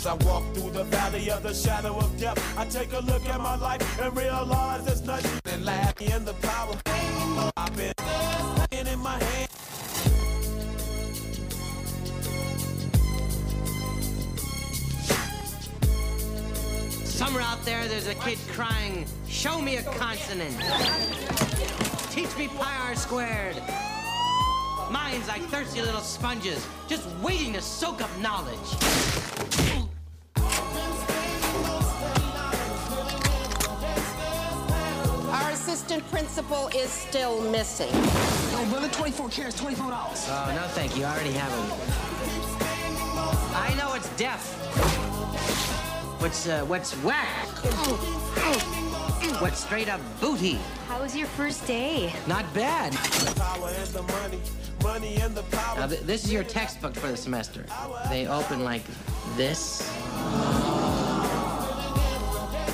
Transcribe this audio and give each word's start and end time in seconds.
As 0.00 0.06
I 0.06 0.14
walk 0.24 0.42
through 0.54 0.70
the 0.70 0.84
valley 0.84 1.30
of 1.30 1.42
the 1.42 1.52
shadow 1.52 1.94
of 1.94 2.18
death, 2.18 2.38
I 2.56 2.64
take 2.64 2.90
a 2.94 3.00
look 3.00 3.28
at 3.28 3.38
my 3.38 3.54
life 3.56 4.00
and 4.00 4.16
realize 4.16 4.82
there's 4.86 5.02
nothing 5.02 5.52
and 5.52 5.62
laugh 5.62 6.00
in 6.00 6.24
the 6.24 6.32
power. 6.40 6.74
I've 7.54 7.76
been 7.76 8.86
in 8.86 8.98
my 8.98 9.22
hand. 9.22 9.50
Somewhere 17.04 17.42
out 17.42 17.62
there, 17.66 17.86
there's 17.86 18.06
a 18.06 18.14
kid 18.14 18.38
crying, 18.52 19.04
Show 19.28 19.60
me 19.60 19.76
a 19.76 19.82
consonant. 19.82 20.56
Teach 22.10 22.34
me 22.38 22.48
pi 22.48 22.88
r 22.88 22.94
squared. 22.96 23.56
Minds 24.90 25.28
like 25.28 25.42
thirsty 25.42 25.82
little 25.82 26.00
sponges, 26.00 26.66
just 26.88 27.06
waiting 27.20 27.52
to 27.52 27.60
soak 27.60 28.00
up 28.00 28.10
knowledge. 28.18 29.89
Our 35.90 35.96
assistant 35.96 36.12
principal 36.12 36.68
is 36.68 36.88
still 36.88 37.40
missing. 37.50 37.88
Yo, 37.88 38.64
brother, 38.70 38.88
24 38.90 39.28
carats, 39.28 39.60
$24. 39.60 39.74
Oh, 39.90 40.54
no, 40.54 40.62
thank 40.68 40.96
you. 40.96 41.04
I 41.04 41.12
already 41.12 41.32
have 41.32 41.50
them. 41.50 41.66
I 43.56 43.74
know 43.76 43.94
it's 43.94 44.08
deaf. 44.10 44.54
What's, 46.20 46.46
uh, 46.46 46.64
what's 46.66 46.92
whack? 47.02 47.48
What's 49.40 49.64
straight 49.64 49.88
up 49.88 50.00
booty? 50.20 50.60
How 50.86 51.02
was 51.02 51.16
your 51.16 51.26
first 51.26 51.66
day? 51.66 52.14
Not 52.28 52.44
bad. 52.54 52.92
Power 53.34 53.70
and 53.70 53.88
the 53.88 54.02
money, 54.02 54.38
money 54.84 55.16
and 55.16 55.34
the 55.34 55.42
power. 55.42 55.80
Now, 55.80 55.86
th- 55.88 56.02
this 56.02 56.24
is 56.24 56.32
your 56.32 56.44
textbook 56.44 56.94
for 56.94 57.08
the 57.08 57.16
semester. 57.16 57.64
They 58.08 58.28
open 58.28 58.62
like 58.62 58.84
this. 59.34 59.92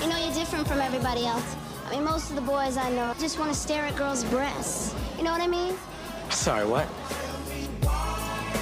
You 0.03 0.09
know, 0.11 0.19
you're 0.19 0.35
different 0.35 0.69
from 0.69 0.81
everybody 0.81 1.25
else. 1.25 1.57
I 1.87 1.91
mean, 1.93 2.05
most 2.05 2.31
of 2.31 2.37
the 2.37 2.43
boys 2.43 2.77
I 2.77 2.91
know 2.91 3.15
just 3.21 3.39
want 3.39 3.53
to 3.53 3.57
stare 3.57 3.85
at 3.85 3.95
girls' 3.95 4.25
breasts. 4.25 4.93
You 5.17 5.23
know 5.23 5.31
what 5.31 5.41
I 5.41 5.47
mean? 5.47 5.77
Sorry, 6.31 6.67
what? 6.67 6.89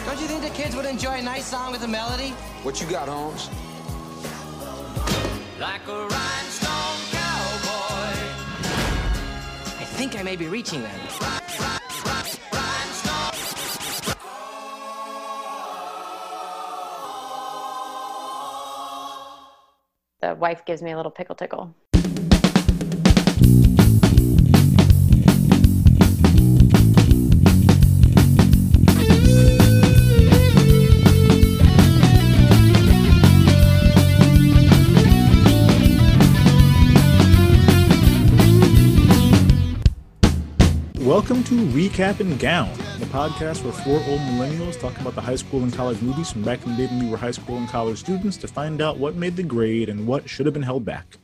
Don't 0.04 0.20
you 0.20 0.26
think 0.26 0.42
the 0.42 0.50
kids 0.50 0.76
would 0.76 0.84
enjoy 0.84 1.14
a 1.14 1.22
nice 1.22 1.46
song 1.46 1.72
with 1.72 1.82
a 1.84 1.88
melody? 1.88 2.30
What 2.64 2.82
you 2.82 2.86
got, 2.86 3.08
Holmes? 3.08 3.48
Like 5.58 5.88
a 5.88 6.06
rhinestone 6.06 7.00
cowboy. 7.12 8.18
I 9.80 9.84
think 9.96 10.18
I 10.18 10.22
may 10.22 10.36
be 10.36 10.46
reaching 10.46 10.82
them. 10.82 11.00
The 20.20 20.34
wife 20.34 20.64
gives 20.66 20.82
me 20.82 20.90
a 20.92 20.96
little 20.96 21.12
pickle 21.12 21.34
tickle. 21.34 21.74
Welcome 41.14 41.44
to 41.44 41.54
Recap 41.66 42.18
and 42.18 42.40
Gown, 42.40 42.72
the 42.98 43.06
podcast 43.06 43.62
where 43.62 43.72
four 43.72 44.02
old 44.10 44.20
millennials 44.22 44.80
talk 44.80 44.98
about 44.98 45.14
the 45.14 45.20
high 45.20 45.36
school 45.36 45.62
and 45.62 45.72
college 45.72 46.02
movies 46.02 46.32
from 46.32 46.42
back 46.42 46.66
in 46.66 46.72
the 46.72 46.76
day 46.76 46.86
when 46.86 47.04
we 47.04 47.08
were 47.08 47.16
high 47.16 47.30
school 47.30 47.56
and 47.56 47.68
college 47.68 47.98
students 47.98 48.36
to 48.38 48.48
find 48.48 48.82
out 48.82 48.98
what 48.98 49.14
made 49.14 49.36
the 49.36 49.44
grade 49.44 49.88
and 49.88 50.08
what 50.08 50.28
should 50.28 50.44
have 50.44 50.52
been 50.52 50.64
held 50.64 50.84
back. 50.84 51.18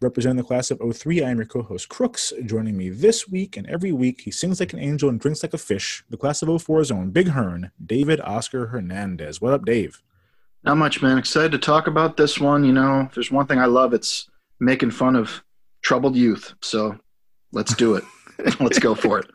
Representing 0.00 0.38
the 0.38 0.42
class 0.42 0.70
of 0.70 0.80
03, 0.80 1.22
I 1.22 1.28
am 1.28 1.36
your 1.36 1.44
co 1.44 1.60
host 1.60 1.90
Crooks. 1.90 2.32
Joining 2.46 2.78
me 2.78 2.88
this 2.88 3.28
week 3.28 3.58
and 3.58 3.66
every 3.66 3.92
week, 3.92 4.22
he 4.22 4.30
sings 4.30 4.58
like 4.58 4.72
an 4.72 4.78
angel 4.78 5.10
and 5.10 5.20
drinks 5.20 5.42
like 5.42 5.52
a 5.52 5.58
fish, 5.58 6.02
the 6.08 6.16
class 6.16 6.40
of 6.40 6.48
04's 6.48 6.90
own 6.90 7.10
Big 7.10 7.28
Hearn, 7.28 7.72
David 7.84 8.22
Oscar 8.22 8.68
Hernandez. 8.68 9.42
What 9.42 9.52
up, 9.52 9.66
Dave? 9.66 10.02
Not 10.64 10.78
much, 10.78 11.02
man. 11.02 11.18
Excited 11.18 11.52
to 11.52 11.58
talk 11.58 11.88
about 11.88 12.16
this 12.16 12.40
one. 12.40 12.64
You 12.64 12.72
know, 12.72 13.00
if 13.02 13.12
there's 13.14 13.30
one 13.30 13.46
thing 13.46 13.58
I 13.58 13.66
love, 13.66 13.92
it's 13.92 14.30
making 14.60 14.92
fun 14.92 15.14
of 15.14 15.44
troubled 15.82 16.16
youth. 16.16 16.54
So 16.62 16.98
let's 17.52 17.74
do 17.74 17.96
it. 17.96 18.04
let's 18.60 18.78
go 18.78 18.94
for 18.94 19.18
it. 19.20 19.26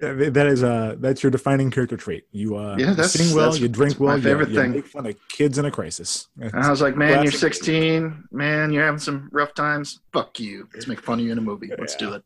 That 0.00 0.46
is 0.46 0.62
uh 0.62 0.94
that's 1.00 1.24
your 1.24 1.30
defining 1.30 1.70
character 1.72 1.96
trait. 1.96 2.24
You 2.30 2.56
uh 2.56 2.76
Yeah, 2.78 2.90
that's- 2.90 3.12
sing 3.14 3.34
well, 3.34 3.46
that's- 3.46 3.60
you 3.60 3.68
drink 3.68 3.98
well, 3.98 4.10
my 4.10 4.16
you- 4.16 4.22
favorite 4.22 4.50
you, 4.50 4.54
thing. 4.54 4.70
make 4.72 4.86
fun 4.86 5.06
of 5.06 5.16
kids 5.28 5.58
in 5.58 5.64
a 5.64 5.70
crisis. 5.72 6.28
And 6.40 6.54
I 6.54 6.70
was 6.70 6.80
like, 6.80 6.96
man, 6.96 7.24
you're 7.24 7.32
16. 7.32 8.24
Man, 8.30 8.72
you're 8.72 8.84
having 8.84 9.00
some 9.00 9.28
rough 9.32 9.54
times. 9.54 10.00
Fuck 10.12 10.38
you. 10.38 10.68
Let's 10.72 10.86
make 10.86 11.00
fun 11.00 11.18
of 11.18 11.26
you 11.26 11.32
in 11.32 11.38
a 11.38 11.40
movie. 11.40 11.70
Let's 11.76 11.96
do 11.96 12.12
it. 12.12 12.22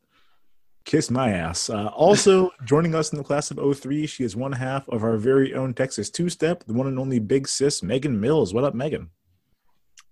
Kiss 0.85 1.09
my 1.09 1.31
ass. 1.31 1.69
Uh, 1.69 1.87
also 1.87 2.51
joining 2.65 2.93
us 2.93 3.11
in 3.11 3.17
the 3.17 3.23
class 3.23 3.49
of 3.49 3.57
03, 3.77 4.05
she 4.05 4.23
is 4.23 4.35
one 4.35 4.51
half 4.51 4.87
of 4.89 5.03
our 5.03 5.17
very 5.17 5.53
own 5.55 5.73
Texas 5.73 6.09
two 6.11 6.29
step, 6.29 6.63
the 6.65 6.73
one 6.73 6.85
and 6.87 6.99
only 6.99 7.17
big 7.19 7.47
sis, 7.47 7.81
Megan 7.81 8.19
Mills. 8.19 8.53
What 8.53 8.65
up, 8.65 8.75
Megan? 8.75 9.09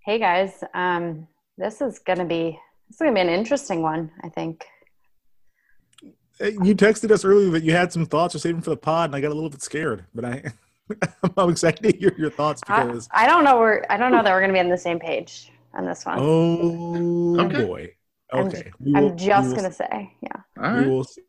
Hey 0.06 0.18
guys, 0.18 0.64
um, 0.74 1.28
this 1.58 1.80
is 1.82 2.00
gonna 2.00 2.26
be 2.26 2.58
this 2.88 2.96
is 2.96 3.00
gonna 3.00 3.14
be 3.14 3.20
an 3.20 3.30
interesting 3.30 3.82
one. 3.84 4.12
I 4.24 4.30
think. 4.30 4.66
Uh, 6.42 6.46
You 6.64 6.76
texted 6.76 7.12
us 7.12 7.24
earlier 7.26 7.50
that 7.52 7.64
you 7.64 7.72
had 7.72 7.92
some 7.94 8.06
thoughts 8.06 8.34
or 8.36 8.40
saving 8.40 8.62
for 8.62 8.70
the 8.72 8.78
pod, 8.78 9.10
and 9.10 9.16
I 9.16 9.22
got 9.22 9.32
a 9.32 9.34
little 9.36 9.50
bit 9.50 9.62
scared, 9.62 10.06
but 10.14 10.26
I, 10.26 10.44
I'm 11.38 11.50
excited 11.50 11.84
to 11.84 11.98
hear 11.98 12.14
your 12.18 12.30
thoughts 12.32 12.62
because, 12.66 13.08
I 13.12 13.28
don't 13.28 13.44
know. 13.44 13.58
We're 13.60 13.84
I 13.90 13.98
don't 13.98 14.12
know 14.12 14.24
that 14.24 14.32
we're 14.32 14.42
gonna 14.42 14.54
be 14.54 14.60
on 14.60 14.70
the 14.70 14.78
same 14.78 15.00
page 15.00 15.52
on 15.74 15.86
this 15.86 16.06
one. 16.06 16.18
oh 16.20 17.40
Okay. 17.46 17.66
boy. 17.66 17.96
I'm 18.34 18.48
Okay. 18.48 18.72
will- 18.80 19.12
I'm 19.12 19.18
just 19.18 19.56
gonna 19.56 19.72
say, 19.72 20.14
yeah. 20.22 20.42
All 20.62 20.76
We 20.78 20.88
will 20.88 21.04
see. 21.04 21.22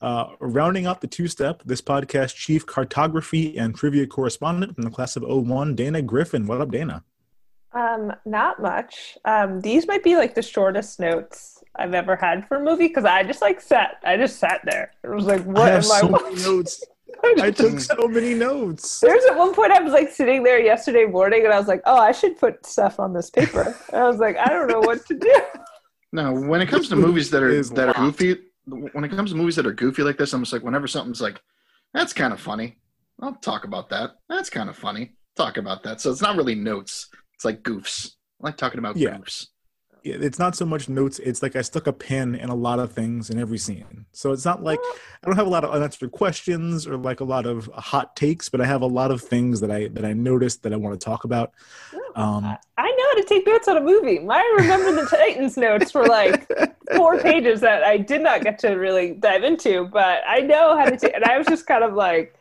Uh, 0.00 0.30
rounding 0.40 0.84
out 0.86 1.00
the 1.00 1.06
two 1.06 1.28
step, 1.28 1.62
this 1.64 1.80
podcast 1.80 2.34
chief 2.34 2.66
cartography 2.66 3.56
and 3.56 3.74
trivia 3.76 4.04
correspondent 4.06 4.74
from 4.74 4.82
the 4.82 4.90
class 4.90 5.14
of 5.14 5.22
01, 5.22 5.76
Dana 5.76 6.02
Griffin. 6.02 6.46
What 6.48 6.60
up, 6.60 6.72
Dana? 6.72 7.04
Um, 7.72 8.12
not 8.26 8.60
much. 8.60 9.16
Um, 9.24 9.60
these 9.60 9.86
might 9.86 10.02
be 10.02 10.16
like 10.16 10.34
the 10.34 10.42
shortest 10.42 10.98
notes 10.98 11.61
I've 11.74 11.94
ever 11.94 12.16
had 12.16 12.46
for 12.48 12.56
a 12.58 12.62
movie 12.62 12.88
because 12.88 13.04
I 13.04 13.22
just 13.22 13.40
like 13.42 13.60
sat. 13.60 13.96
I 14.04 14.16
just 14.16 14.38
sat 14.38 14.60
there. 14.64 14.92
It 15.02 15.08
was 15.08 15.24
like, 15.24 15.40
I 15.40 15.44
what 15.44 15.68
have 15.72 15.84
am 15.84 15.90
I 15.92 16.00
so 16.00 16.06
watching? 16.08 16.28
many 16.34 16.42
notes. 16.42 16.84
I 17.40 17.50
took 17.50 17.78
so 17.94 18.08
many 18.08 18.34
notes. 18.34 19.00
There's 19.00 19.24
at 19.26 19.36
one 19.36 19.54
point 19.54 19.72
I 19.72 19.80
was 19.80 19.92
like 19.92 20.10
sitting 20.10 20.42
there 20.42 20.60
yesterday 20.60 21.04
morning 21.06 21.44
and 21.44 21.52
I 21.52 21.58
was 21.58 21.68
like, 21.68 21.82
oh, 21.86 21.96
I 21.96 22.12
should 22.12 22.38
put 22.38 22.66
stuff 22.66 22.98
on 22.98 23.12
this 23.12 23.30
paper. 23.30 23.76
And 23.92 24.02
I 24.02 24.08
was 24.08 24.18
like, 24.18 24.36
I 24.36 24.48
don't 24.48 24.68
know 24.68 24.80
what 24.80 25.06
to 25.06 25.14
do. 25.14 25.40
No, 26.14 26.30
when 26.30 26.60
it 26.60 26.66
comes 26.66 26.90
to 26.90 26.96
movies 26.96 27.30
that 27.30 27.42
are 27.42 27.62
that 27.74 27.88
are 27.88 27.94
goofy, 27.94 28.36
when 28.66 29.02
it 29.02 29.08
comes 29.12 29.30
to 29.30 29.36
movies 29.36 29.56
that 29.56 29.64
are 29.66 29.72
goofy 29.72 30.02
like 30.02 30.18
this, 30.18 30.34
I'm 30.34 30.42
just 30.42 30.52
like, 30.52 30.62
whenever 30.62 30.86
something's 30.86 31.22
like, 31.22 31.40
that's 31.94 32.12
kind 32.12 32.34
of 32.34 32.38
funny, 32.40 32.76
I'll 33.22 33.36
talk 33.36 33.64
about 33.64 33.88
that. 33.88 34.10
That's 34.28 34.50
kind 34.50 34.68
of 34.68 34.76
funny. 34.76 35.14
Talk 35.36 35.56
about 35.56 35.82
that. 35.84 36.02
So 36.02 36.10
it's 36.10 36.20
not 36.20 36.36
really 36.36 36.54
notes. 36.54 37.08
It's 37.34 37.46
like 37.46 37.62
goofs. 37.62 38.12
I 38.42 38.48
like 38.48 38.58
talking 38.58 38.78
about 38.78 38.98
Yeah. 38.98 39.16
goofs. 39.16 39.46
It's 40.04 40.38
not 40.38 40.56
so 40.56 40.64
much 40.64 40.88
notes. 40.88 41.18
It's 41.20 41.42
like 41.42 41.54
I 41.54 41.62
stuck 41.62 41.86
a 41.86 41.92
pin 41.92 42.34
in 42.34 42.48
a 42.48 42.54
lot 42.54 42.78
of 42.80 42.92
things 42.92 43.30
in 43.30 43.38
every 43.38 43.58
scene. 43.58 44.04
So 44.12 44.32
it's 44.32 44.44
not 44.44 44.62
like 44.62 44.80
I 45.22 45.26
don't 45.26 45.36
have 45.36 45.46
a 45.46 45.50
lot 45.50 45.62
of 45.64 45.70
unanswered 45.70 46.10
questions 46.10 46.86
or 46.86 46.96
like 46.96 47.20
a 47.20 47.24
lot 47.24 47.46
of 47.46 47.66
hot 47.74 48.16
takes, 48.16 48.48
but 48.48 48.60
I 48.60 48.64
have 48.66 48.82
a 48.82 48.86
lot 48.86 49.10
of 49.10 49.20
things 49.22 49.60
that 49.60 49.70
I 49.70 49.88
that 49.88 50.04
I 50.04 50.12
noticed 50.12 50.62
that 50.64 50.72
I 50.72 50.76
want 50.76 50.98
to 50.98 51.04
talk 51.04 51.24
about. 51.24 51.52
Um, 52.16 52.44
I 52.76 52.88
know 52.90 53.04
how 53.10 53.14
to 53.14 53.24
take 53.26 53.46
notes 53.46 53.68
on 53.68 53.76
a 53.76 53.80
movie. 53.80 54.18
My 54.18 54.42
Remember 54.58 54.92
the 54.92 55.06
Titans 55.08 55.56
notes 55.56 55.94
were 55.94 56.06
like 56.06 56.50
four 56.96 57.18
pages 57.20 57.60
that 57.60 57.82
I 57.84 57.96
did 57.96 58.22
not 58.22 58.42
get 58.42 58.58
to 58.60 58.70
really 58.74 59.12
dive 59.12 59.44
into, 59.44 59.86
but 59.86 60.22
I 60.26 60.40
know 60.40 60.76
how 60.76 60.86
to 60.86 60.96
take. 60.96 61.14
And 61.14 61.24
I 61.24 61.38
was 61.38 61.46
just 61.46 61.66
kind 61.66 61.84
of 61.84 61.94
like, 61.94 62.34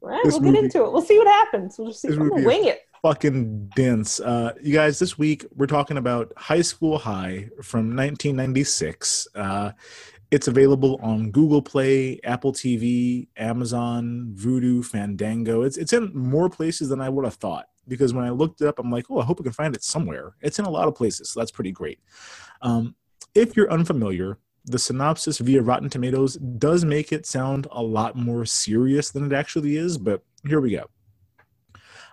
right, 0.00 0.20
we'll 0.24 0.40
movie- 0.40 0.52
get 0.56 0.64
into 0.64 0.84
it. 0.84 0.92
We'll 0.92 1.02
see 1.02 1.18
what 1.18 1.28
happens. 1.28 1.78
We'll 1.78 1.88
just 1.88 2.02
see. 2.02 2.08
I'm 2.08 2.18
gonna 2.28 2.36
is- 2.40 2.44
wing 2.46 2.64
it. 2.66 2.80
Fucking 3.04 3.66
dense. 3.76 4.18
Uh, 4.18 4.54
you 4.62 4.72
guys, 4.72 4.98
this 4.98 5.18
week 5.18 5.44
we're 5.54 5.66
talking 5.66 5.98
about 5.98 6.32
High 6.38 6.62
School 6.62 6.96
High 6.96 7.50
from 7.62 7.94
1996. 7.94 9.28
Uh, 9.34 9.72
it's 10.30 10.48
available 10.48 10.98
on 11.02 11.30
Google 11.30 11.60
Play, 11.60 12.18
Apple 12.24 12.54
TV, 12.54 13.28
Amazon, 13.36 14.32
Vudu, 14.34 14.82
Fandango. 14.82 15.64
It's 15.64 15.76
it's 15.76 15.92
in 15.92 16.16
more 16.16 16.48
places 16.48 16.88
than 16.88 17.02
I 17.02 17.10
would 17.10 17.26
have 17.26 17.34
thought 17.34 17.66
because 17.86 18.14
when 18.14 18.24
I 18.24 18.30
looked 18.30 18.62
it 18.62 18.68
up, 18.68 18.78
I'm 18.78 18.90
like, 18.90 19.10
oh, 19.10 19.20
I 19.20 19.24
hope 19.26 19.38
I 19.38 19.42
can 19.42 19.52
find 19.52 19.76
it 19.76 19.84
somewhere. 19.84 20.34
It's 20.40 20.58
in 20.58 20.64
a 20.64 20.70
lot 20.70 20.88
of 20.88 20.94
places, 20.94 21.28
so 21.28 21.40
that's 21.40 21.52
pretty 21.52 21.72
great. 21.72 21.98
Um, 22.62 22.94
if 23.34 23.54
you're 23.54 23.70
unfamiliar, 23.70 24.38
the 24.64 24.78
synopsis 24.78 25.40
via 25.40 25.60
Rotten 25.60 25.90
Tomatoes 25.90 26.36
does 26.36 26.86
make 26.86 27.12
it 27.12 27.26
sound 27.26 27.66
a 27.70 27.82
lot 27.82 28.16
more 28.16 28.46
serious 28.46 29.10
than 29.10 29.26
it 29.26 29.34
actually 29.34 29.76
is, 29.76 29.98
but 29.98 30.22
here 30.46 30.62
we 30.62 30.70
go. 30.70 30.86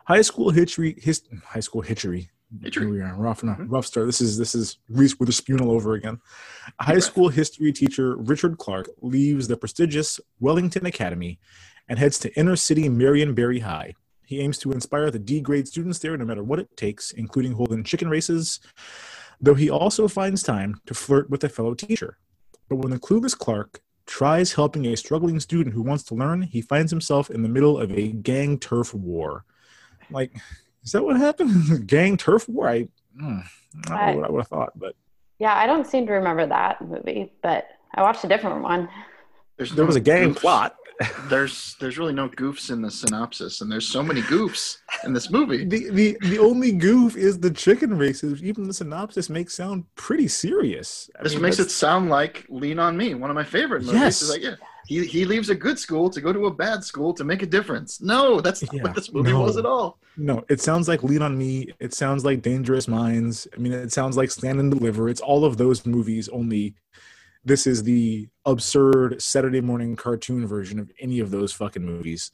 High 0.06 0.21
school 0.21 0.50
history, 0.50 0.95
his, 1.00 1.24
high 1.45 1.59
school 1.59 1.81
history. 1.81 2.30
Here 2.74 2.89
we 2.89 3.00
are, 3.00 3.15
rough, 3.15 3.42
mm-hmm. 3.42 3.69
rough 3.69 3.86
start. 3.86 4.07
This 4.07 4.19
is 4.19 4.38
this 4.38 4.56
is 4.56 4.77
Reese 4.89 5.18
Witherspoon 5.18 5.62
all 5.62 5.71
over 5.71 5.94
again. 5.94 6.19
High 6.81 7.00
school 7.00 7.30
history 7.30 7.71
teacher 7.71 8.18
Richard 8.18 8.57
Clark 8.57 8.89
leaves 9.01 9.48
the 9.48 9.56
prestigious 9.56 10.19
Wellington 10.42 10.86
Academy 10.86 11.39
and 11.88 11.98
heads 11.98 12.19
to 12.19 12.38
inner 12.38 12.57
city 12.57 12.89
Marion 12.89 13.33
Barry 13.33 13.59
High. 13.59 13.94
He 14.25 14.42
aims 14.42 14.57
to 14.59 14.71
inspire 14.74 15.12
the 15.12 15.19
D 15.19 15.39
grade 15.39 15.68
students 15.68 16.00
there 16.00 16.18
no 16.18 16.25
matter 16.25 16.44
what 16.44 16.59
it 16.59 16.75
takes, 16.75 17.12
including 17.12 17.53
holding 17.53 17.86
chicken 17.86 18.09
races, 18.09 18.59
though 19.39 19.56
he 19.56 19.69
also 19.69 20.09
finds 20.09 20.44
time 20.44 20.81
to 20.88 20.94
flirt 20.94 21.30
with 21.30 21.45
a 21.45 21.50
fellow 21.50 21.74
teacher. 21.74 22.18
But 22.69 22.77
when 22.77 22.92
the 22.92 23.00
clueless 23.00 23.38
Clark 23.38 23.81
tries 24.06 24.53
helping 24.53 24.86
a 24.88 24.98
struggling 24.98 25.39
student 25.39 25.74
who 25.74 25.81
wants 25.81 26.03
to 26.06 26.15
learn, 26.15 26.42
he 26.42 26.62
finds 26.62 26.92
himself 26.92 27.30
in 27.30 27.44
the 27.44 27.50
middle 27.50 27.77
of 27.77 27.92
a 27.92 28.09
gang 28.09 28.59
turf 28.59 28.94
war. 28.94 29.45
Like, 30.12 30.31
is 30.84 30.92
that 30.92 31.04
what 31.04 31.18
happened? 31.18 31.88
gang 31.88 32.18
turf 32.18 32.48
war? 32.50 32.68
I, 32.69 32.88
mm, 33.19 33.44
I 33.90 33.90
don't 33.90 34.08
know 34.08 34.16
what 34.22 34.28
I 34.28 34.31
would 34.31 34.40
have 34.40 34.48
thought, 34.48 34.72
but 34.80 34.96
Yeah, 35.40 35.56
I 35.56 35.66
don't 35.68 35.88
seem 35.88 36.06
to 36.08 36.13
remember 36.13 36.46
that 36.48 36.81
movie, 36.81 37.31
but 37.42 37.68
I 37.96 38.02
watched 38.02 38.24
a 38.24 38.28
different 38.28 38.63
one. 38.63 38.90
There's 39.58 39.72
there 39.74 39.86
was 39.86 39.96
a 39.96 40.00
gang 40.02 40.34
goofs. 40.34 40.38
plot. 40.38 40.75
There's 41.30 41.75
there's 41.80 41.98
really 41.98 42.13
no 42.13 42.30
goofs 42.30 42.69
in 42.69 42.84
the 42.84 42.92
synopsis, 42.92 43.62
and 43.62 43.72
there's 43.72 43.88
so 43.88 44.04
many 44.04 44.22
goofs 44.22 44.78
in 45.04 45.13
this 45.13 45.31
movie. 45.31 45.66
The, 45.66 45.90
the 45.90 46.18
the 46.22 46.38
only 46.38 46.74
goof 46.74 47.16
is 47.18 47.40
the 47.40 47.50
chicken 47.50 47.98
races. 47.98 48.44
Even 48.44 48.66
the 48.66 48.74
synopsis 48.74 49.28
makes 49.28 49.56
sound 49.56 49.86
pretty 49.96 50.28
serious. 50.28 51.10
I 51.19 51.24
This 51.24 51.34
mean, 51.34 51.42
makes 51.42 51.58
it 51.58 51.72
sound 51.72 52.10
like 52.12 52.46
Lean 52.50 52.78
on 52.78 52.96
Me, 52.98 53.16
one 53.16 53.31
of 53.31 53.36
my 53.36 53.44
favorite 53.44 53.81
movies. 53.81 54.00
Yes. 54.00 54.30
Like, 54.30 54.44
yeah, 54.44 54.56
he, 54.91 55.05
he 55.05 55.23
leaves 55.23 55.49
a 55.49 55.55
good 55.55 55.79
school 55.79 56.09
to 56.09 56.19
go 56.19 56.33
to 56.33 56.47
a 56.47 56.53
bad 56.53 56.83
school 56.83 57.13
to 57.13 57.23
make 57.23 57.41
a 57.41 57.45
difference. 57.45 58.01
No, 58.01 58.41
that's 58.41 58.61
not 58.61 58.73
Yeah, 58.73 58.83
what 58.83 58.95
this 58.95 59.13
movie 59.13 59.31
no. 59.31 59.39
was 59.41 59.55
at 59.55 59.65
all. 59.65 59.99
No, 60.17 60.43
it 60.49 60.59
sounds 60.59 60.89
like 60.89 61.01
Lean 61.01 61.21
on 61.21 61.38
Me. 61.38 61.69
It 61.79 61.93
sounds 61.93 62.25
like 62.25 62.41
Dangerous 62.41 62.89
Minds. 62.89 63.47
I 63.55 63.57
mean, 63.57 63.71
it 63.71 63.93
sounds 63.93 64.17
like 64.17 64.29
Stand 64.29 64.59
and 64.59 64.69
Deliver. 64.69 65.07
It's 65.07 65.21
all 65.21 65.45
of 65.45 65.55
those 65.55 65.85
movies. 65.85 66.27
Only 66.27 66.75
this 67.45 67.65
is 67.67 67.83
the 67.83 68.27
absurd 68.45 69.21
Saturday 69.21 69.61
morning 69.61 69.95
cartoon 69.95 70.45
version 70.45 70.77
of 70.77 70.91
any 70.99 71.21
of 71.21 71.31
those 71.31 71.53
fucking 71.53 71.85
movies. 71.85 72.29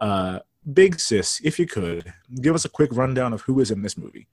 Uh, 0.00 0.38
Big 0.72 0.98
Sis, 0.98 1.42
if 1.44 1.58
you 1.58 1.66
could 1.66 2.10
give 2.40 2.54
us 2.54 2.64
a 2.64 2.70
quick 2.70 2.88
rundown 2.94 3.34
of 3.34 3.42
who 3.42 3.60
is 3.60 3.70
in 3.70 3.82
this 3.82 3.98
movie. 3.98 4.28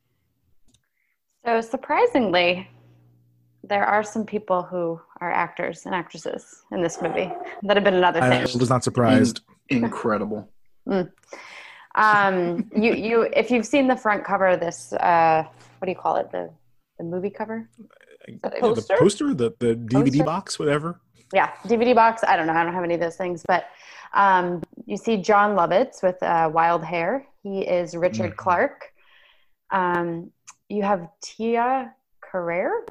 So 1.44 1.60
surprisingly, 1.60 2.70
there 3.64 3.86
are 3.86 4.04
some 4.04 4.26
people 4.26 4.64
who 4.64 5.00
are 5.22 5.32
actors 5.32 5.86
and 5.86 5.94
actresses 5.94 6.64
in 6.72 6.82
this 6.82 7.02
movie 7.02 7.32
that 7.64 7.76
have 7.78 7.84
been 7.84 7.96
in 7.96 8.04
other 8.04 8.22
I 8.22 8.42
was 8.42 8.70
not 8.70 8.84
surprised. 8.84 9.42
Incredible. 9.70 10.50
Um, 11.96 12.70
you 12.76 12.94
you 12.94 13.22
if 13.36 13.50
you've 13.50 13.66
seen 13.66 13.88
the 13.88 13.96
front 13.96 14.24
cover 14.24 14.48
of 14.48 14.60
this, 14.60 14.94
uh, 14.94 15.44
what 15.80 15.86
do 15.86 15.92
you 15.92 15.98
call 15.98 16.18
it? 16.18 16.32
The 16.32 16.50
the 17.00 17.04
movie 17.04 17.32
cover? 17.32 17.68
The 18.28 18.52
Poster? 18.60 18.96
poster, 19.00 19.34
the 19.34 19.54
the 19.60 19.76
DVD 19.76 20.04
Poster? 20.12 20.24
box, 20.24 20.60
whatever. 20.60 21.02
Yeah, 21.34 21.52
DVD 21.66 21.96
box. 21.96 22.24
I 22.24 22.38
don't 22.38 22.46
know. 22.48 22.54
I 22.54 22.64
don't 22.64 22.74
have 22.74 22.84
any 22.84 22.94
of 22.94 23.00
those 23.00 23.16
things, 23.18 23.44
but 23.48 23.66
um, 24.14 24.62
you 24.86 24.98
see 24.98 25.18
Jon 25.18 25.56
Lovitz 25.58 26.02
with 26.04 26.22
uh, 26.22 26.50
wild 26.54 26.84
hair. 26.84 27.26
He 27.44 27.62
is 27.62 27.96
Richard 27.98 28.34
Mhm. 28.34 28.38
Clark. 28.38 28.94
Um, 29.72 30.32
you 30.70 30.84
have 30.84 31.08
Tia 31.22 31.94
Carrere. 32.22 32.86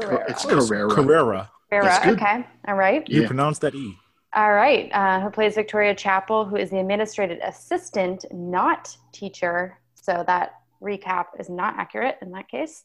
Carrera. 0.00 0.24
It's 0.28 0.44
Carrera. 0.44 0.90
Carrera. 0.90 1.50
Carrera. 1.70 2.00
Okay. 2.06 2.46
All 2.68 2.74
right. 2.74 3.08
You 3.08 3.22
Yeah. 3.22 3.26
pronounce 3.26 3.58
that 3.60 3.74
E. 3.74 3.96
All 4.34 4.52
right. 4.52 4.90
Uh, 4.92 5.20
who 5.20 5.30
plays 5.30 5.54
Victoria 5.54 5.94
Chapel, 5.94 6.44
who 6.44 6.56
is 6.56 6.70
the 6.70 6.78
administrative 6.78 7.38
assistant, 7.42 8.24
not 8.32 8.96
teacher. 9.12 9.78
So 9.94 10.24
that 10.26 10.54
recap 10.82 11.26
is 11.38 11.48
not 11.48 11.74
accurate 11.78 12.18
in 12.20 12.30
that 12.32 12.48
case. 12.48 12.84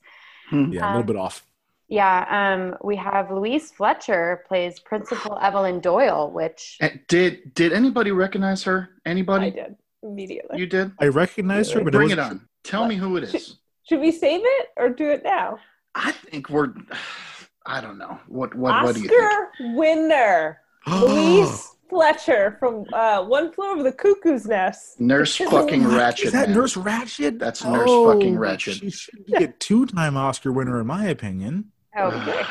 Yeah, 0.51 0.57
a 0.57 0.63
little 0.67 0.99
Um, 1.01 1.05
bit 1.05 1.15
off. 1.15 1.45
Yeah. 1.87 2.25
Um, 2.29 2.77
we 2.83 2.95
have 2.97 3.31
Louise 3.31 3.71
Fletcher 3.71 4.43
plays 4.47 4.79
Principal 4.79 5.37
Evelyn 5.41 5.79
Doyle, 5.79 6.29
which 6.31 6.77
And 6.81 6.99
did 7.07 7.53
did 7.55 7.73
anybody 7.73 8.11
recognize 8.11 8.63
her? 8.63 8.89
Anybody? 9.05 9.47
I 9.47 9.49
did 9.49 9.75
immediately. 10.03 10.59
You 10.59 10.67
did? 10.67 10.91
I 10.99 11.07
recognized 11.07 11.73
her, 11.73 11.83
but 11.83 11.93
Bring 11.93 12.09
it, 12.11 12.13
it 12.13 12.19
on. 12.19 12.47
Tell 12.63 12.85
me 12.87 12.95
who 12.95 13.17
it 13.17 13.23
is. 13.23 13.57
Should 13.87 13.99
we 14.01 14.11
save 14.11 14.41
it 14.43 14.67
or 14.77 14.89
do 14.89 15.09
it 15.09 15.23
now? 15.23 15.57
I 15.95 16.11
think 16.11 16.49
we're. 16.49 16.73
I 17.65 17.81
don't 17.81 17.97
know. 17.99 18.19
What 18.27 18.55
what 18.55 18.83
what 18.83 18.95
do 18.95 19.01
you 19.01 19.09
think? 19.09 19.21
Oscar 19.21 19.75
winner 19.75 20.59
Louise 20.87 21.67
Fletcher 21.89 22.55
from 22.59 22.85
uh, 22.93 23.23
One 23.23 23.51
Flew 23.51 23.71
Over 23.71 23.83
the 23.83 23.91
Cuckoo's 23.91 24.45
Nest. 24.47 24.99
Nurse 24.99 25.35
fucking 25.35 25.83
Ratched. 25.83 26.23
Is 26.25 26.31
that 26.31 26.49
man. 26.49 26.57
Nurse 26.57 26.75
Ratched? 26.75 27.37
That's 27.37 27.63
Nurse 27.63 27.89
fucking 27.89 28.35
Ratched. 28.35 28.79
She 28.79 28.89
should 28.89 29.25
be 29.25 29.33
a 29.43 29.47
two-time 29.47 30.17
Oscar 30.17 30.51
winner, 30.51 30.79
in 30.79 30.87
my 30.87 31.07
opinion. 31.07 31.71
Okay. 31.97 32.41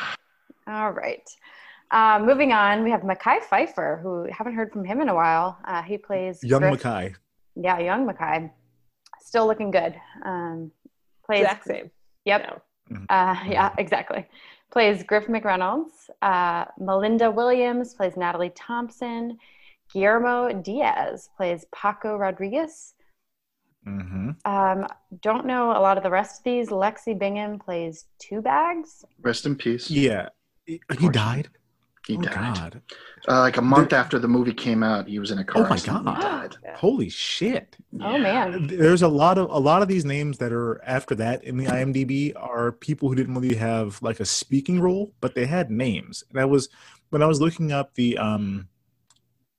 All 0.67 0.91
right. 0.91 1.27
Uh, 1.91 2.19
moving 2.23 2.51
on, 2.51 2.83
we 2.83 2.91
have 2.91 3.01
Mekhi 3.01 3.39
Phifer, 3.49 4.01
who 4.01 4.27
haven't 4.31 4.53
heard 4.53 4.71
from 4.71 4.85
him 4.85 5.01
in 5.01 5.09
a 5.09 5.15
while. 5.15 5.57
Uh, 5.65 5.81
he 5.81 5.97
plays 5.97 6.39
Young 6.43 6.61
Griff- 6.61 6.83
Mekhi. 6.83 7.15
Yeah, 7.55 7.79
young 7.79 8.07
Mekhi. 8.07 8.51
Still 9.21 9.47
looking 9.47 9.71
good. 9.71 9.95
Um, 10.23 10.71
plays. 11.25 11.41
Exact 11.41 11.65
same. 11.65 11.91
Yep. 12.25 12.63
Uh, 13.09 13.35
yeah, 13.47 13.73
exactly. 13.77 14.25
Plays 14.71 15.03
Griff 15.03 15.27
McReynolds. 15.27 16.09
Uh, 16.21 16.65
Melinda 16.79 17.31
Williams 17.31 17.93
plays 17.93 18.15
Natalie 18.17 18.51
Thompson. 18.55 19.37
Guillermo 19.91 20.53
Diaz 20.61 21.29
plays 21.35 21.65
Paco 21.73 22.15
Rodriguez. 22.17 22.93
hmm 23.83 24.31
Um, 24.45 24.87
don't 25.21 25.45
know 25.45 25.71
a 25.71 25.81
lot 25.81 25.97
of 25.97 26.03
the 26.03 26.09
rest 26.11 26.39
of 26.41 26.43
these. 26.43 26.69
Lexie 26.69 27.17
Bigham 27.17 27.59
plays 27.59 28.05
Two 28.19 28.41
Bags. 28.41 29.03
Rest 29.21 29.45
in 29.45 29.55
peace. 29.55 29.89
Yeah, 29.89 30.29
he 30.65 30.81
he 30.99 31.09
died. 31.09 31.49
He 32.09 32.17
oh 32.17 32.21
died. 32.21 32.33
God! 32.33 32.81
Uh, 33.27 33.41
like 33.41 33.57
a 33.57 33.61
month 33.61 33.93
after 33.93 34.17
the 34.17 34.27
movie 34.27 34.51
came 34.51 34.81
out, 34.81 35.07
he 35.07 35.19
was 35.19 35.29
in 35.29 35.37
a 35.37 35.43
car 35.43 35.61
Oh 35.61 35.69
my 35.69 35.75
accident. 35.75 36.05
God. 36.05 36.57
He 36.59 36.67
died. 36.67 36.75
Holy 36.77 37.07
shit! 37.07 37.77
Oh 38.01 38.17
man. 38.17 38.65
There's 38.65 39.03
a 39.03 39.07
lot 39.07 39.37
of 39.37 39.47
a 39.51 39.59
lot 39.59 39.83
of 39.83 39.87
these 39.87 40.05
names 40.05 40.39
that 40.39 40.51
are 40.51 40.81
after 40.83 41.13
that 41.15 41.43
in 41.43 41.57
the 41.57 41.65
IMDb 41.67 42.33
are 42.35 42.71
people 42.71 43.09
who 43.09 43.15
didn't 43.15 43.35
really 43.35 43.55
have 43.55 44.01
like 44.01 44.19
a 44.19 44.25
speaking 44.25 44.79
role, 44.79 45.13
but 45.21 45.35
they 45.35 45.45
had 45.45 45.69
names. 45.69 46.23
And 46.31 46.39
I 46.39 46.45
was 46.45 46.67
when 47.11 47.21
I 47.21 47.27
was 47.27 47.39
looking 47.39 47.71
up 47.71 47.93
the 47.93 48.17
um 48.17 48.69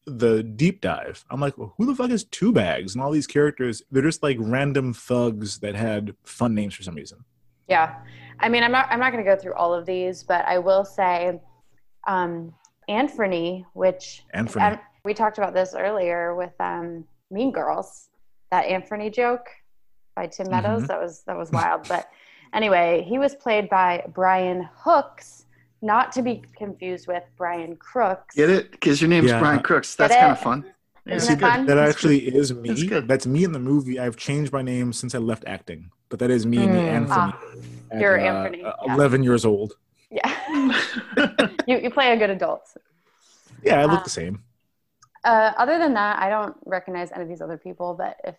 the 0.07 0.43
deep 0.43 0.81
dive, 0.81 1.25
I'm 1.31 1.41
like, 1.41 1.57
well, 1.57 1.73
who 1.77 1.87
the 1.87 1.95
fuck 1.95 2.11
is 2.11 2.25
Two 2.25 2.51
Bags? 2.51 2.97
And 2.97 3.05
all 3.05 3.13
these 3.13 3.29
characters, 3.29 3.81
they're 3.93 4.03
just 4.03 4.25
like 4.25 4.39
random 4.41 4.93
thugs 4.93 5.61
that 5.61 5.77
had 5.77 6.17
fun 6.25 6.57
names 6.57 6.75
for 6.75 6.83
some 6.83 6.97
reason. 6.97 7.25
Yeah. 7.69 7.95
I 8.41 8.49
mean, 8.49 8.65
I'm 8.65 8.73
not 8.73 8.89
I'm 8.91 8.99
not 8.99 9.13
going 9.13 9.25
to 9.25 9.31
go 9.31 9.41
through 9.41 9.55
all 9.55 9.73
of 9.73 9.87
these, 9.87 10.25
but 10.25 10.45
I 10.47 10.59
will 10.59 10.85
say 10.85 11.39
um 12.07 12.55
Anthony, 12.89 13.65
which 13.75 14.25
Anthony. 14.35 14.65
and 14.65 14.79
we 15.05 15.15
talked 15.15 15.39
about 15.39 15.55
this 15.55 15.75
earlier 15.77 16.35
with 16.35 16.53
um 16.61 17.05
Mean 17.31 17.53
Girls, 17.53 18.09
that 18.51 18.63
Anthony 18.67 19.11
joke 19.11 19.47
by 20.17 20.27
Tim 20.27 20.51
Meadows. 20.51 20.83
Mhm. 20.85 20.87
That 20.89 21.01
was 21.01 21.23
that 21.23 21.37
was 21.37 21.51
wild, 21.53 21.87
but 21.89 22.09
anyway, 22.53 23.05
he 23.09 23.19
was 23.19 23.35
played 23.35 23.69
by 23.71 24.05
Brian 24.13 24.69
Hooks, 24.77 25.47
not 25.83 26.11
to 26.13 26.23
be 26.23 26.43
confused 26.57 27.07
with 27.07 27.23
Brian 27.37 27.77
Crooks. 27.77 28.35
Get 28.35 28.51
it? 28.51 28.71
Because 28.73 29.01
your 29.01 29.09
name's 29.09 29.31
Yeah. 29.31 29.39
Brian 29.39 29.61
Crooks. 29.61 29.95
That's 29.95 30.15
kind 30.15 30.33
of 30.33 30.41
fun. 30.41 30.65
Yeah, 31.07 31.15
Isn't 31.15 31.33
it's 31.35 31.41
that 31.43 31.67
That 31.67 31.79
actually 31.79 32.19
is 32.37 32.53
me. 32.53 32.69
That's 32.69 32.83
good. 32.83 33.09
That's 33.09 33.27
me 33.27 33.43
in 33.45 33.53
the 33.53 33.59
movie. 33.59 33.99
I've 33.99 34.17
changed 34.17 34.53
my 34.53 34.61
name 34.63 34.93
since 34.93 35.15
I 35.15 35.19
left 35.19 35.45
acting, 35.47 35.91
but 36.11 36.19
that 36.19 36.31
is 36.31 36.45
me 36.45 36.59
in 36.63 36.73
the 36.73 36.79
Mm. 36.79 36.89
Anthony. 36.99 37.33
Ah, 37.33 37.41
at, 37.93 38.01
you're 38.01 38.21
uh, 38.21 38.23
Anthony, 38.23 38.63
uh, 38.65 38.73
yeah. 38.85 38.95
Eleven 38.95 39.23
years 39.23 39.45
old. 39.47 39.75
Yeah. 40.11 40.29
you 41.67 41.79
you 41.79 41.91
play 41.91 42.13
a 42.13 42.17
good 42.17 42.31
adult. 42.31 42.63
Yeah, 43.63 43.81
I 43.81 43.85
look 43.85 44.01
Uh, 44.01 44.05
the 44.05 44.11
same. 44.11 44.43
Uh, 45.25 45.53
other 45.59 45.79
than 45.79 45.95
that, 45.95 46.19
I 46.19 46.29
don't 46.31 46.57
recognize 46.65 47.11
any 47.13 47.23
of 47.25 47.29
these 47.29 47.43
other 47.43 47.59
people, 47.59 47.95
but 47.95 48.17
if 48.25 48.37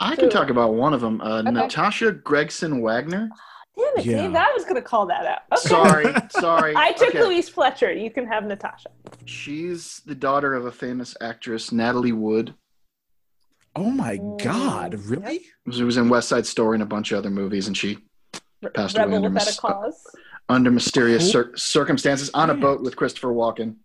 I 0.00 0.16
can 0.16 0.30
talk 0.30 0.50
about 0.50 0.74
one 0.74 0.92
of 0.94 1.00
them. 1.00 1.20
Uh, 1.20 1.40
Okay. 1.40 1.50
Natasha 1.50 2.12
Gregson 2.12 2.80
Wagner. 2.82 3.30
Damn 3.76 3.98
it, 3.98 4.04
Yeah. 4.04 4.22
Dave. 4.22 4.34
I 4.34 4.50
was 4.52 4.64
going 4.64 4.74
to 4.76 4.82
call 4.82 5.06
that 5.06 5.24
out. 5.26 5.38
Okay. 5.56 5.68
Sorry, 5.68 6.14
sorry. 6.30 6.74
I 6.76 6.92
took 6.92 7.10
Okay. 7.10 7.22
Louise 7.22 7.48
Fletcher. 7.48 7.92
You 7.92 8.10
can 8.10 8.26
have 8.26 8.44
Natasha. 8.44 8.88
She's 9.24 10.00
the 10.06 10.14
daughter 10.16 10.54
of 10.54 10.66
a 10.66 10.72
famous 10.72 11.16
actress, 11.20 11.70
Natalie 11.72 12.12
Wood, 12.12 12.54
Oh 13.76 13.90
my 13.90 14.16
Mm, 14.18 14.42
God! 14.42 14.94
Really? 15.04 15.42
who 15.64 15.86
was 15.86 15.96
in 15.96 16.08
West 16.08 16.28
Side 16.28 16.46
Story 16.46 16.74
and 16.76 16.82
a 16.82 16.86
bunch 16.86 17.12
of 17.12 17.18
other 17.18 17.30
movies, 17.30 17.68
and 17.68 17.76
she 17.76 17.98
Passed 18.74 18.96
away 18.96 19.04
Rebel 19.04 19.16
under 19.26 19.28
without 19.30 19.42
a 19.46 19.50
mis- 19.50 19.60
cause. 19.60 20.06
Under 20.48 20.70
mysterious 20.70 21.30
cir- 21.30 21.56
circumstances 21.56 22.30
on 22.34 22.50
a 22.50 22.54
boat 22.54 22.82
with 22.82 22.96
Christopher 22.96 23.28
Walken 23.28 23.76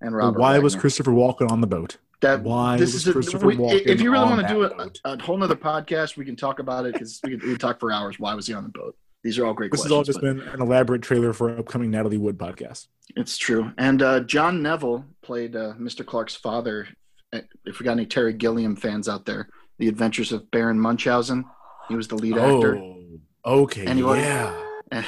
and 0.00 0.14
Robert. 0.14 0.38
Why 0.38 0.58
was 0.58 0.74
Christopher 0.74 1.12
Walken 1.12 1.50
on 1.50 1.60
the 1.60 1.66
boat? 1.66 1.98
that? 2.20 2.42
why 2.42 2.76
this 2.76 2.92
was 2.92 3.02
is 3.02 3.08
a, 3.08 3.12
Christopher 3.12 3.46
we- 3.46 3.56
Walken 3.56 3.86
If 3.86 4.00
you 4.00 4.12
really 4.12 4.26
want 4.26 4.46
to 4.46 4.52
do 4.52 4.62
a, 4.64 4.90
a 5.04 5.22
whole 5.22 5.36
nother 5.36 5.56
podcast, 5.56 6.16
we 6.16 6.24
can 6.24 6.36
talk 6.36 6.58
about 6.58 6.86
it 6.86 6.92
because 6.94 7.20
we 7.24 7.30
could 7.30 7.42
we 7.42 7.50
could 7.52 7.60
talk 7.60 7.80
for 7.80 7.92
hours. 7.92 8.18
Why 8.18 8.34
was 8.34 8.46
he 8.46 8.54
on 8.54 8.62
the 8.62 8.70
boat? 8.70 8.96
These 9.22 9.38
are 9.38 9.44
all 9.44 9.52
great 9.52 9.70
This 9.70 9.82
has 9.82 9.92
all 9.92 10.02
just 10.02 10.20
but 10.22 10.36
been 10.36 10.48
an 10.48 10.62
elaborate 10.62 11.02
trailer 11.02 11.34
for 11.34 11.50
an 11.50 11.58
upcoming 11.58 11.90
Natalie 11.90 12.16
Wood 12.16 12.38
podcast. 12.38 12.86
It's 13.16 13.36
true. 13.36 13.70
And 13.76 14.00
uh, 14.00 14.20
John 14.20 14.62
Neville 14.62 15.04
played 15.22 15.56
uh, 15.56 15.74
Mr. 15.78 16.06
Clark's 16.06 16.34
father. 16.34 16.88
If 17.32 17.78
we 17.78 17.84
got 17.84 17.92
any 17.92 18.06
Terry 18.06 18.32
Gilliam 18.32 18.76
fans 18.76 19.10
out 19.10 19.26
there, 19.26 19.50
The 19.78 19.88
Adventures 19.88 20.32
of 20.32 20.50
Baron 20.50 20.80
Munchausen. 20.80 21.44
He 21.88 21.96
was 21.96 22.08
the 22.08 22.14
lead 22.14 22.38
actor. 22.38 22.76
Oh, 22.78 23.20
okay. 23.44 23.86
Anybody? 23.86 24.22
Yeah. 24.22 24.69
And 24.92 25.04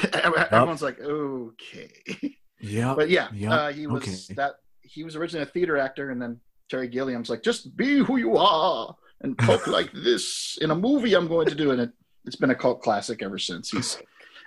everyone's 0.51 0.83
like, 0.83 1.01
okay. 1.01 1.91
Yeah. 2.61 2.95
But 2.95 3.11
yeah, 3.11 3.29
Yeah, 3.33 3.53
uh, 3.53 3.73
he 3.73 3.89
was 3.89 4.03
okay. 4.05 4.35
that. 4.37 4.53
He 4.83 5.03
was 5.03 5.17
originally 5.17 5.43
a 5.43 5.47
theater 5.51 5.77
actor, 5.79 6.11
and 6.11 6.23
then 6.23 6.39
Terry 6.71 6.87
Gilliam's 6.87 7.29
like, 7.29 7.43
just 7.43 7.77
be 7.77 7.99
who 7.99 8.19
you 8.19 8.37
are, 8.37 8.95
and 9.23 9.37
poke 9.37 9.67
like 9.79 9.91
this 9.93 10.59
in 10.61 10.71
a 10.71 10.75
movie 10.77 11.15
I'm 11.15 11.27
going 11.27 11.49
to 11.49 11.57
do, 11.57 11.73
and 11.73 11.81
it, 11.81 11.91
it's 12.25 12.37
been 12.37 12.51
a 12.51 12.55
cult 12.55 12.81
classic 12.81 13.21
ever 13.23 13.37
since. 13.39 13.71
He's 13.71 14.01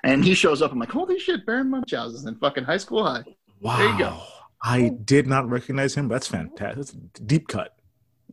and 0.06 0.24
he 0.24 0.34
shows 0.34 0.62
up. 0.62 0.72
I'm 0.72 0.80
like, 0.80 0.92
holy 0.92 1.20
shit, 1.20 1.46
Baron 1.46 1.70
Munchausen 1.70 2.26
in 2.28 2.36
fucking 2.36 2.64
high 2.64 2.78
school 2.78 3.04
high. 3.06 3.24
Wow. 3.60 3.78
There 3.80 3.90
you 3.90 3.98
go. 3.98 4.18
I 4.64 4.92
did 5.04 5.28
not 5.28 5.50
recognize 5.50 5.94
him. 5.96 6.08
That's 6.08 6.28
fantastic. 6.28 6.78
That's 6.78 6.92
deep 7.26 7.50
cut. 7.50 7.76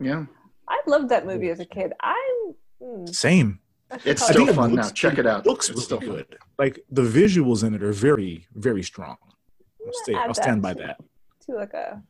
Yeah, 0.00 0.26
I 0.68 0.80
loved 0.86 1.08
that 1.08 1.26
movie 1.26 1.48
as 1.50 1.58
a 1.58 1.64
kid. 1.66 1.92
I'm. 2.00 2.54
hmm, 2.80 3.06
Same. 3.06 3.58
I 3.92 3.98
should 3.98 4.06
It's 4.10 4.22
still 4.22 4.34
think 4.36 4.50
it 4.50 4.54
fun 4.54 4.74
looks- 4.74 4.88
now. 4.88 4.92
Check 4.92 5.18
it 5.18 5.26
out. 5.26 5.46
Looks 5.46 5.68
It's 5.68 5.74
really 5.76 5.84
still 5.84 6.00
fun. 6.00 6.08
good. 6.08 6.38
Like 6.58 6.80
the 6.90 7.02
visuals 7.02 7.62
in 7.64 7.74
it 7.74 7.82
are 7.82 7.92
very, 7.92 8.46
very 8.54 8.82
strong. 8.82 9.16
I'll, 9.86 9.92
stay, 10.04 10.14
I'll 10.14 10.34
stand 10.34 10.62
by 10.62 10.74
that. 10.74 10.98
To 11.46 11.54
like 11.54 11.74
a 11.74 12.02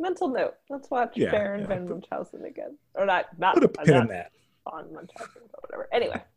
mental 0.00 0.28
note. 0.28 0.54
Let's 0.70 0.90
watch 0.90 1.12
Yeah, 1.16 1.30
Baron 1.30 1.60
yeah. 1.62 1.66
Van 1.66 1.88
Munchausen 1.88 2.44
again, 2.44 2.76
or 2.94 3.04
not? 3.06 3.26
Not 3.38 3.54
Put 3.54 3.64
a 3.64 3.68
pin 3.68 3.94
not 3.94 4.02
in 4.02 4.08
that. 4.08 4.32
on 4.66 4.92
Munchausen, 4.92 5.42
but 5.50 5.62
whatever. 5.62 5.88
Anyway, 5.92 6.20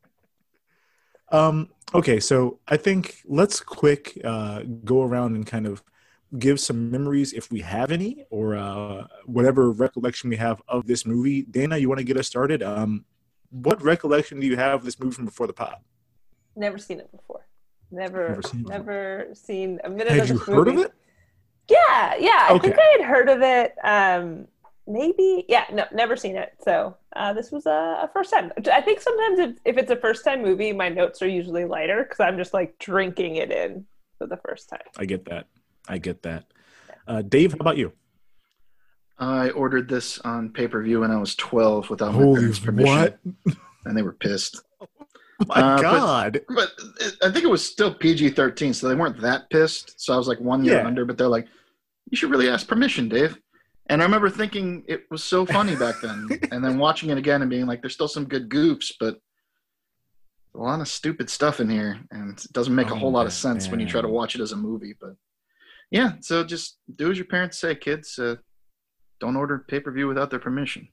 Um, 1.31 1.69
okay, 1.93 2.19
so 2.19 2.59
I 2.67 2.77
think 2.77 3.21
let's 3.25 3.59
quick 3.59 4.19
uh, 4.23 4.61
go 4.83 5.01
around 5.01 5.35
and 5.35 5.45
kind 5.45 5.65
of 5.65 5.81
give 6.37 6.59
some 6.59 6.91
memories 6.91 7.33
if 7.33 7.51
we 7.51 7.61
have 7.61 7.91
any, 7.91 8.25
or 8.29 8.55
uh, 8.55 9.07
whatever 9.25 9.71
recollection 9.71 10.29
we 10.29 10.35
have 10.35 10.61
of 10.67 10.85
this 10.85 11.05
movie. 11.05 11.41
Dana, 11.43 11.77
you 11.77 11.89
want 11.89 11.97
to 11.99 12.03
get 12.03 12.17
us 12.17 12.27
started? 12.27 12.61
Um, 12.61 13.05
what 13.63 13.81
recollection 13.81 14.39
do 14.39 14.47
you 14.47 14.57
have 14.57 14.81
of 14.81 14.85
this 14.85 14.99
movie 14.99 15.15
from 15.15 15.25
before 15.25 15.47
the 15.47 15.53
pod? 15.53 15.77
never 16.57 16.77
seen 16.77 16.99
it 16.99 17.11
before. 17.11 17.45
Never, 17.91 18.29
Never 18.29 18.41
seen 18.41 18.61
it 18.61 18.67
never 18.67 19.27
seen 19.33 19.79
a 19.83 19.89
minute. 19.89 20.07
Had 20.09 20.21
of 20.21 20.29
you 20.29 20.37
heard 20.37 20.67
of 20.67 20.77
it? 20.77 20.93
Yeah, 21.69 22.15
yeah. 22.17 22.47
I 22.49 22.57
think 22.57 22.75
I 22.77 22.97
had 22.97 23.05
heard 23.05 23.29
of 23.29 23.41
it. 23.41 23.75
Um, 23.83 24.47
maybe, 24.87 25.45
yeah. 25.47 25.65
No, 25.71 25.85
never 25.93 26.15
seen 26.15 26.35
it. 26.35 26.53
So 26.63 26.95
uh, 27.15 27.33
this 27.33 27.51
was 27.51 27.65
a, 27.65 27.99
a 28.03 28.09
first 28.13 28.31
time. 28.31 28.51
I 28.71 28.81
think 28.81 29.01
sometimes 29.01 29.39
if, 29.39 29.57
if 29.65 29.77
it's 29.77 29.91
a 29.91 29.95
first 29.95 30.23
time 30.23 30.41
movie, 30.41 30.73
my 30.73 30.89
notes 30.89 31.21
are 31.21 31.27
usually 31.27 31.65
lighter 31.65 32.03
because 32.03 32.19
I'm 32.19 32.37
just 32.37 32.53
like 32.53 32.77
drinking 32.79 33.35
it 33.35 33.51
in 33.51 33.85
for 34.17 34.27
the 34.27 34.37
first 34.37 34.69
time. 34.69 34.81
I 34.97 35.05
get 35.05 35.25
that. 35.25 35.47
I 35.87 35.97
get 35.97 36.23
that. 36.23 36.45
Uh, 37.07 37.21
Dave, 37.21 37.51
how 37.51 37.57
about 37.59 37.77
you? 37.77 37.93
I 39.17 39.49
ordered 39.51 39.87
this 39.89 40.19
on 40.19 40.49
pay 40.51 40.67
per 40.67 40.81
view 40.83 41.01
when 41.01 41.11
I 41.11 41.17
was 41.17 41.35
12 41.35 41.89
without 41.89 42.13
my 42.13 42.19
Holy 42.19 42.39
parents' 42.39 42.59
permission, 42.59 42.93
what? 42.93 43.19
and 43.85 43.97
they 43.97 44.01
were 44.01 44.13
pissed. 44.13 44.61
My 45.47 45.55
Uh, 45.61 45.81
God! 45.81 46.41
But 46.47 46.71
it, 47.01 47.15
I 47.21 47.29
think 47.29 47.43
it 47.43 47.49
was 47.49 47.65
still 47.65 47.93
PG 47.93 48.29
13, 48.31 48.73
so 48.73 48.87
they 48.87 48.95
weren't 48.95 49.19
that 49.21 49.49
pissed. 49.49 49.99
So 49.99 50.13
I 50.13 50.17
was 50.17 50.29
like 50.29 50.39
one 50.39 50.63
year 50.63 50.75
Yeah. 50.77 50.85
under, 50.87 51.03
but 51.05 51.17
they're 51.17 51.27
like, 51.27 51.45
you 52.09 52.15
should 52.17 52.31
really 52.31 52.49
ask 52.49 52.67
permission, 52.67 53.09
Dave. 53.09 53.37
And 53.87 54.01
I 54.01 54.05
remember 54.05 54.29
thinking 54.29 54.83
it 54.87 55.03
was 55.11 55.23
so 55.25 55.45
funny 55.45 55.75
back 55.75 55.99
then, 56.01 56.29
and 56.51 56.63
then 56.63 56.77
watching 56.77 57.09
it 57.09 57.17
again 57.17 57.41
and 57.41 57.49
being 57.49 57.65
like, 57.65 57.81
there's 57.81 57.93
still 57.93 58.07
some 58.07 58.25
good 58.25 58.49
goofs, 58.49 58.93
but 58.97 59.17
a 60.55 60.57
lot 60.57 60.79
of 60.79 60.87
stupid 60.87 61.29
stuff 61.29 61.59
in 61.59 61.69
here, 61.69 61.99
and 62.11 62.39
it 62.39 62.45
doesn't 62.53 62.73
make 62.73 62.87
a 62.87 62.95
Oh, 62.95 62.97
whole 62.99 63.11
lot 63.11 63.25
of 63.25 63.33
sense 63.33 63.69
when 63.69 63.81
you 63.81 63.87
try 63.87 64.01
to 64.01 64.07
watch 64.07 64.35
it 64.35 64.41
as 64.41 64.53
a 64.53 64.57
movie. 64.57 64.95
But 64.99 65.15
yeah, 65.91 66.13
so 66.21 66.45
just 66.45 66.77
do 66.95 67.11
as 67.11 67.17
your 67.17 67.27
parents 67.27 67.59
say, 67.59 67.75
kids. 67.75 68.17
Uh, 68.17 68.35
don't 69.19 69.35
order 69.35 69.59
pay 69.67 69.79
per 69.79 69.91
view 69.91 70.07
without 70.07 70.29
their 70.29 70.39
permission. 70.39 70.87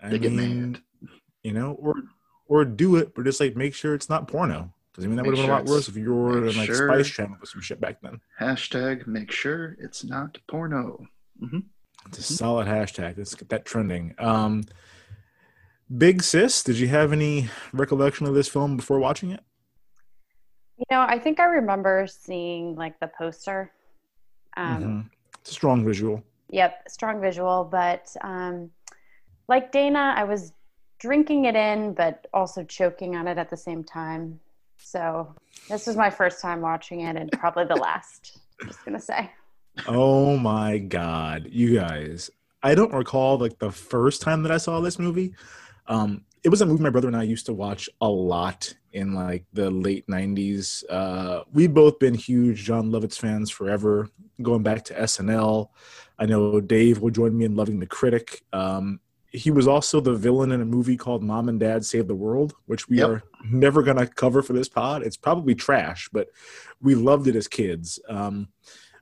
I 0.00 0.08
They 0.10 0.18
get 0.18 0.32
mad. 0.32 0.80
you 1.42 1.52
know, 1.52 1.72
or 1.80 1.94
or 2.46 2.64
do 2.64 2.96
it, 2.96 3.14
but 3.14 3.24
just 3.24 3.40
like 3.40 3.56
make 3.56 3.74
sure 3.74 3.94
it's 3.94 4.08
not 4.10 4.28
porno. 4.28 4.72
Because 4.92 5.04
I 5.04 5.08
mean, 5.08 5.16
that 5.16 5.24
would 5.26 5.36
have 5.36 5.44
been 5.46 5.50
a 5.50 5.54
lot 5.58 5.64
worse 5.64 5.88
if 5.88 5.96
you 5.96 6.12
were 6.14 6.26
ordering 6.26 6.44
make 6.46 6.56
like 6.56 6.66
sure- 6.68 6.88
Spice 6.88 7.08
Channel 7.08 7.36
or 7.42 7.46
some 7.46 7.60
shit 7.60 7.80
back 7.80 8.00
then. 8.00 8.20
Hashtag 8.40 9.06
make 9.06 9.32
sure 9.32 9.76
it's 9.80 10.04
not 10.04 10.38
porno. 10.48 11.06
It's 12.06 12.18
a 12.18 12.22
solid 12.22 12.66
hashtag. 12.68 13.16
Let's 13.16 13.34
get 13.34 13.48
that 13.48 13.64
trending. 13.64 14.14
Um, 14.18 14.64
Big 15.96 16.22
Sis, 16.22 16.62
did 16.62 16.78
you 16.78 16.86
have 16.88 17.12
any 17.12 17.48
recollection 17.72 18.26
of 18.26 18.34
this 18.34 18.46
film 18.48 18.76
before 18.76 18.98
watching 18.98 19.30
it? 19.30 19.40
You 20.78 20.84
know, 20.90 21.00
I 21.00 21.18
think 21.18 21.40
I 21.40 21.44
remember 21.44 22.06
seeing 22.06 22.74
like 22.76 22.98
the 23.00 23.10
poster. 23.18 23.72
Um, 24.56 24.82
Mhm. 24.82 25.10
It's 25.40 25.50
a 25.50 25.54
strong 25.54 25.84
visual. 25.84 26.22
Yep, 26.50 26.88
strong 26.88 27.20
visual, 27.20 27.64
but 27.64 28.14
um, 28.20 28.70
like 29.48 29.72
Dana, 29.72 30.14
I 30.16 30.24
was 30.24 30.52
drinking 30.98 31.46
it 31.46 31.56
in, 31.56 31.94
but 31.94 32.26
also 32.32 32.64
choking 32.64 33.16
on 33.16 33.28
it 33.28 33.38
at 33.38 33.50
the 33.50 33.56
same 33.56 33.84
time. 33.84 34.40
So 34.76 35.34
this 35.68 35.86
was 35.86 35.96
my 35.96 36.10
first 36.10 36.40
time 36.40 36.60
watching 36.60 37.00
it, 37.00 37.16
and 37.16 37.30
probably 37.32 37.64
the 37.64 37.76
last. 37.76 38.38
I'm 38.60 38.68
just 38.68 38.84
gonna 38.84 39.00
say. 39.00 39.30
Oh 39.86 40.36
my 40.36 40.78
god, 40.78 41.48
you 41.50 41.74
guys! 41.78 42.30
I 42.62 42.74
don't 42.74 42.92
recall 42.92 43.38
like 43.38 43.58
the 43.58 43.72
first 43.72 44.22
time 44.22 44.42
that 44.42 44.52
I 44.52 44.56
saw 44.56 44.80
this 44.80 44.98
movie. 44.98 45.34
Um, 45.86 46.24
it 46.42 46.50
was 46.50 46.60
a 46.60 46.66
movie 46.66 46.82
my 46.82 46.90
brother 46.90 47.08
and 47.08 47.16
I 47.16 47.22
used 47.22 47.46
to 47.46 47.54
watch 47.54 47.88
a 48.00 48.08
lot 48.08 48.72
in 48.92 49.14
like 49.14 49.44
the 49.52 49.70
late 49.70 50.06
'90s. 50.06 50.84
Uh, 50.88 51.42
we've 51.52 51.74
both 51.74 51.98
been 51.98 52.14
huge 52.14 52.64
Jon 52.64 52.90
Lovitz 52.90 53.18
fans 53.18 53.50
forever, 53.50 54.08
going 54.40 54.62
back 54.62 54.84
to 54.84 54.94
SNL. 54.94 55.68
I 56.18 56.26
know 56.26 56.60
Dave 56.60 57.00
will 57.00 57.10
join 57.10 57.36
me 57.36 57.44
in 57.44 57.56
loving 57.56 57.80
The 57.80 57.86
Critic. 57.86 58.42
Um, 58.52 59.00
he 59.30 59.50
was 59.50 59.66
also 59.66 60.00
the 60.00 60.14
villain 60.14 60.52
in 60.52 60.60
a 60.60 60.64
movie 60.64 60.96
called 60.96 61.22
Mom 61.24 61.48
and 61.48 61.58
Dad 61.58 61.84
Save 61.84 62.06
the 62.06 62.14
World, 62.14 62.54
which 62.66 62.88
we 62.88 62.98
Yep. 62.98 63.08
are 63.08 63.22
never 63.50 63.82
going 63.82 63.96
to 63.96 64.06
cover 64.06 64.42
for 64.42 64.52
this 64.52 64.68
pod. 64.68 65.02
It's 65.02 65.16
probably 65.16 65.56
trash, 65.56 66.08
but 66.12 66.28
we 66.80 66.94
loved 66.94 67.26
it 67.26 67.34
as 67.34 67.48
kids. 67.48 67.98
Um, 68.08 68.48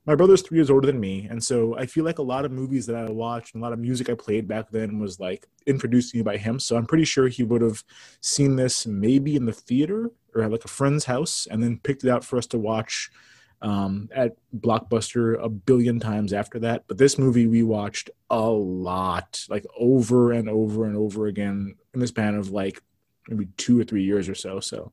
my 0.07 0.15
brother's 0.17 0.43
three 0.43 0.59
years 0.59 0.71
older 0.71 0.87
than 0.87 0.99
me, 0.99 1.29
and 1.31 1.45
so 1.45 1.77
I 1.77 1.87
feel 1.87 2.05
like 2.05 2.19
a 2.19 2.23
lot 2.23 2.45
of 2.45 2.51
movies 2.51 2.87
that 2.87 2.97
I 2.97 3.09
watched 3.11 3.55
and 3.55 3.63
a 3.63 3.65
lot 3.65 3.73
of 3.73 3.79
music 3.79 4.09
I 4.11 4.15
played 4.15 4.49
back 4.49 4.71
then 4.71 4.99
was 4.99 5.21
like 5.21 5.47
introduced 5.67 6.11
to 6.11 6.17
me 6.17 6.23
by 6.25 6.39
him. 6.39 6.59
So 6.59 6.77
I'm 6.77 6.87
pretty 6.87 7.05
sure 7.05 7.29
he 7.29 7.45
would 7.45 7.63
have 7.63 7.85
seen 8.21 8.57
this 8.57 8.85
maybe 8.87 9.37
in 9.37 9.45
the 9.45 9.53
theater 9.53 10.11
or 10.35 10.43
at 10.43 10.51
like 10.51 10.65
a 10.65 10.69
friend's 10.69 11.05
house, 11.05 11.47
and 11.49 11.63
then 11.63 11.79
picked 11.79 12.05
it 12.05 12.11
out 12.11 12.25
for 12.25 12.37
us 12.39 12.47
to 12.49 12.59
watch 12.59 13.11
um, 13.63 14.09
at 14.15 14.37
Blockbuster 14.55 15.43
a 15.43 15.49
billion 15.49 16.01
times 16.01 16.33
after 16.33 16.59
that. 16.61 16.85
But 16.89 16.99
this 16.99 17.17
movie 17.19 17.47
we 17.47 17.63
watched 17.63 18.11
a 18.29 18.41
lot, 18.41 19.47
like 19.49 19.65
over 19.79 20.33
and 20.33 20.49
over 20.49 20.85
and 20.85 20.97
over 20.97 21.27
again 21.27 21.77
in 21.95 22.01
the 22.01 22.07
span 22.07 22.35
of 22.35 22.51
like 22.51 22.83
maybe 23.29 23.49
two 23.57 23.81
or 23.81 23.85
three 23.85 24.03
years 24.03 24.29
or 24.29 24.35
so. 24.35 24.59
So, 24.61 24.93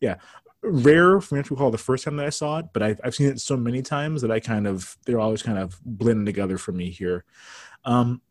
yeah, 0.00 0.16
rare 0.62 1.20
for 1.20 1.36
me 1.36 1.42
to 1.42 1.54
recall 1.54 1.70
the 1.70 1.78
first 1.78 2.04
time 2.04 2.16
that 2.16 2.26
I 2.26 2.30
saw 2.30 2.58
it, 2.58 2.66
but 2.72 2.82
I've, 2.82 3.00
I've 3.04 3.14
seen 3.14 3.28
it 3.28 3.40
so 3.40 3.56
many 3.56 3.82
times 3.82 4.22
that 4.22 4.30
I 4.30 4.40
kind 4.40 4.66
of 4.66 4.96
they're 5.04 5.20
always 5.20 5.42
kind 5.42 5.58
of 5.58 5.78
blending 5.84 6.26
together 6.26 6.58
for 6.58 6.72
me 6.72 6.90
here. 6.90 7.24
Um, 7.84 8.22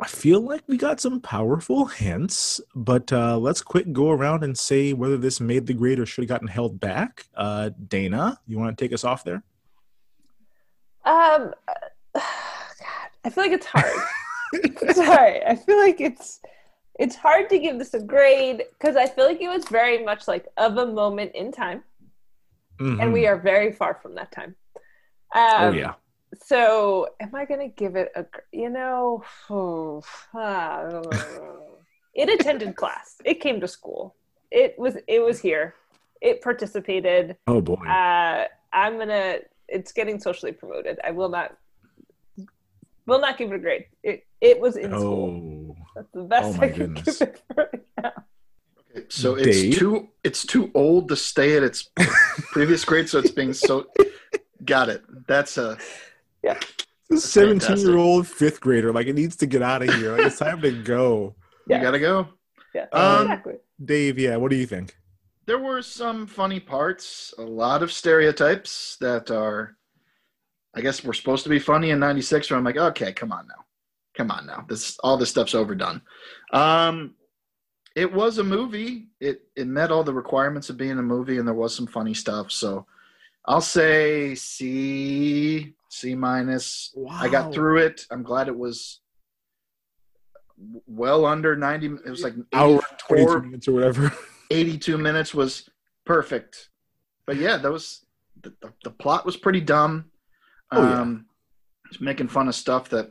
I 0.00 0.08
feel 0.08 0.40
like 0.40 0.62
we 0.66 0.76
got 0.76 1.00
some 1.00 1.20
powerful 1.20 1.86
hints, 1.86 2.60
but 2.74 3.12
uh, 3.12 3.38
let's 3.38 3.62
quick 3.62 3.92
go 3.92 4.10
around 4.10 4.42
and 4.42 4.56
say 4.56 4.92
whether 4.92 5.16
this 5.16 5.40
made 5.40 5.66
the 5.66 5.74
grade 5.74 6.00
or 6.00 6.06
should 6.06 6.22
have 6.22 6.28
gotten 6.28 6.48
held 6.48 6.80
back. 6.80 7.26
Uh, 7.36 7.70
Dana, 7.88 8.38
you 8.46 8.58
want 8.58 8.76
to 8.76 8.84
take 8.84 8.92
us 8.92 9.04
off 9.04 9.22
there? 9.22 9.42
Um, 11.04 11.52
God, 12.14 13.10
I 13.24 13.30
feel 13.30 13.44
like 13.44 13.52
it's 13.52 13.66
hard. 13.66 13.92
Sorry, 14.94 15.44
I 15.44 15.56
feel 15.56 15.78
like 15.78 16.00
it's 16.00 16.40
it's 16.98 17.16
hard 17.16 17.48
to 17.50 17.58
give 17.58 17.78
this 17.78 17.94
a 17.94 18.00
grade 18.00 18.64
because 18.78 18.96
I 18.96 19.06
feel 19.06 19.26
like 19.26 19.40
it 19.40 19.48
was 19.48 19.64
very 19.68 20.04
much 20.04 20.28
like 20.28 20.46
of 20.56 20.76
a 20.76 20.86
moment 20.86 21.32
in 21.34 21.52
time, 21.52 21.84
and 22.78 23.12
we 23.12 23.26
are 23.26 23.36
very 23.38 23.72
far 23.72 23.94
from 24.02 24.14
that 24.16 24.32
time. 24.32 24.56
Um, 25.34 25.42
Mm-hmm. 25.42 25.62
oh 25.64 25.70
yeah, 25.72 25.94
So, 26.40 27.08
am 27.20 27.34
I 27.34 27.44
gonna 27.44 27.68
give 27.68 27.94
it 27.96 28.10
a? 28.16 28.24
You 28.52 28.70
know, 28.70 29.22
it 32.14 32.28
attended 32.40 32.76
class. 32.76 33.16
It 33.24 33.40
came 33.40 33.60
to 33.60 33.68
school. 33.68 34.16
It 34.50 34.78
was. 34.78 34.96
It 35.06 35.20
was 35.20 35.40
here. 35.40 35.74
It 36.20 36.40
participated. 36.42 37.36
oh 37.46 37.60
boy. 37.60 37.74
Uh, 37.86 38.46
I'm 38.72 38.98
gonna. 38.98 39.38
It's 39.68 39.92
getting 39.92 40.18
socially 40.20 40.52
promoted. 40.52 40.98
I 41.04 41.10
will 41.10 41.28
not. 41.28 41.56
Will 43.06 43.20
not 43.20 43.36
give 43.36 43.50
it 43.52 43.56
a 43.56 43.58
grade. 43.58 43.86
It 44.02 44.24
it 44.40 44.60
was 44.60 44.76
in 44.76 44.90
school. 44.92 45.74
oh, 45.76 45.76
That's 45.94 46.08
the 46.14 46.22
best 46.22 46.54
Oh 46.56 46.58
my 46.60 46.64
I 46.66 46.68
can 46.70 46.94
goodness. 46.94 47.18
give 47.18 47.28
it 47.28 47.42
for 47.54 47.70
now. 48.00 48.12
Okay, 48.96 49.06
So 49.08 49.34
it's 49.34 49.76
too 49.78 50.08
it's 50.22 50.46
too 50.46 50.70
old 50.74 51.08
to 51.08 51.16
stay 51.16 51.56
at 51.56 51.62
its 51.62 51.90
previous 52.52 52.84
grade, 52.84 53.08
so 53.08 53.18
it's 53.18 53.30
being 53.32 53.52
so. 53.52 53.86
Got 54.64 54.88
it. 54.88 55.02
That's 55.26 55.58
a 55.58 55.76
this 57.08 57.24
seventeen-year-old 57.30 58.26
fifth 58.26 58.60
grader, 58.60 58.92
like 58.92 59.06
it 59.06 59.14
needs 59.14 59.36
to 59.36 59.46
get 59.46 59.62
out 59.62 59.82
of 59.82 59.92
here. 59.94 60.12
Like 60.16 60.26
it's 60.26 60.38
time 60.38 60.60
to 60.62 60.72
go. 60.82 61.34
Yeah. 61.68 61.76
you 61.76 61.82
gotta 61.84 62.00
go. 62.00 62.26
Yeah, 62.74 62.86
Um, 62.92 63.22
exactly. 63.26 63.54
Dave, 63.84 64.18
yeah, 64.18 64.34
what 64.34 64.50
do 64.50 64.56
you 64.56 64.66
think? 64.66 64.96
There 65.46 65.60
were 65.60 65.80
some 65.80 66.26
funny 66.26 66.58
parts, 66.58 67.32
a 67.38 67.42
lot 67.42 67.84
of 67.84 67.92
stereotypes 67.92 68.96
that 69.00 69.30
are, 69.30 69.76
I 70.74 70.80
guess, 70.80 71.04
were 71.04 71.12
supposed 71.12 71.44
to 71.44 71.50
be 71.50 71.60
funny 71.60 71.90
in 71.90 72.00
'96. 72.00 72.50
Where 72.50 72.58
I'm 72.58 72.64
like, 72.64 72.78
okay, 72.78 73.12
come 73.12 73.30
on 73.30 73.46
now, 73.46 73.64
come 74.16 74.32
on 74.32 74.44
now. 74.44 74.64
This 74.68 74.98
all 75.04 75.16
this 75.16 75.30
stuff's 75.30 75.54
overdone. 75.54 76.02
Um, 76.52 77.14
it 77.94 78.12
was 78.12 78.38
a 78.38 78.44
movie. 78.44 79.06
It 79.20 79.42
it 79.54 79.68
met 79.68 79.92
all 79.92 80.02
the 80.02 80.12
requirements 80.14 80.68
of 80.68 80.76
being 80.76 80.98
a 80.98 81.02
movie, 81.02 81.38
and 81.38 81.46
there 81.46 81.54
was 81.54 81.76
some 81.76 81.86
funny 81.86 82.14
stuff. 82.14 82.50
So, 82.50 82.86
I'll 83.46 83.60
say 83.60 84.34
C 84.34 85.74
C 85.92 86.14
minus. 86.14 86.94
I 87.10 87.28
got 87.28 87.52
through 87.52 87.78
it. 87.78 88.06
I'm 88.10 88.22
glad 88.22 88.48
it 88.48 88.56
was 88.56 89.00
well 90.86 91.24
under 91.26 91.56
90 91.56 91.86
it 92.06 92.10
was 92.10 92.22
like 92.22 92.34
Hour 92.52 92.74
and 92.88 92.98
22 93.08 93.40
minutes 93.42 93.68
or 93.68 93.72
whatever. 93.72 94.12
82 94.50 94.96
minutes 94.98 95.34
was 95.34 95.68
perfect 96.06 96.68
but 97.26 97.36
yeah 97.36 97.56
that 97.56 97.72
was 97.72 98.04
the, 98.42 98.52
the, 98.60 98.72
the 98.84 98.90
plot 98.90 99.26
was 99.26 99.36
pretty 99.36 99.60
dumb 99.60 100.04
Oh, 100.70 100.82
yeah. 100.82 101.00
um 101.00 101.26
it's 101.90 102.00
making 102.00 102.28
fun 102.28 102.46
of 102.48 102.54
stuff 102.54 102.88
that 102.90 103.10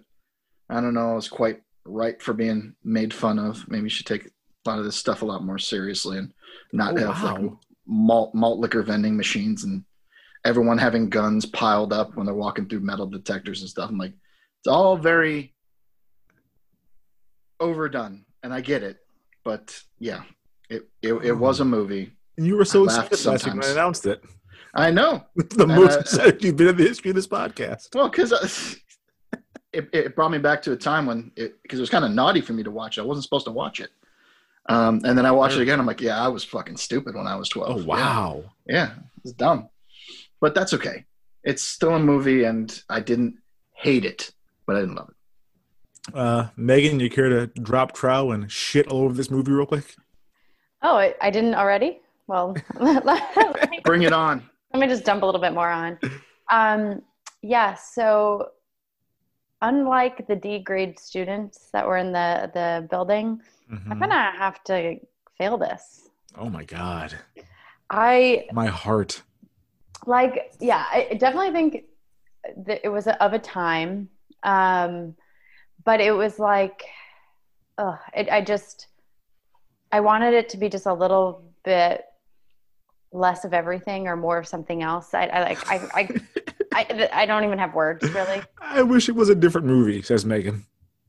i 0.69 0.79
don't 0.79 0.93
know 0.93 1.17
is 1.17 1.27
quite 1.27 1.61
right 1.83 2.21
for 2.21 2.33
being 2.33 2.73
made 2.85 3.13
fun 3.13 3.37
of 3.37 3.67
maybe 3.67 3.83
you 3.83 3.89
should 3.89 4.05
take 4.05 4.27
a 4.27 4.69
lot 4.69 4.79
of 4.79 4.85
this 4.85 4.95
stuff 4.95 5.21
a 5.21 5.25
lot 5.25 5.43
more 5.43 5.57
seriously 5.57 6.19
and 6.19 6.33
not 6.71 6.97
Oh, 6.97 7.11
have 7.11 7.23
like 7.41 7.51
malt 7.85 8.33
malt 8.33 8.59
liquor 8.59 8.81
vending 8.83 9.17
machines 9.17 9.63
and 9.65 9.83
everyone 10.45 10.77
having 10.77 11.09
guns 11.09 11.45
piled 11.45 11.93
up 11.93 12.15
when 12.15 12.25
they're 12.25 12.35
walking 12.35 12.67
through 12.67 12.79
metal 12.79 13.05
detectors 13.05 13.61
and 13.61 13.69
stuff 13.69 13.89
i'm 13.89 13.97
like 13.97 14.13
it's 14.59 14.67
all 14.67 14.97
very 14.97 15.53
overdone 17.59 18.25
and 18.43 18.53
i 18.53 18.59
get 18.61 18.83
it 18.83 18.97
but 19.43 19.81
yeah 19.99 20.23
it 20.69 20.87
it, 21.01 21.13
it 21.13 21.33
was 21.33 21.59
a 21.59 21.65
movie 21.65 22.11
And 22.37 22.47
you 22.47 22.55
were 22.57 22.65
so 22.65 22.85
excited 22.85 23.23
last 23.25 23.45
week 23.45 23.53
when 23.55 23.63
I 23.63 23.69
announced 23.69 24.05
it. 24.05 24.23
i 24.73 24.89
know 24.89 25.23
the 25.35 25.63
And, 25.65 25.75
most 25.75 25.97
uh, 25.97 25.99
excited 25.99 26.43
you've 26.43 26.55
been 26.57 26.69
in 26.69 26.77
the 26.77 26.83
history 26.87 27.09
of 27.11 27.15
this 27.15 27.27
podcast. 27.27 27.93
Well, 27.93 28.09
because 28.09 28.31
it, 29.73 29.89
it 29.93 30.15
brought 30.15 30.31
me 30.31 30.37
back 30.39 30.61
to 30.63 30.71
a 30.71 30.75
time 30.77 31.05
when 31.05 31.31
it 31.35 31.61
because 31.61 31.77
it 31.79 31.81
was 31.83 31.89
kind 31.89 32.03
of 32.05 32.11
naughty 32.11 32.41
for 32.41 32.53
me 32.53 32.63
to 32.63 32.71
watch. 32.71 32.97
it. 32.97 33.01
I 33.01 33.05
wasn't 33.05 33.23
supposed 33.25 33.45
to 33.45 33.51
watch 33.51 33.79
it, 33.79 33.89
um, 34.69 35.01
and 35.05 35.17
then 35.17 35.25
I 35.25 35.31
watched 35.31 35.55
it 35.57 35.61
again. 35.61 35.79
I'm 35.79 35.85
like, 35.85 36.01
yeah, 36.01 36.19
I 36.21 36.27
was 36.29 36.43
fucking 36.43 36.77
stupid 36.77 37.15
when 37.15 37.27
I 37.27 37.35
was 37.35 37.47
12. 37.49 37.69
Oh 37.71 37.79
Yeah. 37.79 37.85
wow. 37.85 38.43
Yeah, 38.67 38.91
it's 39.23 39.33
dumb, 39.33 39.69
but 40.41 40.53
that's 40.53 40.73
okay. 40.73 41.05
It's 41.43 41.63
still 41.63 41.95
a 41.95 41.99
movie, 41.99 42.43
and 42.43 42.83
I 42.89 42.99
didn't 42.99 43.37
hate 43.73 44.03
it, 44.05 44.31
but 44.67 44.75
I 44.75 44.81
didn't 44.81 44.95
love 44.95 45.09
it. 45.09 46.15
Uh, 46.15 46.47
Megan, 46.57 46.99
you 46.99 47.09
care 47.09 47.29
to 47.29 47.47
drop 47.47 47.93
trow 47.93 48.31
and 48.31 48.51
shit 48.51 48.87
all 48.87 49.03
over 49.03 49.13
this 49.13 49.29
movie 49.31 49.51
real 49.51 49.65
quick? 49.67 49.95
Oh, 50.81 50.97
I, 50.97 51.13
I 51.21 51.29
didn't 51.29 51.55
already. 51.55 52.01
Well, 52.27 52.55
let 52.79 53.05
me 53.71 53.79
Bring 53.83 54.01
it 54.03 54.13
on. 54.13 54.43
let 54.73 54.79
me 54.79 54.87
just 54.87 55.03
dump 55.05 55.21
a 55.23 55.25
little 55.25 55.41
bit 55.41 55.53
more 55.53 55.69
on. 55.69 55.97
Um, 56.51 57.01
yeah, 57.43 57.75
so 57.75 58.49
unlike 59.61 60.27
the 60.27 60.35
D 60.35 60.59
grade 60.59 60.97
students 60.99 61.69
that 61.73 61.85
were 61.85 61.97
in 61.97 62.11
the 62.11 62.49
the 62.53 62.87
building, 62.89 63.41
Mhm. 63.71 63.91
I'm 63.91 63.99
gonna 63.99 64.31
have 64.37 64.63
to 64.65 64.95
fail 65.37 65.57
this. 65.57 66.09
Oh 66.37 66.49
my 66.49 66.63
god, 66.63 67.15
I 67.89 68.45
my 68.53 68.67
heart. 68.67 69.21
Like, 70.05 70.53
yeah, 70.59 70.85
I 70.91 71.15
definitely 71.17 71.51
think 71.51 71.83
that 72.65 72.81
it 72.83 72.89
was 72.89 73.07
of 73.07 73.33
a 73.33 73.39
time, 73.39 74.09
um, 74.43 75.15
but 75.83 76.01
it 76.01 76.11
was 76.11 76.39
like, 76.39 76.83
ugh, 77.77 77.99
it, 78.15 78.29
I 78.29 78.41
just, 78.41 78.87
I 79.91 79.99
wanted 79.99 80.33
it 80.33 80.49
to 80.49 80.57
be 80.57 80.69
just 80.69 80.85
a 80.85 80.93
little 80.93 81.51
bit 81.63 82.03
less 83.11 83.43
of 83.43 83.53
everything 83.53 84.07
or 84.07 84.15
more 84.15 84.37
of 84.37 84.47
something 84.47 84.81
else. 84.81 85.13
I, 85.13 85.25
I 85.25 85.43
like, 85.43 85.69
I, 85.69 85.75
I, 85.93 86.21
I, 86.73 87.09
I 87.13 87.25
don't 87.25 87.43
even 87.43 87.59
have 87.59 87.73
words 87.73 88.09
really. 88.13 88.41
I 88.59 88.83
wish 88.83 89.09
it 89.09 89.15
was 89.15 89.29
a 89.29 89.35
different 89.35 89.67
movie, 89.67 90.01
says 90.01 90.25
Megan. 90.25 90.65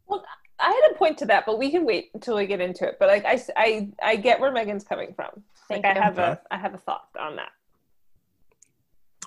Well, 0.06 0.24
I 0.58 0.66
had 0.68 0.92
a 0.92 0.98
point 0.98 1.18
to 1.18 1.26
that, 1.26 1.46
but 1.46 1.58
we 1.58 1.70
can 1.70 1.84
wait 1.84 2.10
until 2.14 2.36
we 2.36 2.46
get 2.46 2.60
into 2.60 2.86
it. 2.86 2.96
But 2.98 3.08
like, 3.08 3.24
I, 3.24 3.40
I, 3.56 3.88
I 4.02 4.16
get 4.16 4.40
where 4.40 4.52
Megan's 4.52 4.84
coming 4.84 5.14
from. 5.14 5.42
Thank 5.68 5.84
like, 5.84 5.94
you. 5.94 6.00
I 6.00 6.04
have 6.04 6.18
Okay. 6.18 6.28
a, 6.28 6.40
I 6.50 6.58
have 6.58 6.74
a 6.74 6.78
thought 6.78 7.08
on 7.18 7.36
that. 7.36 7.50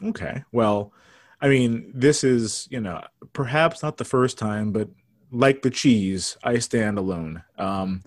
Okay. 0.03 0.43
Well, 0.51 0.93
I 1.41 1.47
mean, 1.47 1.91
this 1.93 2.23
is, 2.23 2.67
you 2.71 2.79
know, 2.79 3.01
perhaps 3.33 3.83
not 3.83 3.97
the 3.97 4.05
first 4.05 4.37
time, 4.37 4.71
but 4.71 4.89
like 5.31 5.61
the 5.61 5.69
cheese, 5.69 6.37
I 6.43 6.59
stand 6.59 6.97
alone. 6.97 7.43
Um, 7.57 8.03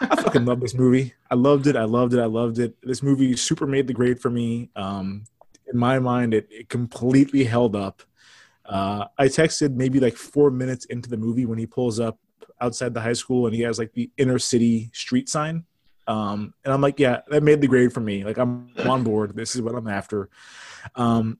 I 0.00 0.16
fucking 0.16 0.44
love 0.44 0.60
this 0.60 0.74
movie. 0.74 1.14
I 1.30 1.34
loved 1.34 1.66
it. 1.66 1.76
I 1.76 1.84
loved 1.84 2.14
it. 2.14 2.20
I 2.20 2.26
loved 2.26 2.58
it. 2.58 2.76
This 2.82 3.02
movie 3.02 3.36
super 3.36 3.66
made 3.66 3.86
the 3.86 3.92
grade 3.92 4.20
for 4.20 4.30
me. 4.30 4.70
Um, 4.74 5.24
in 5.72 5.78
my 5.78 5.98
mind, 5.98 6.34
it, 6.34 6.48
it 6.50 6.68
completely 6.68 7.44
held 7.44 7.76
up. 7.76 8.02
Uh, 8.64 9.06
I 9.18 9.26
texted 9.26 9.74
maybe 9.74 10.00
like 10.00 10.16
four 10.16 10.50
minutes 10.50 10.84
into 10.86 11.08
the 11.08 11.16
movie 11.16 11.46
when 11.46 11.58
he 11.58 11.66
pulls 11.66 12.00
up 12.00 12.18
outside 12.60 12.94
the 12.94 13.00
high 13.00 13.12
school 13.12 13.46
and 13.46 13.54
he 13.54 13.62
has 13.62 13.78
like 13.78 13.92
the 13.92 14.10
inner 14.16 14.38
city 14.38 14.90
street 14.92 15.28
sign. 15.28 15.64
Um, 16.06 16.54
and 16.64 16.72
I'm 16.72 16.80
like, 16.80 16.98
yeah, 16.98 17.20
that 17.28 17.42
made 17.42 17.60
the 17.60 17.68
grade 17.68 17.92
for 17.92 18.00
me. 18.00 18.24
Like 18.24 18.38
I'm 18.38 18.70
on 18.86 19.04
board. 19.04 19.36
This 19.36 19.54
is 19.54 19.62
what 19.62 19.74
I'm 19.74 19.88
after. 19.88 20.28
Um, 20.96 21.38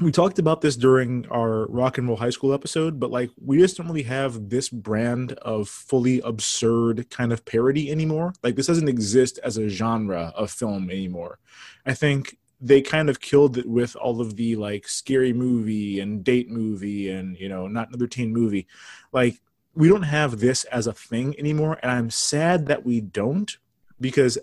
we 0.00 0.12
talked 0.12 0.38
about 0.38 0.60
this 0.60 0.76
during 0.76 1.26
our 1.28 1.66
rock 1.66 1.98
and 1.98 2.06
roll 2.06 2.16
high 2.16 2.30
school 2.30 2.54
episode, 2.54 3.00
but 3.00 3.10
like 3.10 3.30
we 3.44 3.58
just 3.58 3.76
don't 3.76 3.88
really 3.88 4.02
have 4.04 4.48
this 4.48 4.68
brand 4.68 5.32
of 5.32 5.68
fully 5.68 6.20
absurd 6.20 7.10
kind 7.10 7.32
of 7.32 7.44
parody 7.44 7.90
anymore. 7.90 8.32
Like 8.42 8.54
this 8.54 8.68
doesn't 8.68 8.88
exist 8.88 9.40
as 9.42 9.56
a 9.56 9.68
genre 9.68 10.32
of 10.36 10.52
film 10.52 10.90
anymore. 10.90 11.38
I 11.84 11.94
think 11.94 12.38
they 12.60 12.80
kind 12.80 13.08
of 13.08 13.20
killed 13.20 13.56
it 13.56 13.66
with 13.66 13.96
all 13.96 14.20
of 14.20 14.36
the 14.36 14.56
like 14.56 14.86
scary 14.86 15.32
movie 15.32 16.00
and 16.00 16.24
date 16.24 16.50
movie 16.50 17.10
and 17.10 17.36
you 17.38 17.48
know 17.48 17.66
not 17.66 17.88
another 17.88 18.06
teen 18.06 18.32
movie. 18.32 18.68
Like 19.12 19.40
we 19.74 19.88
don't 19.88 20.02
have 20.02 20.38
this 20.38 20.62
as 20.64 20.86
a 20.86 20.92
thing 20.92 21.34
anymore, 21.38 21.78
and 21.82 21.90
I'm 21.90 22.10
sad 22.10 22.66
that 22.66 22.84
we 22.86 23.00
don't 23.00 23.56
because 24.00 24.38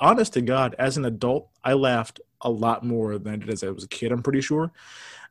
honest 0.00 0.32
to 0.34 0.42
God, 0.42 0.74
as 0.78 0.96
an 0.96 1.04
adult, 1.04 1.48
I 1.64 1.74
laughed 1.74 2.20
a 2.40 2.50
lot 2.50 2.84
more 2.84 3.18
than 3.18 3.34
I 3.34 3.36
did 3.36 3.50
as 3.50 3.62
I 3.62 3.70
was 3.70 3.84
a 3.84 3.88
kid. 3.88 4.12
I'm 4.12 4.22
pretty 4.22 4.40
sure. 4.40 4.72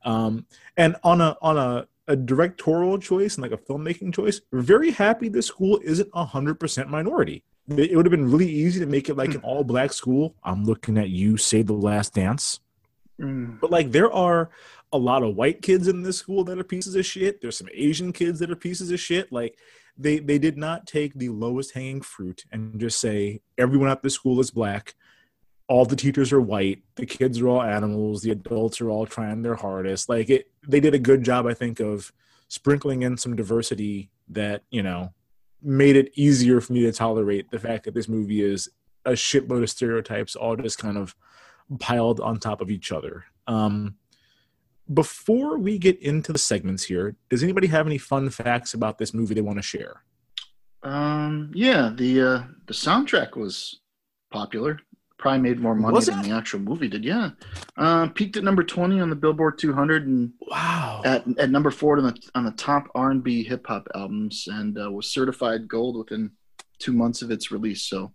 Um, 0.03 0.45
and 0.77 0.95
on 1.03 1.21
a 1.21 1.37
on 1.41 1.57
a, 1.57 1.87
a 2.07 2.15
directorial 2.15 2.97
choice 2.97 3.35
and 3.35 3.43
like 3.43 3.51
a 3.51 3.57
filmmaking 3.57 4.13
choice, 4.13 4.41
very 4.51 4.91
happy 4.91 5.29
this 5.29 5.47
school 5.47 5.79
isn't 5.83 6.13
hundred 6.15 6.59
percent 6.59 6.89
minority. 6.89 7.43
It 7.69 7.95
would 7.95 8.05
have 8.05 8.11
been 8.11 8.31
really 8.31 8.49
easy 8.49 8.79
to 8.79 8.85
make 8.85 9.07
it 9.07 9.15
like 9.15 9.33
an 9.33 9.41
all 9.41 9.63
black 9.63 9.93
school. 9.93 10.35
I'm 10.43 10.65
looking 10.65 10.97
at 10.97 11.09
you, 11.09 11.37
Save 11.37 11.67
the 11.67 11.73
Last 11.73 12.15
Dance. 12.15 12.59
Mm. 13.19 13.59
But 13.59 13.71
like 13.71 13.91
there 13.91 14.11
are 14.11 14.49
a 14.93 14.97
lot 14.97 15.23
of 15.23 15.35
white 15.35 15.61
kids 15.61 15.87
in 15.87 16.03
this 16.03 16.17
school 16.17 16.43
that 16.43 16.59
are 16.59 16.63
pieces 16.63 16.95
of 16.95 17.05
shit. 17.05 17.41
There's 17.41 17.57
some 17.57 17.69
Asian 17.73 18.11
kids 18.11 18.39
that 18.39 18.51
are 18.51 18.55
pieces 18.55 18.91
of 18.91 18.99
shit. 18.99 19.31
Like 19.31 19.57
they 19.97 20.19
they 20.19 20.37
did 20.37 20.57
not 20.57 20.87
take 20.87 21.13
the 21.13 21.29
lowest 21.29 21.73
hanging 21.73 22.01
fruit 22.01 22.45
and 22.51 22.79
just 22.79 22.99
say 22.99 23.41
everyone 23.57 23.89
at 23.89 24.01
this 24.01 24.15
school 24.15 24.39
is 24.39 24.51
black. 24.51 24.95
All 25.67 25.85
the 25.85 25.95
teachers 25.95 26.33
are 26.33 26.41
white. 26.41 26.83
The 26.95 27.05
kids 27.05 27.39
are 27.39 27.47
all 27.47 27.61
animals. 27.61 28.21
The 28.21 28.31
adults 28.31 28.81
are 28.81 28.89
all 28.89 29.05
trying 29.05 29.41
their 29.41 29.55
hardest. 29.55 30.09
Like 30.09 30.29
it, 30.29 30.51
they 30.67 30.81
did 30.81 30.93
a 30.93 30.99
good 30.99 31.23
job, 31.23 31.45
I 31.45 31.53
think, 31.53 31.79
of 31.79 32.11
sprinkling 32.49 33.03
in 33.03 33.15
some 33.15 33.37
diversity 33.37 34.11
that 34.27 34.63
you 34.69 34.83
know 34.83 35.13
made 35.61 35.95
it 35.95 36.11
easier 36.15 36.59
for 36.59 36.73
me 36.73 36.81
to 36.81 36.91
tolerate 36.91 37.49
the 37.51 37.59
fact 37.59 37.85
that 37.85 37.93
this 37.93 38.09
movie 38.09 38.41
is 38.41 38.69
a 39.05 39.11
shitload 39.11 39.63
of 39.63 39.69
stereotypes 39.69 40.35
all 40.35 40.55
just 40.55 40.77
kind 40.77 40.97
of 40.97 41.15
piled 41.79 42.19
on 42.19 42.39
top 42.39 42.61
of 42.61 42.69
each 42.69 42.91
other. 42.91 43.25
Um, 43.47 43.95
before 44.93 45.57
we 45.57 45.77
get 45.77 45.99
into 46.01 46.31
the 46.33 46.39
segments 46.39 46.83
here, 46.83 47.15
does 47.29 47.43
anybody 47.43 47.67
have 47.67 47.85
any 47.87 47.97
fun 47.97 48.29
facts 48.29 48.73
about 48.73 48.97
this 48.97 49.13
movie 49.13 49.33
they 49.33 49.41
want 49.41 49.57
to 49.57 49.61
share? 49.63 50.03
Um, 50.83 51.51
yeah, 51.53 51.91
the 51.95 52.21
uh, 52.21 52.43
the 52.67 52.73
soundtrack 52.73 53.37
was 53.37 53.81
popular. 54.31 54.79
Probably 55.19 55.39
made 55.41 55.59
more 55.59 55.75
money 55.75 55.93
Was 55.93 56.07
than 56.07 56.19
it? 56.19 56.23
the 56.23 56.31
actual 56.31 56.61
movie 56.61 56.87
did. 56.87 57.05
Yeah, 57.05 57.31
uh, 57.77 58.07
peaked 58.07 58.37
at 58.37 58.43
number 58.43 58.63
twenty 58.63 58.99
on 58.99 59.11
the 59.11 59.15
Billboard 59.15 59.59
200 59.59 60.07
and 60.07 60.31
Wow. 60.49 61.03
at, 61.05 61.23
at 61.37 61.51
number 61.51 61.69
four 61.69 61.97
on 61.99 62.05
the 62.05 62.19
on 62.33 62.43
the 62.45 62.51
top 62.51 62.87
R 62.95 63.11
and 63.11 63.23
B 63.23 63.43
hip 63.43 63.67
hop 63.67 63.87
albums, 63.93 64.47
and 64.51 64.75
uh, 64.81 64.91
was 64.91 65.13
certified 65.13 65.67
gold 65.67 65.97
within 65.97 66.31
two 66.79 66.93
months 66.93 67.21
of 67.21 67.29
its 67.29 67.51
release. 67.51 67.83
So, 67.83 68.13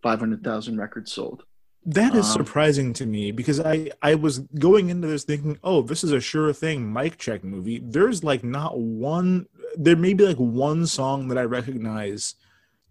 five 0.00 0.20
hundred 0.20 0.44
thousand 0.44 0.78
records 0.78 1.10
sold. 1.12 1.42
That 1.86 2.14
is 2.14 2.26
Um, 2.26 2.32
surprising 2.32 2.92
to 2.94 3.06
me 3.06 3.30
because 3.30 3.60
I 3.60 3.90
I 4.02 4.14
was 4.14 4.40
going 4.40 4.90
into 4.90 5.06
this 5.08 5.24
thinking, 5.24 5.58
oh, 5.64 5.82
this 5.82 6.04
is 6.04 6.12
a 6.12 6.20
sure 6.20 6.52
thing 6.52 6.92
mic 6.92 7.16
check 7.18 7.42
movie. 7.44 7.78
There's 7.78 8.22
like 8.22 8.44
not 8.44 8.78
one. 8.78 9.46
There 9.76 9.96
may 9.96 10.12
be 10.14 10.26
like 10.26 10.36
one 10.36 10.86
song 10.86 11.28
that 11.28 11.38
I 11.38 11.42
recognize 11.44 12.34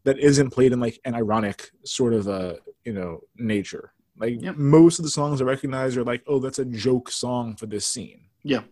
that 0.04 0.18
isn't 0.20 0.52
played 0.52 0.72
in 0.74 0.80
like 0.80 1.00
an 1.06 1.16
ironic 1.16 1.70
sort 1.84 2.14
of 2.14 2.28
a 2.28 2.60
you 2.86 2.94
know 2.94 3.22
nature. 3.36 3.94
Like 4.18 4.42
Yep. 4.42 4.56
most 4.58 4.98
of 4.98 5.04
the 5.04 5.12
songs 5.12 5.42
I 5.42 5.46
recognize 5.46 5.96
are 5.96 6.04
like, 6.04 6.24
oh, 6.26 6.40
that's 6.40 6.58
a 6.60 6.66
joke 6.66 7.12
song 7.12 7.56
for 7.56 7.68
this 7.68 7.86
scene. 7.86 8.22
Yeah, 8.42 8.64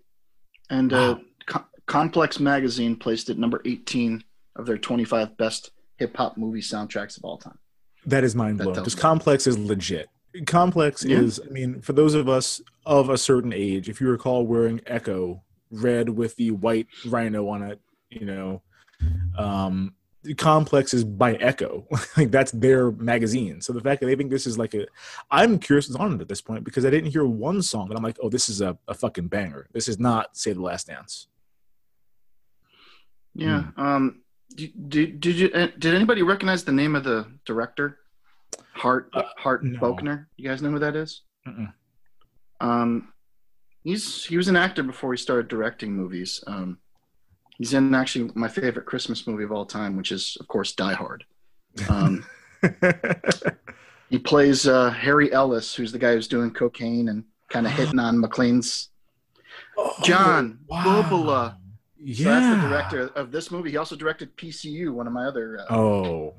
and 0.72 0.92
uh, 0.92 1.18
Co- 1.46 1.66
Complex 1.86 2.40
Magazine 2.40 2.96
placed 2.96 3.30
it 3.30 3.38
number 3.38 3.62
eighteen 3.66 4.24
of 4.56 4.66
their 4.66 4.78
twenty 4.80 5.04
five 5.06 5.38
best 5.38 5.70
hip 5.98 6.18
hop 6.18 6.36
movie 6.38 6.62
soundtracks 6.62 7.18
of 7.18 7.24
all 7.26 7.38
time. 7.38 7.60
That 8.06 8.24
is 8.24 8.36
mind 8.36 8.58
blowing. 8.58 8.76
tells 8.76 8.86
because. 8.88 9.02
Complex 9.02 9.48
is 9.48 9.58
legit. 9.58 10.08
Complex 10.46 11.04
Yeah. 11.04 11.20
is, 11.20 11.40
I 11.46 11.50
mean, 11.50 11.82
for 11.82 11.94
those 11.94 12.14
of 12.14 12.28
us 12.28 12.62
of 12.86 13.10
a 13.10 13.18
certain 13.18 13.54
age, 13.54 13.90
if 13.90 14.02
you 14.02 14.10
recall 14.10 14.46
wearing 14.46 14.82
Ecko 14.86 15.42
red 15.72 16.10
with 16.10 16.36
the 16.36 16.52
white 16.52 16.88
rhino 17.06 17.48
on 17.48 17.64
it, 17.64 17.80
you 18.10 18.26
know, 18.26 18.62
um, 19.38 19.94
Complex 20.38 20.94
is 20.94 21.04
by 21.04 21.36
Ecko. 21.36 21.88
like 22.18 22.32
that's 22.32 22.52
their 22.52 22.92
magazine. 22.92 23.62
So 23.62 23.74
the 23.74 23.82
fact 23.82 24.02
that 24.02 24.08
they 24.08 24.16
think 24.16 24.32
this 24.32 24.48
is 24.48 24.58
like 24.58 24.74
a, 24.74 24.88
I'm 25.30 25.60
curious 25.60 25.88
what's 25.88 26.00
on 26.00 26.14
it 26.16 26.22
at 26.22 26.28
this 26.28 26.42
point 26.42 26.64
because 26.64 26.84
I 26.86 26.90
didn't 26.90 27.12
hear 27.12 27.26
one 27.26 27.62
song 27.62 27.90
that 27.90 27.98
I'm 27.98 28.04
like, 28.04 28.18
oh, 28.22 28.30
this 28.30 28.50
is 28.50 28.60
a, 28.62 28.78
a 28.88 28.94
fucking 28.94 29.28
banger. 29.28 29.68
This 29.72 29.88
is 29.88 30.00
not 30.00 30.36
Save 30.36 30.56
the 30.56 30.62
Last 30.64 30.88
Dance. 30.88 31.28
Yeah. 33.36 33.66
Um, 33.78 34.22
Did, 34.56 34.90
did, 34.90 35.20
did 35.20 35.36
you 35.36 35.50
uh, 35.54 35.68
did 35.78 35.94
anybody 35.94 36.22
recognize 36.24 36.64
the 36.64 36.72
name 36.72 36.96
of 36.96 37.04
the 37.04 37.26
director? 37.46 38.00
Hart 38.74 39.10
Uh, 39.14 39.24
Hart 39.38 39.64
no. 39.64 39.80
Bochner. 39.80 40.28
You 40.38 40.48
guys 40.50 40.62
know 40.62 40.72
who 40.72 40.80
that 40.80 40.96
is? 40.96 41.22
Um, 42.62 43.10
he's 43.84 44.24
he 44.26 44.38
was 44.38 44.48
an 44.48 44.56
actor 44.56 44.84
before 44.84 45.14
he 45.14 45.18
started 45.18 45.48
directing 45.48 45.94
movies. 45.94 46.44
Um, 46.48 46.80
he's 47.58 47.74
in 47.74 47.94
actually 47.94 48.32
my 48.36 48.48
favorite 48.48 48.86
Christmas 48.86 49.28
movie 49.28 49.44
of 49.44 49.52
all 49.52 49.66
time, 49.66 49.96
which 49.98 50.12
is 50.12 50.38
of 50.40 50.48
course 50.48 50.72
Die 50.74 50.94
Hard. 50.94 51.26
Um, 51.90 52.26
he 54.10 54.18
plays 54.20 54.68
uh, 54.68 54.90
Harry 54.92 55.32
Ellis, 55.34 55.76
who's 55.76 55.92
the 55.92 56.00
guy 56.00 56.14
who's 56.14 56.28
doing 56.28 56.52
cocaine 56.52 57.10
and 57.10 57.26
kind 57.50 57.66
of 57.66 57.74
hitting 57.74 58.00
on 58.00 58.18
McClane's 58.18 58.90
John 60.04 60.60
Oh, 60.70 60.76
wow. 60.76 61.02
Bobula. 61.04 61.58
Yeah. 62.06 62.16
So 62.18 62.30
that's 62.30 62.62
the 62.64 62.70
director 62.70 63.08
of 63.16 63.32
this 63.32 63.50
movie. 63.50 63.72
He 63.72 63.78
also 63.78 63.96
directed 63.96 64.38
PCU, 64.38 64.92
one 64.94 65.08
of 65.08 65.14
my 65.14 65.26
other. 65.26 65.60
Uh, 65.60 65.76
Oh. 65.76 66.34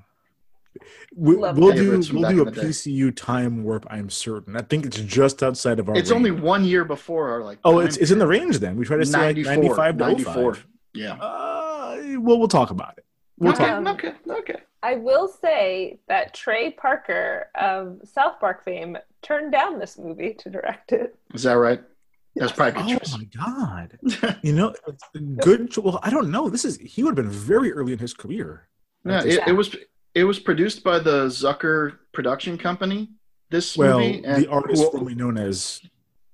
We, 1.16 1.36
we'll 1.36 1.54
do 1.72 2.02
we'll 2.12 2.30
do 2.30 2.42
a 2.44 2.46
in 2.48 2.52
day. 2.52 2.60
PCU 2.60 3.14
time 3.16 3.64
warp. 3.64 3.86
I'm 3.88 4.10
certain. 4.10 4.56
I 4.56 4.60
think 4.62 4.84
it's 4.84 4.98
just 4.98 5.42
outside 5.42 5.78
of 5.78 5.88
our. 5.88 5.96
it's 5.96 6.10
range. 6.10 6.16
only 6.18 6.30
one 6.32 6.64
year 6.64 6.84
before 6.84 7.30
our 7.30 7.42
like. 7.42 7.58
Oh, 7.64 7.78
it's 7.78 7.96
it's 7.96 8.10
in 8.10 8.18
the 8.18 8.26
range 8.26 8.58
then. 8.58 8.76
We 8.76 8.84
try 8.84 8.98
to 8.98 9.06
say 9.06 9.32
like 9.32 9.36
95 9.38 9.96
to 9.98 10.04
94. 10.04 10.54
05. 10.54 10.66
Yeah. 10.92 11.12
Uh, 11.14 11.96
well, 12.18 12.38
we'll 12.38 12.46
talk 12.48 12.70
about 12.70 12.98
it. 12.98 13.06
We'll 13.38 13.52
okay, 13.54 13.66
talk. 13.66 13.86
okay, 13.86 14.12
okay. 14.28 14.56
I 14.82 14.96
will 14.96 15.28
say 15.28 15.98
that 16.08 16.34
Trey 16.34 16.70
Parker 16.72 17.48
of 17.54 18.00
South 18.04 18.38
Park 18.38 18.62
fame 18.62 18.98
turned 19.22 19.52
down 19.52 19.78
this 19.78 19.98
movie 19.98 20.34
to 20.34 20.50
direct 20.50 20.92
it. 20.92 21.16
Is 21.34 21.42
that 21.44 21.54
right? 21.54 21.80
That's 22.36 22.52
probably 22.52 22.80
a 22.80 22.84
Oh 22.84 22.98
good 22.98 23.04
choice. 23.04 23.18
my 23.18 23.24
god! 23.24 24.38
You 24.42 24.52
know, 24.52 24.74
good. 25.40 25.74
Well, 25.76 25.98
I 26.02 26.10
don't 26.10 26.30
know. 26.30 26.48
This 26.50 26.64
is 26.64 26.76
he 26.78 27.02
would 27.02 27.16
have 27.16 27.24
been 27.24 27.32
very 27.32 27.72
early 27.72 27.92
in 27.92 27.98
his 27.98 28.12
career. 28.14 28.68
Yeah, 29.04 29.22
it, 29.24 29.40
it 29.48 29.52
was 29.52 29.74
it 30.14 30.24
was 30.24 30.38
produced 30.38 30.84
by 30.84 30.98
the 30.98 31.26
Zucker 31.26 31.98
production 32.12 32.58
company. 32.58 33.10
This 33.50 33.76
Well, 33.76 34.00
movie, 34.00 34.24
and, 34.24 34.42
the 34.42 34.48
artist 34.50 34.82
well, 34.82 34.90
formerly 34.90 35.14
known 35.14 35.38
as 35.38 35.80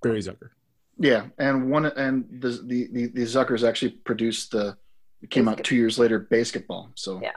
Barry 0.02 0.20
Zucker. 0.20 0.50
yeah, 0.98 1.26
and 1.38 1.70
one 1.70 1.86
and 1.86 2.24
the 2.40 2.48
the 2.64 2.88
the, 2.92 3.06
the 3.08 3.22
Zuckers 3.22 3.66
actually 3.68 3.92
produced 3.92 4.52
the. 4.52 4.76
It 5.22 5.30
came 5.30 5.46
out 5.46 5.62
two 5.62 5.76
years 5.76 5.98
later, 6.00 6.18
BASEketball. 6.32 6.90
So 6.96 7.20
Yeah. 7.22 7.30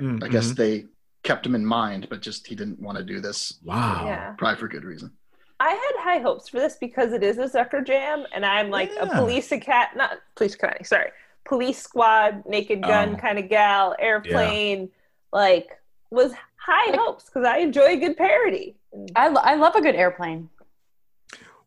Mm, 0.00 0.24
I 0.24 0.28
guess 0.28 0.48
mhm. 0.48 0.56
they 0.56 0.86
kept 1.22 1.46
him 1.46 1.54
in 1.54 1.64
mind, 1.64 2.08
but 2.10 2.22
just 2.22 2.46
he 2.48 2.56
didn't 2.56 2.80
want 2.80 2.98
to 2.98 3.04
do 3.04 3.20
this. 3.20 3.60
Wow. 3.62 4.02
Yeah. 4.06 4.32
Probably 4.36 4.58
for 4.58 4.66
good 4.66 4.82
reason. 4.84 5.12
I 5.60 5.70
had 5.70 6.02
high 6.02 6.18
hopes 6.20 6.48
for 6.48 6.58
this 6.58 6.76
because 6.80 7.12
it 7.12 7.22
is 7.22 7.36
a 7.38 7.44
Zucker 7.44 7.86
jam, 7.86 8.24
and 8.32 8.44
I'm 8.46 8.70
like 8.70 8.90
a 8.98 9.06
Yeah. 9.06 9.18
police 9.18 9.52
cat, 9.60 9.94
not 9.94 10.18
police 10.34 10.54
academy, 10.54 10.84
sorry, 10.84 11.10
police 11.44 11.78
squad, 11.82 12.44
naked 12.46 12.80
oh. 12.82 12.88
gun 12.88 13.14
Oh. 13.14 13.18
kind 13.18 13.38
of 13.38 13.48
gal, 13.50 13.94
airplane, 13.98 14.88
like 15.32 15.68
was 16.10 16.32
high 16.56 16.96
hopes 16.96 17.26
because 17.26 17.44
I 17.46 17.58
enjoy 17.58 17.88
a 17.92 17.96
good 17.96 18.16
parody. 18.16 18.74
And 18.92 19.10
I, 19.14 19.28
lo- 19.28 19.42
I 19.44 19.54
love 19.54 19.76
a 19.76 19.80
good 19.82 19.94
airplane. 19.94 20.48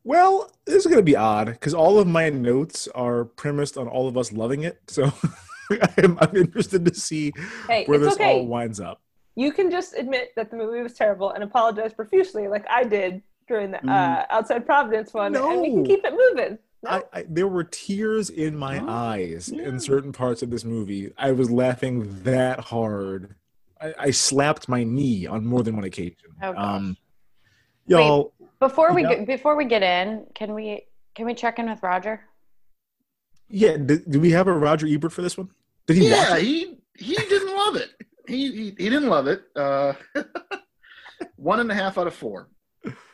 Well, 0.03 0.51
this 0.65 0.75
is 0.75 0.85
going 0.85 0.97
to 0.97 1.03
be 1.03 1.15
odd 1.15 1.47
because 1.47 1.73
all 1.73 1.97
of 1.99 2.07
my 2.07 2.29
notes 2.29 2.89
are 2.93 3.23
premised 3.25 3.77
on 3.77 3.87
all 3.87 4.07
of 4.07 4.17
us 4.17 4.33
loving 4.33 4.63
it. 4.63 4.79
So 4.87 5.11
I'm, 5.97 6.17
I'm 6.19 6.35
interested 6.35 6.83
to 6.85 6.93
see 6.93 7.31
Hey, 7.67 7.85
where 7.85 7.97
this 7.99 8.15
okay. 8.15 8.39
all 8.39 8.47
winds 8.47 8.79
up. 8.81 9.01
you 9.35 9.51
can 9.53 9.71
just 9.71 9.93
admit 9.97 10.31
that 10.35 10.51
the 10.51 10.57
movie 10.57 10.81
was 10.81 10.93
terrible 10.93 11.31
and 11.31 11.43
apologize 11.43 11.93
profusely, 11.93 12.47
like 12.49 12.65
I 12.69 12.83
did 12.83 13.21
during 13.47 13.71
the 13.71 13.85
uh, 13.91 14.25
Outside 14.29 14.65
Providence 14.65 15.13
one, 15.13 15.35
and 15.35 15.61
we 15.61 15.69
can 15.69 15.85
keep 15.85 16.03
it 16.03 16.13
moving. 16.13 16.57
No? 16.83 16.89
I, 16.89 17.03
I, 17.13 17.25
there 17.29 17.47
were 17.47 17.63
tears 17.63 18.29
in 18.29 18.57
my 18.57 18.79
Oh, 18.79 18.85
eyes 18.89 19.51
yeah. 19.53 19.63
in 19.63 19.79
certain 19.79 20.11
parts 20.11 20.41
of 20.41 20.49
this 20.49 20.65
movie. 20.65 21.13
I 21.17 21.31
was 21.31 21.49
laughing 21.49 22.23
that 22.23 22.59
hard. 22.59 23.35
I, 23.79 23.93
I 23.99 24.11
slapped 24.11 24.67
my 24.67 24.83
knee 24.83 25.25
on 25.25 25.45
more 25.45 25.63
than 25.63 25.75
one 25.75 25.85
occasion. 25.85 26.15
Oh, 26.41 26.51
gosh. 26.53 26.61
um, 26.61 26.97
y'all, 27.87 28.33
Before 28.59 28.93
we 28.93 29.03
Yeah. 29.03 29.09
get, 29.15 29.27
before 29.27 29.55
we 29.55 29.65
get 29.65 29.81
in, 29.83 30.25
can 30.35 30.53
we 30.53 30.85
can 31.15 31.25
we 31.25 31.33
check 31.33 31.59
in 31.59 31.69
with 31.69 31.81
Roger? 31.83 32.21
yeah, 33.49 33.77
do, 33.77 33.99
do 33.99 34.19
we 34.19 34.31
have 34.31 34.47
a 34.47 34.53
Roger 34.53 34.87
Ebert 34.87 35.11
for 35.13 35.21
this 35.21 35.37
one? 35.37 35.49
Did 35.85 35.97
he 35.97 36.09
Yeah, 36.09 36.31
watch 36.31 36.39
it? 36.39 36.43
he 36.45 36.77
he 36.97 37.15
didn't 37.15 37.55
love 37.55 37.75
it. 37.77 37.89
He 38.27 38.51
he, 38.51 38.63
he 38.77 38.89
didn't 38.89 39.07
love 39.09 39.27
it. 39.27 39.43
Uh, 39.55 39.93
one 41.35 41.59
and 41.59 41.71
a 41.71 41.75
half 41.75 41.97
out 41.97 42.07
of 42.07 42.13
four. 42.15 42.49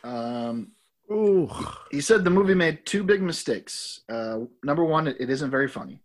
Um, 0.04 0.72
Ooh. 1.12 1.50
he 1.90 2.00
said 2.00 2.24
the 2.24 2.30
movie 2.30 2.54
made 2.54 2.84
two 2.86 3.02
big 3.02 3.22
mistakes. 3.22 4.00
Uh, 4.08 4.40
number 4.64 4.84
one, 4.84 5.08
it, 5.08 5.16
it 5.20 5.30
isn't 5.30 5.50
very 5.50 5.68
funny, 5.68 6.02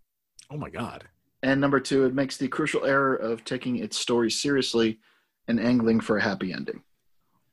Oh 0.51 0.57
my 0.57 0.69
God. 0.69 1.05
and 1.43 1.61
number 1.61 1.79
two, 1.79 2.05
it 2.05 2.13
makes 2.13 2.37
the 2.37 2.47
crucial 2.47 2.85
error 2.85 3.15
of 3.15 3.43
taking 3.43 3.77
its 3.77 3.97
story 3.97 4.31
seriously 4.31 4.99
and 5.47 5.59
angling 5.59 5.99
for 5.99 6.17
a 6.17 6.21
happy 6.21 6.51
ending. 6.51 6.81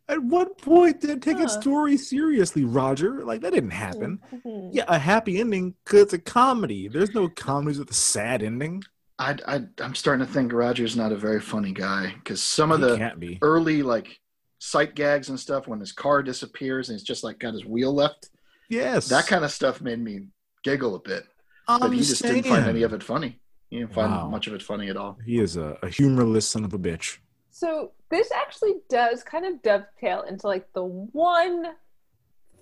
At 0.08 0.22
what 0.22 0.58
point 0.58 1.00
did 1.00 1.10
it 1.10 1.22
take 1.22 1.38
its 1.38 1.54
story 1.54 1.96
seriously, 1.96 2.64
Roger? 2.64 3.22
Like 3.24 3.40
that 3.42 3.52
didn't 3.52 3.70
happen. 3.70 4.18
Mhm. 4.32 4.70
Yeah, 4.72 4.84
a 4.88 4.98
happy 4.98 5.40
ending 5.40 5.74
because 5.84 6.02
it's 6.02 6.12
a 6.12 6.18
comedy. 6.18 6.88
There's 6.88 7.14
no 7.14 7.28
comedies 7.28 7.78
with 7.78 7.90
a 7.90 7.94
sad 7.94 8.42
ending. 8.42 8.82
I, 9.18 9.36
I 9.46 9.62
I'm 9.80 9.94
starting 9.94 10.26
to 10.26 10.30
think 10.30 10.52
Roger's 10.52 10.96
not 10.96 11.12
a 11.12 11.16
very 11.16 11.40
funny 11.40 11.72
guy 11.72 12.14
because 12.16 12.42
some 12.42 12.72
of 12.72 12.80
He 12.80 12.86
the 12.96 13.38
early 13.42 13.82
like 13.82 14.18
sight 14.64 14.94
gags 14.94 15.28
and 15.28 15.40
stuff 15.40 15.66
when 15.66 15.80
his 15.80 15.90
car 15.90 16.22
disappears 16.22 16.88
and 16.88 16.96
he's 16.96 17.02
just 17.06 17.24
like 17.24 17.40
got 17.40 17.52
his 17.52 17.64
wheel 17.64 17.92
left. 17.92 18.30
Yes, 18.68 19.08
That 19.08 19.26
kind 19.26 19.44
of 19.44 19.50
stuff 19.50 19.80
made 19.80 19.98
me 19.98 20.28
giggle 20.62 20.94
a 20.94 21.00
bit. 21.00 21.24
But 21.66 21.82
I'm 21.82 21.90
he 21.92 21.98
just 21.98 22.22
didn't 22.22 22.44
find 22.44 22.66
any 22.66 22.84
of 22.84 22.92
it 22.92 23.02
funny. 23.02 23.40
He 23.70 23.78
didn't 23.80 23.92
find 23.92 24.12
Wow. 24.12 24.28
much 24.28 24.46
of 24.46 24.54
it 24.54 24.62
funny 24.62 24.88
at 24.88 24.96
all. 24.96 25.18
He 25.26 25.40
is 25.40 25.56
a, 25.56 25.76
a 25.82 25.88
humorless 25.88 26.48
son 26.48 26.64
of 26.64 26.72
a 26.74 26.78
bitch. 26.78 27.18
So 27.50 27.90
this 28.08 28.30
actually 28.30 28.74
does 28.88 29.24
kind 29.24 29.44
of 29.46 29.60
dovetail 29.62 30.22
into 30.22 30.46
like 30.46 30.72
the 30.74 30.84
one 30.84 31.72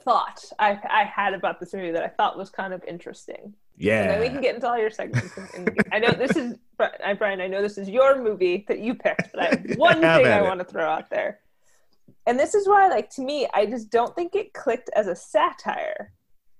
thought 0.02 0.42
I, 0.58 0.78
I 0.88 1.04
had 1.04 1.34
about 1.34 1.60
this 1.60 1.74
movie 1.74 1.90
that 1.90 2.02
I 2.02 2.08
thought 2.08 2.38
was 2.38 2.48
kind 2.48 2.72
of 2.72 2.82
interesting. 2.84 3.52
And 3.78 4.10
then 4.10 4.20
we 4.20 4.28
can 4.28 4.40
get 4.40 4.54
into 4.54 4.68
all 4.68 4.78
your 4.78 4.90
segments. 4.90 5.36
And, 5.54 5.68
and 5.68 5.86
I 5.92 5.98
know 5.98 6.12
this 6.12 6.34
is 6.36 6.56
I- 6.78 7.14
Brian. 7.14 7.40
I 7.42 7.46
know 7.46 7.60
this 7.62 7.76
is 7.78 7.88
your 7.90 8.22
movie 8.22 8.64
that 8.68 8.78
you 8.80 8.94
picked, 8.94 9.32
but 9.32 9.40
I 9.42 9.44
have 9.46 9.64
one 9.76 10.02
Have 10.02 10.22
thing 10.22 10.32
I 10.32 10.38
it. 10.40 10.44
want 10.44 10.60
to 10.60 10.64
throw 10.64 10.84
out 10.88 11.08
there. 11.10 11.40
And 12.26 12.38
this 12.38 12.54
is 12.54 12.68
why, 12.68 12.88
like 12.88 13.10
to 13.10 13.22
me, 13.22 13.48
I 13.54 13.66
just 13.66 13.90
don't 13.90 14.14
think 14.14 14.34
it 14.34 14.52
clicked 14.52 14.90
as 14.94 15.06
a 15.06 15.16
satire, 15.16 16.12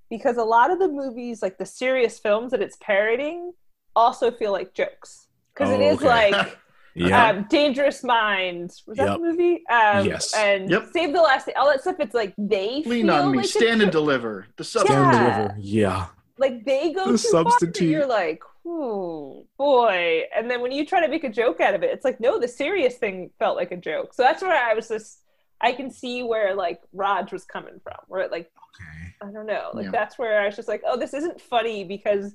because 0.08 0.36
a 0.36 0.44
lot 0.44 0.70
of 0.70 0.78
the 0.78 0.88
movies, 0.88 1.42
like 1.42 1.58
the 1.58 1.66
serious 1.66 2.18
films 2.18 2.50
that 2.52 2.62
it's 2.62 2.76
parodying, 2.80 3.52
also 3.94 4.30
feel 4.30 4.52
like 4.52 4.74
jokes. 4.74 5.26
Because 5.54 5.70
it 5.70 5.80
Oh, 5.80 5.90
is 5.90 5.96
okay. 5.98 6.06
like 6.32 6.58
Yeah. 6.94 7.28
um, 7.28 7.46
Dangerous 7.48 8.02
Minds. 8.02 8.82
Was 8.86 8.96
that 8.98 9.04
Yep. 9.06 9.14
the 9.14 9.20
movie? 9.22 9.62
Um, 9.68 10.06
Yes. 10.06 10.34
And 10.34 10.68
Yep. 10.70 10.86
Save 10.92 11.12
the 11.12 11.20
Last. 11.22 11.48
All 11.56 11.66
that 11.68 11.80
stuff. 11.82 11.96
It's 12.00 12.14
like 12.14 12.34
they 12.36 12.82
Lean 12.84 13.06
feel 13.06 13.10
on 13.14 13.30
me, 13.32 13.38
like 13.38 13.46
stand 13.46 13.80
and 13.82 13.92
deliver. 13.92 14.46
The 14.56 14.64
Stand 14.64 14.88
Yeah. 14.88 15.10
deliver. 15.12 15.54
Yeah. 15.58 16.06
like 16.38 16.64
they 16.64 16.92
go 16.94 17.12
The 17.12 17.18
too 17.18 17.28
far 17.30 17.44
that 17.44 17.50
substitute. 17.50 17.88
you're 17.90 18.06
like, 18.06 18.42
oh 18.66 19.46
boy. 19.58 20.22
And 20.34 20.50
then 20.50 20.62
when 20.62 20.72
you 20.72 20.86
try 20.86 21.00
to 21.00 21.08
make 21.08 21.22
a 21.22 21.28
joke 21.28 21.60
out 21.60 21.74
of 21.74 21.82
it, 21.82 21.90
it's 21.92 22.04
like, 22.04 22.18
no, 22.18 22.40
the 22.40 22.48
serious 22.48 22.96
thing 22.96 23.30
felt 23.38 23.56
like 23.56 23.72
a 23.72 23.76
joke. 23.76 24.14
So 24.14 24.22
that's 24.22 24.42
where 24.42 24.56
I 24.56 24.72
was 24.74 24.88
just, 24.88 25.20
I 25.62 25.72
can 25.72 25.90
see 25.90 26.22
where 26.22 26.54
like 26.54 26.80
Raj 26.92 27.32
was 27.32 27.44
coming 27.44 27.80
from. 27.82 27.96
Where 28.08 28.20
it 28.22 28.30
like, 28.30 28.50
Okay. 28.80 29.14
I 29.22 29.32
don't 29.32 29.46
know, 29.46 29.70
like 29.74 29.86
Yeah. 29.86 29.90
that's 29.90 30.18
where 30.18 30.40
I 30.40 30.46
was 30.46 30.56
just 30.56 30.68
like, 30.68 30.82
oh, 30.86 30.96
this 30.98 31.12
isn't 31.14 31.40
funny 31.40 31.84
because 31.84 32.34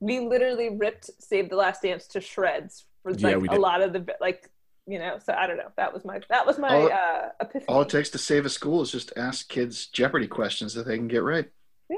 we 0.00 0.20
literally 0.20 0.76
ripped 0.76 1.08
Save 1.18 1.48
the 1.50 1.56
Last 1.56 1.82
Dance 1.82 2.06
to 2.08 2.20
shreds 2.20 2.84
for 3.02 3.12
like 3.14 3.38
we 3.38 3.48
a 3.48 3.52
lot 3.54 3.80
of 3.82 3.92
the 3.92 4.06
like. 4.20 4.50
You 4.90 4.98
know, 4.98 5.18
so 5.22 5.34
I 5.34 5.46
don't 5.46 5.58
know. 5.58 5.70
That 5.76 5.92
was 5.92 6.06
my 6.06 6.18
that 6.30 6.46
was 6.46 6.58
my 6.58 6.74
All- 6.74 6.90
uh, 6.90 7.28
epiphany. 7.40 7.64
All 7.68 7.82
it 7.82 7.90
takes 7.90 8.08
to 8.10 8.18
save 8.18 8.46
a 8.46 8.48
school 8.48 8.80
is 8.80 8.90
just 8.90 9.12
ask 9.18 9.46
kids 9.50 9.86
Jeopardy 9.88 10.26
questions 10.26 10.72
that 10.72 10.86
they 10.86 10.96
can 10.96 11.08
get 11.08 11.22
right. 11.22 11.50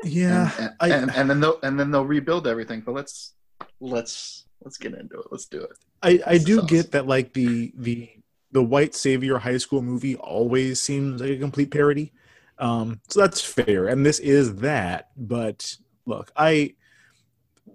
Yeah. 0.03 0.51
and, 0.59 0.75
I, 0.81 0.89
and, 0.91 1.11
and 1.15 1.31
then 1.31 1.39
they'll 1.39 1.61
and 1.63 1.79
then 1.79 1.93
they'll 1.93 2.05
rebuild 2.05 2.49
everything. 2.49 2.81
But 2.81 2.97
let's 2.97 3.35
let's 3.81 4.45
let's 4.65 4.77
get 4.77 4.95
into 4.95 5.21
it. 5.21 5.27
Let's 5.31 5.47
do 5.47 5.61
it. 5.63 5.71
I, 6.03 6.21
I 6.27 6.39
do 6.39 6.57
Sauce. 6.59 6.69
get 6.71 6.91
that 6.91 7.07
like 7.07 7.33
the 7.33 7.73
the 7.77 8.11
the 8.53 8.63
white 8.63 8.95
savior 8.95 9.39
high 9.39 9.59
school 9.59 9.83
movie 9.83 10.17
always 10.17 10.81
seems 10.81 11.21
like 11.21 11.31
a 11.31 11.39
complete 11.39 11.71
parody. 11.71 12.13
Um, 12.59 13.01
so 13.09 13.21
that's 13.21 13.41
fair, 13.41 13.87
and 13.87 14.05
this 14.05 14.19
is 14.19 14.57
that. 14.57 15.11
But 15.17 15.77
look, 16.07 16.31
I 16.37 16.75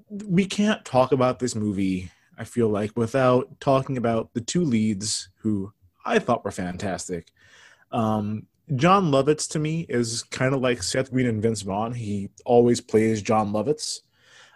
we 0.09 0.45
can't 0.45 0.85
talk 0.85 1.11
about 1.11 1.39
this 1.39 1.55
movie. 1.55 2.11
I 2.38 2.43
feel 2.43 2.69
like 2.69 2.95
without 2.95 3.59
talking 3.59 3.97
about 3.97 4.33
the 4.33 4.41
two 4.41 4.63
leads 4.63 5.29
who 5.38 5.73
I 6.05 6.19
thought 6.19 6.43
were 6.43 6.51
fantastic. 6.51 7.31
Um, 7.91 8.47
Jon 8.75 9.11
Lovitz 9.11 9.49
to 9.51 9.59
me 9.59 9.85
is 9.88 10.23
kind 10.23 10.53
of 10.53 10.61
like 10.61 10.83
Seth 10.83 11.11
Green 11.11 11.27
and 11.27 11.41
Vince 11.41 11.61
Vaughn. 11.61 11.93
He 11.93 12.29
always 12.45 12.81
plays 12.81 13.21
Jon 13.21 13.51
Lovitz. 13.51 14.01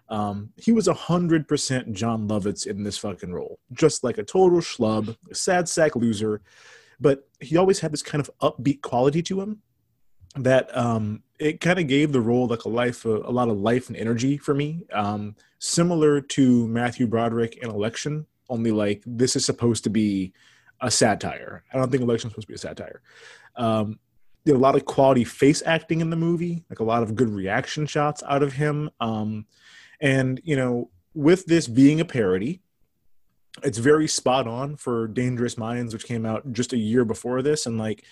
Um, 0.10 0.52
he 0.58 0.72
was 0.72 0.88
a 0.88 0.94
hundred 0.94 1.48
percent 1.48 1.94
Jon 1.94 2.28
Lovitz 2.28 2.66
in 2.66 2.84
this 2.84 2.98
fucking 2.98 3.32
role, 3.32 3.60
just 3.74 4.04
like 4.04 4.18
a 4.18 4.24
total 4.24 4.60
schlub, 4.60 5.16
a 5.30 5.36
sad 5.36 5.70
sack 5.70 5.96
loser. 5.96 6.42
But 7.00 7.28
he 7.40 7.58
always 7.58 7.80
had 7.80 7.94
this 7.94 8.04
kind 8.04 8.20
of 8.20 8.30
upbeat 8.42 8.82
quality 8.82 9.22
to 9.24 9.40
him 9.40 9.62
that 10.36 10.76
um, 10.76 11.24
it 11.40 11.62
kind 11.62 11.80
of 11.80 11.88
gave 11.88 12.12
the 12.12 12.22
role 12.22 12.48
like 12.48 12.66
a 12.66 12.70
life, 12.70 13.06
a, 13.06 13.18
a 13.18 13.32
lot 13.32 13.50
of 13.50 13.58
life 13.58 13.88
and 13.88 13.98
energy 13.98 14.38
for 14.38 14.54
me. 14.54 14.84
Um, 14.92 15.36
similar 15.60 16.22
to 16.22 16.68
Matthew 16.68 17.08
Broderick 17.08 17.58
in 17.58 17.70
Election, 17.70 18.26
only 18.50 18.72
like 18.72 19.04
this 19.06 19.36
is 19.36 19.46
supposed 19.46 19.84
to 19.86 19.90
be 19.90 20.34
a 20.82 20.92
satire. 20.92 21.64
I 21.74 21.78
don't 21.78 21.92
think 21.92 22.04
Election's 22.04 22.34
supposed 22.34 22.48
to 22.48 22.52
be 22.52 22.56
a 22.56 22.58
satire. 22.58 23.02
Um, 23.56 24.00
did 24.46 24.56
a 24.56 24.60
lot 24.60 24.76
of 24.76 24.86
quality 24.86 25.24
face 25.24 25.62
acting 25.66 26.02
in 26.02 26.10
the 26.10 26.16
movie, 26.16 26.64
like 26.70 26.80
a 26.80 26.84
lot 26.84 27.04
of 27.04 27.16
good 27.16 27.30
reaction 27.30 27.86
shots 27.86 28.24
out 28.28 28.42
of 28.42 28.54
him. 28.54 28.90
Um, 29.00 29.46
and 30.02 30.40
you 30.44 30.56
know, 30.56 30.90
with 31.14 31.46
this 31.46 31.68
being 31.68 32.00
a 32.00 32.06
parody, 32.06 32.62
it's 33.64 33.78
very 33.78 34.08
spot 34.08 34.48
on 34.48 34.76
for 34.76 35.08
Dangerous 35.08 35.58
Minds, 35.58 35.94
which 35.94 36.06
came 36.06 36.26
out 36.26 36.52
just 36.54 36.74
a 36.74 36.78
year 36.78 37.06
before 37.06 37.42
this, 37.42 37.66
and 37.66 37.78
like 37.78 38.04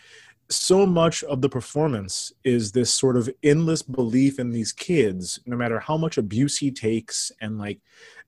so 0.50 0.86
much 0.86 1.24
of 1.24 1.42
the 1.42 1.50
performance 1.50 2.32
is 2.44 2.72
this 2.72 2.94
sort 2.94 3.18
of 3.18 3.30
endless 3.44 3.82
belief 3.82 4.40
in 4.40 4.52
these 4.52 4.72
kids, 4.72 5.40
no 5.46 5.58
matter 5.58 5.80
how 5.80 5.98
much 5.98 6.18
abuse 6.18 6.58
he 6.58 6.72
takes, 6.72 7.32
and 7.42 7.58
like 7.58 7.80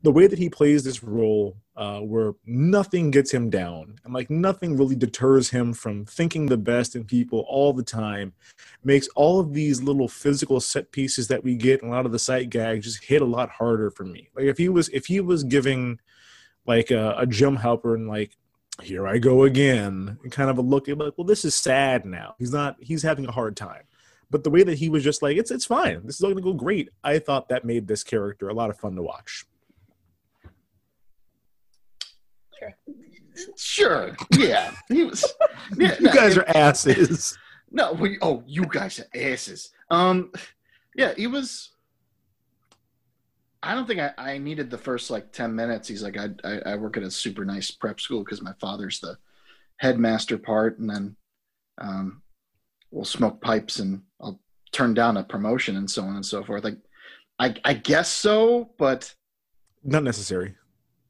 the 0.02 0.12
way 0.12 0.28
that 0.28 0.40
he 0.40 0.50
plays 0.50 0.84
this 0.84 1.04
role, 1.04 1.56
uh, 1.76 2.00
where 2.00 2.34
nothing 2.46 3.10
gets 3.10 3.32
him 3.32 3.50
down, 3.50 3.96
and 4.04 4.14
like 4.14 4.30
nothing 4.30 4.76
really 4.76 4.96
deters 4.96 5.50
him 5.50 5.74
from 5.74 6.06
thinking 6.06 6.46
the 6.46 6.58
best 6.58 6.96
in 6.96 7.06
people 7.06 7.46
all 7.48 7.72
the 7.72 7.84
time, 7.84 8.34
makes 8.84 9.08
all 9.16 9.40
of 9.40 9.54
these 9.54 9.82
little 9.82 10.08
physical 10.08 10.60
set 10.60 10.92
pieces 10.92 11.28
that 11.28 11.44
we 11.44 11.56
get, 11.56 11.82
and 11.82 11.92
a 11.92 11.96
lot 11.96 12.06
of 12.06 12.12
the 12.12 12.20
sight 12.20 12.50
gags, 12.50 12.86
just 12.86 13.04
hit 13.04 13.22
a 13.22 13.26
lot 13.26 13.50
harder 13.50 13.90
for 13.92 14.04
me. 14.04 14.30
Like 14.36 14.46
if 14.46 14.58
he 14.58 14.68
was, 14.68 14.90
if 14.90 15.06
he 15.06 15.22
was 15.22 15.44
giving 15.44 16.00
like 16.66 16.92
a, 16.92 17.16
a 17.18 17.26
Jim 17.26 17.58
Halpert 17.58 17.96
and 17.96 18.08
like 18.08 18.36
here 18.82 19.08
I 19.08 19.18
go 19.18 19.44
again, 19.44 20.18
kind 20.32 20.50
of 20.50 20.58
a 20.58 20.62
look 20.62 20.88
at 20.90 20.98
like, 20.98 21.14
well, 21.18 21.26
this 21.28 21.44
is 21.46 21.56
sad 21.56 22.06
now. 22.06 22.36
He's 22.40 22.52
not, 22.54 22.78
he's 22.80 23.04
having 23.04 23.26
a 23.28 23.32
hard 23.32 23.56
time. 23.58 23.84
But 24.32 24.44
the 24.44 24.50
way 24.50 24.64
that 24.64 24.78
he 24.78 24.90
was 24.90 25.04
just 25.04 25.22
like, 25.24 25.38
it's 25.38 25.50
it's 25.50 25.66
fine. 25.66 26.06
This 26.06 26.16
is 26.16 26.22
all 26.22 26.30
gonna 26.30 26.42
go 26.42 26.54
great. 26.54 26.90
I 27.04 27.18
thought 27.20 27.50
that 27.50 27.66
made 27.66 27.88
this 27.88 28.04
character 28.04 28.50
a 28.50 28.54
lot 28.54 28.70
of 28.70 28.78
fun 28.78 28.96
to 28.96 29.02
watch. 29.02 29.46
Sure. 33.58 34.16
Yeah. 34.38 34.72
He 34.90 35.04
was. 35.04 35.26
Yeah, 35.78 35.96
You 36.00 36.06
no, 36.08 36.14
guys 36.14 36.38
it- 36.38 36.40
are 36.40 36.58
asses. 36.58 37.38
No, 37.72 37.94
we, 37.94 38.18
oh, 38.22 38.44
you 38.48 38.66
guys 38.66 39.00
are 39.00 39.06
asses. 39.16 39.72
Um, 39.90 40.32
yeah, 40.96 41.14
he 41.16 41.28
was. 41.28 41.70
I 43.62 43.76
don't 43.76 43.86
think 43.88 44.00
I, 44.00 44.12
I 44.18 44.38
needed 44.38 44.70
the 44.70 44.78
first 44.78 45.10
like 45.12 45.32
ten 45.32 45.54
minutes. 45.56 45.88
He's 45.88 46.04
like, 46.04 46.18
I 46.18 46.30
I, 46.44 46.60
I 46.72 46.76
work 46.76 46.98
at 46.98 47.04
a 47.04 47.12
super 47.12 47.44
nice 47.46 47.72
prep 47.72 48.00
school 48.00 48.24
because 48.24 48.42
my 48.42 48.54
father's 48.60 49.00
the 49.00 49.18
headmaster 49.78 50.38
part, 50.38 50.80
and 50.80 50.90
then 50.90 51.16
um, 51.78 52.22
we'll 52.92 53.06
smoke 53.06 53.42
pipes 53.42 53.80
and 53.80 54.02
I'll 54.22 54.40
turn 54.72 54.94
down 54.94 55.18
a 55.18 55.24
promotion 55.24 55.76
and 55.78 55.90
so 55.90 56.04
on 56.04 56.16
and 56.16 56.26
so 56.26 56.44
forth. 56.44 56.64
Like, 56.64 56.78
I 57.38 57.56
I 57.66 57.74
guess 57.74 58.10
so, 58.10 58.70
but 58.78 59.14
Not 59.84 60.04
necessary. 60.04 60.56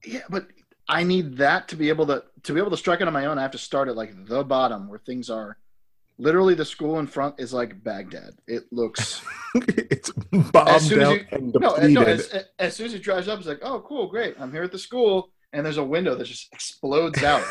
yeah, 0.05 0.21
but 0.29 0.47
I 0.87 1.03
need 1.03 1.37
that 1.37 1.67
to 1.69 1.75
be 1.75 1.89
able 1.89 2.07
to 2.07 2.23
to 2.43 2.53
be 2.53 2.59
able 2.59 2.71
to 2.71 2.77
strike 2.77 3.01
it 3.01 3.07
on 3.07 3.13
my 3.13 3.25
own. 3.25 3.37
I 3.37 3.43
have 3.43 3.51
to 3.51 3.57
start 3.59 3.89
at 3.89 3.95
like 3.95 4.25
the 4.25 4.43
bottom 4.43 4.87
where 4.87 4.99
things 4.99 5.29
are. 5.29 5.57
Literally, 6.21 6.53
the 6.53 6.65
school 6.65 6.99
in 6.99 7.07
front 7.07 7.35
is 7.39 7.53
like 7.53 7.81
Baghdad. 7.81 8.33
It 8.45 8.65
looks 8.71 9.21
it's 9.55 10.11
bombed 10.11 10.67
as 10.67 10.87
soon 10.87 10.99
as 10.99 11.07
out 11.07 11.13
you, 11.13 11.25
and 11.31 11.53
depleted. 11.53 11.93
no 11.93 12.01
as, 12.01 12.45
as 12.59 12.75
soon 12.75 12.87
as 12.87 12.93
he 12.93 12.99
drives 12.99 13.29
up, 13.29 13.39
it's 13.39 13.47
like, 13.47 13.61
oh, 13.61 13.79
cool, 13.87 14.07
great. 14.07 14.35
I'm 14.37 14.51
here 14.51 14.63
at 14.63 14.71
the 14.73 14.77
school, 14.77 15.31
and 15.53 15.65
there's 15.65 15.77
a 15.77 15.83
window 15.83 16.15
that 16.15 16.25
just 16.25 16.51
explodes 16.53 17.23
out. 17.23 17.43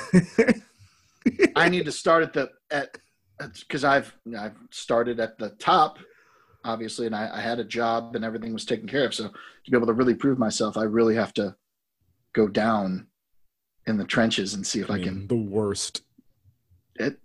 I 1.56 1.70
need 1.70 1.86
to 1.86 1.92
start 1.92 2.22
at 2.22 2.34
the 2.34 2.50
at 2.70 2.98
because 3.58 3.84
I've 3.84 4.14
I've 4.38 4.56
started 4.70 5.18
at 5.18 5.38
the 5.38 5.50
top, 5.50 5.98
obviously, 6.64 7.06
and 7.06 7.16
I, 7.16 7.38
I 7.38 7.40
had 7.40 7.58
a 7.60 7.64
job 7.64 8.16
and 8.16 8.24
everything 8.24 8.52
was 8.52 8.66
taken 8.66 8.86
care 8.86 9.06
of. 9.06 9.14
So 9.14 9.28
to 9.28 9.70
be 9.70 9.76
able 9.76 9.86
to 9.86 9.94
really 9.94 10.14
prove 10.14 10.38
myself, 10.38 10.76
I 10.76 10.82
really 10.82 11.14
have 11.14 11.32
to 11.34 11.56
go 12.34 12.48
down 12.48 13.06
in 13.86 13.96
the 13.96 14.04
trenches 14.04 14.54
and 14.54 14.66
see 14.66 14.80
if 14.80 14.90
I, 14.90 14.96
I 14.96 15.02
can. 15.02 15.26
the 15.26 15.36
worst. 15.36 16.02
It 16.96 17.18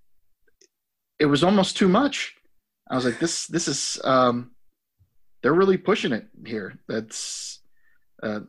it 1.23 1.27
was 1.27 1.41
almost 1.43 1.77
too 1.77 1.87
much. 1.87 2.35
I 2.91 2.95
was 2.95 3.05
like, 3.05 3.17
this 3.17 3.47
this 3.47 3.69
is 3.69 3.99
um, 4.03 4.51
they're 5.41 5.53
really 5.53 5.77
pushing 5.77 6.11
it 6.11 6.27
here. 6.45 6.77
That's 6.89 7.61
uh, 8.21 8.41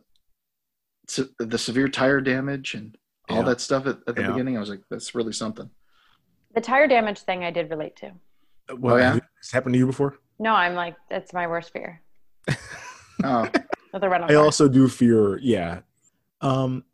se- 1.09 1.31
the 1.39 1.57
severe 1.57 1.87
tire 1.89 2.21
damage 2.21 2.75
and 2.75 2.97
all 3.31 3.39
Yeah. 3.39 3.43
that 3.45 3.61
stuff 3.61 3.87
at, 3.87 3.99
at 4.09 4.17
the 4.17 4.23
Yeah. 4.23 4.31
beginning. 4.33 4.57
I 4.57 4.61
was 4.61 4.71
like, 4.71 4.83
that's 4.91 5.15
really 5.15 5.33
something. 5.33 5.71
The 6.55 6.61
tire 6.61 6.89
damage 6.89 7.21
thing 7.21 7.45
I 7.45 7.53
did 7.53 7.71
relate 7.71 7.95
to. 7.97 8.13
Well, 8.77 8.99
yeah? 8.99 9.13
has 9.41 9.51
happened 9.53 9.75
to 9.75 9.79
you 9.79 9.87
before? 9.87 10.19
No, 10.41 10.53
I'm 10.53 10.75
like, 10.75 10.97
that's 11.09 11.33
my 11.33 11.47
worst 11.47 11.73
fear. 11.73 12.03
Oh, 13.23 13.49
With 13.93 14.03
a 14.03 14.27
I 14.29 14.35
also 14.35 14.69
do 14.69 14.89
fear, 14.89 15.39
yeah. 15.39 15.81
Um, 16.41 16.85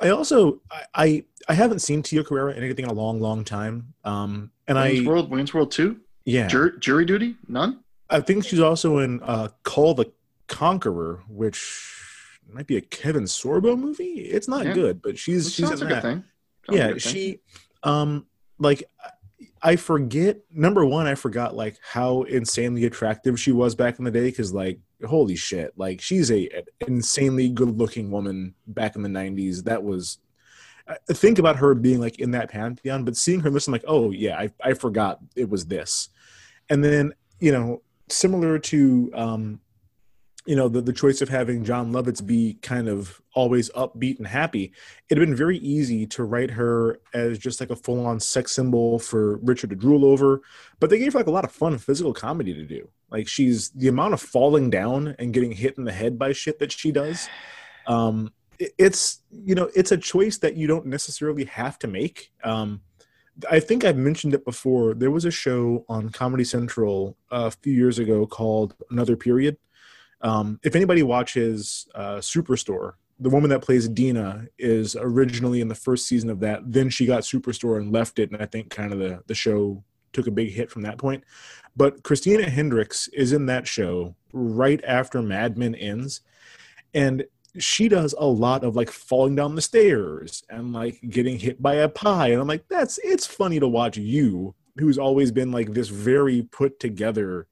I 0.00 0.10
also 0.10 0.60
I, 0.70 0.84
I 0.94 1.24
I 1.48 1.54
haven't 1.54 1.80
seen 1.80 2.02
Tia 2.02 2.22
Carrera 2.22 2.52
in 2.52 2.62
anything 2.62 2.84
in 2.84 2.90
a 2.90 2.94
long, 2.94 3.18
long 3.18 3.44
time. 3.44 3.94
Um, 4.04 4.50
and 4.70 4.78
Wayne's 4.78 5.06
I 5.06 5.10
World, 5.10 5.30
Wayne's 5.30 5.52
World 5.52 5.70
Two, 5.72 6.00
yeah, 6.24 6.46
Jur- 6.46 6.76
jury 6.78 7.04
duty, 7.04 7.36
none. 7.48 7.80
I 8.08 8.20
think 8.20 8.44
she's 8.44 8.60
also 8.60 8.98
in 8.98 9.22
uh, 9.22 9.48
Kull 9.62 9.94
the 9.94 10.10
Conqueror, 10.48 11.22
which 11.28 11.94
might 12.52 12.66
be 12.66 12.76
a 12.76 12.80
Kevin 12.80 13.24
Sorbo 13.24 13.78
movie. 13.78 14.04
It's 14.04 14.48
not 14.48 14.64
Yeah. 14.66 14.72
good, 14.74 15.02
but 15.02 15.18
she's 15.18 15.44
Which 15.46 15.54
she's 15.54 15.70
in 15.70 15.74
a 15.74 15.76
that. 15.76 15.88
good 15.88 16.02
thing. 16.02 16.24
Sounds 16.66 16.78
yeah 16.78 16.98
she 16.98 17.40
um 17.82 18.26
like 18.58 18.84
i 19.62 19.74
forget 19.76 20.40
number 20.52 20.84
one 20.84 21.06
i 21.06 21.14
forgot 21.14 21.56
like 21.56 21.78
how 21.82 22.22
insanely 22.24 22.84
attractive 22.84 23.40
she 23.40 23.50
was 23.50 23.74
back 23.74 23.98
in 23.98 24.04
the 24.04 24.10
day 24.10 24.26
because 24.26 24.52
like 24.52 24.78
holy 25.06 25.34
shit 25.36 25.72
like 25.78 26.02
she's 26.02 26.30
a 26.30 26.48
an 26.50 26.64
insanely 26.86 27.48
good 27.48 27.78
looking 27.78 28.10
woman 28.10 28.54
back 28.66 28.94
in 28.94 29.02
the 29.02 29.08
90s 29.08 29.64
that 29.64 29.82
was 29.82 30.18
Think 31.10 31.38
about 31.38 31.56
her 31.56 31.74
being 31.74 32.00
like 32.00 32.18
in 32.18 32.30
that 32.32 32.50
pantheon 32.50 33.04
but 33.04 33.16
seeing 33.16 33.40
her 33.40 33.50
listen 33.50 33.72
like 33.72 33.84
oh 33.86 34.10
yeah 34.10 34.38
i, 34.38 34.50
I 34.62 34.74
forgot 34.74 35.20
it 35.36 35.48
was 35.48 35.66
this. 35.66 36.08
And 36.68 36.84
then 36.84 37.14
you 37.40 37.52
know 37.52 37.82
similar 38.08 38.58
to 38.58 39.10
um 39.14 39.60
you 40.46 40.56
know 40.56 40.68
the, 40.68 40.80
the 40.80 40.92
choice 40.92 41.20
of 41.20 41.28
having 41.28 41.64
jon 41.64 41.92
lovitz 41.92 42.24
be 42.24 42.54
kind 42.62 42.88
of 42.88 43.20
always 43.34 43.70
upbeat 43.70 44.18
and 44.18 44.26
happy 44.26 44.72
it 45.08 45.18
had 45.18 45.26
been 45.26 45.36
very 45.36 45.58
easy 45.58 46.06
to 46.06 46.24
write 46.24 46.50
her 46.50 46.98
as 47.14 47.38
just 47.38 47.60
like 47.60 47.70
a 47.70 47.76
full-on 47.76 48.18
sex 48.18 48.52
symbol 48.52 48.98
for 48.98 49.36
richard 49.38 49.70
to 49.70 49.76
drool 49.76 50.04
over 50.04 50.40
but 50.80 50.90
they 50.90 50.98
gave 50.98 51.12
her 51.12 51.18
like 51.18 51.26
a 51.26 51.30
lot 51.30 51.44
of 51.44 51.52
fun 51.52 51.78
physical 51.78 52.12
comedy 52.12 52.54
to 52.54 52.64
do. 52.64 52.88
Like 53.10 53.28
she's 53.28 53.70
the 53.70 53.88
amount 53.88 54.14
of 54.14 54.20
falling 54.20 54.70
down 54.70 55.14
and 55.18 55.32
getting 55.32 55.52
hit 55.52 55.76
in 55.76 55.84
the 55.84 55.92
head 55.92 56.18
by 56.18 56.32
shit 56.32 56.58
that 56.58 56.72
she 56.72 56.90
does 56.90 57.28
um 57.86 58.32
it's 58.78 59.22
you 59.30 59.54
know 59.54 59.70
it's 59.74 59.92
a 59.92 59.96
choice 59.96 60.38
that 60.38 60.54
you 60.54 60.66
don't 60.66 60.86
necessarily 60.86 61.44
have 61.44 61.78
to 61.78 61.88
make 61.88 62.30
um 62.44 62.80
I 63.48 63.60
think 63.60 63.84
I've 63.84 63.96
mentioned 63.96 64.34
it 64.34 64.44
before. 64.44 64.94
There 64.94 65.10
was 65.10 65.24
a 65.24 65.30
show 65.30 65.84
on 65.88 66.10
Comedy 66.10 66.44
Central 66.44 67.16
a 67.30 67.50
few 67.50 67.72
years 67.72 67.98
ago 67.98 68.26
called 68.26 68.74
Another 68.90 69.16
Period. 69.16 69.56
Um, 70.20 70.60
if 70.62 70.76
anybody 70.76 71.02
watches 71.02 71.88
uh, 71.94 72.16
Superstore, 72.16 72.94
the 73.18 73.30
woman 73.30 73.50
that 73.50 73.62
plays 73.62 73.88
Dina 73.88 74.46
is 74.58 74.96
originally 74.96 75.60
in 75.60 75.68
the 75.68 75.74
first 75.74 76.06
season 76.06 76.30
of 76.30 76.40
that. 76.40 76.60
Then 76.70 76.88
she 76.90 77.06
got 77.06 77.22
Superstore 77.22 77.78
and 77.78 77.92
left 77.92 78.18
it, 78.18 78.30
and 78.30 78.42
I 78.42 78.46
think 78.46 78.70
kind 78.70 78.92
of 78.92 78.98
the 78.98 79.22
the 79.26 79.34
show 79.34 79.82
took 80.12 80.26
a 80.26 80.32
big 80.32 80.50
hit 80.50 80.70
from 80.70 80.82
that 80.82 80.98
point. 80.98 81.22
But 81.76 82.02
Christina 82.02 82.48
Hendricks 82.48 83.08
is 83.08 83.32
in 83.32 83.46
that 83.46 83.66
show 83.66 84.16
right 84.32 84.82
after 84.84 85.22
Mad 85.22 85.56
Men 85.56 85.74
ends, 85.74 86.22
and 86.94 87.24
she 87.58 87.88
does 87.88 88.14
a 88.18 88.26
lot 88.26 88.64
of 88.64 88.76
like 88.76 88.90
falling 88.90 89.34
down 89.34 89.54
the 89.54 89.62
stairs 89.62 90.42
and 90.48 90.72
like 90.72 91.00
getting 91.08 91.38
hit 91.38 91.60
by 91.60 91.74
a 91.76 91.88
pie, 91.88 92.28
and 92.28 92.40
I'm 92.40 92.48
like, 92.48 92.68
that's 92.68 92.98
it's 93.02 93.26
funny 93.26 93.60
to 93.60 93.68
watch 93.68 93.96
you, 93.96 94.54
who's 94.78 94.98
always 94.98 95.30
been 95.32 95.52
like 95.52 95.72
this 95.72 95.88
very 95.88 96.42
put 96.42 96.80
together 96.80 97.46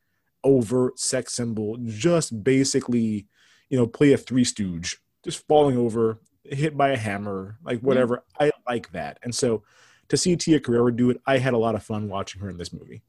overt 0.45 0.99
sex 0.99 1.35
symbol 1.35 1.77
just 1.85 2.45
basically 2.45 3.27
you 3.69 3.77
know 3.77 3.87
play 3.87 4.13
a 4.13 4.17
three 4.17 4.45
stooge 4.45 4.99
just 5.25 5.47
falling 5.49 5.77
over 5.77 6.21
hit 6.45 6.77
by 6.77 6.91
a 6.91 6.97
hammer 6.97 7.59
like 7.65 7.81
whatever. 7.81 8.25
I 8.39 8.51
like 8.67 8.91
that. 8.93 9.19
And 9.23 9.35
so 9.35 9.63
to 10.09 10.17
see 10.17 10.37
tia 10.37 10.59
carrera 10.59 10.95
do 10.95 11.11
it 11.11 11.21
i 11.27 11.37
had 11.37 11.53
a 11.53 11.59
lot 11.59 11.75
of 11.75 11.83
fun 11.83 12.09
watching 12.09 12.41
her 12.41 12.49
in 12.49 12.57
this 12.57 12.73
movie. 12.73 13.03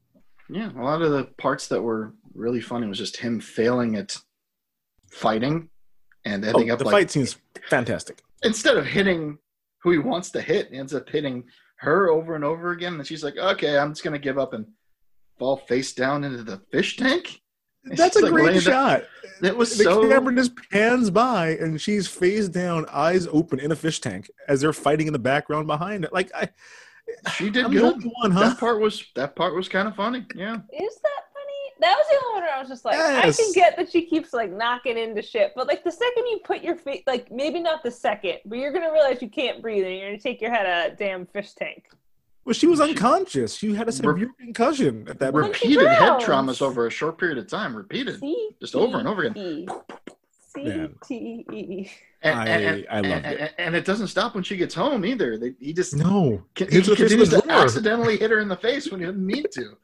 Yeah, 0.48 0.70
a 0.76 0.82
lot 0.82 1.00
of 1.00 1.12
the 1.12 1.24
parts 1.38 1.68
that 1.68 1.80
were 1.80 2.12
really 2.34 2.60
funny 2.60 2.88
was 2.88 2.98
just 2.98 3.16
him 3.16 3.40
failing 3.40 3.94
at 3.96 4.16
fighting 5.10 5.68
and 6.24 6.44
oh, 6.44 6.48
ending 6.48 6.70
up 6.70 6.78
the 6.78 6.84
like 6.84 6.92
fight 6.92 7.10
scene's 7.10 7.36
fantastic 7.68 8.22
instead 8.42 8.76
of 8.76 8.86
hitting 8.86 9.38
who 9.82 9.90
he 9.92 9.98
wants 9.98 10.30
to 10.30 10.40
hit, 10.42 10.68
he 10.70 10.76
ends 10.78 10.94
up 10.94 11.08
hitting 11.08 11.44
her 11.76 12.10
over 12.10 12.34
and 12.34 12.44
over 12.44 12.72
again. 12.72 12.94
And 12.94 13.06
she's 13.06 13.24
like, 13.24 13.38
"Okay, 13.38 13.78
I'm 13.78 13.92
just 13.92 14.04
gonna 14.04 14.18
give 14.18 14.38
up 14.38 14.52
and 14.52 14.66
fall 15.38 15.56
face 15.56 15.94
down 15.94 16.24
into 16.24 16.42
the 16.42 16.58
fish 16.70 16.96
tank." 16.98 17.40
And 17.84 17.96
that's 17.96 18.16
a 18.16 18.20
like, 18.20 18.30
great 18.32 18.44
laying 18.44 18.60
down- 18.60 19.00
shot 19.00 19.02
It 19.42 19.56
was 19.56 19.78
the 19.78 19.84
so 19.84 20.06
camera 20.06 20.34
just 20.34 20.52
pans 20.70 21.08
by 21.08 21.56
and 21.60 21.80
she's 21.80 22.06
face 22.06 22.46
down 22.46 22.84
eyes 22.92 23.26
open 23.28 23.58
in 23.58 23.72
a 23.72 23.76
fish 23.76 24.00
tank 24.00 24.30
as 24.48 24.60
they're 24.60 24.74
fighting 24.74 25.06
in 25.06 25.14
the 25.14 25.18
background 25.18 25.66
behind 25.66 26.04
it 26.04 26.12
like 26.12 26.30
i 26.34 26.46
she 27.38 27.48
did 27.48 27.64
I'm 27.64 27.72
the 27.74 27.80
good. 27.80 27.94
only 27.94 28.12
one 28.20 28.30
huh 28.32 28.50
That 28.50 28.58
part 28.60 28.80
was 28.82 29.02
that 29.16 29.34
part 29.34 29.54
was 29.54 29.66
kind 29.68 29.88
of 29.88 29.96
funny. 29.96 30.26
Yeah, 30.34 30.56
Is 30.78 31.00
that 31.02 31.19
funny? 31.19 31.19
That 31.80 31.96
was 31.96 32.06
the 32.08 32.26
only 32.26 32.34
one 32.34 32.42
where 32.42 32.54
I 32.56 32.60
was 32.60 32.68
just 32.68 32.84
like, 32.84 32.98
I 32.98 33.32
can 33.32 33.52
get 33.52 33.76
that 33.76 33.90
she 33.90 34.04
keeps 34.06 34.32
like 34.32 34.52
knocking 34.52 34.98
into 34.98 35.22
shit, 35.22 35.52
but 35.56 35.66
like 35.66 35.82
the 35.84 35.92
second 35.92 36.26
you 36.26 36.40
put 36.44 36.62
your 36.62 36.76
face, 36.76 37.02
like 37.06 37.30
maybe 37.30 37.60
not 37.60 37.82
the 37.82 37.90
second, 37.90 38.38
but 38.44 38.58
you're 38.58 38.72
gonna 38.72 38.92
realize 38.92 39.22
you 39.22 39.30
can't 39.30 39.62
breathe 39.62 39.84
and 39.84 39.96
you're 39.96 40.08
gonna 40.08 40.18
take 40.20 40.40
your 40.40 40.50
head 40.50 40.66
out 40.66 40.86
of 40.88 40.92
a 40.92 40.96
damn 40.96 41.26
fish 41.26 41.52
tank. 41.52 41.90
Well, 42.44 42.54
she 42.54 42.66
was 42.66 42.80
unconscious. 42.80 43.54
She 43.54 43.74
had 43.74 43.88
a 43.88 43.92
severe 43.92 44.30
concussion 44.38 45.06
at 45.08 45.18
that. 45.18 45.34
Repeated 45.34 45.86
head 45.86 46.20
drowns. 46.20 46.24
traumas 46.24 46.62
over 46.62 46.86
a 46.86 46.90
short 46.90 47.18
period 47.18 47.38
of 47.38 47.46
time. 47.48 47.76
Repeated. 47.76 48.18
C 48.18 48.50
Just 48.60 48.74
over 48.74 48.98
and 48.98 49.06
over 49.06 49.22
again. 49.22 49.34
T 49.34 49.68
C 50.54 50.64
Man. 50.64 50.94
T 51.06 51.44
E. 51.52 51.90
And, 52.22 52.38
I- 52.38 52.46
and, 52.46 52.86
I 52.90 52.94
loved 53.00 53.06
and, 53.06 53.26
it. 53.26 53.54
And, 53.58 53.76
it 53.76 53.84
doesn't 53.84 54.08
stop 54.08 54.34
when 54.34 54.44
she 54.44 54.56
gets 54.56 54.74
home 54.74 55.04
either. 55.04 55.38
They, 55.38 55.54
he 55.58 55.72
just 55.72 55.94
No, 55.94 56.42
Can, 56.54 56.68
he 56.70 56.78
her 56.78 56.82
face 56.82 56.96
continues 56.96 57.30
to 57.30 57.42
accidentally 57.50 58.16
hit 58.16 58.30
her 58.30 58.40
in 58.40 58.48
the 58.48 58.56
face 58.56 58.90
when 58.90 59.00
he 59.00 59.06
didn't 59.06 59.24
mean 59.24 59.44
to. 59.52 59.76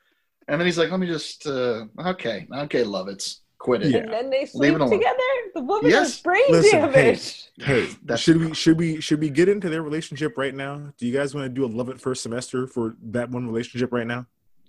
And 0.49 0.61
then 0.61 0.67
he's 0.67 0.79
like, 0.79 0.91
let 0.91 1.01
me 1.01 1.07
just, 1.09 1.47
uh, 1.47 1.87
okay, 1.99 2.47
okay, 2.53 2.85
love 2.85 3.09
it's 3.09 3.41
Quit 3.59 3.83
it. 3.83 3.91
Yeah. 3.91 3.99
And 4.01 4.13
then 4.13 4.31
they 4.31 4.45
sleep 4.45 4.75
together. 4.75 5.17
The 5.55 5.63
woman 5.63 5.91
Yes. 5.91 6.13
has 6.13 6.21
brain 6.21 6.43
Listen, 6.51 6.93
hey, 6.93 7.03
damage. 7.03 7.51
hey, 7.59 7.87
That's- 8.05 8.21
should 8.21 8.37
we 8.39 8.55
should 8.55 8.79
we 8.79 9.01
should 9.01 9.19
we 9.19 9.31
get 9.31 9.49
into 9.49 9.71
their 9.71 9.83
relationship 9.83 10.37
right 10.37 10.55
now? 10.55 10.93
Do 10.99 11.07
you 11.07 11.13
guys 11.13 11.35
want 11.35 11.47
to 11.47 11.49
do 11.49 11.65
a 11.65 11.67
love 11.67 11.89
at 11.89 11.99
first 11.99 12.23
semester 12.23 12.67
for 12.67 12.97
that 13.03 13.31
one 13.31 13.47
relationship 13.47 13.93
right 13.95 14.07
now? 14.07 14.27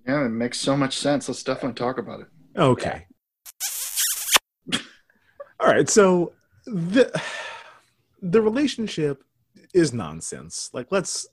Yeah, 0.07 0.25
it 0.25 0.29
makes 0.29 0.57
so 0.57 0.77
much 0.77 0.97
sense. 0.97 1.27
Let's 1.27 1.43
definitely 1.43 1.73
talk 1.75 1.97
about 1.97 2.21
it. 2.21 2.27
Okay. 2.55 3.05
All 5.59 5.67
right, 5.67 5.89
so 5.89 6.31
the 6.65 7.11
the 8.21 8.41
relationship 8.41 9.21
is 9.73 9.93
nonsense. 9.93 10.69
Like 10.73 10.87
let's 10.91 11.27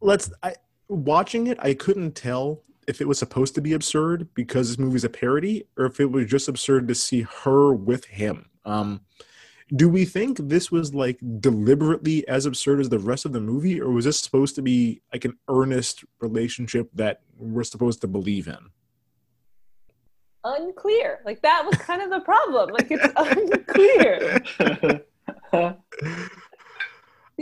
let's 0.00 0.32
I 0.42 0.56
watching 0.88 1.46
it, 1.46 1.58
I 1.60 1.74
couldn't 1.74 2.16
tell 2.16 2.62
if 2.86 3.00
it 3.00 3.08
was 3.08 3.18
supposed 3.18 3.54
to 3.54 3.60
be 3.60 3.72
absurd 3.72 4.28
because 4.34 4.68
this 4.68 4.78
movie's 4.78 5.04
a 5.04 5.08
parody 5.08 5.66
or 5.76 5.86
if 5.86 6.00
it 6.00 6.10
was 6.10 6.26
just 6.26 6.48
absurd 6.48 6.88
to 6.88 6.94
see 6.94 7.22
her 7.22 7.72
with 7.72 8.04
him. 8.06 8.50
Um 8.64 9.02
do 9.74 9.88
we 9.88 10.04
think 10.04 10.36
this 10.36 10.70
was 10.70 10.94
like 10.94 11.18
deliberately 11.40 12.26
as 12.28 12.44
absurd 12.44 12.80
as 12.80 12.90
the 12.90 12.98
rest 12.98 13.24
of 13.24 13.32
the 13.32 13.40
movie 13.40 13.80
or 13.80 13.90
was 13.90 14.04
this 14.04 14.20
supposed 14.20 14.54
to 14.56 14.62
be 14.62 15.00
like 15.12 15.24
an 15.24 15.38
earnest 15.48 16.04
relationship 16.20 16.90
that 16.94 17.22
we're 17.38 17.64
supposed 17.64 18.02
to 18.02 18.06
believe 18.06 18.48
in? 18.48 18.58
Unclear. 20.44 21.20
Like 21.24 21.40
that 21.42 21.64
was 21.64 21.76
kind 21.78 22.02
of 22.02 22.10
the 22.10 22.20
problem. 22.20 22.70
Like 22.70 22.88
it's 22.90 23.06
unclear. 23.16 24.42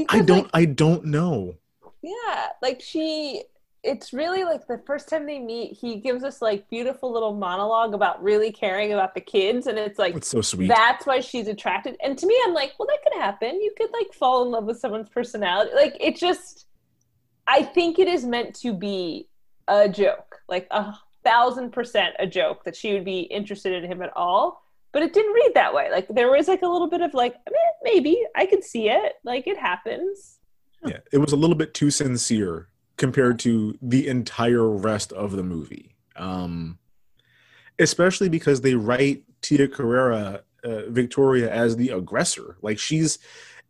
I 0.09 0.21
don't 0.21 0.45
like, 0.45 0.51
I 0.55 0.65
don't 0.67 1.05
know. 1.07 1.57
Yeah, 2.03 2.47
like 2.63 2.81
she 2.81 3.43
it's 3.83 4.13
really 4.13 4.45
like 4.45 4.67
the 4.67 4.79
first 4.87 5.09
time 5.09 5.25
they 5.27 5.39
meet, 5.39 5.73
he 5.73 5.97
gives 5.97 6.23
us 6.23 6.43
like 6.43 6.69
beautiful 6.69 7.11
little 7.13 7.35
monologue 7.35 7.95
about 7.95 8.23
really 8.23 8.53
caring 8.53 8.93
about 8.93 9.15
the 9.15 9.21
kids 9.21 9.67
and 9.67 9.79
it's 9.79 9.99
like 9.99 10.15
It's 10.15 10.29
so 10.29 10.43
sweet. 10.43 10.69
that's 10.69 11.07
why 11.07 11.21
she's 11.21 11.49
attracted. 11.49 11.97
And 12.03 12.19
to 12.19 12.27
me 12.27 12.39
I'm 12.45 12.53
like, 12.53 12.73
well 12.79 12.87
that 12.89 12.99
could 13.03 13.21
happen. 13.21 13.61
You 13.61 13.73
could 13.77 13.91
like 13.93 14.13
fall 14.13 14.45
in 14.45 14.51
love 14.51 14.65
with 14.65 14.79
someone's 14.79 15.09
personality. 15.09 15.71
Like 15.75 15.97
it 15.99 16.17
just 16.17 16.67
I 17.47 17.63
think 17.63 17.99
it 17.99 18.07
is 18.07 18.25
meant 18.25 18.55
to 18.61 18.73
be 18.75 19.29
a 19.67 19.89
joke. 19.89 20.41
Like 20.49 20.67
a 20.71 20.95
thousand 21.25 21.71
percent 21.71 22.15
a 22.19 22.27
joke 22.27 22.65
that 22.65 22.77
she 22.77 22.93
would 22.93 23.05
be 23.05 23.21
interested 23.21 23.73
in 23.83 23.91
him 23.91 24.03
at 24.03 24.13
all. 24.15 24.63
But 24.93 25.03
it 25.03 25.15
didn't 25.15 25.33
read 25.33 25.53
that 25.55 25.73
way. 25.73 25.91
Like 25.91 26.09
there 26.09 26.31
was 26.31 26.49
like 26.49 26.63
a 26.63 26.67
little 26.69 26.89
bit 26.89 27.01
of 27.01 27.15
like, 27.15 27.35
eh, 27.47 27.53
maybe 27.83 28.21
I 28.37 28.45
could 28.45 28.65
see 28.65 28.91
it. 28.91 29.15
Like 29.25 29.47
it 29.47 29.57
happens. 29.57 30.39
yeah, 30.85 30.99
it 31.13 31.19
was 31.19 31.33
a 31.33 31.37
little 31.37 31.57
bit 31.57 31.73
too 31.75 31.91
sincere 31.91 32.69
compared 33.01 33.39
to 33.39 33.79
the 33.81 34.07
entire 34.07 34.69
rest 34.69 35.11
of 35.15 35.33
the 35.33 35.43
movie. 35.43 35.97
Um, 36.17 36.79
especially 37.79 38.29
because 38.29 38.61
they 38.61 38.75
write 38.75 39.23
Tia 39.41 39.69
Carrere, 39.69 40.43
uh, 40.63 40.83
Victoria, 40.91 41.51
as 41.51 41.77
the 41.77 41.89
aggressor. 41.89 42.59
Like 42.61 42.79
she's, 42.79 43.19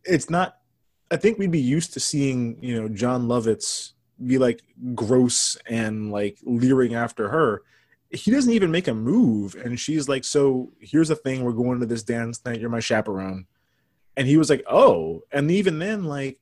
it's 0.03 0.29
not. 0.29 0.57
I 1.09 1.15
think 1.15 1.39
we'd 1.39 1.49
be 1.49 1.61
used 1.61 1.93
to 1.93 1.99
seeing, 2.01 2.57
you 2.61 2.79
know, 2.79 2.89
Jon 2.89 3.27
Lovitz 3.27 3.93
be 4.25 4.37
like 4.37 4.63
gross 4.95 5.57
and 5.65 6.11
like 6.11 6.37
leering 6.43 6.93
after 6.93 7.29
her. 7.29 7.63
He 8.09 8.31
doesn't 8.31 8.51
even 8.51 8.69
make 8.69 8.89
a 8.89 8.93
move, 8.93 9.55
and 9.55 9.79
she's 9.79 10.09
like, 10.09 10.25
"So 10.25 10.73
here's 10.81 11.07
the 11.07 11.15
thing: 11.15 11.43
we're 11.43 11.53
going 11.53 11.79
to 11.79 11.85
this 11.85 12.03
dance 12.03 12.43
night. 12.43 12.59
You're 12.59 12.69
my 12.69 12.81
chaperone." 12.81 13.45
And 14.17 14.27
he 14.27 14.35
was 14.35 14.49
like, 14.49 14.63
"Oh," 14.69 15.21
and 15.31 15.49
even 15.49 15.79
then, 15.79 16.03
like 16.03 16.37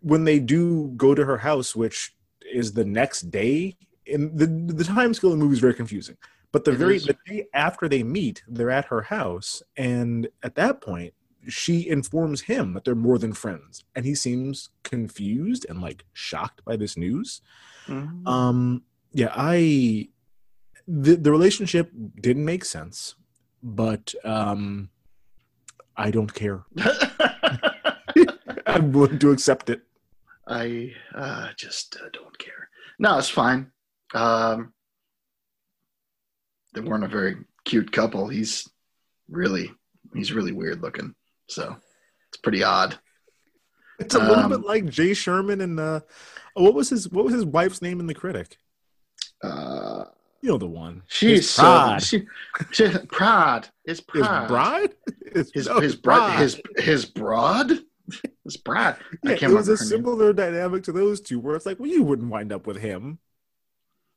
when 0.00 0.24
they 0.24 0.38
do 0.38 0.92
go 0.96 1.14
to 1.14 1.24
her 1.24 1.38
house, 1.38 1.74
which 1.74 2.14
is 2.52 2.72
the 2.72 2.84
next 2.84 3.30
day, 3.30 3.76
and 4.12 4.38
the 4.38 4.46
the 4.46 4.84
time 4.84 5.12
scale 5.14 5.32
of 5.32 5.38
the 5.38 5.44
movie 5.44 5.54
is 5.54 5.60
very 5.60 5.74
confusing. 5.74 6.16
But 6.50 6.64
the 6.64 6.72
It 6.72 6.78
very 6.78 6.96
is. 6.96 7.04
the 7.04 7.16
day 7.26 7.46
after 7.52 7.88
they 7.88 8.02
meet, 8.02 8.42
they're 8.48 8.70
at 8.70 8.86
her 8.86 9.02
house, 9.02 9.62
and 9.76 10.28
at 10.42 10.54
that 10.54 10.80
point, 10.80 11.12
she 11.46 11.88
informs 11.88 12.42
him 12.42 12.72
that 12.72 12.84
they're 12.84 12.94
more 12.94 13.18
than 13.18 13.32
friends, 13.34 13.84
and 13.94 14.04
he 14.06 14.14
seems 14.14 14.70
confused 14.82 15.66
and 15.68 15.80
like 15.82 16.04
shocked 16.12 16.64
by 16.64 16.76
this 16.76 16.96
news. 16.96 17.42
Um, 18.26 18.82
yeah, 19.12 19.32
I 19.34 20.08
the 20.86 21.16
the 21.16 21.30
relationship 21.30 21.90
didn't 22.20 22.44
make 22.44 22.64
sense, 22.64 23.14
but 23.62 24.14
um, 24.24 24.90
I 25.96 26.10
don't 26.10 26.32
care. 26.32 26.64
I'm 28.66 28.92
willing 28.92 29.18
to 29.20 29.30
accept 29.30 29.70
it. 29.70 29.82
I 30.48 30.92
uh, 31.14 31.48
just 31.56 31.96
uh, 32.02 32.08
don't 32.12 32.38
care. 32.38 32.68
No, 32.98 33.18
it's 33.18 33.28
fine. 33.28 33.70
Um, 34.14 34.72
they 36.74 36.80
weren't 36.80 37.04
a 37.04 37.08
very 37.08 37.36
cute 37.64 37.92
couple. 37.92 38.28
He's 38.28 38.68
really, 39.28 39.70
he's 40.14 40.32
really 40.32 40.52
weird 40.52 40.80
looking. 40.82 41.14
So 41.48 41.76
it's 42.30 42.38
pretty 42.38 42.62
odd. 42.62 42.98
It's 43.98 44.14
a 44.14 44.18
little 44.20 44.44
Um, 44.44 44.50
bit 44.50 44.60
like 44.64 44.86
Jay 44.86 45.12
Sherman 45.12 45.60
and 45.60 45.78
uh, 45.80 46.00
oh, 46.56 46.62
what 46.62 46.74
was 46.74 46.88
his 46.88 47.10
what 47.10 47.24
was 47.24 47.34
his 47.34 47.44
wife's 47.44 47.82
name 47.82 48.00
in 48.00 48.06
The 48.06 48.14
Critic? 48.14 48.56
Uh, 49.42 50.04
You 50.40 50.50
know 50.50 50.58
the 50.58 50.66
one. 50.68 51.02
she's 51.08 51.38
His 51.38 51.50
so 51.50 51.62
pride. 51.62 52.02
she, 52.02 52.26
she, 52.70 52.88
pride. 53.10 53.68
His 53.84 53.98
his 53.98 54.02
pride. 54.26 54.48
bride. 54.48 54.94
His, 55.34 55.50
His 55.52 55.66
no, 55.66 55.80
his 55.80 55.94
bride. 55.96 56.38
His 56.38 56.60
his 56.78 57.04
broad. 57.04 57.70
His 58.48 58.56
bride. 58.56 58.96
Yeah, 59.22 59.30
I 59.30 59.34
it 59.34 59.40
can't 59.40 59.52
was 59.52 59.68
a 59.68 59.72
her 59.72 59.76
name. 59.76 59.88
similar 59.88 60.32
dynamic 60.32 60.82
to 60.84 60.92
those 60.92 61.20
two, 61.20 61.38
where 61.38 61.54
it's 61.54 61.66
like, 61.66 61.78
well, 61.78 61.90
you 61.90 62.02
wouldn't 62.02 62.30
wind 62.30 62.50
up 62.50 62.66
with 62.66 62.78
him. 62.78 63.18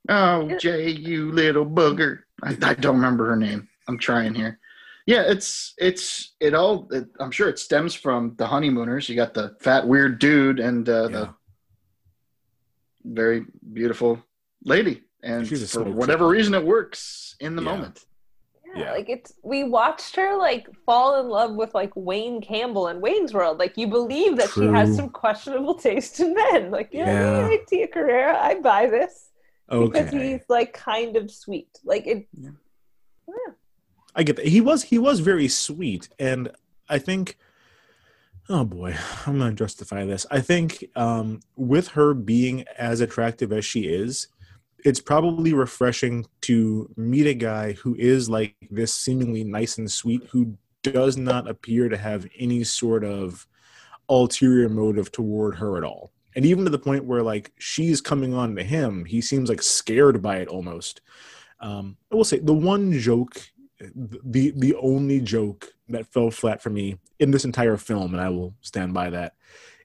Oh, 0.08 0.58
Jay, 0.58 0.90
you 0.90 1.34
little 1.34 1.66
booger. 1.66 2.20
I, 2.42 2.56
I 2.62 2.74
don't 2.76 2.96
remember 2.96 3.28
her 3.28 3.36
name. 3.36 3.68
I'm 3.90 3.98
trying 3.98 4.34
here. 4.34 4.58
Yeah, 5.06 5.24
it's 5.28 5.74
it's 5.78 6.34
it 6.40 6.54
all. 6.54 6.88
It, 6.92 7.08
I'm 7.20 7.32
sure 7.32 7.50
it 7.50 7.60
stems 7.60 7.94
from 7.94 8.36
the 8.38 8.48
honeymooners. 8.48 9.10
You 9.10 9.16
got 9.18 9.34
the 9.34 9.56
fat 9.60 9.86
weird 9.86 10.18
dude 10.20 10.60
and 10.62 10.88
uh, 10.88 11.02
Yeah. 11.04 11.08
the 11.10 11.30
very 13.04 13.46
beautiful 13.74 14.24
lady, 14.64 15.04
and 15.24 15.48
for 15.48 15.56
smoke 15.58 15.96
whatever 15.96 16.28
reason, 16.28 16.54
it 16.54 16.64
works 16.64 17.36
in 17.42 17.56
the 17.58 17.62
Yeah. 17.64 17.72
moment. 17.72 18.00
Yeah, 18.76 18.84
Yeah. 18.84 18.92
like 18.92 19.10
it's 19.10 19.34
we 19.44 19.64
watched 19.64 20.16
her 20.16 20.38
like 20.38 20.68
fall 20.86 21.20
in 21.20 21.28
love 21.30 21.56
with 21.56 21.74
like 21.74 21.92
Wayne 21.96 22.42
Campbell 22.42 22.88
in 22.88 23.02
Wayne's 23.02 23.34
World. 23.34 23.58
Like 23.60 23.78
you 23.78 23.88
believe 23.88 24.38
that 24.38 24.50
she 24.52 24.66
has 24.66 24.96
some 24.96 25.10
questionable 25.10 25.76
taste 25.76 26.20
in 26.20 26.34
men. 26.34 26.72
Like 26.72 26.90
yeah, 26.92 27.06
Yeah. 27.12 27.42
right, 27.42 27.68
Tia 27.68 27.88
Carrere, 27.88 28.30
I 28.34 28.56
buy 28.60 28.88
this 28.88 29.30
because 29.70 30.12
he's 30.12 30.42
like 30.50 30.74
kind 30.74 31.16
of 31.16 31.30
sweet. 31.32 31.70
Like 31.84 32.06
it. 32.08 32.28
Yeah. 32.34 32.50
Yeah. 33.28 33.54
I 34.16 34.24
get 34.24 34.36
that. 34.38 34.48
He 34.48 34.62
was 34.62 34.84
he 34.84 34.98
was 35.00 35.20
very 35.22 35.48
sweet, 35.48 36.10
and 36.20 36.52
I 36.90 37.00
think. 37.00 37.38
Oh 38.50 38.66
boy, 38.66 38.96
I'm 39.26 39.38
gonna 39.38 39.54
justify 39.54 40.04
this. 40.04 40.26
I 40.30 40.42
think 40.42 40.84
um, 40.96 41.40
with 41.56 41.90
her 41.90 42.14
being 42.14 42.66
as 42.78 43.00
attractive 43.00 43.54
as 43.54 43.64
she 43.64 43.82
is, 43.82 44.28
it's 44.84 45.00
probably 45.00 45.54
refreshing 45.54 46.26
to 46.42 46.90
meet 46.98 47.28
a 47.28 47.34
guy 47.34 47.74
who 47.74 47.96
is 47.96 48.30
like 48.30 48.56
this 48.70 48.94
seemingly 48.94 49.44
nice 49.44 49.78
and 49.78 49.92
sweet, 49.92 50.24
who 50.32 50.58
does 50.84 51.18
not 51.18 51.50
appear 51.50 51.90
to 51.90 51.98
have 51.98 52.28
any 52.38 52.64
sort 52.64 53.04
of 53.04 53.48
ulterior 54.10 54.70
motive 54.70 55.12
toward 55.12 55.56
her 55.56 55.78
at 55.78 55.84
all. 55.84 56.12
And 56.36 56.46
even 56.46 56.64
to 56.64 56.72
the 56.72 56.80
point 56.80 57.06
where 57.06 57.22
like 57.22 57.52
she's 57.60 58.02
coming 58.02 58.34
on 58.34 58.56
to 58.56 58.64
him, 58.64 59.06
he 59.06 59.22
seems 59.22 59.50
like 59.50 59.62
scared 59.62 60.22
by 60.22 60.38
it 60.38 60.48
almost. 60.48 61.02
Um, 61.60 61.98
I 62.12 62.16
will 62.16 62.24
say 62.24 62.40
the 62.40 62.54
one 62.54 62.92
joke, 62.94 63.40
the 63.80 64.52
the 64.56 64.76
only 64.76 65.20
joke 65.20 65.68
that 65.90 66.08
fell 66.08 66.32
flat 66.32 66.62
for 66.62 66.70
me 66.70 66.98
in 67.20 67.32
this 67.32 67.46
entire 67.46 67.78
film, 67.78 68.14
and 68.14 68.22
I 68.22 68.30
will 68.30 68.56
stand 68.62 68.94
by 68.94 69.10
that, 69.12 69.36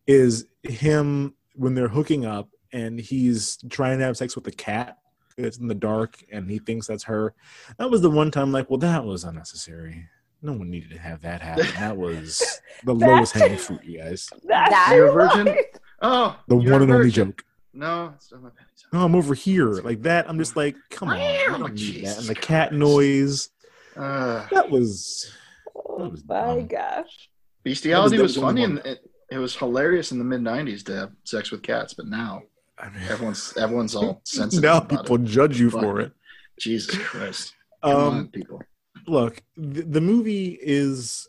is 0.06 0.46
him 0.62 1.34
when 1.54 1.74
they're 1.74 1.88
hooking 1.88 2.24
up 2.24 2.48
and 2.76 3.00
he's 3.00 3.58
trying 3.70 3.98
to 3.98 4.04
have 4.04 4.16
sex 4.16 4.34
with 4.36 4.46
a 4.46 4.52
cat. 4.52 4.98
It's 5.38 5.58
in 5.58 5.68
the 5.68 5.74
dark, 5.74 6.22
and 6.32 6.50
he 6.50 6.58
thinks 6.58 6.86
that's 6.86 7.04
her. 7.04 7.34
That 7.78 7.90
was 7.90 8.00
the 8.00 8.10
one 8.10 8.30
time, 8.30 8.52
like, 8.52 8.70
well, 8.70 8.78
that 8.78 9.04
was 9.04 9.24
unnecessary. 9.24 10.08
No 10.42 10.52
one 10.52 10.70
needed 10.70 10.90
to 10.90 10.98
have 10.98 11.20
that 11.22 11.40
happen. 11.42 11.66
That 11.78 11.96
was 12.04 12.42
the 12.84 12.94
That- 12.94 13.06
lowest 13.06 13.32
hanging 13.34 13.58
fruit, 13.66 13.84
you 13.84 13.98
guys. 13.98 14.28
That's 14.44 14.70
That- 14.70 14.92
You're 14.94 15.08
a 15.08 15.12
virgin? 15.12 15.56
Oh, 16.02 16.38
The 16.48 16.56
one 16.56 16.82
and 16.82 16.90
only 16.92 17.10
joke. 17.10 17.44
No, 17.74 18.12
it's 18.14 18.26
still 18.26 18.38
my 18.40 18.48
panties. 18.50 18.84
No, 18.92 19.04
I'm 19.04 19.14
over 19.14 19.34
here. 19.34 19.68
Like 19.72 20.02
that. 20.02 20.28
I'm 20.30 20.38
just 20.38 20.56
like, 20.56 20.76
come 20.90 21.08
on. 21.10 21.16
I 21.16 21.58
that. 21.58 21.74
Jesus 21.74 22.18
And 22.20 22.28
the 22.28 22.34
cat 22.40 22.72
noise. 22.72 23.50
Uh, 23.94 24.46
That 24.52 24.70
was. 24.70 25.30
Oh 25.74 26.08
was 26.08 26.24
my 26.26 26.34
dumb. 26.56 26.66
gosh. 26.66 27.28
bestiality 27.62 28.16
That 28.16 28.22
was, 28.22 28.30
was 28.30 28.34
the 28.36 28.40
funny 28.42 28.64
and 28.64 28.78
it, 28.78 29.00
it 29.30 29.38
was 29.38 29.54
hilarious 29.56 30.12
in 30.12 30.18
the 30.18 30.24
mid 30.24 30.40
'90s 30.40 30.84
to 30.86 30.94
have 30.96 31.12
sex 31.24 31.50
with 31.50 31.62
cats, 31.62 31.92
but 31.94 32.06
now 32.06 32.42
I 32.78 32.90
mean, 32.90 33.02
everyone's 33.08 33.56
everyone's 33.56 33.94
all 33.94 34.20
sensitive. 34.24 34.62
now 34.62 34.80
people 34.80 35.16
it. 35.16 35.24
judge 35.24 35.58
you 35.58 35.70
Fuck. 35.70 35.80
for 35.82 36.00
it. 36.00 36.12
Jesus 36.60 36.96
Christ! 36.98 37.54
Come 37.82 37.96
on, 37.96 38.12
Um, 38.18 38.28
people. 38.28 38.62
look, 39.06 39.42
the, 39.56 39.82
the 39.82 40.00
movie 40.00 40.58
is 40.60 41.28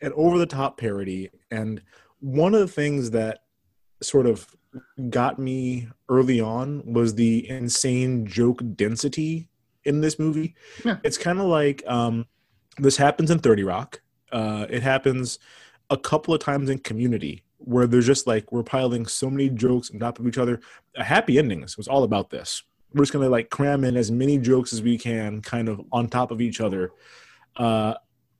an 0.00 0.12
over 0.14 0.38
the 0.38 0.46
top 0.46 0.78
parody. 0.78 1.30
And 1.50 1.82
one 2.20 2.54
of 2.54 2.60
the 2.60 2.68
things 2.68 3.10
that 3.12 3.40
sort 4.02 4.26
of 4.26 4.46
got 5.10 5.38
me 5.38 5.88
early 6.08 6.40
on 6.40 6.82
was 6.92 7.14
the 7.14 7.48
insane 7.48 8.26
joke 8.26 8.60
density 8.76 9.48
in 9.84 10.00
this 10.02 10.18
movie. 10.18 10.54
Yeah. 10.84 10.98
It's 11.02 11.18
kind 11.18 11.38
of 11.40 11.46
like 11.46 11.82
um, 11.86 12.26
this 12.78 12.96
happens 12.96 13.30
in 13.30 13.38
30 13.38 13.64
Rock. 13.64 14.00
Uh, 14.30 14.66
it 14.68 14.82
happens 14.82 15.38
a 15.90 15.96
couple 15.96 16.34
of 16.34 16.40
times 16.40 16.68
in 16.68 16.78
Community 16.78 17.42
where 17.58 17.86
there's 17.86 18.06
just 18.06 18.26
like 18.26 18.50
we're 18.52 18.62
piling 18.62 19.06
so 19.06 19.28
many 19.28 19.48
jokes 19.50 19.90
on 19.90 19.98
top 19.98 20.18
of 20.18 20.26
each 20.26 20.38
other. 20.38 20.60
A 20.96 21.04
Happy 21.04 21.38
Endings 21.38 21.76
was 21.76 21.88
all 21.88 22.04
about 22.04 22.30
this. 22.30 22.62
We're 22.94 23.02
just 23.02 23.12
gonna 23.12 23.28
like 23.28 23.50
cram 23.50 23.84
in 23.84 23.96
as 23.96 24.10
many 24.10 24.38
jokes 24.38 24.72
as 24.72 24.82
we 24.82 24.96
can, 24.96 25.42
kind 25.42 25.68
of 25.68 25.80
on 25.92 26.08
top 26.08 26.30
of 26.30 26.40
each 26.40 26.60
other. 26.60 26.92
Uh, 27.56 27.94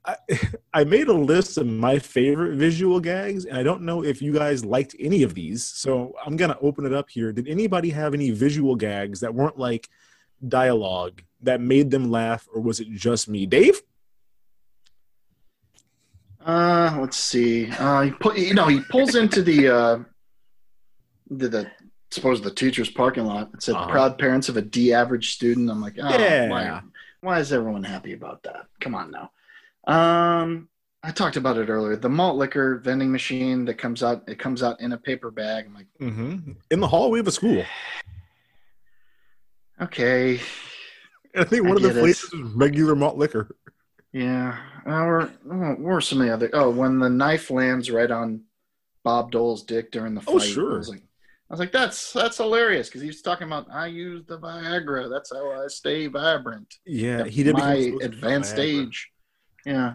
I, 0.04 0.16
I 0.72 0.84
made 0.84 1.08
a 1.08 1.12
list 1.12 1.58
of 1.58 1.66
my 1.66 1.98
favorite 1.98 2.56
visual 2.56 3.00
gags, 3.00 3.44
and 3.44 3.58
I 3.58 3.62
don't 3.62 3.82
know 3.82 4.04
if 4.04 4.22
you 4.22 4.32
guys 4.32 4.64
liked 4.64 4.94
any 4.98 5.22
of 5.22 5.34
these. 5.34 5.64
So 5.64 6.14
I'm 6.24 6.36
gonna 6.36 6.56
open 6.60 6.86
it 6.86 6.92
up 6.94 7.10
here. 7.10 7.32
Did 7.32 7.48
anybody 7.48 7.90
have 7.90 8.14
any 8.14 8.30
visual 8.30 8.76
gags 8.76 9.20
that 9.20 9.34
weren't 9.34 9.58
like 9.58 9.88
dialogue 10.46 11.22
that 11.42 11.60
made 11.60 11.90
them 11.90 12.10
laugh, 12.10 12.48
or 12.52 12.60
was 12.60 12.80
it 12.80 12.88
just 12.90 13.28
me, 13.28 13.46
Dave? 13.46 13.82
Uh, 16.48 16.96
let's 16.98 17.16
see. 17.18 17.70
Uh, 17.72 18.00
he 18.02 18.10
put, 18.10 18.38
you 18.38 18.54
know, 18.54 18.66
he 18.66 18.80
pulls 18.90 19.14
into 19.14 19.42
the 19.42 19.68
uh, 19.68 19.98
the, 21.30 21.48
the 21.48 21.70
suppose 22.10 22.40
the 22.40 22.50
teacher's 22.50 22.88
parking 22.90 23.26
lot. 23.26 23.50
It 23.52 23.62
said 23.62 23.74
Uh-huh. 23.74 23.90
"proud 23.90 24.18
parents 24.18 24.48
of 24.48 24.56
a 24.56 24.62
D 24.62 24.92
average 24.94 25.32
student." 25.34 25.70
I'm 25.70 25.80
like, 25.82 25.96
oh, 26.02 26.08
Yeah. 26.08 26.48
why, 26.48 26.80
why 27.20 27.38
is 27.38 27.52
everyone 27.52 27.84
happy 27.84 28.14
about 28.14 28.42
that? 28.44 28.66
Come 28.80 28.94
on 28.94 29.10
now. 29.10 29.30
Um, 29.86 30.68
I 31.02 31.10
talked 31.10 31.36
about 31.36 31.58
it 31.58 31.68
earlier. 31.68 31.96
The 31.96 32.08
malt 32.08 32.36
liquor 32.38 32.78
vending 32.78 33.12
machine 33.12 33.66
that 33.66 33.74
comes 33.74 34.02
out, 34.02 34.24
it 34.26 34.38
comes 34.38 34.62
out 34.62 34.80
in 34.80 34.92
a 34.92 34.98
paper 34.98 35.30
bag. 35.30 35.66
I'm 35.66 35.74
like, 35.74 35.86
Mm-hmm. 36.00 36.52
In 36.70 36.80
the 36.80 36.88
hallway 36.88 37.20
of 37.20 37.28
a 37.28 37.30
school. 37.32 37.62
okay, 39.82 40.40
I 41.36 41.44
think 41.44 41.66
I 41.66 41.68
one 41.68 41.76
of 41.76 41.82
the 41.82 41.90
places 42.00 42.32
is 42.32 42.40
regular 42.54 42.96
malt 42.96 43.18
liquor. 43.18 43.54
Yeah. 44.12 44.58
Uh, 44.86 45.04
or 45.04 45.32
oh, 45.50 45.74
or 45.82 46.00
some 46.00 46.20
of 46.20 46.26
the 46.26 46.32
other. 46.32 46.50
Oh, 46.52 46.70
when 46.70 46.98
the 46.98 47.10
knife 47.10 47.50
lands 47.50 47.90
right 47.90 48.10
on 48.10 48.42
Bob 49.04 49.30
Dole's 49.30 49.62
dick 49.64 49.90
during 49.90 50.14
the 50.14 50.20
fight. 50.20 50.34
Oh, 50.34 50.38
sure. 50.38 50.74
I 50.74 50.78
was 50.78 50.88
like, 50.88 51.02
I 51.02 51.54
was 51.54 51.60
like, 51.60 51.72
that's 51.72 52.12
that's 52.12 52.36
hilarious 52.36 52.88
because 52.88 53.02
he's 53.02 53.22
talking 53.22 53.46
about 53.46 53.66
I 53.72 53.86
use 53.86 54.24
the 54.26 54.38
Viagra. 54.38 55.10
That's 55.10 55.32
how 55.32 55.50
I 55.52 55.66
stay 55.68 56.06
vibrant. 56.06 56.74
Yeah, 56.84 57.24
he 57.24 57.42
did 57.42 57.54
my 57.54 57.92
advanced 58.02 58.58
age. 58.58 59.10
Yeah. 59.64 59.94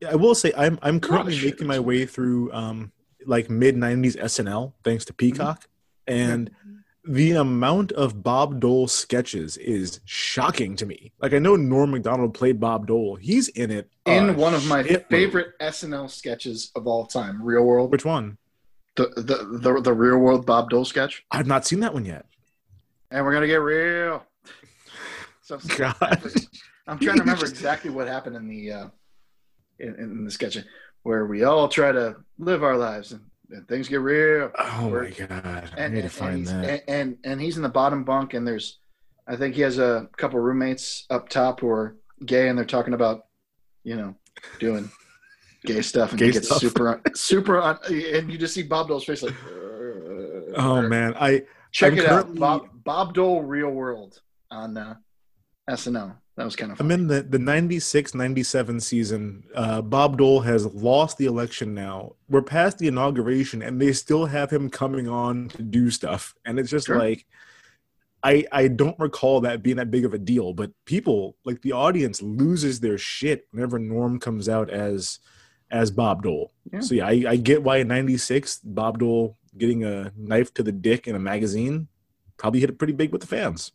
Yeah, 0.00 0.10
I 0.10 0.14
will 0.14 0.34
say 0.34 0.52
I'm 0.56 0.78
I'm 0.82 1.00
currently 1.00 1.34
shit. 1.34 1.54
making 1.54 1.66
my 1.66 1.80
way 1.80 2.06
through 2.06 2.52
um 2.52 2.92
like 3.26 3.50
mid 3.50 3.76
'90s 3.76 4.16
SNL 4.16 4.74
thanks 4.84 5.04
to 5.06 5.12
Peacock, 5.14 5.66
and 6.06 6.50
the 7.04 7.32
amount 7.32 7.92
of 7.92 8.22
Bob 8.22 8.60
Dole 8.60 8.88
sketches 8.88 9.56
is 9.56 10.00
shocking 10.04 10.76
to 10.76 10.86
me. 10.86 11.12
Like 11.20 11.32
I 11.32 11.38
know 11.38 11.56
Norm 11.56 11.90
Macdonald 11.92 12.34
played 12.34 12.60
Bob 12.60 12.86
Dole; 12.86 13.16
he's 13.16 13.48
in 13.48 13.70
it 13.70 13.90
In 14.06 14.36
one 14.36 14.54
of 14.54 14.66
my 14.66 14.82
favorite 14.82 15.58
SNL 15.60 16.10
sketches 16.10 16.70
of 16.74 16.86
all 16.86 17.06
time, 17.06 17.42
Real 17.42 17.64
World, 17.64 17.90
Which 17.92 18.04
one? 18.04 18.36
the 18.96 19.08
the 19.16 19.58
the, 19.74 19.80
the 19.80 19.92
Real 19.92 20.18
World 20.18 20.44
Bob 20.44 20.70
Dole 20.70 20.84
sketch, 20.84 21.24
I've 21.30 21.46
not 21.46 21.64
seen 21.66 21.80
that 21.80 21.94
one 21.94 22.04
yet. 22.04 22.26
and 23.10 23.24
we're 23.24 23.32
gonna 23.32 23.46
get 23.46 23.56
real. 23.62 24.24
So 25.42 25.58
God. 25.76 25.96
I'm 26.86 26.98
trying 26.98 27.16
to 27.16 27.22
remember 27.22 27.46
exactly 27.46 27.90
what 27.90 28.08
happened 28.08 28.36
in 28.36 28.48
the 28.48 28.72
uh, 28.72 28.86
in, 29.78 29.94
in 29.96 30.24
the 30.24 30.30
sketch 30.30 30.58
where 31.04 31.26
we 31.26 31.44
all 31.44 31.68
try 31.68 31.92
to 31.92 32.16
live 32.38 32.62
our 32.64 32.76
lives 32.76 33.12
and, 33.12 33.22
and 33.50 33.66
things 33.68 33.88
get 33.88 34.00
real. 34.00 34.50
Oh 34.58 34.90
my 34.90 35.10
god! 35.10 35.70
I 35.76 35.80
and, 35.80 35.94
need 35.94 36.02
to 36.02 36.08
find 36.08 36.46
and 36.48 36.64
that. 36.64 36.70
And, 36.70 36.82
and 36.88 37.16
and 37.24 37.40
he's 37.40 37.56
in 37.56 37.62
the 37.62 37.68
bottom 37.68 38.04
bunk, 38.04 38.34
and 38.34 38.46
there's, 38.46 38.78
I 39.26 39.36
think 39.36 39.54
he 39.54 39.62
has 39.62 39.78
a 39.78 40.08
couple 40.16 40.38
roommates 40.40 41.06
up 41.10 41.28
top 41.28 41.60
who 41.60 41.68
are 41.68 41.96
gay, 42.24 42.48
and 42.48 42.58
they're 42.58 42.64
talking 42.64 42.94
about, 42.94 43.26
you 43.84 43.96
know, 43.96 44.14
doing 44.58 44.90
gay 45.64 45.82
stuff, 45.82 46.10
and 46.10 46.18
Gay 46.18 46.26
he 46.26 46.32
gets 46.32 46.46
stuff. 46.46 46.60
super 46.60 47.00
super, 47.14 47.60
on, 47.60 47.78
and 47.88 48.30
you 48.30 48.38
just 48.38 48.54
see 48.54 48.62
Bob 48.62 48.88
Dole's 48.88 49.04
face 49.04 49.22
like, 49.22 49.34
oh 50.56 50.82
man, 50.82 51.14
I 51.18 51.42
check 51.72 51.92
I'm 51.92 51.98
it 51.98 52.06
out, 52.06 52.34
Bob 52.34 52.68
Bob 52.84 53.14
Dole, 53.14 53.42
Real 53.42 53.70
World 53.70 54.20
on 54.50 54.76
uh, 54.76 54.94
SNL. 55.68 56.16
That 56.38 56.44
was 56.44 56.54
kind 56.54 56.70
of 56.70 56.80
I'm 56.80 56.92
in 56.92 57.08
the 57.08 57.20
the 57.22 57.40
96 57.40 58.14
97 58.14 58.78
season. 58.78 59.42
Uh, 59.56 59.82
Bob 59.82 60.18
Dole 60.18 60.38
has 60.42 60.66
lost 60.66 61.18
the 61.18 61.26
election 61.26 61.74
now. 61.74 62.14
We're 62.28 62.42
past 62.42 62.78
the 62.78 62.86
inauguration, 62.86 63.60
and 63.60 63.80
they 63.80 63.92
still 63.92 64.24
have 64.26 64.48
him 64.48 64.70
coming 64.70 65.08
on 65.08 65.48
to 65.48 65.62
do 65.64 65.90
stuff. 65.90 66.36
And 66.44 66.60
it's 66.60 66.70
just 66.70 66.86
Sure. 66.86 66.96
like, 66.96 67.26
I 68.22 68.46
I 68.52 68.68
don't 68.68 68.96
recall 69.00 69.40
that 69.40 69.64
being 69.64 69.78
that 69.78 69.90
big 69.90 70.04
of 70.04 70.14
a 70.14 70.18
deal. 70.18 70.52
But 70.54 70.70
people, 70.84 71.34
like 71.44 71.60
the 71.62 71.72
audience, 71.72 72.22
loses 72.22 72.78
their 72.78 72.98
shit 72.98 73.48
whenever 73.50 73.80
Norm 73.80 74.20
comes 74.20 74.48
out 74.48 74.70
as 74.70 75.18
as 75.72 75.90
Bob 75.90 76.22
Dole. 76.22 76.52
Yeah. 76.72 76.80
So 76.80 76.94
yeah, 76.94 77.06
I, 77.08 77.24
I 77.30 77.36
get 77.36 77.64
why 77.64 77.78
in 77.78 77.88
'96 77.88 78.60
Bob 78.62 79.00
Dole 79.00 79.36
getting 79.56 79.82
a 79.82 80.12
knife 80.16 80.54
to 80.54 80.62
the 80.62 80.70
dick 80.70 81.08
in 81.08 81.16
a 81.16 81.18
magazine 81.18 81.88
probably 82.36 82.60
hit 82.60 82.70
it 82.70 82.78
pretty 82.78 82.92
big 82.92 83.10
with 83.10 83.20
the 83.20 83.26
fans. 83.26 83.72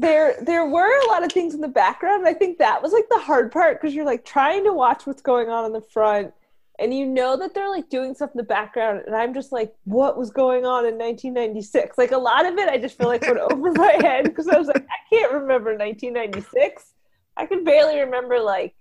There 0.00 0.36
there 0.42 0.66
were 0.66 1.00
a 1.02 1.08
lot 1.08 1.24
of 1.24 1.32
things 1.32 1.54
in 1.54 1.60
the 1.60 1.68
background 1.68 2.20
and 2.20 2.28
i 2.28 2.38
think 2.38 2.58
that 2.58 2.82
was 2.82 2.92
like 2.92 3.08
the 3.10 3.18
hard 3.18 3.50
part 3.50 3.80
because 3.80 3.94
you're 3.94 4.04
like 4.04 4.24
trying 4.24 4.64
to 4.64 4.72
watch 4.72 5.06
what's 5.06 5.22
going 5.22 5.48
on 5.48 5.64
in 5.64 5.72
the 5.72 5.80
front 5.80 6.32
and 6.78 6.94
you 6.94 7.04
know 7.04 7.36
that 7.36 7.54
they're 7.54 7.70
like 7.70 7.88
doing 7.90 8.14
stuff 8.14 8.30
in 8.32 8.36
the 8.36 8.42
background 8.42 9.02
and 9.06 9.16
i'm 9.16 9.34
just 9.34 9.50
like 9.50 9.74
what 9.84 10.16
was 10.16 10.30
going 10.30 10.64
on 10.64 10.86
in 10.86 10.96
1996 10.96 11.98
like 11.98 12.12
a 12.12 12.18
lot 12.18 12.46
of 12.46 12.56
it 12.58 12.68
i 12.68 12.78
just 12.78 12.96
feel 12.96 13.08
like 13.08 13.22
went 13.22 13.38
over 13.38 13.72
my 13.72 13.92
head 14.00 14.24
because 14.24 14.48
i 14.48 14.58
was 14.58 14.68
like 14.68 14.86
i 14.88 15.14
can't 15.14 15.32
remember 15.32 15.76
1996 15.76 16.92
i 17.36 17.46
can 17.46 17.64
barely 17.64 17.98
remember 17.98 18.38
like 18.38 18.74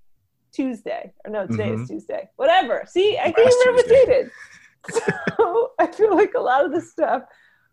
tuesday 0.52 1.12
or 1.26 1.32
no 1.32 1.48
today 1.48 1.70
is 1.70 1.82
mm-hmm. 1.82 1.94
tuesday. 1.94 2.30
Whatever. 2.36 2.84
See 2.88 3.18
i 3.18 3.32
can't 3.32 3.54
remember 3.66 3.82
Tuesday. 3.82 4.06
what 4.06 4.94
date 4.94 5.04
so 5.38 5.72
i 5.80 5.88
feel 5.88 6.16
like 6.16 6.34
a 6.36 6.40
lot 6.40 6.66
of 6.66 6.72
this 6.72 6.92
stuff 6.92 7.24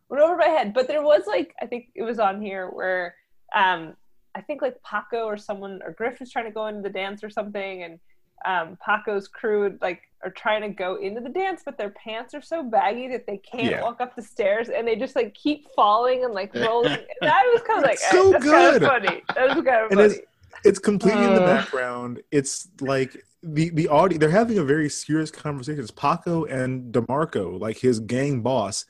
went 0.08 0.22
over 0.22 0.36
my 0.36 0.46
head 0.46 0.72
but 0.74 0.88
there 0.88 1.02
was 1.02 1.22
like 1.26 1.54
i 1.60 1.66
think 1.66 1.86
it 1.94 2.02
was 2.02 2.18
on 2.18 2.40
here 2.40 2.68
where 2.68 3.14
um 3.54 3.94
i 4.34 4.40
think 4.40 4.60
like 4.62 4.76
paco 4.82 5.24
or 5.24 5.36
someone 5.36 5.80
or 5.84 5.92
griff 5.92 6.20
is 6.20 6.30
trying 6.30 6.44
to 6.44 6.50
go 6.50 6.66
into 6.66 6.82
the 6.82 6.90
dance 6.90 7.22
or 7.24 7.30
something 7.30 7.82
and 7.84 7.98
um 8.46 8.76
paco's 8.84 9.28
crew 9.28 9.78
like 9.80 10.02
are 10.24 10.30
trying 10.30 10.60
to 10.62 10.68
go 10.68 10.96
into 10.96 11.20
the 11.20 11.28
dance 11.28 11.62
but 11.64 11.76
their 11.78 11.90
pants 11.90 12.34
are 12.34 12.42
so 12.42 12.62
baggy 12.62 13.08
that 13.08 13.26
they 13.26 13.36
can't 13.38 13.70
Yeah. 13.70 13.82
walk 13.82 14.00
up 14.00 14.16
the 14.16 14.22
stairs 14.22 14.68
and 14.68 14.86
they 14.88 14.96
just 14.96 15.14
like 15.16 15.34
keep 15.34 15.68
falling 15.76 16.24
and 16.24 16.34
like 16.34 16.54
rolling 16.54 16.92
and 17.20 17.30
i 17.30 17.42
was 17.52 17.62
kind 17.66 17.78
of 17.78 17.84
like 17.84 17.98
so 17.98 18.28
"Eh, 18.28 18.32
that's 18.32 18.44
kind 18.44 18.72
good. 18.72 18.82
of 18.82 18.88
funny 18.88 19.22
that 19.34 19.56
was 19.56 19.64
kind 19.64 19.84
of 19.84 19.90
funny 19.90 20.02
is- 20.04 20.20
it's 20.64 20.78
completely 20.78 21.24
in 21.24 21.34
the 21.34 21.42
Uh. 21.42 21.56
background. 21.56 22.22
It's 22.30 22.68
like 22.80 23.22
the 23.42 23.68
the 23.70 23.88
audio. 23.88 24.16
They're 24.18 24.30
having 24.30 24.56
a 24.56 24.64
very 24.64 24.88
serious 24.88 25.30
conversation. 25.30 25.82
It's 25.82 25.90
Paco 25.90 26.44
and 26.46 26.90
Demarco, 26.94 27.60
like 27.60 27.76
his 27.76 28.00
gang 28.00 28.40
boss. 28.40 28.86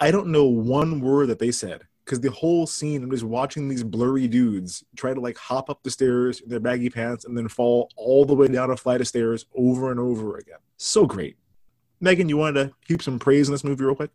I 0.00 0.10
don't 0.10 0.28
know 0.28 0.46
one 0.46 1.00
word 1.00 1.26
that 1.28 1.38
they 1.38 1.50
said 1.50 1.82
because 2.08 2.20
the 2.20 2.30
whole 2.30 2.66
scene. 2.66 3.02
I'm 3.02 3.10
just 3.10 3.22
watching 3.22 3.68
these 3.68 3.84
blurry 3.84 4.26
dudes 4.26 4.82
try 4.96 5.12
to 5.12 5.20
like 5.20 5.36
hop 5.36 5.68
up 5.68 5.82
the 5.82 5.90
stairs 5.90 6.40
in 6.40 6.48
their 6.48 6.58
baggy 6.58 6.88
pants 6.88 7.26
and 7.26 7.36
then 7.36 7.48
fall 7.48 7.90
all 7.96 8.24
the 8.24 8.34
way 8.34 8.48
down 8.48 8.70
a 8.70 8.76
flight 8.76 9.02
of 9.02 9.06
stairs 9.06 9.44
over 9.54 9.90
and 9.90 10.00
over 10.00 10.38
again. 10.38 10.56
So 10.78 11.04
great. 11.04 11.36
Megan, 12.00 12.28
you 12.28 12.38
wanted 12.38 12.68
to 12.68 12.74
heap 12.86 13.02
some 13.02 13.18
praise 13.18 13.48
in 13.48 13.52
this 13.52 13.62
movie 13.62 13.84
real 13.84 13.94
quick? 13.94 14.10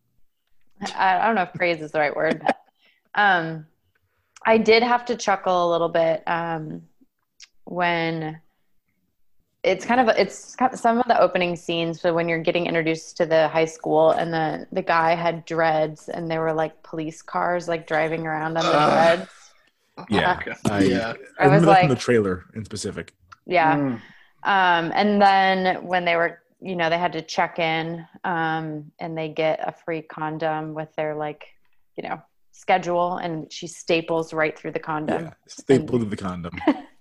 I, 0.96 1.24
don't 1.24 1.36
know 1.36 1.44
if 1.44 1.54
praise 1.54 1.82
is 1.82 1.92
the 1.92 2.00
right 2.00 2.16
word, 2.16 2.42
but 2.44 2.58
um, 3.14 3.68
I 4.44 4.58
did 4.58 4.82
have 4.82 5.06
to 5.06 5.16
chuckle 5.16 5.70
a 5.70 5.72
little 5.72 5.90
bit 5.90 6.24
um, 6.26 6.82
when 7.66 8.42
it's 9.64 9.86
kind 9.86 10.02
of 10.02 10.10
it's 10.10 10.56
kind 10.56 10.74
of 10.74 10.80
some 10.80 10.98
of 11.00 11.06
the 11.08 11.20
opening 11.20 11.56
scenes. 11.56 12.02
So 12.02 12.14
when 12.14 12.28
you're 12.28 12.42
getting 12.44 12.66
introduced 12.66 13.18
to 13.18 13.26
the 13.26 13.48
high 13.48 13.66
school, 13.66 14.12
and 14.12 14.34
the 14.34 14.68
the 14.72 14.82
guy 14.82 15.16
had 15.16 15.46
dreads, 15.46 16.10
and 16.10 16.30
there 16.30 16.42
were 16.42 16.54
like 16.54 16.84
police 16.84 17.22
cars 17.22 17.68
like 17.68 17.88
driving 17.88 18.28
around 18.28 18.58
on 18.58 18.66
the 18.66 18.78
Ah. 18.78 18.90
dreads. 19.16 19.30
Yeah, 20.10 20.40
I, 20.70 20.84
Yeah. 20.84 21.14
I, 21.40 21.44
I 21.46 21.48
was 21.48 21.62
remember 21.62 21.66
that 21.68 21.80
from 21.82 21.90
the 21.90 21.96
trailer 21.96 22.46
in 22.56 22.66
specific. 22.66 23.14
Yeah. 23.46 23.78
Mm. 23.78 24.02
Um, 24.44 24.92
and 24.94 25.22
then 25.22 25.86
when 25.86 26.04
they 26.04 26.16
were, 26.16 26.40
you 26.60 26.76
know, 26.76 26.90
they 26.90 26.98
had 26.98 27.14
to 27.14 27.22
check 27.22 27.60
in 27.60 28.06
um, 28.24 28.92
and 29.00 29.16
they 29.18 29.30
get 29.30 29.60
a 29.66 29.72
free 29.72 30.02
condom 30.02 30.74
with 30.74 30.94
their 30.96 31.16
like 31.16 31.46
you 31.96 32.02
know, 32.10 32.20
schedule 32.52 33.18
and 33.18 33.52
she 33.54 33.68
staples 33.68 34.34
right 34.34 34.58
through 34.58 34.72
the 34.72 34.80
condom. 34.80 35.26
Yeah, 35.26 35.34
stapled 35.48 36.02
to 36.02 36.08
the 36.08 36.18
condom. 36.18 36.54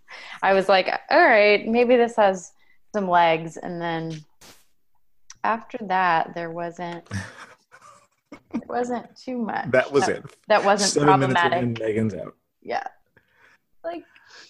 I 0.43 0.53
was 0.55 0.69
like, 0.69 0.89
all 1.11 1.25
right, 1.25 1.67
maybe 1.67 1.97
this 1.97 2.17
has 2.17 2.53
some 2.95 3.09
legs. 3.09 3.57
And 3.57 3.81
then 3.81 4.25
after 5.45 5.79
that, 5.83 6.35
there 6.35 6.51
wasn't. 6.51 7.09
It 8.55 8.69
wasn't 8.69 9.07
too 9.17 9.39
much. 9.39 9.71
That 9.71 9.91
was 9.93 10.09
it. 10.09 10.25
That 10.49 10.65
wasn't 10.65 10.91
Seven 10.91 11.09
problematic. 11.09 11.81
Megan's 11.81 12.15
out. 12.15 12.35
Yeah. 12.63 12.85
like 13.83 14.05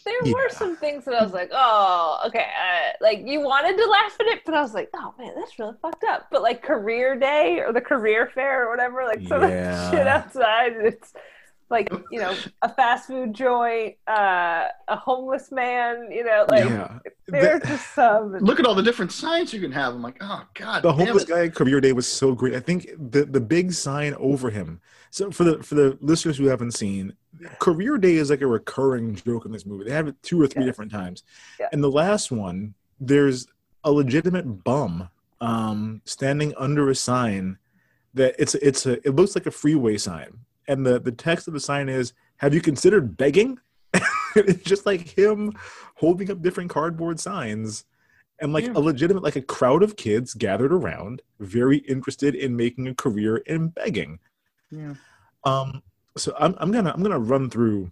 there 0.04 0.32
were 0.32 0.48
some 0.48 0.76
things 0.76 1.04
that 1.04 1.14
I 1.14 1.22
was 1.22 1.32
like, 1.32 1.50
oh, 1.52 2.20
okay, 2.26 2.46
uh, 2.46 2.90
like 3.00 3.22
you 3.24 3.40
wanted 3.40 3.76
to 3.76 3.86
laugh 3.88 4.16
at 4.20 4.26
it, 4.26 4.42
but 4.44 4.54
I 4.54 4.60
was 4.60 4.74
like, 4.74 4.90
oh 4.96 5.14
man, 5.18 5.32
that's 5.36 5.58
really 5.58 5.74
fucked 5.80 6.04
up. 6.04 6.26
But 6.30 6.42
like 6.42 6.62
career 6.62 7.16
day 7.16 7.60
or 7.60 7.72
the 7.72 7.80
career 7.80 8.30
fair 8.34 8.66
or 8.66 8.70
whatever, 8.70 9.04
like 9.04 9.26
some 9.26 9.42
of 9.42 9.50
Yeah. 9.50 9.90
shit 9.90 10.06
outside, 10.06 10.72
it's 10.76 11.12
like 11.72 11.90
you 12.12 12.20
know 12.20 12.36
a 12.62 12.68
fast 12.68 13.08
food 13.08 13.34
joint, 13.34 13.96
uh, 14.06 14.68
a 14.88 14.96
homeless 14.96 15.50
man, 15.50 16.08
you 16.12 16.24
know, 16.24 16.46
like 16.48 16.64
yeah. 16.68 16.98
there 17.26 17.56
are 17.56 17.58
The- 17.58 17.66
just 17.66 17.94
some. 17.94 18.32
Look 18.38 18.60
at 18.60 18.66
all 18.66 18.76
the 18.76 18.82
different 18.82 19.10
signs 19.10 19.52
you 19.52 19.60
can 19.60 19.72
have. 19.72 19.94
I'm 19.94 20.02
like, 20.02 20.18
oh 20.20 20.44
god, 20.54 20.82
the 20.82 20.92
homeless 20.92 21.24
it. 21.24 21.28
guy 21.30 21.44
at 21.46 21.54
career 21.54 21.80
day 21.80 21.92
was 21.92 22.06
so 22.06 22.34
great. 22.34 22.54
I 22.54 22.60
think 22.60 22.88
the 23.10 23.24
the 23.24 23.40
big 23.40 23.72
sign 23.72 24.14
over 24.18 24.50
him. 24.50 24.80
So 25.10 25.30
for 25.30 25.44
the 25.44 25.62
for 25.62 25.74
the 25.74 25.98
listeners 26.00 26.38
who 26.38 26.46
haven't 26.46 26.72
seen, 26.72 27.14
career 27.58 27.98
day 27.98 28.14
is 28.14 28.30
like 28.30 28.40
a 28.42 28.46
recurring 28.46 29.14
joke 29.16 29.44
in 29.46 29.52
this 29.52 29.66
movie. 29.66 29.84
They 29.84 29.90
have 29.90 30.08
it 30.08 30.14
two 30.22 30.40
or 30.40 30.46
three 30.46 30.62
Yeah. 30.62 30.66
different 30.66 30.92
times. 30.92 31.24
Yeah. 31.58 31.68
And 31.72 31.82
the 31.82 31.90
last 31.90 32.30
one, 32.30 32.74
there's 33.00 33.46
a 33.84 33.90
legitimate 33.90 34.62
bum 34.64 35.08
um, 35.40 36.00
standing 36.04 36.54
under 36.56 36.88
a 36.88 36.94
sign 36.94 37.58
that 38.14 38.34
it's 38.38 38.54
it's 38.56 38.86
a 38.86 38.92
it 39.06 39.16
looks 39.16 39.34
like 39.34 39.46
a 39.46 39.50
freeway 39.50 39.96
sign, 39.98 40.38
and 40.68 40.84
the 40.86 41.00
the 41.00 41.12
text 41.12 41.48
of 41.48 41.54
the 41.54 41.60
sign 41.60 41.88
is, 41.88 42.12
"Have 42.36 42.54
you 42.54 42.60
considered 42.60 43.16
begging?" 43.16 43.58
it's 44.36 44.62
just 44.64 44.86
like 44.86 45.00
him 45.18 45.52
holding 45.96 46.30
up 46.30 46.40
different 46.42 46.70
cardboard 46.70 47.20
signs 47.20 47.84
and 48.40 48.52
like 48.52 48.64
Yeah. 48.64 48.72
a 48.74 48.80
legitimate 48.80 49.22
like 49.22 49.36
a 49.36 49.42
crowd 49.42 49.82
of 49.82 49.96
kids 49.96 50.32
gathered 50.32 50.72
around 50.72 51.20
very 51.38 51.78
interested 51.78 52.34
in 52.34 52.56
making 52.56 52.88
a 52.88 52.94
career 52.94 53.36
in 53.46 53.68
begging 53.68 54.18
Yeah. 54.70 54.94
um 55.44 55.82
so 56.16 56.34
i'm, 56.38 56.54
I'm 56.58 56.72
gonna 56.72 56.90
i'm 56.94 57.02
gonna 57.02 57.18
run 57.18 57.50
through 57.50 57.90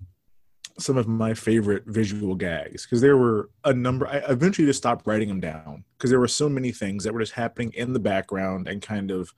some 0.79 0.97
of 0.97 1.07
my 1.07 1.35
favorite 1.35 1.83
visual 1.87 2.35
gags 2.35 2.85
because 2.87 3.03
there 3.03 3.19
were 3.19 3.51
a 3.65 3.75
number 3.75 4.07
i 4.09 4.17
eventually 4.31 4.67
just 4.67 4.79
stopped 4.79 5.07
writing 5.07 5.29
them 5.29 5.41
down 5.41 5.85
because 5.99 6.09
there 6.09 6.21
were 6.21 6.27
so 6.29 6.49
many 6.49 6.73
things 6.73 7.05
that 7.05 7.13
were 7.13 7.21
just 7.21 7.33
happening 7.33 7.71
in 7.75 7.93
the 7.93 8.01
background 8.01 8.67
and 8.67 8.81
kind 8.81 9.11
of 9.11 9.35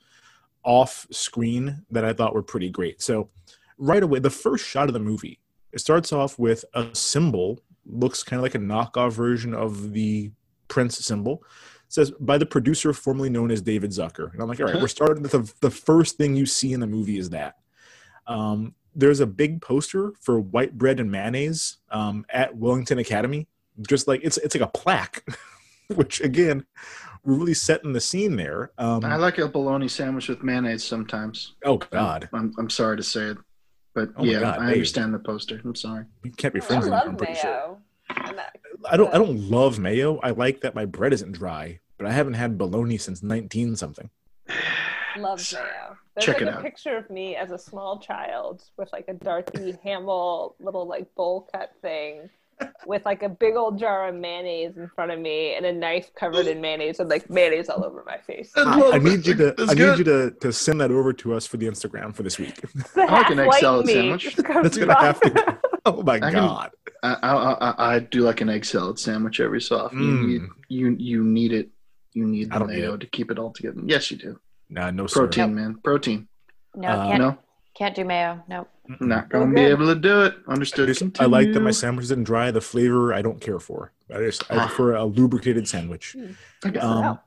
off 0.65 1.07
screen 1.11 1.85
that 1.91 2.05
i 2.05 2.13
thought 2.13 2.35
were 2.35 2.43
pretty 2.43 2.71
great. 2.71 3.03
So 3.03 3.31
right 3.79 4.03
away 4.03 4.19
the 4.19 4.31
first 4.31 4.65
shot 4.65 4.89
of 4.89 4.95
the 4.95 5.01
movie 5.01 5.41
it 5.73 5.81
starts 5.81 6.13
off 6.13 6.39
with 6.39 6.65
a 6.75 6.89
symbol 6.95 7.61
looks 7.87 8.23
kind 8.23 8.39
of 8.39 8.43
like 8.43 8.55
a 8.55 8.59
knockoff 8.59 9.13
version 9.13 9.55
of 9.55 9.93
the 9.93 10.31
prince 10.69 10.99
symbol. 11.05 11.43
It 11.87 11.93
says 11.93 12.13
by 12.21 12.39
the 12.39 12.47
producer 12.47 12.93
formerly 12.93 13.31
known 13.31 13.51
as 13.51 13.63
david 13.63 13.91
zucker. 13.91 14.33
And 14.33 14.43
i'm 14.43 14.49
like 14.49 14.61
all 14.61 14.67
right 14.67 14.81
we're 14.81 14.89
starting 15.01 15.23
with 15.23 15.33
the, 15.33 15.53
the 15.61 15.71
first 15.71 16.17
thing 16.17 16.37
you 16.37 16.47
see 16.47 16.73
in 16.73 16.81
the 16.81 16.87
movie 16.87 17.19
is 17.19 17.31
that. 17.31 17.57
Um, 18.27 18.75
there's 18.95 19.21
a 19.21 19.27
big 19.27 19.63
poster 19.63 20.13
for 20.21 20.39
white 20.39 20.77
bread 20.77 21.01
and 21.01 21.11
mayonnaise 21.11 21.79
um, 21.91 22.25
at 22.29 22.57
wellington 22.57 22.99
academy. 22.99 23.49
Just 23.89 24.07
like 24.07 24.21
it's 24.23 24.37
it's 24.39 24.55
like 24.55 24.63
a 24.63 24.79
plaque 24.79 25.25
which 25.95 26.21
again 26.21 26.65
we're 27.25 27.35
really 27.35 27.55
setting 27.55 27.93
the 27.93 28.01
scene 28.01 28.37
there 28.37 28.71
um, 28.79 29.05
I 29.05 29.17
like 29.17 29.39
a 29.39 29.49
bologna 29.49 29.89
sandwich 29.89 30.29
with 30.29 30.43
mayonnaise 30.43 30.85
sometimes. 30.85 31.55
oh 31.65 31.77
god 31.79 32.29
I'm, 32.33 32.53
I'm 32.59 32.71
sorry 32.71 32.97
to 32.97 33.03
say 33.03 33.27
it, 33.27 33.39
but 33.95 34.11
Oh 34.17 34.25
yeah, 34.25 34.41
God, 34.41 34.59
I 34.59 34.67
Dave. 34.67 34.73
understand 34.75 35.15
the 35.15 35.19
poster. 35.19 35.61
I'm 35.65 35.75
sorry. 35.75 36.05
we 36.23 36.31
can't 36.31 36.55
be 36.55 36.61
I 36.61 36.65
friends 36.65 36.85
anymore, 36.85 36.99
love 37.01 37.09
i'm 37.09 37.17
pretty 37.17 37.35
sure 37.35 37.51
mayo. 37.51 37.79
I 38.91 38.97
don't 38.97 39.15
I 39.15 39.19
don't 39.19 39.49
love 39.51 39.79
mayo. 39.79 40.19
I 40.23 40.31
like 40.31 40.61
that 40.63 40.75
my 40.75 40.85
bread 40.85 41.13
isn't 41.13 41.33
dry, 41.33 41.79
but 41.99 42.07
I 42.07 42.11
haven't 42.13 42.35
had 42.35 42.59
bologna 42.59 42.99
since 42.99 43.23
19 43.23 43.77
something. 43.77 44.11
Love 45.19 45.41
Sorry. 45.41 45.65
mayo. 45.65 45.97
There's 46.15 46.25
Check 46.27 46.35
like 46.37 46.43
it 46.43 46.49
a 46.49 46.57
out. 46.57 46.63
picture 46.63 46.97
of 46.97 47.09
me 47.11 47.37
as 47.37 47.51
a 47.53 47.59
small 47.59 47.99
child 47.99 48.65
with 48.77 48.91
like 48.93 49.05
a 49.09 49.15
Dorothy 49.15 49.77
Hamill 49.85 50.57
little 50.59 50.87
like 50.87 51.15
bowl 51.15 51.49
cut 51.55 51.73
thing 51.83 52.29
with 52.87 53.05
like 53.05 53.23
a 53.23 53.29
big 53.29 53.55
old 53.57 53.79
jar 53.79 54.09
of 54.09 54.15
mayonnaise 54.15 54.77
in 54.77 54.89
front 54.95 55.11
of 55.11 55.19
me 55.19 55.55
and 55.55 55.65
a 55.67 55.73
knife 55.73 56.11
covered 56.15 56.47
in 56.47 56.61
mayonnaise 56.61 57.01
and 57.01 57.09
like 57.09 57.29
mayonnaise 57.31 57.69
all 57.69 57.85
over 57.85 58.03
my 58.07 58.19
face. 58.19 58.51
I 58.57 58.63
I, 58.63 58.77
love 58.77 58.95
I 58.95 58.97
it. 58.97 59.03
need 59.03 59.27
you 59.27 59.35
to 59.35 59.55
I 59.69 59.75
need 59.75 59.99
you 59.99 60.05
to, 60.05 60.31
to 60.41 60.53
send 60.53 60.81
that 60.81 60.91
over 60.91 61.13
to 61.13 61.35
us 61.35 61.47
for 61.47 61.57
the 61.57 61.67
Instagram 61.67 62.15
for 62.15 62.23
this 62.23 62.39
week. 62.39 62.59
I 62.97 63.05
like 63.05 63.31
an 63.31 63.39
egg 63.41 63.53
salad 63.55 63.87
sandwich. 63.89 64.35
That's 64.37 64.77
gonna 64.79 64.95
by. 64.95 65.03
have 65.05 65.21
to 65.21 65.59
Oh 65.85 66.03
my 66.03 66.15
I 66.15 66.19
can- 66.21 66.33
god. 66.35 66.71
I, 67.05 67.15
I, 67.23 67.33
I, 67.71 67.95
I 67.95 67.99
do 67.99 68.21
like 68.21 68.41
an 68.43 68.49
egg 68.49 68.65
salad 68.65 68.97
sandwich 68.99 69.41
every 69.41 69.61
so 69.61 69.79
often. 69.79 69.99
You, 70.01 70.07
Mm. 70.07 70.27
need, 70.29 70.43
you 70.69 70.97
you 70.99 71.25
need 71.25 71.53
it. 71.53 71.69
You 72.13 72.27
need 72.27 72.51
the 72.53 72.59
don't 72.61 72.69
need 72.69 72.79
mayo 72.79 72.95
it. 72.95 73.01
to 73.01 73.07
keep 73.07 73.31
it 73.33 73.39
all 73.39 73.51
together. 73.53 73.81
Yes, 73.85 74.11
you 74.11 74.17
do. 74.19 74.39
Nah, 74.71 74.91
no 74.93 75.07
sir. 75.09 75.21
Protein, 75.23 75.55
man. 75.55 75.79
Protein. 75.83 76.29
No, 76.77 76.89
Uh, 76.89 77.07
can't 77.09 77.19
No, 77.21 77.39
can't 77.75 77.95
do 77.95 78.05
mayo. 78.05 78.43
Nope. 78.49 78.69
not 79.01 79.29
gonna 79.31 79.53
be 79.53 79.61
able 79.63 79.87
to 79.87 79.95
do 79.95 80.23
it. 80.23 80.35
Understood. 80.49 80.89
Just- 80.89 81.21
I 81.21 81.27
like 81.27 81.53
that 81.53 81.61
my 81.61 81.71
sandwich 81.71 82.05
isn't 82.05 82.25
dry. 82.25 82.51
The 82.51 82.61
flavor 82.61 83.15
I 83.15 83.23
don't 83.23 83.41
care 83.41 83.59
for. 83.59 83.93
I 84.15 84.19
just 84.19 84.51
I 84.51 84.57
Ah. 84.57 84.67
prefer 84.67 84.95
a 84.95 85.05
lubricated 85.05 85.67
sandwich. 85.69 86.17
Um, 86.79 87.19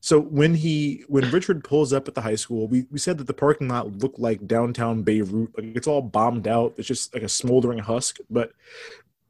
so 0.00 0.20
when 0.20 0.54
he 0.54 1.04
when 1.08 1.30
Richard 1.30 1.62
pulls 1.64 1.92
up 1.92 2.08
at 2.08 2.14
the 2.14 2.20
high 2.20 2.34
school, 2.34 2.66
we, 2.68 2.86
we 2.90 2.98
said 2.98 3.18
that 3.18 3.26
the 3.26 3.34
parking 3.34 3.68
lot 3.68 3.98
looked 3.98 4.18
like 4.18 4.46
downtown 4.46 5.02
Beirut. 5.02 5.50
Like 5.56 5.76
it's 5.76 5.86
all 5.86 6.02
bombed 6.02 6.48
out. 6.48 6.74
It's 6.78 6.88
just 6.88 7.12
like 7.14 7.22
a 7.22 7.28
smoldering 7.28 7.78
husk. 7.78 8.18
But 8.30 8.52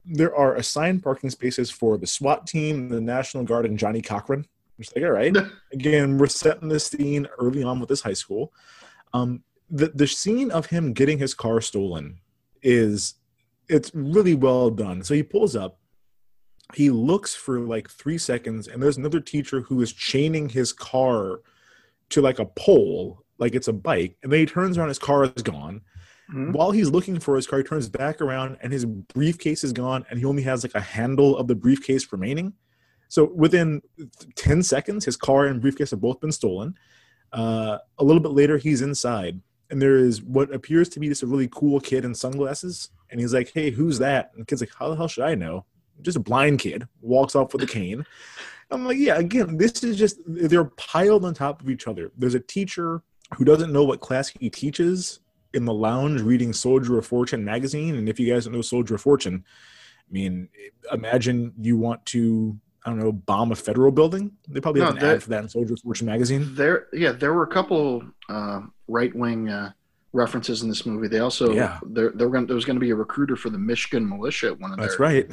there 0.04 0.34
are 0.34 0.54
assigned 0.54 1.02
parking 1.02 1.30
spaces 1.30 1.70
for 1.70 1.98
the 1.98 2.06
SWAT 2.06 2.46
team, 2.46 2.88
the 2.88 3.00
National 3.00 3.44
Guard, 3.44 3.66
and 3.66 3.78
Johnnie 3.78 4.02
Cochran. 4.02 4.46
Just 4.78 4.94
like, 4.94 5.04
all 5.04 5.10
right. 5.10 5.36
Again, 5.72 6.16
we're 6.16 6.26
setting 6.28 6.68
the 6.68 6.78
scene 6.80 7.26
early 7.38 7.62
on 7.62 7.80
with 7.80 7.88
this 7.88 8.02
high 8.02 8.12
school. 8.12 8.52
Um, 9.12 9.42
the 9.70 9.88
the 9.94 10.06
scene 10.06 10.50
of 10.50 10.66
him 10.66 10.92
getting 10.92 11.18
his 11.18 11.34
car 11.34 11.60
stolen 11.60 12.18
is 12.62 13.14
it's 13.68 13.90
really 13.94 14.34
well 14.34 14.70
done. 14.70 15.02
So 15.02 15.14
he 15.14 15.22
pulls 15.22 15.56
up, 15.56 15.78
he 16.74 16.90
looks 16.90 17.34
for 17.34 17.60
like 17.60 17.90
three 17.90 18.18
seconds, 18.18 18.68
and 18.68 18.82
there's 18.82 18.96
another 18.96 19.20
teacher 19.20 19.60
who 19.62 19.80
is 19.82 19.92
chaining 19.92 20.48
his 20.48 20.72
car 20.72 21.40
to 22.10 22.20
like 22.20 22.38
a 22.38 22.46
pole, 22.46 23.24
like 23.38 23.54
it's 23.54 23.68
a 23.68 23.72
bike, 23.72 24.16
and 24.22 24.30
then 24.32 24.40
he 24.40 24.46
turns 24.46 24.78
around, 24.78 24.88
his 24.88 24.98
car 24.98 25.24
is 25.24 25.42
gone. 25.42 25.80
Mhm. 26.32 26.52
While 26.52 26.72
he's 26.72 26.90
looking 26.90 27.18
for 27.20 27.36
his 27.36 27.46
car, 27.46 27.58
he 27.60 27.64
turns 27.64 27.88
back 27.88 28.20
around 28.20 28.56
and 28.62 28.72
his 28.72 28.84
briefcase 28.84 29.62
is 29.64 29.72
gone, 29.72 30.04
and 30.10 30.18
he 30.18 30.24
only 30.24 30.42
has 30.42 30.62
like 30.64 30.74
a 30.74 30.80
handle 30.80 31.36
of 31.36 31.46
the 31.48 31.54
briefcase 31.54 32.12
remaining. 32.12 32.52
So 33.08 33.32
within 33.32 33.82
10 34.34 34.62
seconds, 34.62 35.04
his 35.04 35.16
car 35.16 35.46
and 35.46 35.60
briefcase 35.60 35.90
have 35.92 36.00
both 36.00 36.20
been 36.20 36.32
stolen. 36.32 36.74
Uh, 37.32 37.78
a 37.98 38.04
little 38.04 38.22
bit 38.22 38.32
later, 38.32 38.58
he's 38.58 38.82
inside, 38.82 39.40
and 39.70 39.80
there 39.80 39.96
is 39.96 40.22
what 40.22 40.54
appears 40.54 40.88
to 40.90 41.00
be 41.00 41.08
just 41.08 41.22
a 41.22 41.26
really 41.26 41.48
cool 41.50 41.80
kid 41.80 42.04
in 42.04 42.14
sunglasses. 42.14 42.90
And 43.10 43.20
he's 43.20 43.34
like, 43.34 43.52
Hey, 43.52 43.70
who's 43.70 43.98
that? 43.98 44.30
And 44.32 44.42
the 44.42 44.46
kid's 44.46 44.60
like, 44.60 44.74
How 44.78 44.88
the 44.88 44.96
hell 44.96 45.08
should 45.08 45.24
I 45.24 45.34
know? 45.34 45.64
Just 46.02 46.16
a 46.16 46.20
blind 46.20 46.58
kid 46.58 46.86
walks 47.00 47.34
off 47.34 47.52
with 47.52 47.62
a 47.62 47.66
cane. 47.66 48.04
I'm 48.70 48.86
like, 48.86 48.98
Yeah, 48.98 49.16
again, 49.16 49.56
this 49.56 49.82
is 49.82 49.96
just, 49.96 50.18
they're 50.26 50.64
piled 50.64 51.24
on 51.24 51.34
top 51.34 51.60
of 51.60 51.70
each 51.70 51.86
other. 51.86 52.12
There's 52.16 52.34
a 52.34 52.40
teacher 52.40 53.02
who 53.36 53.44
doesn't 53.44 53.72
know 53.72 53.84
what 53.84 54.00
class 54.00 54.28
he 54.28 54.50
teaches 54.50 55.20
in 55.54 55.64
the 55.64 55.74
lounge 55.74 56.20
reading 56.20 56.52
Soldier 56.52 56.98
of 56.98 57.06
Fortune 57.06 57.44
magazine. 57.44 57.96
And 57.96 58.08
if 58.08 58.20
you 58.20 58.32
guys 58.32 58.44
don't 58.44 58.54
know 58.54 58.62
Soldier 58.62 58.96
of 58.96 59.00
Fortune, 59.00 59.44
I 60.08 60.12
mean, 60.12 60.48
imagine 60.92 61.52
you 61.60 61.76
want 61.76 62.04
to, 62.06 62.58
I 62.86 62.90
don't 62.90 63.00
know, 63.00 63.10
bomb 63.10 63.50
a 63.50 63.56
federal 63.56 63.90
building. 63.90 64.30
They 64.48 64.60
probably 64.60 64.80
have 64.82 64.90
No, 64.94 65.00
an 65.00 65.02
that- 65.04 65.14
ad 65.16 65.22
for 65.24 65.30
that 65.30 65.42
in 65.42 65.48
Soldier 65.48 65.76
Fortune 65.76 66.06
magazine. 66.06 66.54
There, 66.54 66.86
yeah, 66.92 67.10
there 67.10 67.34
were 67.34 67.42
a 67.42 67.48
couple 67.48 68.04
uh, 68.28 68.60
right 68.86 69.12
wing 69.12 69.48
uh, 69.48 69.72
references 70.12 70.62
in 70.62 70.68
this 70.68 70.86
movie. 70.86 71.08
They 71.08 71.18
also, 71.18 71.52
Yeah. 71.52 71.80
there, 71.84 72.10
gonna, 72.10 72.46
there 72.46 72.54
was 72.54 72.64
going 72.64 72.76
to 72.76 72.80
be 72.80 72.90
a 72.90 72.94
recruiter 72.94 73.34
for 73.34 73.50
the 73.50 73.58
Michigan 73.58 74.08
militia. 74.08 74.46
At 74.48 74.60
one 74.60 74.70
of 74.72 74.78
That's 74.78 74.96
their, 74.98 75.06
right. 75.06 75.30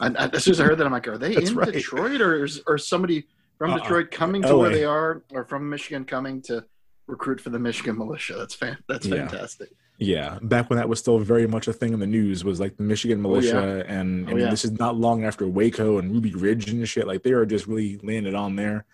I, 0.00 0.08
I, 0.08 0.26
as 0.34 0.44
soon 0.44 0.52
as 0.52 0.60
I 0.60 0.64
heard 0.64 0.76
that, 0.78 0.86
I'm 0.86 0.92
like, 0.92 1.08
are 1.08 1.16
they 1.16 1.34
That's 1.34 1.50
in 1.50 1.56
right. 1.56 1.72
Detroit, 1.72 2.20
or 2.20 2.44
is 2.44 2.60
or 2.66 2.76
somebody 2.76 3.26
from 3.56 3.70
Uh-uh. 3.70 3.78
Detroit 3.78 4.10
coming 4.10 4.42
to 4.42 4.54
where 4.58 4.68
they 4.70 4.84
are, 4.84 5.22
or 5.32 5.44
from 5.46 5.70
Michigan 5.70 6.04
coming 6.04 6.42
to 6.42 6.62
recruit 7.06 7.40
for 7.40 7.50
the 7.50 7.58
Michigan 7.58 7.96
militia? 7.98 8.34
That's 8.38 8.54
fan, 8.54 8.78
that's 8.88 9.06
Yeah. 9.06 9.28
fantastic. 9.28 9.70
Yeah, 9.98 10.38
back 10.42 10.68
when 10.68 10.78
that 10.78 10.88
was 10.88 10.98
still 10.98 11.18
very 11.20 11.46
much 11.46 11.68
a 11.68 11.72
thing 11.72 11.92
in 11.92 12.00
the 12.00 12.06
news 12.06 12.44
was 12.44 12.58
like 12.58 12.76
the 12.76 12.82
Michigan 12.82 13.24
Oh, 13.24 13.38
yeah. 13.38 13.52
militia, 13.52 13.84
and, 13.86 14.28
Oh, 14.30 14.36
yeah. 14.36 14.50
this 14.50 14.64
is 14.64 14.72
not 14.72 14.96
long 14.96 15.24
after 15.24 15.46
Waco 15.46 15.98
and 15.98 16.10
Ruby 16.10 16.34
Ridge 16.34 16.70
and 16.70 16.88
shit. 16.88 17.06
Like 17.06 17.22
they 17.22 17.32
are 17.32 17.46
just 17.46 17.66
really 17.68 17.98
laying 18.02 18.26
it 18.26 18.34
on 18.34 18.56
there. 18.56 18.84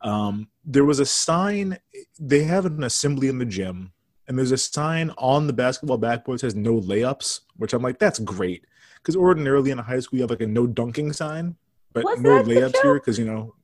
Um, 0.00 0.48
there 0.64 0.84
was 0.84 0.98
a 0.98 1.06
sign. 1.06 1.78
They 2.18 2.44
have 2.44 2.64
an 2.66 2.82
assembly 2.82 3.28
in 3.28 3.38
the 3.38 3.44
gym, 3.44 3.92
and 4.26 4.38
there's 4.38 4.50
a 4.50 4.56
sign 4.58 5.10
on 5.18 5.46
the 5.46 5.52
basketball 5.52 5.98
backboard 5.98 6.36
that 6.36 6.40
says 6.40 6.56
"No 6.56 6.80
layups," 6.80 7.40
which 7.56 7.72
I'm 7.74 7.82
like, 7.82 7.98
that's 7.98 8.18
great 8.18 8.64
because 8.96 9.14
ordinarily 9.14 9.70
in 9.70 9.78
a 9.78 9.82
high 9.82 10.00
school 10.00 10.16
you 10.18 10.22
have 10.22 10.30
like 10.30 10.40
a 10.40 10.46
"No 10.46 10.66
dunking" 10.66 11.12
sign, 11.12 11.56
but 11.92 12.04
Was 12.04 12.18
no 12.20 12.42
layups 12.42 12.80
here 12.82 12.94
because 12.94 13.18
you 13.18 13.26
know. 13.26 13.54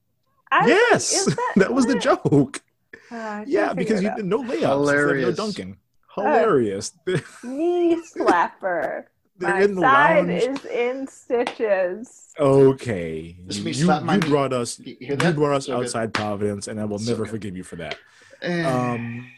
I 0.53 0.61
was 0.61 0.68
like, 0.70 0.78
yes, 0.93 1.12
is 1.26 1.37
that, 1.57 1.72
was 1.74 1.87
the 1.87 1.99
joke. 1.99 2.62
Uh, 3.11 3.45
Yeah, 3.47 3.73
because 3.73 4.03
you 4.03 4.11
it 4.11 4.25
no 4.25 4.43
layups, 4.43 4.53
instead 4.53 4.61
of 4.61 4.65
no 4.67 4.71
Hilarious. 4.71 5.37
dunking. 5.37 5.77
hilarious. 6.15 6.93
Knee 7.45 8.01
slapper. 8.17 9.05
They're 9.39 9.51
My 9.51 9.61
in 9.63 9.75
the 9.75 9.81
side 9.83 10.29
lounge. 10.29 10.43
is 10.43 10.65
in 10.65 11.07
stitches. 11.07 12.29
Okay, 12.41 13.37
This 13.45 13.59
you, 13.59 13.65
you, 13.67 13.75
slap 13.75 14.03
my 14.03 14.17
knee. 14.17 14.29
brought 14.29 14.53
us 14.55 14.79
You 14.79 14.97
you, 14.99 15.17
brought 15.17 15.57
us 15.57 15.67
So 15.67 15.77
good. 15.77 15.85
outside 15.85 16.15
Providence, 16.15 16.69
and 16.69 16.81
I 16.81 16.85
will 16.87 16.99
So 16.99 17.11
never 17.13 17.25
good. 17.25 17.31
forgive 17.33 17.57
you 17.57 17.63
for 17.63 17.77
that. 17.77 17.99
Eh. 18.41 18.63
Um, 18.65 19.31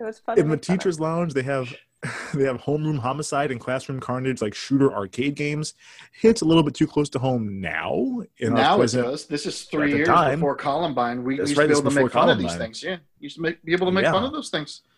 It 0.00 0.04
was 0.04 0.20
fun. 0.20 0.38
in 0.38 0.48
the 0.48 0.56
make 0.56 0.64
fun 0.64 0.78
teachers' 0.78 0.98
lounge, 1.00 1.34
they 1.34 1.42
have 1.42 1.72
they 2.34 2.44
have 2.44 2.60
homeroom 2.60 2.98
homicide 2.98 3.52
and 3.52 3.60
classroom 3.60 4.00
carnage, 4.00 4.42
like 4.42 4.54
shooter 4.54 4.92
arcade 4.92 5.36
games. 5.36 5.74
Hits 6.12 6.42
a 6.42 6.44
little 6.44 6.62
bit 6.64 6.74
too 6.74 6.86
close 6.86 7.08
to 7.10 7.18
home 7.18 7.60
now. 7.60 8.22
Now 8.40 8.80
it 8.80 8.90
does. 8.90 9.26
This 9.26 9.46
is 9.46 9.62
three 9.64 9.94
years 9.94 10.08
time- 10.08 10.40
before 10.40 10.56
Columbine. 10.56 11.22
We, 11.22 11.34
we 11.34 11.40
used 11.40 11.56
right, 11.56 11.64
to 11.64 11.68
be 11.68 11.78
able 11.78 11.90
to 11.90 12.02
make 12.02 12.12
fun 12.12 12.28
of 12.28 12.38
these 12.38 12.56
things. 12.56 12.82
Yeah, 12.82 12.96
used 13.20 13.36
to 13.36 13.42
make, 13.42 13.62
be 13.64 13.72
able 13.72 13.86
to 13.86 13.92
make 13.92 14.02
Yeah. 14.04 14.12
fun 14.12 14.24
of 14.24 14.32
those 14.32 14.50
things. 14.50 14.82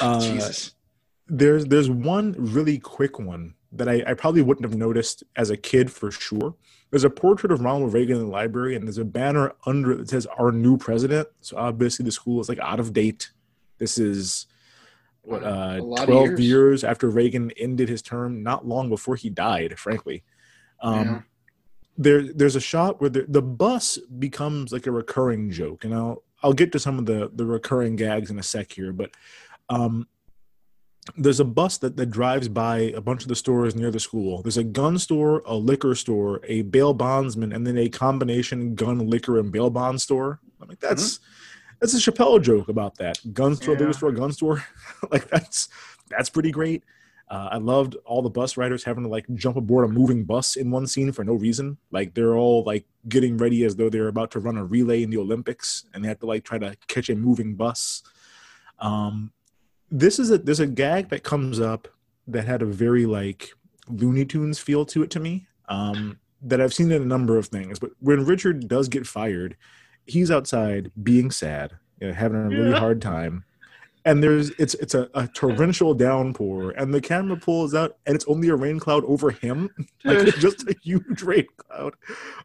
Uh, 0.00 0.18
Jesus. 0.32 0.74
there's 1.28 1.66
there's 1.66 1.88
one 1.88 2.34
really 2.36 2.80
quick 2.80 3.20
one 3.20 3.54
that 3.70 3.88
I, 3.88 4.02
I 4.04 4.14
probably 4.14 4.42
wouldn't 4.42 4.64
have 4.64 4.76
noticed 4.76 5.22
as 5.36 5.50
a 5.50 5.56
kid 5.56 5.92
for 5.92 6.10
sure. 6.10 6.56
There's 6.90 7.04
a 7.04 7.10
portrait 7.10 7.52
of 7.52 7.60
Ronald 7.60 7.92
Reagan 7.92 8.16
in 8.16 8.22
the 8.24 8.28
library, 8.28 8.74
and 8.74 8.88
there's 8.88 8.98
a 8.98 9.04
banner 9.04 9.52
under 9.66 9.92
it 9.92 9.98
that 9.98 10.08
says 10.08 10.26
"Our 10.36 10.50
new 10.50 10.76
president." 10.76 11.28
So 11.42 11.56
obviously, 11.56 12.04
the 12.04 12.10
school 12.10 12.40
is 12.40 12.48
like 12.48 12.58
out 12.58 12.80
of 12.80 12.92
date. 12.92 13.30
This 13.78 13.98
is 13.98 14.46
what 15.24 15.42
uh, 15.42 15.76
A 15.78 15.82
lot 15.82 16.00
of 16.00 16.06
12 16.08 16.26
years. 16.28 16.40
years. 16.40 16.84
after 16.84 17.08
Reagan 17.08 17.50
ended 17.56 17.88
his 17.88 18.02
term, 18.02 18.42
not 18.42 18.66
long 18.66 18.88
before 18.88 19.16
he 19.16 19.30
died. 19.30 19.78
Frankly, 19.78 20.22
um, 20.80 20.94
Yeah. 20.94 21.20
there 21.96 22.22
there's 22.32 22.56
a 22.56 22.60
shot 22.60 23.00
where 23.00 23.10
the, 23.10 23.24
the 23.28 23.42
bus 23.42 23.98
becomes 24.18 24.72
like 24.72 24.86
a 24.86 24.90
recurring 24.92 25.50
joke, 25.50 25.84
and 25.84 25.94
I'll 25.94 26.22
I'll 26.42 26.52
get 26.52 26.72
to 26.72 26.78
some 26.78 26.98
of 26.98 27.06
the 27.06 27.30
the 27.34 27.46
recurring 27.46 27.96
gags 27.96 28.30
in 28.30 28.38
a 28.38 28.42
sec 28.42 28.72
here, 28.72 28.92
but 28.92 29.10
um, 29.70 30.06
there's 31.18 31.40
a 31.40 31.44
bus 31.44 31.76
that, 31.78 31.96
that 31.98 32.06
drives 32.06 32.48
by 32.48 32.78
a 32.78 33.00
bunch 33.00 33.22
of 33.22 33.28
the 33.28 33.36
stores 33.36 33.74
near 33.76 33.90
the 33.90 34.00
school. 34.00 34.40
There's 34.42 34.56
a 34.56 34.64
gun 34.64 34.98
store, 34.98 35.42
a 35.44 35.54
liquor 35.54 35.94
store, 35.94 36.40
a 36.44 36.62
bail 36.62 36.94
bondsman, 36.94 37.52
and 37.52 37.66
then 37.66 37.76
a 37.76 37.88
combination 37.90 38.74
gun, 38.74 38.98
liquor, 39.10 39.38
and 39.38 39.52
bail 39.52 39.68
bond 39.70 40.00
store. 40.00 40.40
I'm 40.62 40.68
like, 40.68 40.80
that's 40.80 41.20
that's 41.80 41.94
a 41.94 41.98
Chappelle 41.98 42.40
joke 42.42 42.68
about 42.68 42.96
that. 42.96 43.18
Gun 43.32 43.56
store, 43.56 43.76
Yeah. 43.78 43.90
store, 43.92 44.12
gun 44.12 44.32
store. 44.32 44.64
like 45.10 45.28
that's 45.28 45.68
that's 46.08 46.30
pretty 46.30 46.50
great. 46.50 46.84
Uh, 47.30 47.48
I 47.52 47.56
loved 47.56 47.96
all 48.04 48.20
the 48.20 48.28
bus 48.28 48.56
riders 48.58 48.84
having 48.84 49.04
to 49.04 49.08
like 49.08 49.24
jump 49.34 49.56
aboard 49.56 49.86
a 49.86 49.88
moving 49.88 50.24
bus 50.24 50.56
in 50.56 50.70
one 50.70 50.86
scene 50.86 51.10
for 51.10 51.24
no 51.24 51.32
reason. 51.34 51.78
Like 51.90 52.12
they're 52.14 52.36
all 52.36 52.62
like 52.64 52.84
getting 53.08 53.38
ready 53.38 53.64
as 53.64 53.76
though 53.76 53.88
they're 53.88 54.08
about 54.08 54.30
to 54.32 54.40
run 54.40 54.58
a 54.58 54.64
relay 54.64 55.02
in 55.02 55.10
the 55.10 55.18
Olympics, 55.18 55.84
and 55.94 56.04
they 56.04 56.08
have 56.08 56.18
to 56.20 56.26
like 56.26 56.44
try 56.44 56.58
to 56.58 56.76
catch 56.86 57.08
a 57.08 57.14
moving 57.16 57.54
bus. 57.54 58.02
Um, 58.78 59.32
this 59.90 60.18
is 60.18 60.30
a 60.30 60.38
there's 60.38 60.60
a 60.60 60.66
gag 60.66 61.08
that 61.10 61.22
comes 61.22 61.60
up 61.60 61.88
that 62.28 62.44
had 62.44 62.62
a 62.62 62.66
very 62.66 63.06
like 63.06 63.50
Looney 63.88 64.24
Tunes 64.24 64.58
feel 64.58 64.84
to 64.86 65.02
it 65.02 65.10
to 65.10 65.20
me. 65.20 65.46
Um, 65.68 66.18
that 66.42 66.60
I've 66.60 66.74
seen 66.74 66.92
in 66.92 67.00
a 67.00 67.06
number 67.06 67.38
of 67.38 67.46
things, 67.46 67.78
but 67.78 67.92
when 68.00 68.26
Richard 68.26 68.68
does 68.68 68.88
get 68.88 69.06
fired, 69.06 69.56
he's 70.06 70.30
outside 70.30 70.90
being 71.02 71.30
sad, 71.30 71.72
you 72.00 72.08
know, 72.08 72.14
having 72.14 72.38
a 72.44 72.50
really 72.50 72.70
Yeah. 72.70 72.78
hard 72.80 73.00
time. 73.02 73.44
And 74.06 74.22
there's 74.22 74.50
it's 74.58 74.74
it's 74.74 74.94
a, 74.94 75.08
a 75.14 75.26
torrential 75.28 75.94
downpour, 75.94 76.72
and 76.72 76.92
the 76.92 77.00
camera 77.00 77.38
pulls 77.38 77.74
out, 77.74 77.96
and 78.04 78.14
it's 78.14 78.26
only 78.28 78.50
a 78.50 78.54
rain 78.54 78.78
cloud 78.78 79.02
over 79.06 79.30
him, 79.30 79.70
like 80.04 80.18
it's 80.18 80.36
just 80.40 80.68
a 80.68 80.76
huge 80.82 81.22
rain 81.22 81.46
cloud 81.56 81.94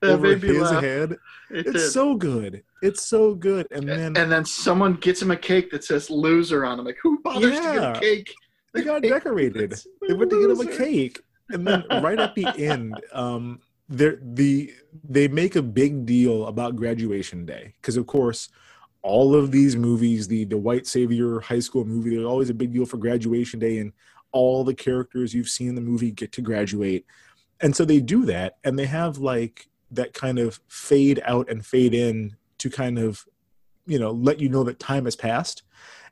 That 0.02 0.12
over 0.12 0.36
his 0.38 0.72
laugh. 0.72 0.82
head. 0.82 1.12
It 1.52 1.68
It's 1.68 1.72
did. 1.74 1.92
so 1.92 2.16
good. 2.16 2.64
It's 2.82 3.02
so 3.02 3.36
good. 3.36 3.68
And 3.72 3.90
then 3.90 4.16
and 4.16 4.32
then 4.32 4.46
someone 4.46 4.94
gets 4.94 5.22
him 5.22 5.32
a 5.32 5.36
cake 5.36 5.70
that 5.72 5.84
says 5.84 6.10
loser 6.10 6.64
on 6.64 6.80
it. 6.80 6.84
Like, 6.84 6.98
who 7.04 7.20
bothers 7.24 7.58
to 7.58 7.62
get 7.62 7.98
a 7.98 8.00
cake? 8.00 8.34
they 8.74 8.82
got 8.84 9.02
decorated. 9.16 9.72
They 10.08 10.14
went 10.14 10.32
to 10.32 10.40
get 10.40 10.52
him 10.52 10.74
a 10.74 10.78
cake, 10.78 11.20
and 11.50 11.68
then 11.68 11.84
right 12.02 12.20
at 12.22 12.36
the 12.36 12.48
end, 12.58 13.02
um, 13.12 13.60
they 13.90 14.12
the 14.22 14.74
they 15.04 15.28
make 15.28 15.56
a 15.56 15.62
big 15.62 16.06
deal 16.06 16.46
about 16.46 16.76
graduation 16.76 17.46
day. 17.46 17.74
Because, 17.82 17.98
of 17.98 18.08
course, 18.08 18.50
all 19.02 19.36
of 19.36 19.52
these 19.52 19.76
movies, 19.76 20.28
the 20.28 20.46
the 20.46 20.58
white 20.58 20.88
savior 20.88 21.40
high 21.40 21.60
school 21.60 21.86
movie, 21.86 22.12
there's 22.12 22.26
always 22.26 22.50
a 22.50 22.54
big 22.54 22.72
deal 22.72 22.86
for 22.86 22.98
graduation 22.98 23.60
day, 23.60 23.80
and 23.80 23.92
all 24.32 24.64
the 24.64 24.76
characters 24.76 25.34
you've 25.34 25.50
seen 25.50 25.70
in 25.70 25.76
the 25.76 25.82
movie 25.82 26.12
get 26.12 26.32
to 26.34 26.42
graduate, 26.42 27.06
and 27.62 27.76
so 27.76 27.84
they 27.84 28.00
do 28.00 28.26
that, 28.26 28.58
and 28.64 28.78
they 28.78 28.86
have 28.86 29.18
like 29.18 29.68
that 29.92 30.14
kind 30.14 30.38
of 30.38 30.60
fade 30.68 31.20
out 31.26 31.50
and 31.50 31.66
fade 31.66 31.96
in 31.96 32.36
to 32.60 32.70
kind 32.70 33.00
of 33.00 33.26
you 33.88 33.98
know 33.98 34.12
let 34.12 34.40
you 34.40 34.50
know 34.50 34.64
that 34.64 34.80
time 34.80 35.06
has 35.06 35.16
passed 35.16 35.64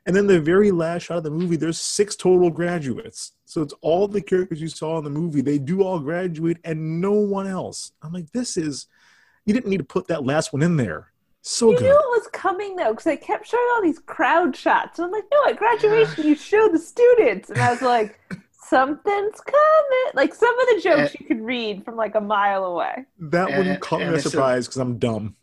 and 0.06 0.14
then 0.16 0.26
the 0.26 0.40
very 0.40 0.70
last 0.70 1.02
shot 1.02 1.18
of 1.18 1.24
the 1.24 1.30
movie 1.30 1.56
there's 1.56 1.78
six 1.78 2.16
total 2.16 2.50
graduates. 2.50 3.32
So 3.44 3.62
it's 3.62 3.74
all 3.80 4.08
the 4.08 4.20
characters 4.20 4.60
you 4.60 4.68
saw 4.68 4.98
in 4.98 5.04
the 5.04 5.10
movie. 5.10 5.40
They 5.40 5.58
do 5.58 5.82
all 5.82 5.98
graduate 5.98 6.58
and 6.64 7.00
no 7.00 7.12
one 7.12 7.46
else. 7.46 7.92
I'm 8.02 8.12
like 8.12 8.30
this 8.32 8.56
is 8.56 8.86
you 9.44 9.54
didn't 9.54 9.70
need 9.70 9.78
to 9.78 9.84
put 9.84 10.08
that 10.08 10.24
last 10.24 10.52
one 10.52 10.62
in 10.62 10.76
there. 10.76 11.12
So 11.42 11.70
You 11.70 11.78
good. 11.78 11.84
knew 11.84 11.90
it 11.92 12.18
was 12.20 12.28
coming 12.32 12.76
though, 12.76 12.90
because 12.90 13.04
they 13.04 13.16
kept 13.16 13.46
showing 13.46 13.62
all 13.74 13.82
these 13.82 13.98
crowd 14.00 14.54
shots. 14.54 14.98
And 14.98 15.06
I'm 15.06 15.12
like, 15.12 15.24
no, 15.32 15.50
at 15.50 15.56
graduation 15.56 16.26
you 16.26 16.34
show 16.34 16.68
the 16.68 16.78
students, 16.78 17.48
and 17.48 17.58
I 17.58 17.70
was 17.70 17.80
like, 17.80 18.20
something's 18.68 19.40
coming. 19.40 20.12
Like 20.14 20.34
some 20.34 20.58
of 20.60 20.66
the 20.66 20.80
jokes 20.82 21.12
And- 21.12 21.20
you 21.20 21.26
could 21.26 21.40
read 21.44 21.84
from 21.84 21.96
like 21.96 22.14
a 22.16 22.20
mile 22.20 22.64
away. 22.64 23.06
that 23.20 23.48
one 23.50 23.66
And- 23.66 23.80
caught 23.80 24.00
me 24.00 24.04
and 24.06 24.14
by 24.14 24.18
a- 24.18 24.22
surprise 24.22 24.66
because 24.66 24.78
i'm 24.80 24.98
dumb 24.98 25.36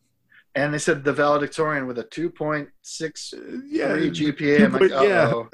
And 0.56 0.74
they 0.74 0.78
said 0.78 1.04
the 1.04 1.12
valedictorian 1.14 1.86
with 1.86 1.98
a 2.00 2.04
2.6 2.06 3.62
yeah 3.68 3.90
GPA. 3.90 4.66
I'm 4.66 4.72
like, 4.72 4.80
but 4.90 5.08
yeah. 5.08 5.32
oh. 5.34 5.50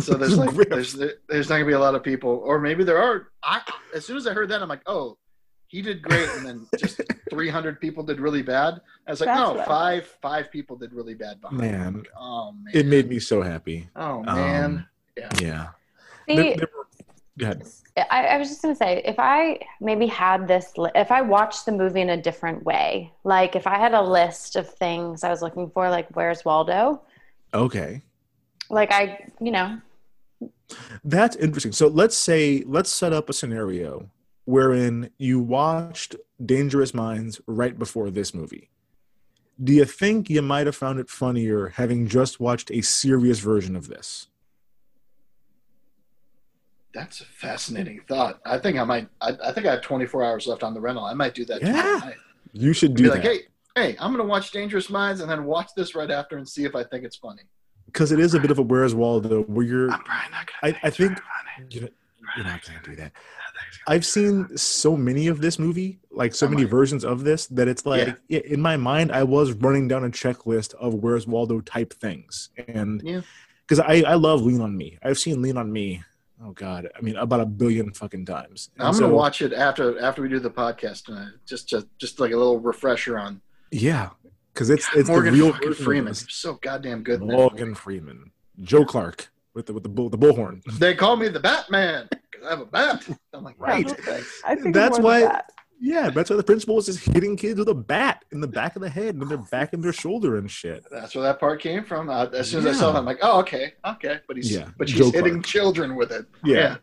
So 0.00 0.14
there's 0.14 0.36
like 0.42 0.50
there's 0.68 0.94
there's 1.28 1.48
not 1.48 1.56
gonna 1.56 1.64
be 1.66 1.72
a 1.72 1.78
lot 1.78 1.94
of 1.94 2.02
people, 2.02 2.42
or 2.44 2.58
maybe 2.60 2.82
there 2.82 2.98
are. 3.00 3.28
I 3.44 3.60
as 3.94 4.04
soon 4.04 4.16
as 4.16 4.26
I 4.26 4.32
heard 4.32 4.48
that, 4.48 4.60
I'm 4.60 4.68
like, 4.68 4.82
oh, 4.86 5.16
he 5.68 5.80
did 5.80 6.02
great, 6.02 6.28
and 6.30 6.44
then 6.46 6.66
just 6.76 7.00
300 7.30 7.80
people 7.80 8.02
did 8.02 8.18
really 8.20 8.42
bad. 8.42 8.80
I 9.06 9.10
was 9.12 9.20
like, 9.20 9.28
That's 9.28 9.40
no, 9.40 9.54
what 9.54 9.66
five 9.66 10.06
five 10.20 10.50
people 10.50 10.76
did 10.76 10.92
really 10.92 11.14
bad 11.14 11.40
behind. 11.40 11.60
him. 11.62 11.70
man 11.70 12.02
Oh 12.18 12.52
man. 12.52 12.74
it 12.74 12.86
made 12.86 13.08
me 13.08 13.20
so 13.20 13.42
happy 13.42 13.88
Oh 13.94 14.22
man. 14.24 14.64
Um, 14.64 14.86
yeah. 15.16 15.30
yeah 15.40 15.68
See, 16.28 16.34
There- 16.36 16.56
there 16.56 16.68
were- 16.76 16.85
go 17.38 17.46
ahead 17.46 17.66
I, 18.10 18.26
I 18.26 18.36
was 18.36 18.48
just 18.48 18.60
gonna 18.60 18.76
say, 18.76 19.00
if 19.06 19.18
I 19.18 19.58
maybe 19.80 20.06
had 20.06 20.46
this, 20.46 20.76
li- 20.76 20.90
if 20.94 21.10
I 21.10 21.22
watched 21.22 21.64
the 21.64 21.72
movie 21.72 22.02
in 22.02 22.10
a 22.10 22.20
different 22.20 22.62
way, 22.62 23.10
like 23.24 23.56
if 23.56 23.66
I 23.66 23.78
had 23.78 23.94
a 23.94 24.02
list 24.02 24.54
of 24.54 24.68
things 24.68 25.24
I 25.24 25.30
was 25.30 25.40
looking 25.40 25.70
for, 25.70 25.88
like 25.88 26.06
where's 26.14 26.44
Waldo, 26.44 27.00
okay 27.54 28.02
like 28.70 28.92
I, 28.92 29.30
you 29.40 29.50
know, 29.50 29.80
That's 31.04 31.36
interesting. 31.36 31.72
So 31.72 31.88
let's 31.88 32.16
say 32.16 32.62
let's 32.66 32.90
set 32.90 33.12
up 33.12 33.28
a 33.28 33.32
scenario 33.32 34.10
wherein 34.44 35.10
you 35.18 35.40
watched 35.40 36.16
Dangerous 36.44 36.94
Minds 36.94 37.40
right 37.46 37.78
before 37.78 38.10
this 38.10 38.34
movie. 38.34 38.70
Do 39.62 39.72
you 39.72 39.84
think 39.84 40.28
you 40.28 40.42
might 40.42 40.66
have 40.66 40.76
found 40.76 41.00
it 41.00 41.08
funnier 41.08 41.68
having 41.68 42.06
just 42.06 42.40
watched 42.40 42.70
a 42.70 42.82
serious 42.82 43.38
version 43.38 43.74
of 43.74 43.88
this? 43.88 44.28
That's 46.96 47.20
a 47.20 47.24
fascinating 47.26 48.00
thought. 48.08 48.40
I 48.46 48.58
think 48.58 48.78
I 48.78 48.84
might. 48.84 49.08
I, 49.20 49.32
I 49.44 49.52
think 49.52 49.66
I 49.66 49.72
have 49.72 49.82
24 49.82 50.24
hours 50.24 50.46
left 50.46 50.62
on 50.62 50.72
the 50.74 50.80
rental. 50.80 51.04
I 51.04 51.14
might 51.14 51.34
do 51.34 51.44
that. 51.44 51.60
Yeah. 51.62 52.12
You 52.52 52.72
should 52.72 52.94
Be 52.94 53.02
do 53.04 53.10
like, 53.10 53.22
that 53.22 53.32
hey, 53.32 53.40
hey, 53.74 53.96
I'm 54.00 54.12
gonna 54.12 54.24
watch 54.24 54.50
Dangerous 54.50 54.88
Minds 54.88 55.20
and 55.20 55.30
then 55.30 55.44
watch 55.44 55.68
this 55.76 55.94
right 55.94 56.10
after 56.10 56.38
and 56.38 56.48
see 56.48 56.64
if 56.64 56.74
I 56.74 56.82
think 56.84 57.04
it's 57.04 57.16
funny. 57.16 57.42
because 57.86 58.12
it 58.12 58.18
is 58.18 58.32
a 58.34 58.40
bit 58.40 58.50
of 58.50 58.58
a 58.58 58.62
Where's 58.62 58.94
Waldo 58.94 59.42
where 59.42 59.66
you're. 59.66 59.90
I'm 59.90 60.02
probably 60.02 60.30
not 60.30 60.48
I, 60.62 60.70
gonna. 60.70 60.80
I 60.84 60.90
think 60.90 61.18
you 61.70 61.80
know, 61.82 61.88
you're 62.36 62.46
not 62.46 62.62
to 62.62 62.72
do 62.82 62.96
that. 62.96 63.12
I've 63.86 64.04
seen 64.06 64.56
so 64.56 64.96
many 64.96 65.26
of 65.28 65.40
this 65.40 65.58
movie, 65.58 65.98
like 66.10 66.34
so 66.34 66.46
Oh 66.46 66.50
many 66.50 66.64
versions 66.64 67.04
of 67.04 67.24
this, 67.24 67.46
that 67.48 67.68
it's 67.68 67.84
like 67.86 68.06
Yeah. 68.06 68.14
yeah, 68.28 68.40
in 68.44 68.60
my 68.60 68.76
mind, 68.76 69.12
I 69.12 69.22
was 69.22 69.52
running 69.52 69.86
down 69.88 70.04
a 70.04 70.08
checklist 70.10 70.74
of 70.74 70.94
Where's 70.94 71.26
Waldo 71.26 71.60
type 71.60 71.92
things, 71.92 72.50
and 72.68 73.02
Yeah. 73.04 73.20
because 73.66 73.80
I 73.80 74.02
I 74.06 74.14
love 74.14 74.40
Lean 74.42 74.60
on 74.62 74.76
Me. 74.76 74.98
I've 75.02 75.18
seen 75.18 75.42
Lean 75.42 75.56
on 75.58 75.70
Me. 75.72 76.02
Oh 76.44 76.50
God, 76.52 76.88
I 76.96 77.00
mean 77.00 77.16
about 77.16 77.40
a 77.40 77.46
billion 77.46 77.92
fucking 77.92 78.26
times. 78.26 78.70
And 78.78 78.86
I'm 78.86 78.92
gonna 78.94 79.08
watch 79.12 79.40
it 79.42 79.52
after 79.52 79.98
after 80.00 80.20
we 80.22 80.28
do 80.28 80.38
the 80.38 80.50
podcast 80.50 81.04
tonight. 81.04 81.30
Just 81.46 81.68
just 81.68 81.86
just 81.98 82.20
like 82.20 82.32
a 82.32 82.36
little 82.36 82.60
refresher 82.60 83.18
on 83.18 83.40
Yeah, 83.70 84.10
because 84.52 84.68
it's 84.70 84.86
it's 84.94 85.08
Morgan 85.08 85.32
the 85.34 85.40
real 85.40 85.52
fucking 85.52 85.68
version 85.68 85.82
of 85.82 85.84
Freeman. 85.86 86.14
So 86.14 86.54
goddamn 86.54 87.02
good. 87.02 87.22
in 87.22 87.28
Morgan. 87.28 87.74
Freeman, 87.74 88.32
Joe 88.60 88.84
Clark 88.84 89.28
with 89.54 89.66
the 89.66 89.72
with 89.72 89.82
the 89.82 89.88
bull, 89.88 90.10
the 90.10 90.18
bullhorn. 90.18 90.62
They 90.78 90.94
call 90.94 91.16
me 91.16 91.28
the 91.28 91.40
Batman 91.40 92.08
because 92.10 92.46
I 92.46 92.50
have 92.50 92.60
a 92.60 92.66
bat. 92.66 93.08
I'm 93.32 93.42
like, 93.42 93.56
Right. 93.58 93.86
Oh, 93.90 94.10
wow. 94.12 94.20
I 94.44 94.54
think 94.56 94.74
That's 94.74 94.98
more 95.00 95.12
than 95.12 95.22
why- 95.22 95.32
that. 95.32 95.50
Yeah, 95.80 96.08
that's 96.10 96.30
why 96.30 96.36
the 96.36 96.42
principal 96.42 96.74
was 96.76 96.86
just 96.86 97.00
hitting 97.00 97.36
kids 97.36 97.58
with 97.58 97.68
a 97.68 97.74
bat 97.74 98.24
in 98.32 98.40
the 98.40 98.46
back 98.48 98.76
of 98.76 98.82
the 98.82 98.88
head 98.88 99.14
and 99.14 99.20
then 99.20 99.28
they're 99.28 99.38
back 99.50 99.72
in 99.74 99.80
their 99.82 99.92
shoulder 99.92 100.36
and 100.38 100.50
shit. 100.50 100.84
That's 100.90 101.14
where 101.14 101.22
that 101.24 101.38
part 101.38 101.60
came 101.60 101.84
from. 101.84 102.08
Uh, 102.08 102.26
as 102.32 102.50
soon 102.50 102.66
as 102.66 102.76
I 102.76 102.78
saw 102.80 102.86
Yeah. 102.86 102.92
that, 102.94 102.98
I'm 103.00 103.04
like, 103.04 103.18
oh, 103.22 103.40
okay, 103.40 103.74
okay. 103.84 104.20
But 104.26 104.36
he's 104.36 104.50
Yeah, 104.54 104.68
but 104.78 104.88
she's 104.88 104.98
Joe 104.98 105.10
hitting 105.10 105.34
Clark. 105.34 105.44
children 105.46 105.94
with 105.96 106.12
it. 106.12 106.26
Yeah. 106.44 106.76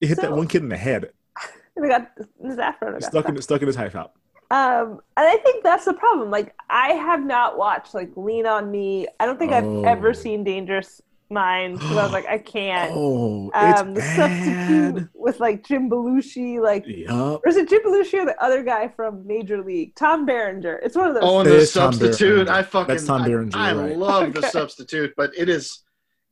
It 0.00 0.08
hit 0.08 0.20
that 0.20 0.32
one 0.32 0.46
kid 0.48 0.62
in 0.62 0.68
the 0.68 0.76
head, 0.76 1.10
We 1.76 1.88
got 1.88 2.10
Zaffron. 2.44 2.92
got 3.00 3.02
stuck 3.04 3.28
in 3.28 3.40
stuck 3.42 3.60
in 3.62 3.66
his 3.66 3.76
high 3.76 3.88
top. 3.88 4.16
Um, 4.50 5.00
and 5.16 5.26
I 5.26 5.38
think 5.38 5.64
that's 5.64 5.86
the 5.86 5.94
problem. 5.94 6.30
Like, 6.30 6.54
I 6.68 6.88
have 6.90 7.24
not 7.24 7.56
watched 7.56 7.94
like 7.94 8.10
Lean 8.14 8.46
on 8.46 8.70
Me. 8.70 9.06
I 9.18 9.24
don't 9.26 9.38
think 9.38 9.52
I've 9.52 9.64
Oh. 9.64 9.82
ever 9.84 10.12
seen 10.12 10.44
Dangerous 10.44 11.00
mind 11.34 11.78
because 11.78 11.96
I 11.98 12.02
was 12.04 12.12
like, 12.12 12.26
I 12.26 12.38
can't. 12.56 12.92
Oh, 12.94 13.50
it's 13.54 13.80
um, 13.80 13.92
the 13.94 14.00
bad. 14.00 14.16
substitute 14.16 15.10
with 15.14 15.40
like 15.40 15.66
Jim 15.66 15.90
Belushi, 15.90 16.60
like 16.62 16.84
Yup. 16.86 17.42
or 17.44 17.48
is 17.48 17.56
it 17.56 17.68
Jim 17.68 17.82
Belushi 17.84 18.14
or 18.22 18.24
the 18.24 18.42
other 18.42 18.62
guy 18.62 18.88
from 18.88 19.26
Major 19.26 19.62
League, 19.62 19.94
Tom 19.96 20.24
Berenger? 20.24 20.80
It's 20.82 20.96
one 20.96 21.08
of 21.08 21.14
those. 21.14 21.22
Oh, 21.24 21.40
and 21.40 21.50
the 21.50 21.66
substitute. 21.66 22.48
I 22.48 22.62
fucking 22.62 22.94
That's 22.94 23.06
Tom 23.06 23.22
I- 23.22 23.28
Berenger, 23.28 23.58
I, 23.58 23.72
right. 23.74 23.96
love 23.98 24.32
the 24.32 24.48
substitute, 24.48 25.12
but 25.16 25.30
it 25.36 25.48
is 25.50 25.80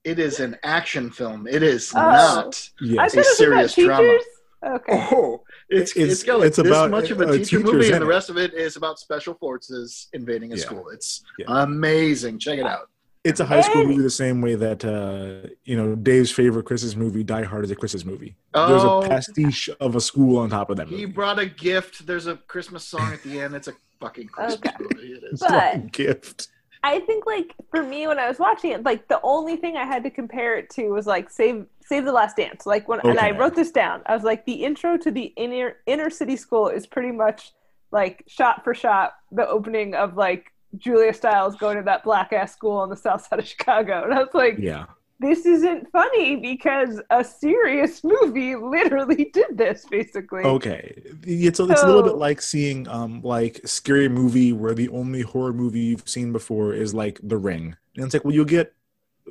it 0.04 0.18
is 0.18 0.40
an 0.40 0.56
action 0.64 1.10
film. 1.10 1.46
It 1.46 1.62
is 1.62 1.92
Oh. 1.94 2.00
not. 2.00 2.70
I 2.80 2.84
Yes. 2.84 3.14
thought 3.14 3.18
it 3.18 3.28
was 3.28 3.40
about 3.40 3.70
serious 3.70 3.74
drama. 3.74 4.18
Okay. 4.64 5.08
Oh, 5.12 5.42
it's 5.68 5.90
It's- 5.96 6.12
it's 6.12 6.22
got 6.22 6.38
like 6.38 6.46
it's 6.48 6.56
this 6.56 6.66
about 6.66 6.90
much 6.90 7.10
of 7.10 7.20
a, 7.20 7.24
a 7.24 7.38
teacher 7.38 7.58
teacher's 7.58 7.64
movie, 7.72 7.88
in 7.88 7.94
and 7.94 8.02
the 8.02 8.06
rest 8.06 8.30
of 8.30 8.36
it 8.36 8.54
is 8.54 8.76
about 8.76 8.98
special 9.00 9.34
forces 9.34 10.08
invading 10.12 10.52
a 10.52 10.56
Yeah. 10.56 10.62
school. 10.62 10.88
It's 10.90 11.22
Yeah. 11.38 11.46
amazing. 11.48 12.38
Check 12.38 12.58
it 12.60 12.66
out. 12.66 12.88
It's 13.24 13.38
a 13.38 13.44
high 13.46 13.60
school 13.60 13.82
Hey! 13.82 13.86
movie 13.88 14.02
the 14.02 14.10
same 14.10 14.40
way 14.40 14.56
that 14.56 14.84
uh, 14.84 15.48
you 15.64 15.76
know 15.76 15.94
Dave's 15.94 16.32
favorite 16.32 16.64
Christmas 16.64 16.96
movie, 16.96 17.22
Die 17.22 17.44
Hard, 17.44 17.64
is 17.64 17.70
a 17.70 17.76
Christmas 17.76 18.04
movie. 18.04 18.34
There's 18.52 18.84
Oh. 18.84 18.98
a 19.00 19.08
pastiche 19.08 19.68
of 19.80 19.94
a 19.94 20.00
school 20.00 20.38
on 20.38 20.50
top 20.50 20.70
of 20.70 20.76
that 20.78 20.86
movie. 20.90 21.02
He 21.02 21.06
brought 21.06 21.38
a 21.38 21.46
gift. 21.46 22.04
There's 22.04 22.26
a 22.26 22.36
Christmas 22.36 22.84
song 22.84 23.12
at 23.12 23.22
the 23.22 23.40
end. 23.40 23.54
It's 23.54 23.68
a 23.68 23.74
fucking 24.00 24.26
Christmas 24.28 24.58
Okay. 24.74 24.76
movie. 24.80 25.12
It 25.12 25.22
is. 25.32 25.40
But 25.40 25.92
gift. 25.92 26.48
I 26.82 26.98
think 26.98 27.24
like 27.26 27.54
for 27.70 27.84
me 27.84 28.08
when 28.08 28.18
I 28.18 28.26
was 28.26 28.40
watching 28.40 28.72
it, 28.72 28.82
like 28.82 29.06
the 29.06 29.20
only 29.22 29.54
thing 29.56 29.76
I 29.76 29.84
had 29.84 30.02
to 30.02 30.10
compare 30.10 30.56
it 30.58 30.68
to 30.70 30.88
was 30.90 31.06
like 31.06 31.30
Save 31.30 31.66
Save 31.84 32.04
the 32.04 32.12
Last 32.12 32.36
Dance. 32.36 32.66
Like 32.66 32.88
when 32.88 32.98
and 33.04 33.20
I 33.20 33.30
wrote 33.30 33.54
this 33.54 33.70
down. 33.70 34.02
I 34.06 34.14
was 34.14 34.24
like 34.24 34.44
the 34.46 34.64
intro 34.64 34.96
to 34.96 35.12
the 35.12 35.26
inner 35.36 35.76
inner 35.86 36.10
city 36.10 36.34
school 36.36 36.66
is 36.66 36.88
pretty 36.88 37.12
much 37.12 37.52
like 37.92 38.24
shot 38.26 38.64
for 38.64 38.74
shot 38.74 39.12
the 39.30 39.46
opening 39.48 39.94
of 39.94 40.16
like 40.16 40.51
Julia 40.76 41.12
Stiles 41.12 41.56
going 41.56 41.76
to 41.76 41.82
that 41.84 42.02
black 42.04 42.32
ass 42.32 42.52
school 42.52 42.76
on 42.78 42.88
the 42.90 42.96
south 42.96 43.26
side 43.26 43.38
of 43.38 43.46
Chicago. 43.46 44.04
And 44.04 44.14
I 44.14 44.18
was 44.20 44.32
like, 44.34 44.56
Yeah. 44.58 44.86
this 45.20 45.44
isn't 45.46 45.90
funny 45.92 46.36
because 46.36 47.00
a 47.10 47.22
serious 47.22 48.02
movie 48.02 48.56
literally 48.56 49.30
did 49.34 49.56
this 49.58 49.84
basically. 49.90 50.42
Okay. 50.42 51.02
It's 51.24 51.60
a, 51.60 51.64
it's 51.70 51.82
a 51.82 51.86
little 51.86 52.02
bit 52.02 52.16
like 52.16 52.40
seeing 52.42 52.88
um 52.88 53.20
like 53.22 53.60
scary 53.64 54.08
movie 54.08 54.52
where 54.52 54.74
the 54.74 54.88
only 54.88 55.22
horror 55.22 55.52
movie 55.52 55.80
you've 55.80 56.08
seen 56.08 56.32
before 56.32 56.72
is 56.74 56.94
like 56.94 57.20
The 57.22 57.36
Ring. 57.36 57.76
And 57.96 58.04
it's 58.06 58.14
like, 58.14 58.24
well, 58.24 58.34
you'll 58.34 58.44
get 58.46 58.72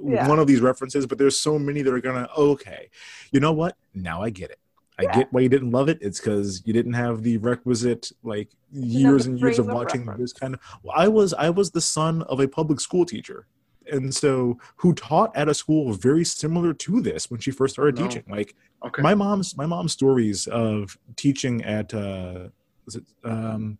Yeah. 0.02 0.28
one 0.28 0.39
of 0.39 0.48
these 0.48 0.62
references, 0.62 1.06
but 1.06 1.18
there's 1.18 1.38
so 1.39 1.58
many 1.60 1.82
that 1.82 1.94
are 1.94 2.00
gonna 2.02 2.30
okay. 2.38 2.89
You 3.32 3.39
know 3.39 3.52
what? 3.52 3.76
Now 3.94 4.22
I 4.22 4.30
get 4.30 4.52
it. 4.52 4.60
I 5.00 5.04
Yeah. 5.04 5.12
get 5.14 5.34
why 5.34 5.42
you 5.42 5.50
didn't 5.50 5.72
love 5.72 5.89
it. 5.89 5.98
It's 6.02 6.20
because 6.20 6.62
you 6.66 6.74
didn't 6.74 6.94
have 6.94 7.24
the 7.24 7.38
requisite 7.38 8.12
like 8.24 8.50
years 8.72 9.26
and 9.26 9.39
years 9.39 9.58
of 9.60 9.68
watching 9.68 10.06
this 10.18 10.34
kind 10.34 10.54
of. 10.54 10.60
Well, 10.84 10.94
I 10.96 11.08
was 11.08 11.34
I 11.34 11.50
was 11.50 11.72
the 11.72 11.82
son 11.82 12.22
of 12.24 12.39
a 12.39 12.48
public 12.48 12.80
school 12.80 13.06
teacher, 13.06 13.48
and 13.92 14.14
so 14.14 14.58
who 14.78 14.94
taught 14.94 15.36
at 15.36 15.48
a 15.50 15.54
school 15.54 15.94
very 15.94 16.24
similar 16.26 16.74
to 16.74 17.02
this 17.02 17.32
when 17.32 17.39
she 17.39 17.52
first 17.52 17.74
started 17.76 17.96
No. 17.98 18.08
teaching. 18.08 18.24
Like 18.30 18.56
Okay. 18.86 19.02
my 19.02 19.16
mom's 19.16 19.56
my 19.58 19.66
mom's 19.66 19.94
stories 19.94 20.48
of 20.48 20.98
teaching 21.16 21.64
at 21.64 21.94
uh 21.94 22.50
was 22.86 22.96
it 22.96 23.06
um 23.24 23.78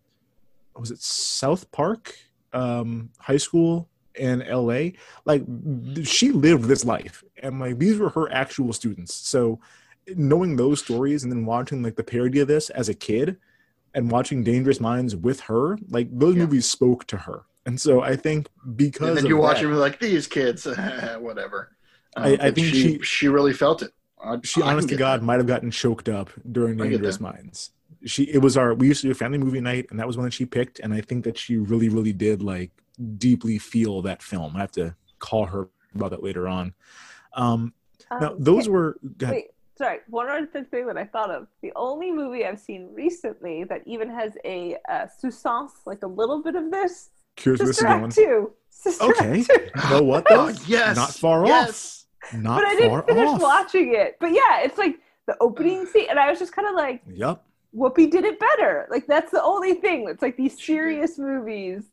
was 0.76 0.90
it 0.90 1.00
South 1.00 1.70
Park 1.72 2.14
um 2.52 3.10
high 3.18 3.36
school 3.36 3.88
in 4.14 4.40
LA 4.40 4.90
like 5.24 5.42
she 6.04 6.30
lived 6.32 6.64
this 6.64 6.84
life 6.84 7.24
and 7.42 7.58
like 7.60 7.78
these 7.78 7.98
were 7.98 8.10
her 8.10 8.30
actual 8.32 8.72
students 8.72 9.14
so 9.14 9.58
knowing 10.16 10.56
those 10.56 10.80
stories 10.80 11.22
and 11.22 11.32
then 11.32 11.44
watching 11.46 11.82
like 11.82 11.96
the 11.96 12.04
parody 12.04 12.40
of 12.40 12.48
this 12.48 12.70
as 12.70 12.88
a 12.88 12.94
kid 12.94 13.36
and 13.94 14.10
watching 14.10 14.42
Dangerous 14.42 14.80
Minds 14.80 15.14
with 15.14 15.40
her 15.40 15.78
like 15.88 16.08
those 16.10 16.34
Yeah. 16.34 16.42
movies 16.44 16.68
spoke 16.68 17.06
to 17.08 17.16
her 17.18 17.42
and 17.66 17.80
so 17.80 18.02
I 18.02 18.16
think 18.16 18.48
because 18.76 19.08
and 19.10 19.16
then 19.18 19.26
you 19.26 19.36
watch 19.36 19.58
that, 19.60 19.66
him 19.66 19.74
like 19.76 20.00
these 20.00 20.26
kids, 20.26 20.66
whatever. 21.20 21.70
Um, 22.16 22.24
I- 22.24 22.38
I 22.48 22.50
think 22.50 22.66
she, 22.66 22.82
she- 22.82 23.02
she 23.02 23.28
really 23.28 23.52
felt 23.52 23.82
it. 23.82 23.92
I- 24.22 24.38
she 24.42 24.60
I 24.62 24.72
honest 24.72 24.88
to 24.88 24.96
god 24.96 25.20
that. 25.20 25.24
might 25.24 25.36
have 25.38 25.46
gotten 25.46 25.70
choked 25.70 26.08
up 26.08 26.30
during 26.50 26.76
dangerous 26.76 27.20
minds 27.20 27.70
she 28.04 28.24
it 28.24 28.38
was 28.38 28.56
our 28.56 28.74
we 28.74 28.88
used 28.88 29.00
to 29.02 29.06
do 29.06 29.12
a 29.12 29.14
family 29.14 29.38
movie 29.38 29.60
night 29.60 29.86
and 29.90 29.98
that 30.00 30.06
was 30.08 30.16
one 30.16 30.24
that 30.24 30.32
she 30.32 30.44
picked 30.44 30.80
and 30.80 30.92
i 30.92 31.00
think 31.00 31.22
that 31.24 31.38
she 31.38 31.56
really 31.56 31.88
really 31.88 32.12
did 32.12 32.42
like 32.42 32.70
deeply 33.18 33.58
feel 33.58 34.02
that 34.02 34.20
film 34.22 34.56
i 34.56 34.60
have 34.60 34.72
to 34.72 34.92
call 35.20 35.46
her 35.46 35.68
about 35.94 36.10
that 36.10 36.20
later 36.22 36.48
on 36.48 36.74
um 37.34 37.72
now 38.20 38.30
Um, 38.32 38.36
those 38.40 38.64
okay. 38.64 38.70
were 38.70 38.96
go 39.18 39.24
ahead. 39.26 39.34
Wait, 39.36 39.46
sorry. 39.76 39.98
One 40.08 40.28
other 40.28 40.64
thing 40.64 40.86
that 40.86 40.96
I 40.96 41.04
thought 41.04 41.30
of. 41.30 41.46
The 41.62 41.72
only 41.76 42.10
movie 42.10 42.44
I've 42.44 42.60
seen 42.60 42.90
recently 42.94 43.64
that 43.64 43.82
even 43.86 44.10
has 44.10 44.32
a 44.44 44.76
uh, 44.88 45.06
sousance, 45.06 45.72
like 45.86 46.02
a 46.02 46.06
little 46.06 46.42
bit 46.42 46.54
of 46.56 46.70
this, 46.70 47.10
curious 47.36 47.60
where 47.60 47.66
this 47.68 47.76
Sister 47.78 47.88
going 47.88 48.04
Act 48.04 48.14
2. 48.14 48.52
Sister 48.70 49.04
Okay. 49.04 49.40
Act 49.40 49.50
2. 49.50 49.82
you 49.84 49.90
know 49.90 50.02
what 50.02 50.26
though 50.28 50.48
yes. 50.66 50.96
not 50.96 51.10
far 51.14 51.46
yes. 51.46 52.06
off 52.32 52.40
not 52.40 52.60
But 52.60 52.66
I 52.66 52.74
didn't 52.76 53.06
finish 53.06 53.28
off 53.28 53.40
watching 53.40 53.94
it. 53.94 54.16
But 54.20 54.32
yeah, 54.32 54.60
it's 54.60 54.78
like 54.78 54.96
the 55.26 55.36
opening 55.40 55.86
scene, 55.92 56.06
and 56.08 56.18
I 56.18 56.30
was 56.30 56.38
just 56.38 56.52
kind 56.54 56.68
of 56.68 56.74
like, 56.74 57.02
yep 57.06 57.42
Whoopi 57.74 58.10
did 58.10 58.24
it 58.24 58.38
better. 58.38 58.86
Like 58.90 59.06
that's 59.06 59.30
the 59.30 59.42
only 59.42 59.74
thing. 59.74 60.06
It's 60.08 60.22
like 60.22 60.36
these 60.36 60.62
serious 60.62 61.18
movies 61.18 61.84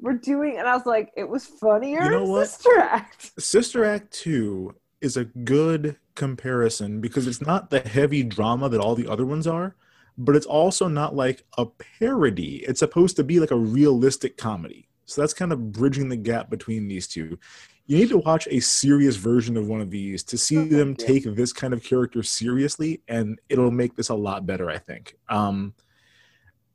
we're 0.00 0.14
doing, 0.14 0.58
and 0.58 0.68
I 0.68 0.76
was 0.76 0.86
like, 0.86 1.10
it 1.16 1.28
was 1.28 1.44
funnier. 1.44 2.04
You 2.04 2.10
know 2.10 2.24
what? 2.24 2.48
Sister 2.48 2.78
Act. 2.78 3.40
Sister 3.40 3.84
Act 3.84 4.12
2 4.12 4.74
is 5.00 5.16
a 5.16 5.24
good 5.24 5.96
comparison 6.14 7.00
because 7.00 7.26
it's 7.26 7.40
not 7.40 7.70
the 7.70 7.80
heavy 7.80 8.22
drama 8.22 8.68
that 8.68 8.80
all 8.80 8.94
the 8.94 9.08
other 9.08 9.24
ones 9.24 9.46
are, 9.46 9.76
but 10.16 10.34
it's 10.34 10.46
also 10.46 10.88
not 10.88 11.14
like 11.14 11.44
a 11.56 11.66
parody. 11.66 12.64
It's 12.66 12.80
supposed 12.80 13.16
to 13.16 13.24
be 13.24 13.38
like 13.40 13.52
a 13.52 13.56
realistic 13.56 14.36
comedy. 14.36 14.88
So 15.04 15.20
that's 15.20 15.32
kind 15.34 15.52
of 15.52 15.72
bridging 15.72 16.08
the 16.08 16.16
gap 16.16 16.50
between 16.50 16.88
these 16.88 17.06
two. 17.08 17.38
You 17.86 17.96
need 17.96 18.10
to 18.10 18.18
watch 18.18 18.46
a 18.50 18.60
serious 18.60 19.16
version 19.16 19.56
of 19.56 19.68
one 19.68 19.80
of 19.80 19.90
these 19.90 20.22
to 20.24 20.36
see 20.36 20.68
them 20.68 20.94
take 20.94 21.24
this 21.24 21.54
kind 21.54 21.72
of 21.72 21.82
character 21.82 22.22
seriously, 22.22 23.00
and 23.08 23.40
it'll 23.48 23.70
make 23.70 23.96
this 23.96 24.10
a 24.10 24.14
lot 24.14 24.44
better, 24.44 24.68
I 24.68 24.76
think. 24.76 25.16
Um, 25.30 25.72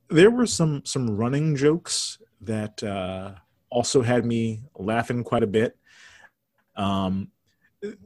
there 0.10 0.32
were 0.32 0.48
some 0.48 0.82
some 0.86 1.16
running 1.16 1.56
jokes 1.56 2.18
that 2.42 2.82
uh, 2.82 3.34
also 3.70 4.02
had 4.02 4.26
me 4.26 4.64
laughing 4.76 5.24
quite 5.24 5.44
a 5.44 5.48
bit. 5.48 5.78
Um, 6.76 7.30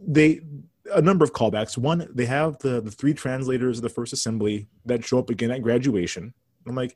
they 0.05 0.41
a 0.93 1.01
number 1.01 1.23
of 1.23 1.34
callbacks. 1.34 1.78
One, 1.78 2.07
they 2.13 2.25
have 2.25 2.57
the 2.59 2.82
the 2.82 2.91
three 2.91 3.13
translators 3.13 3.78
of 3.78 3.84
the 3.84 3.89
first 3.89 4.13
assembly 4.13 4.67
that 4.86 5.05
show 5.05 5.19
up 5.19 5.30
again 5.30 5.51
at 5.51 5.61
graduation. 5.61 6.34
I'm 6.67 6.75
like, 6.75 6.95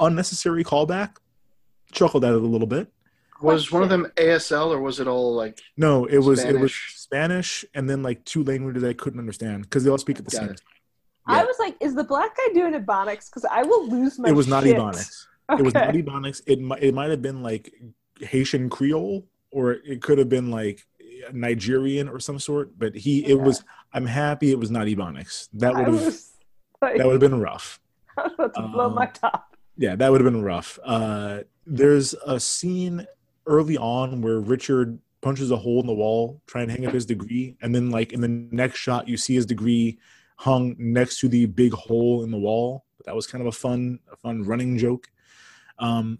unnecessary 0.00 0.64
callback. 0.64 1.16
Chuckled 1.92 2.24
at 2.24 2.32
it 2.34 2.36
a 2.36 2.46
little 2.46 2.66
bit. 2.66 2.92
Was 3.40 3.70
one 3.70 3.82
of 3.82 3.88
them 3.88 4.06
ASL 4.16 4.70
or 4.70 4.80
was 4.80 5.00
it 5.00 5.06
all 5.06 5.34
like? 5.34 5.60
No, 5.76 6.04
it 6.06 6.18
was 6.18 6.44
it 6.44 6.58
was 6.58 6.72
Spanish. 6.74 6.94
Spanish 6.96 7.64
and 7.74 7.88
then 7.88 8.02
like 8.02 8.24
two 8.24 8.42
languages 8.44 8.82
I 8.84 8.92
couldn't 8.92 9.20
understand 9.20 9.62
because 9.62 9.84
they 9.84 9.90
all 9.90 9.98
speak 9.98 10.18
at 10.18 10.24
the 10.24 10.30
Got 10.30 10.38
same 10.40 10.50
it. 10.50 10.56
time. 10.58 11.38
I 11.40 11.44
was 11.44 11.56
like, 11.58 11.76
is 11.80 11.94
the 11.94 12.04
black 12.04 12.36
guy 12.36 12.52
doing 12.54 12.72
Ebonics? 12.72 13.26
Because 13.30 13.44
I 13.50 13.62
will 13.62 13.86
lose 13.88 14.18
my. 14.18 14.30
It 14.30 14.32
was 14.32 14.48
not 14.48 14.64
shit. 14.64 14.76
Ebonics. 14.76 15.26
It 15.58 15.62
was 15.62 15.74
not 15.74 15.88
Okay. 15.88 16.02
Ebonics. 16.02 16.42
It 16.46 16.60
might 16.60 16.82
it 16.82 16.94
might 16.94 17.10
have 17.10 17.22
been 17.22 17.42
like 17.42 17.72
Haitian 18.20 18.68
Creole 18.68 19.26
or 19.50 19.72
it 19.72 20.02
could 20.02 20.18
have 20.18 20.28
been 20.28 20.50
like 20.50 20.84
Nigerian 21.32 22.08
or 22.08 22.20
some 22.20 22.38
sort. 22.38 22.78
But 22.78 22.94
he 22.94 23.24
it 23.26 23.40
was. 23.40 23.64
I'm 23.92 24.06
happy 24.06 24.50
it 24.50 24.58
was 24.58 24.70
not 24.70 24.86
Ebonics. 24.86 25.48
That 25.54 25.74
would 25.74 25.86
have 25.88 26.14
like, 26.82 26.96
that 26.96 27.06
would 27.06 27.20
have 27.22 27.30
been 27.30 27.40
rough. 27.40 27.80
I 28.18 28.22
was 28.22 28.32
about 28.34 28.54
to 28.54 28.62
blow 28.68 28.86
Um, 28.86 28.94
my 28.94 29.06
top. 29.06 29.56
Yeah, 29.76 29.94
that 29.96 30.10
would 30.10 30.20
have 30.20 30.30
been 30.32 30.42
rough. 30.42 30.78
Uh, 30.84 31.40
there's 31.66 32.14
a 32.26 32.40
scene 32.40 33.06
early 33.46 33.76
on 33.78 34.20
where 34.22 34.40
Richard 34.40 34.98
punches 35.20 35.50
a 35.50 35.56
hole 35.56 35.80
in 35.80 35.86
the 35.86 35.94
wall 35.94 36.40
trying 36.46 36.66
to 36.68 36.72
hang 36.74 36.86
up 36.86 36.92
his 36.92 37.06
degree, 37.06 37.56
and 37.62 37.74
then 37.74 37.90
like 37.90 38.12
in 38.12 38.20
the 38.20 38.28
next 38.28 38.78
shot, 38.78 39.08
you 39.08 39.16
see 39.16 39.34
his 39.34 39.46
degree 39.46 39.98
hung 40.36 40.76
next 40.78 41.20
to 41.20 41.28
the 41.28 41.46
big 41.46 41.72
hole 41.72 42.22
in 42.24 42.30
the 42.30 42.38
wall. 42.38 42.84
That 43.06 43.14
was 43.16 43.26
kind 43.26 43.40
of 43.40 43.46
a 43.48 43.52
fun, 43.52 44.00
a 44.12 44.16
fun 44.16 44.42
running 44.44 44.78
joke. 44.78 45.08
Um, 45.78 46.18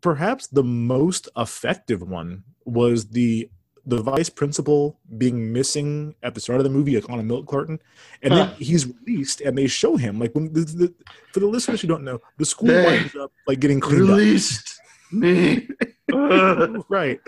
perhaps 0.00 0.46
the 0.48 0.62
most 0.62 1.28
effective 1.36 2.02
one 2.02 2.44
was 2.64 3.08
the 3.08 3.48
the 3.86 4.02
vice 4.02 4.28
principal 4.28 4.98
being 5.16 5.52
missing 5.52 6.14
at 6.22 6.34
the 6.34 6.40
start 6.40 6.58
of 6.60 6.64
the 6.64 6.70
movie 6.70 6.94
like 6.94 7.08
on 7.10 7.18
a 7.18 7.22
milk 7.22 7.46
carton 7.46 7.78
and 8.22 8.32
then 8.32 8.50
he's 8.58 8.86
released 8.86 9.40
and 9.40 9.56
they 9.56 9.66
show 9.66 9.96
him 9.96 10.18
like 10.18 10.32
when 10.34 10.52
the, 10.52 10.60
the, 10.60 10.94
for 11.32 11.40
the 11.40 11.46
listeners 11.46 11.80
who 11.80 11.88
don't 11.88 12.04
know 12.04 12.20
the 12.36 12.44
school 12.44 12.68
They 12.68 12.84
winds 12.84 13.16
up 13.16 13.32
like 13.46 13.60
getting 13.60 13.80
cleaned 13.80 14.08
Released 14.08 14.80
me. 15.12 15.68
up 16.12 16.84
right. 16.88 17.20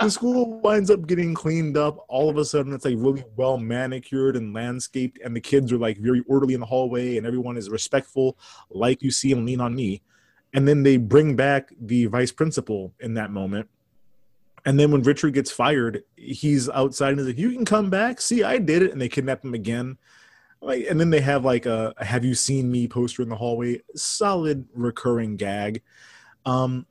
The 0.00 0.08
school 0.08 0.60
winds 0.60 0.90
up 0.90 1.06
getting 1.06 1.34
cleaned 1.34 1.76
up. 1.76 2.04
All 2.08 2.28
of 2.30 2.36
a 2.38 2.44
sudden 2.44 2.72
it's 2.72 2.84
like 2.84 2.94
really 2.96 3.24
well 3.36 3.58
manicured 3.58 4.36
and 4.36 4.54
landscaped 4.54 5.18
and 5.24 5.36
the 5.36 5.40
kids 5.40 5.72
are 5.72 5.78
like 5.78 5.98
very 5.98 6.22
orderly 6.26 6.54
in 6.54 6.60
the 6.60 6.66
hallway 6.66 7.16
and 7.16 7.26
everyone 7.26 7.56
is 7.56 7.68
respectful 7.70 8.36
like 8.70 9.02
you 9.02 9.10
see 9.10 9.32
in 9.32 9.44
lean 9.44 9.60
on 9.60 9.74
me. 9.74 10.02
And 10.54 10.66
then 10.68 10.82
they 10.84 10.96
bring 10.96 11.36
back 11.36 11.72
the 11.80 12.06
vice 12.06 12.32
principal 12.32 12.94
in 13.00 13.14
that 13.14 13.30
moment 13.30 13.68
and 14.64 14.78
then 14.78 14.90
when 14.90 15.02
richard 15.02 15.32
gets 15.34 15.50
fired 15.50 16.02
he's 16.16 16.68
outside 16.70 17.10
and 17.10 17.18
he's 17.18 17.28
like 17.28 17.38
you 17.38 17.52
can 17.52 17.64
come 17.64 17.90
back 17.90 18.20
see 18.20 18.42
i 18.42 18.58
did 18.58 18.82
it 18.82 18.92
and 18.92 19.00
they 19.00 19.08
kidnap 19.08 19.44
him 19.44 19.54
again 19.54 19.96
like 20.60 20.86
and 20.88 20.98
then 21.00 21.10
they 21.10 21.20
have 21.20 21.44
like 21.44 21.66
a, 21.66 21.92
have 21.98 22.24
you 22.24 22.34
seen 22.34 22.70
me 22.70 22.88
poster 22.88 23.22
in 23.22 23.28
the 23.28 23.36
hallway 23.36 23.80
solid 23.94 24.66
recurring 24.74 25.36
gag 25.36 25.82
um 26.46 26.86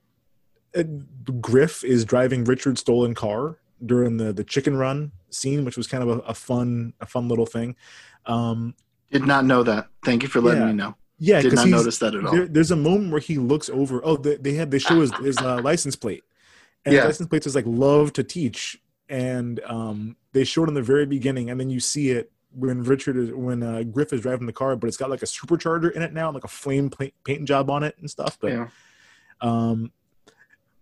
uh, 0.75 0.83
griff 1.41 1.83
is 1.83 2.03
driving 2.05 2.43
richard's 2.43 2.81
stolen 2.81 3.13
car 3.13 3.57
during 3.85 4.17
the 4.17 4.31
the 4.31 4.43
chicken 4.43 4.77
run 4.77 5.11
scene, 5.29 5.65
which 5.65 5.75
was 5.75 5.87
kind 5.87 6.03
of 6.03 6.09
a, 6.09 6.19
a 6.21 6.33
fun 6.33 6.93
a 7.01 7.05
fun 7.05 7.27
little 7.27 7.45
thing. 7.47 7.75
Um, 8.27 8.75
Did 9.11 9.25
not 9.25 9.45
know 9.45 9.63
that. 9.63 9.87
Thank 10.05 10.23
you 10.23 10.29
for 10.29 10.39
letting 10.39 10.61
Yeah. 10.61 10.67
me 10.67 10.73
know. 10.73 10.95
yeah, 11.19 11.41
did 11.41 11.53
not 11.55 11.67
notice 11.67 11.97
that 11.99 12.15
at 12.15 12.23
all. 12.23 12.31
There, 12.31 12.47
there's 12.47 12.71
a 12.71 12.75
moment 12.77 13.11
where 13.11 13.19
he 13.19 13.37
looks 13.39 13.69
over. 13.69 13.99
Oh, 14.05 14.15
they, 14.15 14.35
they 14.37 14.53
had 14.53 14.71
they 14.71 14.79
show 14.79 15.01
his 15.01 15.11
his 15.17 15.37
uh, 15.39 15.59
license 15.61 15.95
plate, 15.97 16.23
and 16.85 16.95
Yeah. 16.95 17.05
license 17.05 17.27
plates 17.29 17.47
is 17.47 17.55
like 17.55 17.65
"love 17.67 18.13
to 18.13 18.23
teach," 18.23 18.81
and 19.09 19.59
um, 19.65 20.15
they 20.33 20.43
show 20.43 20.63
it 20.63 20.67
in 20.67 20.73
the 20.73 20.81
very 20.81 21.05
beginning, 21.05 21.49
and 21.49 21.59
then 21.59 21.69
you 21.69 21.79
see 21.79 22.09
it 22.11 22.31
when 22.55 22.83
Richard 22.83 23.17
is 23.17 23.31
when 23.31 23.63
uh, 23.63 23.83
Griff 23.83 24.13
is 24.13 24.21
driving 24.21 24.45
the 24.47 24.53
car, 24.53 24.75
but 24.75 24.87
it's 24.87 24.97
got 24.97 25.09
like 25.09 25.23
a 25.23 25.25
supercharger 25.25 25.91
in 25.91 26.01
it 26.01 26.13
now, 26.13 26.27
and 26.27 26.35
like 26.35 26.43
a 26.43 26.47
flame 26.49 26.89
paint, 26.89 27.13
paint 27.23 27.45
job 27.47 27.69
on 27.69 27.83
it 27.83 27.95
and 27.99 28.09
stuff. 28.09 28.37
But 28.39 28.51
Yeah. 28.51 28.67
um, 29.41 29.91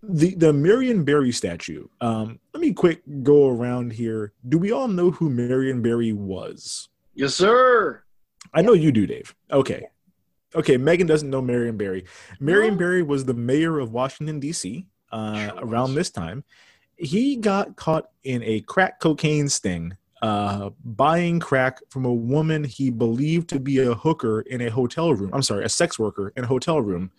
the 0.02 0.34
the 0.34 0.52
Marion 0.52 1.04
Barry 1.04 1.32
statue. 1.32 1.86
Um, 2.00 2.40
let 2.52 2.60
me 2.60 2.72
quick 2.72 3.02
go 3.22 3.48
around 3.48 3.92
here. 3.92 4.32
Do 4.48 4.58
we 4.58 4.72
all 4.72 4.88
know 4.88 5.12
who 5.12 5.30
Marion 5.30 5.80
Barry 5.82 6.12
was? 6.12 6.88
Yes, 7.14 7.34
sir. 7.34 8.02
I 8.52 8.62
know 8.62 8.72
you 8.72 8.90
do, 8.92 9.06
Dave. 9.06 9.34
Okay. 9.50 9.86
Okay, 10.54 10.76
Megan 10.76 11.06
doesn't 11.06 11.30
know 11.30 11.40
Marion 11.40 11.76
Barry. 11.78 12.04
Marion 12.40 12.76
Barry 12.76 13.02
was 13.02 13.24
the 13.24 13.32
mayor 13.32 13.78
of 13.78 13.92
Washington, 13.92 14.38
D.C. 14.40 14.86
Uh, 15.12 15.50
Sure 15.50 15.64
around 15.64 15.94
this 15.94 16.10
time. 16.10 16.42
He 16.96 17.36
got 17.36 17.76
caught 17.76 18.10
in 18.24 18.42
a 18.44 18.60
crack 18.60 19.00
cocaine 19.00 19.48
sting, 19.48 19.96
uh, 20.22 20.70
buying 20.84 21.40
crack 21.40 21.80
from 21.90 22.04
a 22.04 22.12
woman 22.12 22.64
he 22.64 22.90
believed 22.90 23.48
to 23.50 23.60
be 23.60 23.78
a 23.80 23.94
hooker 23.94 24.40
in 24.42 24.60
a 24.62 24.70
hotel 24.70 25.12
room. 25.12 25.30
I'm 25.32 25.42
sorry, 25.42 25.64
a 25.64 25.68
sex 25.68 25.98
worker 25.98 26.32
in 26.36 26.44
a 26.44 26.46
hotel 26.46 26.80
room. 26.80 27.10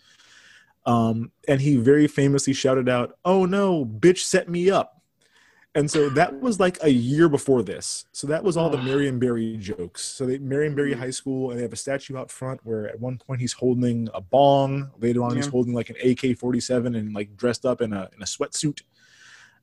Um, 0.85 1.31
and 1.47 1.61
he 1.61 1.75
very 1.77 2.07
famously 2.07 2.53
shouted 2.53 2.89
out, 2.89 3.17
Oh 3.25 3.45
no, 3.45 3.85
bitch 3.85 4.19
set 4.19 4.49
me 4.49 4.69
up. 4.69 5.01
And 5.75 5.89
so 5.89 6.07
that 6.09 6.39
was 6.39 6.59
like 6.59 6.77
a 6.83 6.91
year 6.91 7.27
before 7.27 7.63
this. 7.63 8.05
So 8.11 8.27
that 8.27 8.43
was 8.43 8.57
all 8.57 8.69
the 8.69 8.77
Marion 8.77 9.17
Barry 9.17 9.57
jokes. 9.57 10.03
So 10.03 10.27
they 10.27 10.37
Marion 10.37 10.75
Barry 10.75 10.93
High 10.93 11.09
School, 11.09 11.49
and 11.49 11.57
they 11.57 11.63
have 11.63 11.73
a 11.73 11.77
statue 11.77 12.15
out 12.15 12.29
front 12.29 12.61
where 12.63 12.87
at 12.87 12.99
one 12.99 13.17
point 13.17 13.41
he's 13.41 13.53
holding 13.53 14.07
a 14.13 14.21
bong. 14.21 14.91
Later 14.99 15.23
on, 15.23 15.35
he's 15.35 15.47
holding 15.47 15.73
like 15.73 15.89
an 15.89 15.95
AK 16.03 16.37
forty 16.37 16.59
seven 16.59 16.93
and 16.93 17.15
like 17.15 17.35
dressed 17.35 17.65
up 17.65 17.81
in 17.81 17.91
a 17.91 18.07
in 18.15 18.21
a 18.21 18.25
sweatsuit. 18.25 18.81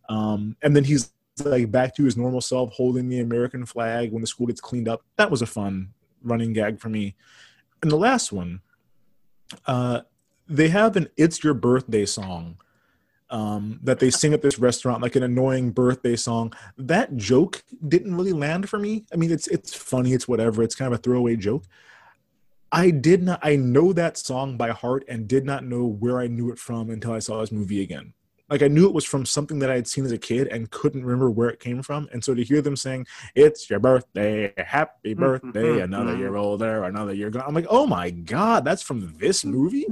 Um, 0.08 0.56
and 0.62 0.74
then 0.74 0.82
he's 0.82 1.12
like 1.44 1.70
back 1.70 1.94
to 1.94 2.04
his 2.04 2.16
normal 2.16 2.40
self, 2.40 2.72
holding 2.72 3.08
the 3.08 3.20
American 3.20 3.64
flag 3.64 4.10
when 4.10 4.20
the 4.20 4.26
school 4.26 4.48
gets 4.48 4.60
cleaned 4.60 4.88
up. 4.88 5.04
That 5.16 5.30
was 5.30 5.42
a 5.42 5.46
fun 5.46 5.90
running 6.24 6.52
gag 6.52 6.80
for 6.80 6.88
me. 6.88 7.14
And 7.82 7.90
the 7.90 7.96
last 7.96 8.32
one, 8.32 8.62
uh, 9.66 10.00
they 10.48 10.70
have 10.70 10.96
an 10.96 11.08
"It's 11.16 11.44
Your 11.44 11.54
Birthday" 11.54 12.04
song 12.04 12.56
um, 13.30 13.80
that 13.82 13.98
they 13.98 14.10
sing 14.10 14.34
at 14.34 14.42
this 14.42 14.58
restaurant, 14.58 15.02
like 15.02 15.16
an 15.16 15.22
annoying 15.22 15.70
birthday 15.70 16.16
song. 16.16 16.52
That 16.76 17.16
joke 17.16 17.62
didn't 17.88 18.14
really 18.14 18.32
land 18.32 18.68
for 18.68 18.78
me. 18.78 19.04
I 19.12 19.16
mean, 19.16 19.30
it's 19.30 19.46
it's 19.46 19.74
funny, 19.74 20.12
it's 20.12 20.28
whatever, 20.28 20.62
it's 20.62 20.74
kind 20.74 20.92
of 20.92 20.98
a 20.98 21.02
throwaway 21.02 21.36
joke. 21.36 21.64
I 22.72 22.90
did 22.90 23.22
not. 23.22 23.40
I 23.42 23.56
know 23.56 23.92
that 23.92 24.16
song 24.16 24.56
by 24.56 24.70
heart 24.70 25.04
and 25.08 25.26
did 25.26 25.44
not 25.44 25.64
know 25.64 25.86
where 25.86 26.20
I 26.20 26.28
knew 26.28 26.52
it 26.52 26.58
from 26.58 26.90
until 26.90 27.12
I 27.12 27.18
saw 27.18 27.40
this 27.40 27.50
movie 27.50 27.82
again. 27.82 28.12
Like 28.48 28.62
I 28.62 28.68
knew 28.68 28.86
it 28.86 28.92
was 28.92 29.04
from 29.04 29.24
something 29.24 29.60
that 29.60 29.70
I 29.70 29.76
had 29.76 29.86
seen 29.86 30.04
as 30.04 30.10
a 30.10 30.18
kid 30.18 30.48
and 30.48 30.68
couldn't 30.70 31.04
remember 31.04 31.30
where 31.30 31.48
it 31.48 31.60
came 31.60 31.82
from. 31.82 32.08
And 32.12 32.22
so 32.22 32.34
to 32.34 32.42
hear 32.42 32.60
them 32.60 32.74
saying, 32.76 33.06
"It's 33.36 33.70
your 33.70 33.78
birthday, 33.78 34.52
happy 34.56 35.12
mm-hmm, 35.12 35.20
birthday, 35.20 35.62
mm-hmm, 35.62 35.84
another 35.84 36.16
year 36.16 36.30
mm-hmm. 36.30 36.40
older, 36.40 36.84
another 36.84 37.14
year 37.14 37.30
gone," 37.30 37.44
I'm 37.46 37.54
like, 37.54 37.68
"Oh 37.70 37.86
my 37.86 38.10
god, 38.10 38.64
that's 38.64 38.82
from 38.82 39.14
this 39.18 39.44
movie." 39.44 39.86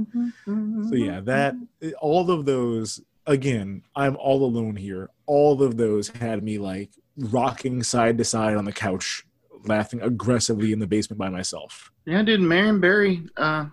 So 0.45 0.95
yeah, 0.95 1.21
that 1.21 1.55
all 2.01 2.29
of 2.29 2.45
those 2.45 3.01
again, 3.25 3.83
I'm 3.95 4.15
all 4.17 4.43
alone 4.43 4.75
here. 4.75 5.09
All 5.25 5.61
of 5.61 5.77
those 5.77 6.09
had 6.09 6.43
me 6.43 6.57
like 6.57 6.89
rocking 7.17 7.83
side 7.83 8.17
to 8.17 8.23
side 8.23 8.55
on 8.55 8.65
the 8.65 8.71
couch, 8.71 9.23
laughing 9.65 10.01
aggressively 10.01 10.71
in 10.71 10.79
the 10.79 10.87
basement 10.87 11.19
by 11.19 11.29
myself. 11.29 11.91
Yeah, 12.05 12.21
dude, 12.23 12.41
Marion 12.41 12.79
Barry, 12.79 13.25
uh, 13.37 13.65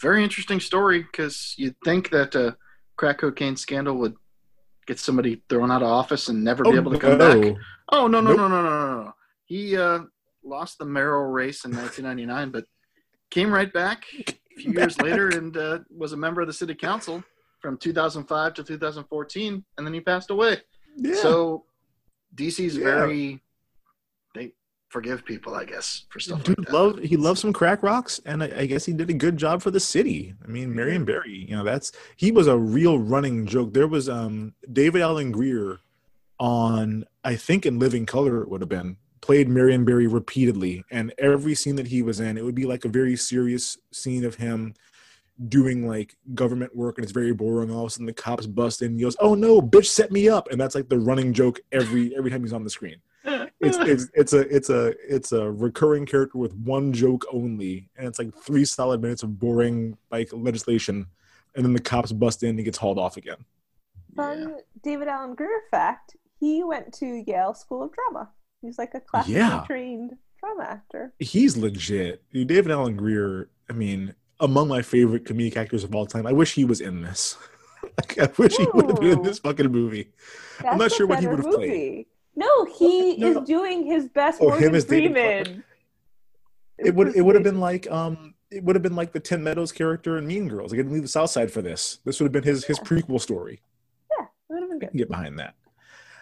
very 0.00 0.22
interesting 0.24 0.60
story 0.60 1.02
because 1.02 1.54
you'd 1.56 1.76
think 1.84 2.10
that 2.10 2.34
a 2.34 2.56
crack 2.96 3.18
cocaine 3.18 3.56
scandal 3.56 3.96
would 3.98 4.14
get 4.86 4.98
somebody 4.98 5.42
thrown 5.48 5.70
out 5.70 5.82
of 5.82 5.88
office 5.88 6.28
and 6.28 6.42
never 6.42 6.64
be 6.64 6.74
able 6.74 6.92
to 6.92 6.98
come 6.98 7.18
back. 7.18 7.56
Oh 7.90 8.06
no 8.06 8.20
no 8.20 8.30
Nope. 8.30 8.36
no 8.38 8.48
no 8.48 8.62
no 8.62 8.78
no 8.78 9.02
no! 9.02 9.12
He 9.44 9.76
uh, 9.76 10.00
lost 10.44 10.78
the 10.78 10.84
mayoral 10.84 11.30
race 11.30 11.64
in 11.64 11.72
1999, 11.74 12.50
but 12.50 12.64
came 13.30 13.52
right 13.52 13.72
back 13.72 14.04
a 14.26 14.60
few 14.60 14.72
years 14.72 14.98
later 15.00 15.28
and 15.28 15.56
uh, 15.56 15.78
was 15.94 16.12
a 16.12 16.16
member 16.16 16.40
of 16.40 16.46
the 16.46 16.52
city 16.52 16.74
council 16.74 17.22
from 17.68 17.76
2005 17.76 18.54
to 18.54 18.64
2014, 18.64 19.62
and 19.76 19.86
then 19.86 19.92
he 19.92 20.00
passed 20.00 20.30
away. 20.30 20.56
Yeah. 20.96 21.16
So 21.16 21.64
DC's 22.34 22.78
Yeah. 22.78 22.84
very 22.84 23.42
they 24.34 24.52
forgive 24.88 25.22
people, 25.26 25.54
I 25.54 25.66
guess, 25.66 26.06
for 26.08 26.18
stuff 26.18 26.42
Dude 26.44 26.58
like 26.60 26.68
that. 26.68 26.72
loved 26.72 27.04
he 27.04 27.18
loved 27.18 27.38
some 27.38 27.52
crack 27.52 27.82
rocks, 27.82 28.22
and 28.24 28.42
I, 28.42 28.50
I 28.60 28.66
guess 28.66 28.86
he 28.86 28.94
did 28.94 29.10
a 29.10 29.12
good 29.12 29.36
job 29.36 29.60
for 29.60 29.70
the 29.70 29.80
city. 29.80 30.34
I 30.42 30.48
mean, 30.48 30.74
Marion 30.74 31.04
Barry, 31.04 31.44
you 31.46 31.54
know, 31.56 31.62
that's 31.62 31.92
he 32.16 32.32
was 32.32 32.46
a 32.46 32.56
real 32.56 32.98
running 32.98 33.44
joke. 33.44 33.74
There 33.74 33.86
was 33.86 34.08
um 34.08 34.54
David 34.72 35.02
Alan 35.02 35.30
Grier 35.30 35.78
on 36.40 37.04
I 37.22 37.36
think 37.36 37.66
in 37.66 37.78
Living 37.78 38.06
Color 38.06 38.42
it 38.42 38.48
would 38.48 38.62
have 38.62 38.70
been 38.70 38.96
played 39.20 39.46
Marion 39.50 39.84
Barry 39.84 40.06
repeatedly, 40.06 40.84
and 40.90 41.12
every 41.18 41.54
scene 41.54 41.76
that 41.76 41.88
he 41.88 42.00
was 42.00 42.18
in, 42.18 42.38
it 42.38 42.44
would 42.46 42.54
be 42.54 42.64
like 42.64 42.86
a 42.86 42.88
very 42.88 43.14
serious 43.16 43.76
scene 43.92 44.24
of 44.24 44.36
him 44.36 44.72
doing 45.48 45.86
like 45.86 46.16
government 46.34 46.74
work 46.74 46.98
and 46.98 47.04
it's 47.04 47.12
very 47.12 47.32
boring. 47.32 47.70
All 47.70 47.82
of 47.84 47.88
a 47.88 47.90
sudden 47.90 48.06
the 48.06 48.12
cops 48.12 48.46
bust 48.46 48.82
in 48.82 48.88
and 48.88 48.96
he 48.96 49.02
goes, 49.02 49.16
Oh 49.20 49.34
no, 49.34 49.60
bitch 49.62 49.86
set 49.86 50.10
me 50.10 50.28
up. 50.28 50.50
And 50.50 50.60
that's 50.60 50.74
like 50.74 50.88
the 50.88 50.98
running 50.98 51.32
joke 51.32 51.60
every 51.70 52.16
every 52.16 52.30
time 52.30 52.42
he's 52.42 52.52
on 52.52 52.64
the 52.64 52.70
screen. 52.70 52.96
It's 53.60 53.76
it's 53.80 54.08
it's 54.14 54.32
a 54.32 54.40
it's 54.54 54.70
a 54.70 54.94
it's 55.08 55.32
a 55.32 55.50
recurring 55.50 56.06
character 56.06 56.38
with 56.38 56.54
one 56.54 56.92
joke 56.92 57.24
only. 57.32 57.88
And 57.96 58.06
it's 58.08 58.18
like 58.18 58.34
three 58.34 58.64
solid 58.64 59.00
minutes 59.00 59.22
of 59.22 59.38
boring 59.38 59.96
like 60.10 60.30
legislation. 60.32 61.06
And 61.54 61.64
then 61.64 61.72
the 61.72 61.80
cops 61.80 62.12
bust 62.12 62.42
in 62.42 62.50
and 62.50 62.58
he 62.58 62.64
gets 62.64 62.78
hauled 62.78 62.98
off 62.98 63.16
again. 63.16 63.38
Fun 64.16 64.56
David 64.82 65.08
Alan 65.08 65.34
Grier 65.34 65.62
fact: 65.70 66.16
He 66.40 66.64
went 66.64 66.92
to 66.94 67.22
Yale 67.26 67.54
School 67.54 67.82
of 67.84 67.92
Drama. 67.92 68.30
He's 68.62 68.78
like 68.78 68.94
a 68.94 69.00
classically 69.00 69.36
Yeah. 69.36 69.62
trained 69.66 70.16
drama 70.40 70.64
actor. 70.64 71.12
He's 71.20 71.56
legit. 71.56 72.22
Dude, 72.32 72.48
David 72.48 72.70
Alan 72.72 72.96
Grier, 72.96 73.50
I 73.68 73.72
mean, 73.72 74.14
among 74.40 74.68
my 74.68 74.82
favorite 74.82 75.24
comedic 75.24 75.56
actors 75.56 75.84
of 75.84 75.94
all 75.94 76.06
time. 76.06 76.26
I 76.26 76.32
wish 76.32 76.54
he 76.54 76.64
was 76.64 76.80
in 76.80 77.02
this. 77.02 77.36
like, 77.82 78.18
I 78.18 78.30
wish 78.38 78.56
he 78.56 78.66
would 78.74 78.86
have 78.86 79.00
been 79.00 79.10
in 79.18 79.22
this 79.22 79.38
fucking 79.40 79.70
movie. 79.70 80.10
That's 80.60 80.72
I'm 80.72 80.78
not 80.78 80.92
sure 80.92 81.06
what 81.06 81.20
he 81.20 81.26
would 81.26 81.38
have 81.44 81.52
played. 81.54 82.06
No, 82.36 82.64
he 82.66 83.16
No, 83.16 83.28
is 83.30 83.34
no. 83.36 83.44
doing 83.44 83.84
his 83.84 84.08
best 84.08 84.38
Oh, 84.40 84.46
him 84.46 84.50
Morgan 84.60 84.74
as 84.76 84.84
David 84.84 85.12
Freeman. 85.12 85.64
It 86.78 86.94
would 86.94 87.16
it 87.16 87.22
would 87.22 87.34
have 87.34 87.42
been 87.44 87.58
like 87.60 87.90
um 87.90 88.34
it 88.50 88.62
would 88.62 88.76
have 88.76 88.82
been 88.82 88.94
like 88.96 89.12
the 89.12 89.20
Tim 89.20 89.42
Meadows 89.42 89.72
character 89.72 90.16
in 90.18 90.26
Mean 90.26 90.48
Girls. 90.48 90.70
Like, 90.70 90.78
I 90.78 90.82
didn't 90.82 90.92
leave 90.92 91.02
the 91.02 91.08
South 91.08 91.30
Side 91.30 91.50
for 91.50 91.60
this. 91.60 91.98
This 92.04 92.20
would 92.20 92.26
have 92.26 92.32
been 92.32 92.44
his 92.44 92.64
his 92.64 92.78
prequel 92.78 93.20
story. 93.20 93.60
Yeah, 94.18 94.24
it 94.26 94.52
would 94.52 94.60
have 94.62 94.68
been 94.70 94.76
I 94.76 94.80
good. 94.80 94.90
can 94.90 94.98
get 94.98 95.08
behind 95.08 95.38
that. 95.40 95.54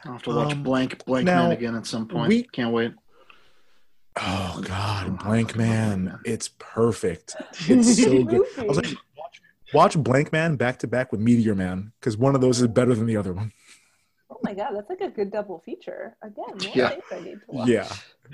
I'll 0.05 0.13
have 0.13 0.23
to 0.23 0.31
watch 0.31 0.53
Um, 0.55 0.63
Blank 0.63 1.05
Blank 1.05 1.27
now, 1.27 1.43
Man 1.45 1.53
again 1.53 1.75
at 1.77 1.87
some 1.87 2.09
point. 2.09 2.29
we- 2.29 2.45
Can't 2.45 2.73
wait. 2.73 2.95
Oh 4.19 4.63
God, 4.65 5.19
Blankman, 5.21 6.19
it's 6.25 6.49
perfect. 6.59 7.37
It's 7.69 8.03
so 8.03 8.23
good. 8.25 8.43
I 8.59 8.63
was 8.65 8.77
like, 8.79 8.87
watch, 9.17 9.41
watch 9.75 9.97
Blankman 9.99 10.57
back 10.57 10.79
to 10.81 10.87
back 10.87 11.13
with 11.13 11.21
Meteor 11.21 11.55
Man 11.55 11.93
because 12.01 12.17
one 12.17 12.35
of 12.35 12.41
those 12.41 12.61
is 12.61 12.69
better 12.69 12.95
than 12.95 13.07
the 13.07 13.17
other 13.17 13.33
one. 13.33 13.53
Oh 14.31 14.39
my 14.43 14.55
god, 14.55 14.71
that's 14.75 14.89
like 14.89 15.01
a 15.01 15.09
good 15.11 15.31
double 15.31 15.61
feature. 15.65 16.17
Again, 16.23 16.45
more 16.63 16.73
Yeah. 16.75 16.89
things 16.91 17.03
I 17.13 17.21
need 17.21 17.35
to 17.35 17.47
watch. 17.49 17.69
Yeah, 17.69 17.89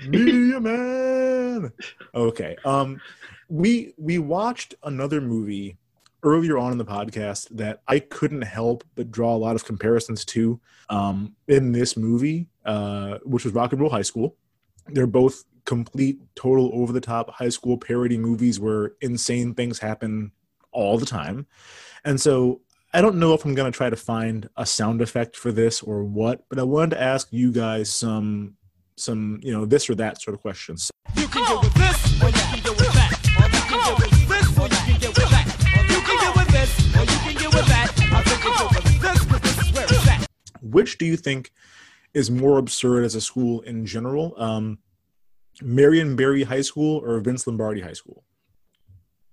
Meteor 0.07 0.59
Man. 0.61 1.71
Okay. 2.15 2.55
Um, 2.65 3.01
we 3.49 3.93
we 3.97 4.19
watched 4.19 4.75
another 4.83 5.19
movie 5.21 5.77
earlier 6.23 6.57
on 6.57 6.71
in 6.71 6.77
the 6.77 6.85
podcast 6.85 7.49
that 7.51 7.81
I 7.87 7.99
couldn't 7.99 8.43
help 8.43 8.83
but 8.95 9.11
draw 9.11 9.35
a 9.35 9.37
lot 9.37 9.55
of 9.55 9.65
comparisons 9.65 10.23
to. 10.25 10.59
Um, 10.89 11.35
in 11.47 11.71
this 11.73 11.97
movie, 11.97 12.47
uh, 12.65 13.17
which 13.23 13.43
was 13.43 13.53
Rock 13.53 13.73
and 13.73 13.81
Roll 13.81 13.89
High 13.89 14.01
School, 14.03 14.35
they're 14.87 15.07
both 15.07 15.43
complete, 15.65 16.19
total, 16.35 16.71
over 16.73 16.91
the 16.93 17.01
top 17.01 17.29
high 17.31 17.49
school 17.49 17.77
parody 17.77 18.17
movies 18.17 18.59
where 18.59 18.93
insane 19.01 19.53
things 19.53 19.79
happen 19.79 20.31
all 20.71 20.97
the 20.97 21.05
time. 21.05 21.47
And 22.03 22.19
so 22.19 22.61
I 22.93 23.01
don't 23.01 23.15
know 23.15 23.33
if 23.33 23.45
I'm 23.45 23.55
going 23.55 23.71
to 23.71 23.75
try 23.75 23.89
to 23.89 23.95
find 23.95 24.49
a 24.55 24.65
sound 24.65 25.01
effect 25.01 25.35
for 25.35 25.51
this 25.51 25.81
or 25.81 26.03
what, 26.03 26.45
but 26.49 26.59
I 26.59 26.63
wanted 26.63 26.91
to 26.91 27.01
ask 27.01 27.27
you 27.31 27.51
guys 27.51 27.91
some 27.91 28.55
some 28.95 29.39
you 29.41 29.51
know 29.51 29.65
this 29.65 29.89
or 29.89 29.95
that 29.95 30.21
sort 30.21 30.35
of 30.35 30.41
questions. 30.41 30.91
You 31.15 31.27
can 31.27 31.43
get 31.43 31.63
with 31.63 31.73
this, 31.73 32.21
or 32.21 32.27
you 32.27 32.33
can 32.33 32.59
get 32.61 32.77
with 32.77 32.93
that. 32.93 33.19
Or 33.39 33.47
you 33.49 33.61
can 33.65 33.79
get 33.79 33.99
with 33.99 34.29
this, 34.29 34.57
or 34.59 34.67
you 34.67 34.77
can 34.85 34.99
get 34.99 35.17
with 35.17 35.29
that. 35.31 35.45
You 35.89 36.01
can 36.01 36.17
get 36.19 36.35
with 36.35 36.47
this, 36.53 36.95
or 36.95 37.01
you 37.01 37.17
can 37.17 37.35
get 37.41 37.53
with 37.53 37.67
that. 37.67 37.89
I 38.13 38.21
think 38.21 38.93
you 38.93 39.01
get 39.01 39.31
with 39.31 39.41
this, 39.41 39.57
this 39.57 39.67
is 39.67 39.73
where 39.73 39.85
it's 39.85 40.07
at. 40.07 40.27
Which 40.61 40.97
do 40.99 41.05
you 41.05 41.17
think 41.17 41.51
is 42.13 42.29
more 42.29 42.59
absurd 42.59 43.05
as 43.05 43.15
a 43.15 43.21
school 43.21 43.61
in 43.61 43.87
general? 43.87 44.35
Um, 44.37 44.77
Marion 45.61 46.15
Barry 46.15 46.43
High 46.43 46.61
School 46.61 47.01
or 47.05 47.19
Vince 47.19 47.45
Lombardi 47.47 47.81
High 47.81 47.93
School? 47.93 48.23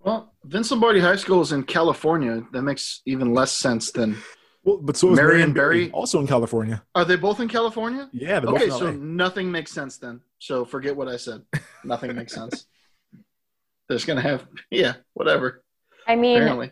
Well, 0.01 0.33
Vince 0.45 0.71
Lombardi 0.71 1.01
High 1.01 1.17
School 1.17 1.41
is 1.43 1.53
in 1.53 1.63
California. 1.65 2.43
That 2.53 2.63
makes 2.63 3.03
even 3.07 3.35
less 3.35 3.53
sense 3.53 3.91
than 3.93 4.17
Well, 4.65 4.79
but 4.79 4.97
so 4.97 5.11
is 5.13 5.17
Marion 5.17 5.33
Marion 5.39 5.53
Barry, 5.53 5.79
Barry- 5.87 5.93
also 5.93 6.21
in 6.21 6.27
California. 6.27 6.83
Are 6.95 7.05
they 7.05 7.17
both 7.17 7.41
in 7.41 7.49
California? 7.49 8.09
Yeah, 8.13 8.41
they're 8.41 8.51
both 8.51 8.57
Okay, 8.63 8.65
in 8.67 8.71
so 8.71 8.91
nothing 8.93 9.51
makes 9.51 9.73
sense 9.73 9.99
then. 9.99 10.21
So 10.39 10.65
forget 10.65 10.97
what 10.97 11.09
I 11.09 11.17
said. 11.17 11.43
Nothing 11.85 12.15
makes 12.17 12.33
sense. 12.35 12.67
They're 13.89 13.97
just 13.97 14.07
gonna 14.07 14.21
have 14.21 14.47
yeah, 14.71 14.95
whatever. 15.15 15.65
I 16.07 16.15
mean, 16.15 16.37
Apparently, 16.37 16.71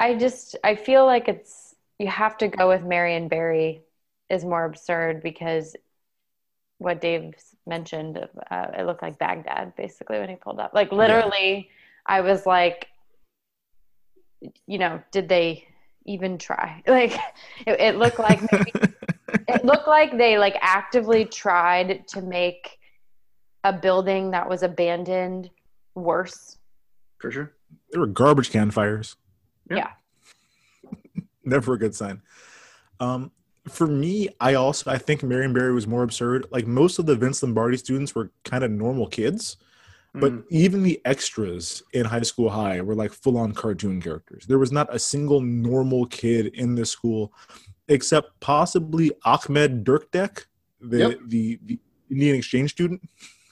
I 0.00 0.14
just 0.14 0.56
I 0.64 0.76
feel 0.76 1.04
like 1.04 1.28
it's 1.28 1.74
you 1.98 2.06
have 2.08 2.38
to 2.38 2.48
go 2.48 2.68
with 2.68 2.82
Marion 2.82 3.28
Barry 3.28 3.82
is 4.30 4.44
more 4.46 4.64
absurd 4.64 5.22
because 5.22 5.76
what 6.78 7.02
Dave 7.02 7.34
mentioned, 7.66 8.18
uh, 8.50 8.66
it 8.78 8.86
looked 8.86 9.02
like 9.02 9.18
Baghdad 9.18 9.74
basically 9.76 10.18
when 10.18 10.28
he 10.28 10.36
pulled 10.36 10.60
up. 10.60 10.72
Like 10.74 10.92
literally, 10.92 11.68
I 12.06 12.20
was 12.20 12.46
like, 12.46 12.88
you 14.66 14.78
know, 14.78 15.02
did 15.10 15.28
they 15.28 15.66
even 16.06 16.38
try? 16.38 16.82
Like, 16.88 17.14
it, 17.66 17.80
it 17.80 17.96
looked 17.96 18.18
like 18.18 18.40
maybe, 18.52 18.72
it 19.48 19.64
looked 19.64 19.88
like 19.88 20.16
they 20.16 20.38
like 20.38 20.56
actively 20.60 21.24
tried 21.24 22.06
to 22.08 22.22
make 22.22 22.78
a 23.64 23.72
building 23.72 24.30
that 24.32 24.48
was 24.48 24.62
abandoned 24.62 25.50
worse. 25.94 26.58
for 27.18 27.30
sure. 27.30 27.52
There 27.90 28.00
were 28.00 28.06
garbage 28.06 28.50
can 28.50 28.70
fires. 28.70 29.16
Yeah. 29.70 29.88
Yeah. 30.84 31.22
Never 31.44 31.74
a 31.74 31.78
good 31.78 31.94
sign. 31.94 32.20
Um, 33.00 33.30
for 33.68 33.86
me, 33.86 34.28
I 34.40 34.54
also 34.54 34.90
I 34.90 34.98
think 34.98 35.22
Marion 35.22 35.52
Barry 35.52 35.72
was 35.72 35.86
more 35.86 36.02
absurd. 36.02 36.46
Like 36.50 36.66
most 36.66 36.98
of 36.98 37.06
the 37.06 37.16
Vince 37.16 37.42
Lombardi 37.42 37.76
students 37.76 38.14
were 38.14 38.30
kind 38.44 38.62
of 38.64 38.70
normal 38.70 39.06
kids, 39.06 39.56
but 40.14 40.32
Mhm. 40.32 40.44
even 40.50 40.82
the 40.82 41.00
extras 41.04 41.82
in 41.92 42.04
high 42.04 42.22
school 42.22 42.50
high 42.50 42.80
were 42.82 42.94
like 42.94 43.12
full 43.12 43.38
on 43.38 43.52
cartoon 43.52 44.00
characters. 44.02 44.44
There 44.46 44.58
was 44.58 44.70
not 44.72 44.94
a 44.94 44.98
single 44.98 45.40
normal 45.40 46.06
kid 46.06 46.48
in 46.54 46.74
this 46.74 46.90
school, 46.90 47.32
except 47.88 48.38
possibly 48.40 49.12
Ahmed 49.24 49.84
Dirkdek, 49.84 50.44
the 50.80 50.98
Yep. 50.98 51.18
the, 51.26 51.58
the 51.64 51.78
Indian 52.10 52.36
exchange 52.36 52.70
student. 52.72 53.00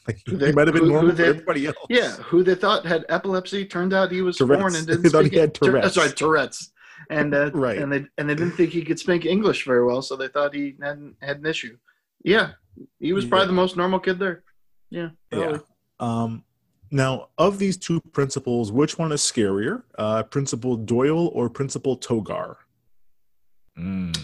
Like 0.09 0.19
Who 0.27 0.33
he 0.33 0.37
they- 0.39 0.51
might 0.53 0.67
have 0.67 0.75
been 0.75 0.83
who- 0.83 0.89
who 0.89 0.95
normal, 0.95 1.13
they- 1.15 1.23
but 1.23 1.29
everybody 1.29 1.67
else. 1.69 1.77
Yeah, 1.89 2.11
who 2.17 2.43
they 2.43 2.57
thought 2.57 2.85
had 2.85 3.05
epilepsy 3.09 3.65
turned 3.65 3.93
out 3.93 4.11
he 4.11 4.21
was 4.21 4.37
Tourette's. 4.37 4.61
foreign 4.61 4.75
and 4.75 4.85
didn't 4.85 5.03
They 5.03 5.09
thought 5.11 5.27
he 5.27 5.37
had 5.39 5.55
Tour- 5.55 5.69
Tourette's. 5.71 5.95
Sorry, 5.95 6.11
Tourette's. 6.11 6.73
And 7.11 7.35
uh, 7.35 7.51
Right. 7.55 7.79
and 7.79 7.93
they 7.93 8.05
and 8.19 8.29
they 8.29 8.35
didn't 8.35 8.53
think 8.57 8.71
he 8.71 8.83
could 8.85 8.99
speak 8.99 9.25
English 9.27 9.65
very 9.65 9.85
well, 9.85 10.03
so 10.03 10.17
they 10.17 10.29
thought 10.29 10.55
he 10.55 10.77
hadn't 10.81 11.17
had 11.23 11.39
an 11.39 11.47
issue. 11.47 11.77
Yeah, 12.25 12.53
he 13.01 13.13
was 13.13 13.25
probably 13.25 13.45
Yeah. 13.45 13.49
the 13.49 13.53
most 13.55 13.77
normal 13.77 13.99
kid 14.01 14.19
there. 14.19 14.45
Yeah, 14.91 15.11
probably. 15.31 15.59
Yeah. 15.59 15.63
Um, 16.01 16.45
now, 16.91 17.29
of 17.39 17.59
these 17.59 17.77
two 17.79 18.01
principals, 18.13 18.71
which 18.71 18.99
one 18.99 19.13
is 19.13 19.21
scarier, 19.23 19.83
uh, 19.99 20.23
Principal 20.25 20.77
Doyle 20.77 21.29
or 21.29 21.49
Principal 21.49 21.97
Togar? 21.97 22.57
Mm. 23.79 24.15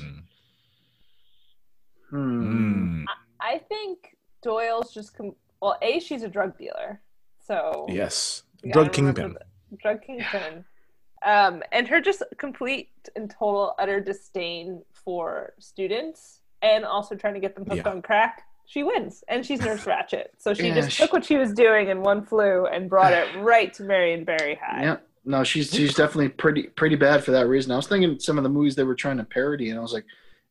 Hmm. 2.10 3.02
Mm. 3.02 3.04
I 3.40 3.58
think 3.68 4.16
Doyle's 4.42 4.92
just 4.92 5.16
com- 5.16 5.34
well, 5.60 5.76
a 5.82 6.00
she's 6.00 6.22
a 6.22 6.28
drug 6.28 6.56
dealer, 6.58 7.00
so 7.40 7.86
Yes, 7.88 8.42
drug 8.72 8.92
kingpin. 8.92 9.34
the- 9.34 9.76
drug 9.82 10.02
kingpin, 10.02 10.64
um, 11.24 11.62
and 11.72 11.86
her 11.88 12.00
just 12.00 12.22
complete 12.38 12.90
and 13.16 13.30
total 13.30 13.74
utter 13.78 14.00
disdain 14.00 14.82
for 14.92 15.54
students, 15.58 16.40
and 16.62 16.84
also 16.84 17.14
trying 17.14 17.34
to 17.34 17.40
get 17.40 17.54
them 17.54 17.64
hooked 17.64 17.84
Yeah. 17.86 17.90
on 17.90 18.02
crack. 18.02 18.42
She 18.66 18.82
wins, 18.82 19.24
and 19.28 19.44
she's 19.46 19.60
Nurse 19.60 19.84
Ratched, 19.86 20.26
so 20.36 20.52
she 20.54 20.68
Yeah, 20.68 20.74
just 20.74 20.90
she- 20.92 21.02
took 21.02 21.12
what 21.12 21.24
she 21.24 21.36
was 21.36 21.52
doing 21.52 21.88
in 21.88 22.02
one 22.02 22.24
flew 22.24 22.66
and 22.66 22.88
brought 22.90 23.12
it 23.12 23.26
right 23.38 23.72
to 23.74 23.82
Marion 23.82 24.24
Barry 24.24 24.58
High. 24.62 24.82
Yeah. 24.82 24.96
No, 25.24 25.44
she's 25.44 25.70
she's 25.70 25.94
definitely 25.94 26.28
pretty 26.30 26.64
pretty 26.68 26.96
bad 26.96 27.22
for 27.24 27.32
that 27.32 27.48
reason. 27.48 27.72
I 27.72 27.76
was 27.76 27.86
thinking 27.86 28.18
some 28.18 28.38
of 28.38 28.44
the 28.44 28.50
movies 28.50 28.74
they 28.76 28.84
were 28.84 28.94
trying 28.94 29.18
to 29.18 29.24
parody, 29.24 29.68
and 29.70 29.78
I 29.78 29.82
was 29.82 29.92
like, 29.92 30.04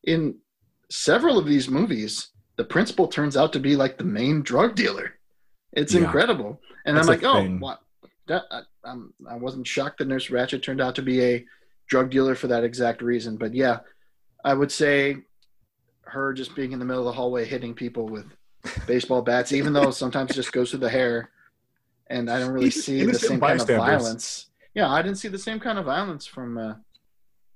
in 0.04 0.36
several 0.90 1.36
of 1.38 1.46
these 1.46 1.68
movies, 1.68 2.28
the 2.56 2.64
principal 2.64 3.08
turns 3.08 3.36
out 3.36 3.52
to 3.54 3.60
be 3.60 3.74
like 3.76 3.98
the 3.98 4.04
main 4.04 4.42
drug 4.42 4.74
dealer. 4.76 5.14
It's 5.72 5.94
Yeah. 5.94 6.02
incredible, 6.02 6.60
and 6.84 6.96
That's 6.96 7.08
I'm 7.08 7.14
a 7.14 7.16
like, 7.16 7.24
oh, 7.24 7.56
what? 7.58 7.80
That, 8.26 8.44
I, 8.50 8.60
I'm, 8.88 9.12
I 9.28 9.36
wasn't 9.36 9.66
shocked 9.66 9.98
that 9.98 10.08
Nurse 10.08 10.28
Ratched 10.28 10.62
turned 10.62 10.80
out 10.80 10.94
to 10.96 11.02
be 11.02 11.22
a 11.24 11.44
drug 11.88 12.10
dealer 12.10 12.34
for 12.34 12.46
that 12.48 12.64
exact 12.64 13.02
reason. 13.02 13.36
But 13.36 13.54
yeah, 13.54 13.80
I 14.44 14.54
would 14.54 14.72
say 14.72 15.16
her 16.02 16.32
just 16.32 16.54
being 16.54 16.72
in 16.72 16.78
the 16.78 16.84
middle 16.84 17.02
of 17.02 17.06
the 17.06 17.12
hallway 17.12 17.44
hitting 17.44 17.74
people 17.74 18.06
with 18.08 18.26
baseball 18.86 19.22
bats, 19.22 19.52
even 19.52 19.72
though 19.72 19.90
sometimes 19.90 20.30
it 20.30 20.34
just 20.34 20.52
goes 20.52 20.70
through 20.70 20.80
the 20.80 20.88
hair, 20.90 21.30
and 22.08 22.30
I 22.30 22.38
don't 22.38 22.52
really 22.52 22.70
see 22.86 23.04
the 23.04 23.14
same 23.14 23.40
kind 23.40 23.60
of 23.60 23.66
violence. 23.68 24.46
Yeah, 24.74 24.90
I 24.90 25.02
didn't 25.02 25.18
see 25.18 25.28
the 25.28 25.38
same 25.38 25.60
kind 25.60 25.78
of 25.78 25.84
violence 25.86 26.26
from. 26.26 26.58
Uh, 26.58 26.74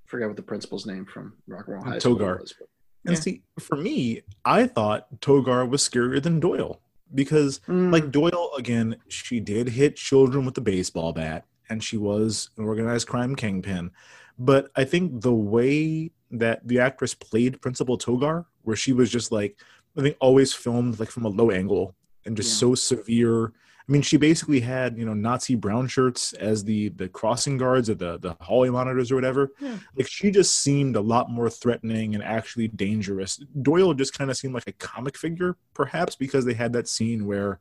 forget 0.07 0.29
what 0.29 0.37
the 0.37 0.43
principal's 0.43 0.85
name 0.85 1.07
from 1.07 1.33
Rock 1.47 1.67
and 1.69 1.75
Roll 1.77 1.85
High 1.85 1.99
School 1.99 2.17
Togar. 2.17 2.41
was. 2.41 2.53
but- 2.59 2.69
And 3.07 3.19
see, 3.19 3.43
for 3.59 3.77
me, 3.77 4.21
I 4.45 4.67
thought 4.67 5.07
Togar 5.21 5.69
was 5.69 5.83
scarier 5.89 6.23
than 6.23 6.39
Doyle 6.39 6.81
because, 7.15 7.61
Mm. 7.69 7.93
like 7.93 8.11
Doyle, 8.11 8.51
again, 8.57 8.97
she 9.09 9.41
did 9.41 9.69
hit 9.71 9.97
children 9.97 10.45
with 10.45 10.57
a 10.59 10.61
baseball 10.63 11.13
bat, 11.13 11.47
and 11.69 11.83
she 11.83 11.97
was 11.97 12.51
an 12.57 12.65
organized 12.65 13.07
crime 13.09 13.35
kingpin. 13.37 13.91
But 14.39 14.71
I 14.77 14.85
think 14.85 15.21
the 15.23 15.33
way 15.35 16.11
that 16.31 16.67
the 16.67 16.79
actress 16.81 17.15
played 17.15 17.61
Principal 17.61 17.99
Togar, 17.99 18.47
where 18.63 18.77
she 18.77 18.93
was 18.93 19.11
just 19.11 19.31
like, 19.31 19.59
I 19.97 20.01
think 20.03 20.17
always 20.21 20.55
filmed 20.55 20.99
like 20.99 21.11
from 21.11 21.25
a 21.27 21.29
low 21.29 21.51
angle 21.51 21.95
and 22.25 22.37
just 22.37 22.51
Yeah. 22.55 22.61
so 22.69 22.75
severe. 22.75 23.53
I 23.89 23.93
mean, 23.93 24.03
she 24.03 24.17
basically 24.17 24.61
had 24.61 24.97
you 24.97 25.05
know 25.05 25.15
Nazi 25.15 25.55
brown 25.55 25.89
shirts 25.89 26.33
as 26.35 26.65
the 26.65 26.91
the 26.91 27.09
crossing 27.09 27.57
guards 27.59 27.91
or 27.91 27.95
the 27.95 28.19
the 28.19 28.37
hallway 28.41 28.69
monitors 28.71 29.11
or 29.11 29.17
whatever. 29.17 29.51
Yeah. 29.61 29.79
Like 29.97 30.09
she 30.09 30.31
just 30.31 30.59
seemed 30.59 30.97
a 30.97 31.01
lot 31.01 31.31
more 31.31 31.51
threatening 31.51 32.15
and 32.15 32.23
actually 32.23 32.69
dangerous. 32.69 33.37
Doyle 33.61 33.95
just 33.95 34.17
kind 34.17 34.31
of 34.31 34.37
seemed 34.37 34.55
like 34.55 34.69
a 34.69 34.73
comic 34.73 35.17
figure, 35.17 35.57
perhaps 35.75 36.15
because 36.15 36.45
they 36.45 36.55
had 36.55 36.73
that 36.75 36.89
scene 36.89 37.27
where 37.27 37.61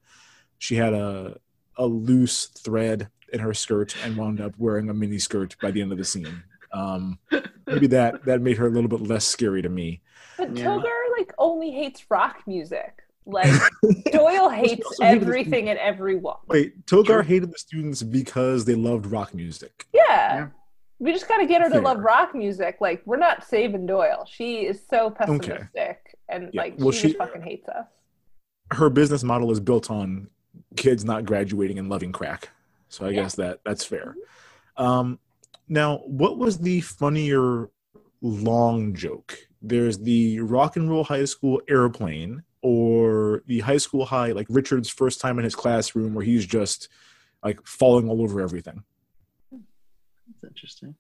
she 0.59 0.75
had 0.75 0.93
a 0.93 1.37
a 1.77 1.85
loose 1.85 2.45
thread 2.47 3.09
in 3.33 3.39
her 3.39 3.53
skirt 3.53 3.95
and 4.03 4.17
wound 4.17 4.41
up 4.41 4.53
wearing 4.57 4.89
a 4.89 4.93
mini 4.93 5.17
skirt 5.17 5.55
by 5.61 5.71
the 5.71 5.81
end 5.81 5.91
of 5.91 5.97
the 5.97 6.03
scene. 6.03 6.43
Um, 6.73 7.17
maybe 7.65 7.87
that 7.87 8.23
that 8.25 8.41
made 8.41 8.57
her 8.57 8.67
a 8.67 8.69
little 8.69 8.89
bit 8.89 9.01
less 9.01 9.25
scary 9.25 9.61
to 9.61 9.69
me. 9.69 10.01
But 10.37 10.55
Yeah. 10.55 10.65
Togar 10.65 11.17
like 11.17 11.33
only 11.37 11.71
hates 11.71 12.05
rock 12.09 12.43
music. 12.45 13.03
Like 13.25 13.51
Doyle 14.11 14.49
hates 14.49 14.85
also 14.85 15.03
hated 15.03 15.21
the 15.21 15.25
everything 15.27 15.69
and 15.69 15.77
everyone. 15.79 16.37
Wait, 16.47 16.85
Togar 16.85 17.05
Sure. 17.05 17.21
hated 17.23 17.51
the 17.51 17.57
students 17.57 18.01
because 18.03 18.65
they 18.65 18.75
loved 18.75 19.05
rock 19.05 19.33
music. 19.33 19.85
Yeah. 19.93 20.01
Yeah. 20.09 20.47
We 20.99 21.11
just 21.11 21.27
gotta 21.27 21.45
get 21.45 21.61
her 21.61 21.69
to 21.69 21.81
love 21.81 21.99
rock 21.99 22.33
music. 22.35 22.77
Like 22.79 23.01
we're 23.05 23.17
not 23.17 23.43
saving 23.47 23.85
Doyle. 23.85 24.25
She 24.29 24.61
is 24.65 24.81
so 24.87 25.09
pessimistic 25.11 26.17
and 26.29 26.49
Yeah. 26.53 26.61
like 26.61 26.75
Well, 26.77 26.91
she, 26.91 27.09
she- 27.09 27.13
fucking 27.13 27.41
hates 27.43 27.67
us. 27.69 27.85
Her 28.71 28.89
business 28.89 29.23
model 29.23 29.51
is 29.51 29.59
built 29.59 29.91
on 29.91 30.29
kids 30.75 31.03
not 31.05 31.25
graduating 31.25 31.77
and 31.79 31.89
loving 31.89 32.11
crack. 32.11 32.49
So 32.89 33.05
I 33.05 33.09
Yeah. 33.09 33.21
guess 33.23 33.35
that 33.35 33.59
that's 33.65 33.83
fair. 33.85 34.15
Um, 34.77 35.19
now, 35.67 35.97
what 36.05 36.37
was 36.37 36.57
the 36.59 36.81
funnier 36.81 37.69
long 38.21 38.93
joke? 38.93 39.37
There's 39.61 39.97
the 39.99 40.39
rock 40.39 40.75
and 40.75 40.89
roll 40.89 41.03
high 41.03 41.25
school 41.25 41.61
airplane, 41.69 42.43
or 42.61 43.41
the 43.47 43.59
high 43.61 43.77
school 43.77 44.05
high, 44.05 44.31
like 44.31 44.47
Richard's 44.49 44.89
first 44.89 45.19
time 45.19 45.37
in 45.39 45.43
his 45.43 45.55
classroom, 45.55 46.13
where 46.13 46.23
he's 46.25 46.45
just 46.45 46.89
like 47.43 47.59
falling 47.65 48.07
all 48.09 48.21
over 48.21 48.39
everything. 48.41 48.83
That's 49.51 50.43
interesting. 50.53 50.95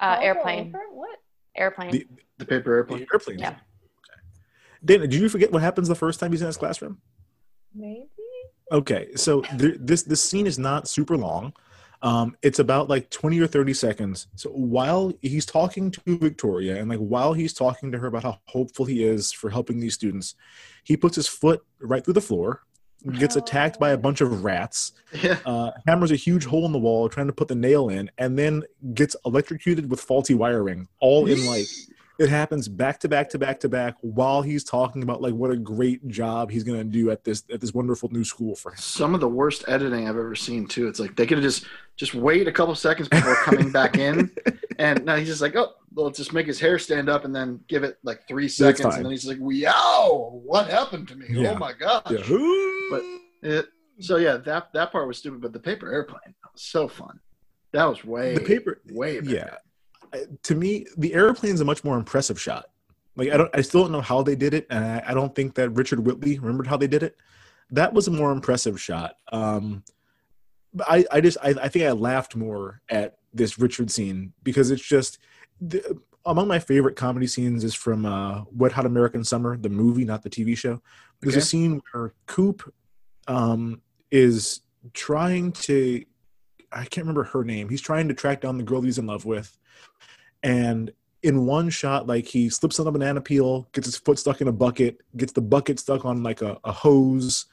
Uh, 0.00 0.16
Oh, 0.18 0.22
airplane. 0.22 0.68
over? 0.68 0.84
What? 0.92 1.18
Airplane. 1.56 1.90
The- 1.90 2.06
The 2.38 2.44
paper 2.46 2.74
airplane. 2.74 3.00
The 3.00 3.06
airplane. 3.12 3.38
Yeah. 3.38 3.50
Okay. 3.50 4.20
Dana, 4.84 5.06
did 5.06 5.20
you 5.20 5.28
forget 5.28 5.52
what 5.52 5.62
happens 5.62 5.88
the 5.88 5.94
first 5.94 6.18
time 6.20 6.32
he's 6.32 6.40
in 6.42 6.46
his 6.48 6.56
classroom? 6.56 7.00
Maybe. 7.74 8.08
Okay, 8.72 9.14
so 9.14 9.42
th- 9.42 9.76
this 9.78 10.02
this 10.04 10.22
scene 10.24 10.46
is 10.46 10.58
not 10.58 10.88
super 10.88 11.16
long. 11.16 11.52
Um, 12.04 12.36
it's 12.42 12.58
about 12.58 12.88
like 12.90 13.08
twenty 13.08 13.40
or 13.40 13.46
thirty 13.46 13.72
seconds. 13.72 14.26
So 14.36 14.50
while 14.50 15.12
he's 15.22 15.46
talking 15.46 15.90
to 15.90 16.18
Victoria, 16.18 16.76
and 16.76 16.88
like 16.90 16.98
while 16.98 17.32
he's 17.32 17.54
talking 17.54 17.90
to 17.92 17.98
her 17.98 18.06
about 18.08 18.22
how 18.24 18.38
hopeful 18.44 18.84
he 18.84 19.02
is 19.02 19.32
for 19.32 19.48
helping 19.48 19.80
these 19.80 19.94
students, 19.94 20.34
he 20.84 20.96
puts 20.98 21.16
his 21.16 21.26
foot 21.26 21.64
right 21.80 22.04
through 22.04 22.12
the 22.14 22.20
floor, 22.20 22.62
gets 23.18 23.36
attacked 23.36 23.80
by 23.80 23.90
a 23.90 23.96
bunch 23.96 24.20
of 24.20 24.44
rats, 24.44 24.92
Yeah. 25.22 25.38
uh, 25.46 25.70
hammers 25.86 26.10
a 26.10 26.16
huge 26.16 26.44
hole 26.44 26.66
in 26.66 26.72
the 26.72 26.78
wall 26.78 27.08
trying 27.08 27.26
to 27.26 27.32
put 27.32 27.48
the 27.48 27.54
nail 27.54 27.88
in, 27.88 28.10
and 28.18 28.38
then 28.38 28.64
gets 28.92 29.16
electrocuted 29.24 29.90
with 29.90 30.00
faulty 30.00 30.34
wiring. 30.34 30.88
All 31.00 31.26
in 31.26 31.46
like 31.46 31.66
it 32.18 32.28
happens 32.28 32.68
back 32.68 33.00
to 33.00 33.08
back 33.08 33.28
to 33.30 33.38
back 33.38 33.60
to 33.60 33.68
back 33.68 33.96
while 34.00 34.42
he's 34.42 34.62
talking 34.62 35.02
about 35.02 35.20
like 35.20 35.34
what 35.34 35.50
a 35.50 35.56
great 35.56 36.06
job 36.08 36.50
he's 36.50 36.62
gonna 36.62 36.84
do 36.84 37.10
at 37.10 37.24
this 37.24 37.42
at 37.52 37.60
this 37.60 37.74
wonderful 37.74 38.08
new 38.10 38.24
school 38.24 38.54
for 38.54 38.72
him. 38.72 38.78
Some 38.78 39.14
of 39.14 39.20
the 39.20 39.28
worst 39.28 39.64
editing 39.66 40.08
I've 40.08 40.16
ever 40.16 40.34
seen 40.34 40.66
too. 40.66 40.86
It's 40.86 41.00
like 41.00 41.16
they 41.16 41.26
could 41.26 41.38
have 41.38 41.44
just 41.44 41.66
just 41.96 42.14
wait 42.14 42.46
a 42.46 42.52
couple 42.52 42.74
seconds 42.74 43.08
before 43.08 43.34
coming 43.36 43.70
back 43.70 43.96
in, 43.98 44.30
and 44.78 45.04
now 45.04 45.16
he's 45.16 45.28
just 45.28 45.40
like, 45.40 45.56
oh, 45.56 45.72
well, 45.94 46.10
just 46.10 46.32
make 46.32 46.46
his 46.46 46.60
hair 46.60 46.78
stand 46.78 47.08
up 47.08 47.24
and 47.24 47.34
then 47.34 47.60
give 47.68 47.84
it 47.84 47.98
like 48.02 48.26
three 48.28 48.48
seconds, 48.48 48.96
and 48.96 49.04
then 49.04 49.10
he's 49.10 49.26
like, 49.26 49.38
wow, 49.40 50.40
what 50.44 50.68
happened 50.68 51.08
to 51.08 51.16
me? 51.16 51.26
Oh 51.30 51.40
yeah. 51.40 51.50
Oh 51.50 51.58
my 51.58 51.72
gosh. 51.72 52.02
Yeah. 52.10 52.88
But 52.90 53.02
it, 53.42 53.66
so 54.00 54.16
yeah, 54.16 54.36
that 54.38 54.72
that 54.72 54.92
part 54.92 55.08
was 55.08 55.18
stupid, 55.18 55.40
but 55.40 55.52
the 55.52 55.60
paper 55.60 55.92
airplane 55.92 56.20
that 56.24 56.52
was 56.52 56.62
so 56.62 56.86
fun. 56.86 57.18
That 57.72 57.86
was 57.86 58.04
way 58.04 58.34
the 58.34 58.40
paper 58.40 58.80
way 58.90 59.18
better. 59.18 59.34
yeah 59.34 59.56
to 60.42 60.54
me, 60.54 60.86
the 60.96 61.14
airplane's 61.14 61.60
a 61.60 61.64
much 61.64 61.84
more 61.84 61.96
impressive 61.96 62.40
shot. 62.40 62.66
Like 63.16 63.30
I 63.30 63.36
don't, 63.36 63.50
I 63.54 63.60
still 63.60 63.82
don't 63.82 63.92
know 63.92 64.00
how 64.00 64.22
they 64.22 64.36
did 64.36 64.54
it, 64.54 64.66
and 64.70 64.84
I, 64.84 65.02
I 65.08 65.14
don't 65.14 65.34
think 65.34 65.54
that 65.54 65.70
Richard 65.70 66.00
Whitley 66.00 66.38
remembered 66.38 66.66
how 66.66 66.76
they 66.76 66.86
did 66.86 67.02
it. 67.02 67.16
That 67.70 67.92
was 67.92 68.08
a 68.08 68.10
more 68.10 68.32
impressive 68.32 68.80
shot. 68.80 69.16
Um, 69.32 69.84
but 70.72 70.86
I, 70.90 71.04
I 71.10 71.20
just, 71.20 71.38
I, 71.42 71.50
I 71.50 71.68
think 71.68 71.84
I 71.84 71.92
laughed 71.92 72.34
more 72.34 72.80
at 72.88 73.18
this 73.32 73.58
Richard 73.58 73.90
scene 73.90 74.32
because 74.42 74.70
it's 74.70 74.86
just 74.86 75.18
the, 75.60 76.00
among 76.26 76.48
my 76.48 76.58
favorite 76.58 76.96
comedy 76.96 77.26
scenes 77.26 77.64
is 77.64 77.74
from 77.74 78.06
uh, 78.06 78.44
Wet 78.52 78.72
Hot 78.72 78.86
American 78.86 79.24
Summer, 79.24 79.56
the 79.56 79.68
movie, 79.68 80.04
not 80.04 80.22
the 80.22 80.30
TV 80.30 80.56
show. 80.56 80.80
There's 81.20 81.36
a 81.36 81.40
scene 81.40 81.80
where 81.92 82.12
Coop 82.26 82.72
um, 83.28 83.80
is 84.10 84.60
trying 84.92 85.52
to, 85.52 86.04
I 86.72 86.84
can't 86.84 87.06
remember 87.06 87.24
her 87.24 87.44
name. 87.44 87.68
He's 87.68 87.80
trying 87.80 88.08
to 88.08 88.14
track 88.14 88.40
down 88.40 88.58
the 88.58 88.64
girl 88.64 88.82
he's 88.82 88.98
in 88.98 89.06
love 89.06 89.24
with, 89.24 89.56
and 90.42 90.92
in 91.22 91.46
one 91.46 91.70
shot, 91.70 92.06
like 92.06 92.26
he 92.26 92.50
slips 92.50 92.78
on 92.78 92.86
a 92.86 92.92
banana 92.92 93.20
peel, 93.20 93.66
gets 93.72 93.86
his 93.86 93.96
foot 93.96 94.18
stuck 94.18 94.42
in 94.42 94.48
a 94.48 94.52
bucket, 94.52 95.00
gets 95.16 95.32
the 95.32 95.40
bucket 95.40 95.80
stuck 95.80 96.04
on 96.04 96.22
like 96.22 96.42
a, 96.42 96.58
a 96.64 96.72
hose, 96.72 97.46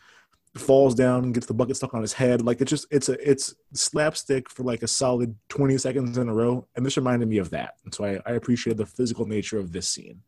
falls 0.58 0.94
down, 0.94 1.32
gets 1.32 1.46
the 1.46 1.54
bucket 1.54 1.78
stuck 1.78 1.94
on 1.94 2.02
his 2.02 2.12
head. 2.12 2.42
Like 2.42 2.60
it's 2.60 2.70
just 2.70 2.86
it's 2.92 3.08
a 3.08 3.30
it's 3.30 3.56
slapstick 3.74 4.50
for 4.50 4.64
like 4.64 4.84
a 4.84 4.88
solid 4.88 5.36
20 5.50 5.78
seconds 5.78 6.18
in 6.18 6.28
a 6.28 6.34
row. 6.34 6.68
And 6.76 6.86
this 6.86 6.98
reminded 6.98 7.30
me 7.30 7.38
of 7.38 7.50
that. 7.52 7.76
And 7.86 7.94
so 7.94 8.04
I, 8.04 8.20
I 8.26 8.34
appreciated 8.34 8.78
the 8.78 8.86
physical 8.86 9.26
nature 9.26 9.58
of 9.58 9.72
this 9.72 9.88
scene. 9.88 10.22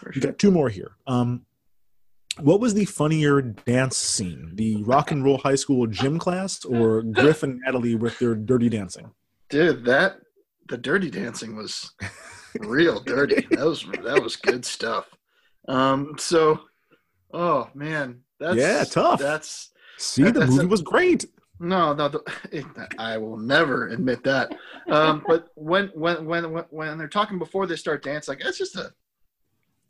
For 0.00 0.10
We 0.12 0.20
got 0.20 0.38
two 0.38 0.50
more 0.50 0.68
here. 0.68 0.96
Um 1.06 1.46
what 2.40 2.60
was 2.60 2.74
the 2.74 2.84
funnier 2.84 3.40
dance 3.40 3.96
scene? 3.96 4.52
The 4.54 4.82
rock 4.84 5.10
and 5.10 5.24
roll 5.24 5.38
high 5.38 5.56
school 5.56 5.86
gym 5.86 6.18
class 6.18 6.64
or 6.64 7.02
Griff 7.02 7.42
and 7.42 7.60
Natalie 7.64 7.96
with 7.96 8.18
their 8.20 8.36
dirty 8.36 8.68
dancing? 8.68 9.10
Dude, 9.48 9.84
that 9.86 10.20
the 10.68 10.76
dirty 10.78 11.10
dancing 11.10 11.56
was 11.56 11.92
real 12.60 13.00
dirty. 13.00 13.46
That 13.50 13.66
was 13.66 13.84
that 14.04 14.22
was 14.22 14.36
good 14.36 14.64
stuff. 14.64 15.06
Um, 15.68 16.14
so, 16.18 16.60
oh 17.32 17.68
man, 17.74 18.20
that's 18.40 18.56
Yeah, 18.56 18.84
tough. 18.84 19.20
That's 19.20 19.70
See, 19.98 20.22
That- 20.22 20.34
the 20.34 20.40
that's 20.40 20.52
movie 20.52 20.64
a- 20.64 20.68
was 20.68 20.82
great. 20.82 21.24
no, 21.60 21.92
no. 21.92 22.08
The, 22.08 22.90
I 22.98 23.16
will 23.18 23.36
never 23.36 23.88
admit 23.88 24.22
that. 24.24 24.54
Um, 24.88 25.22
but 25.26 25.48
when 25.56 25.88
when 25.88 26.24
when 26.24 26.44
when 26.70 26.98
they're 26.98 27.08
talking 27.08 27.38
before 27.38 27.66
they 27.66 27.76
start 27.76 28.02
dancing, 28.04 28.32
like 28.36 28.44
it's 28.46 28.58
just 28.58 28.76
a 28.76 28.92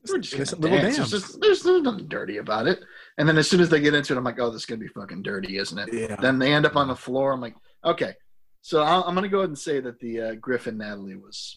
we're 0.08 0.18
just 0.18 0.34
Innocent 0.34 0.60
gonna 0.62 0.74
little 0.76 0.90
dance. 0.90 1.10
just, 1.10 1.40
there's 1.40 1.62
there's 1.64 1.82
nothing 1.82 2.08
dirty 2.08 2.38
about 2.38 2.66
it. 2.68 2.80
And 3.18 3.28
then 3.28 3.36
as 3.36 3.50
soon 3.50 3.60
as 3.60 3.68
they 3.68 3.80
get 3.80 3.94
into 3.94 4.14
it, 4.14 4.16
I'm 4.16 4.24
like, 4.24 4.38
oh, 4.40 4.48
this 4.48 4.62
is 4.62 4.66
gonna 4.66 4.78
be 4.78 4.88
fucking 4.88 5.22
dirty, 5.22 5.58
isn't 5.58 5.76
it? 5.78 5.92
Yeah. 5.92 6.16
Then 6.16 6.38
they 6.38 6.52
end 6.54 6.64
up 6.66 6.76
on 6.76 6.88
the 6.88 6.96
floor. 6.96 7.32
I'm 7.32 7.40
like, 7.40 7.56
okay. 7.84 8.14
So 8.62 8.82
I'll, 8.82 9.02
I'm 9.04 9.14
gonna 9.14 9.28
go 9.28 9.38
ahead 9.38 9.50
and 9.50 9.58
say 9.58 9.80
that 9.80 9.98
the 10.00 10.20
uh, 10.20 10.34
Griffin 10.34 10.76
Natalie 10.78 11.16
was 11.16 11.56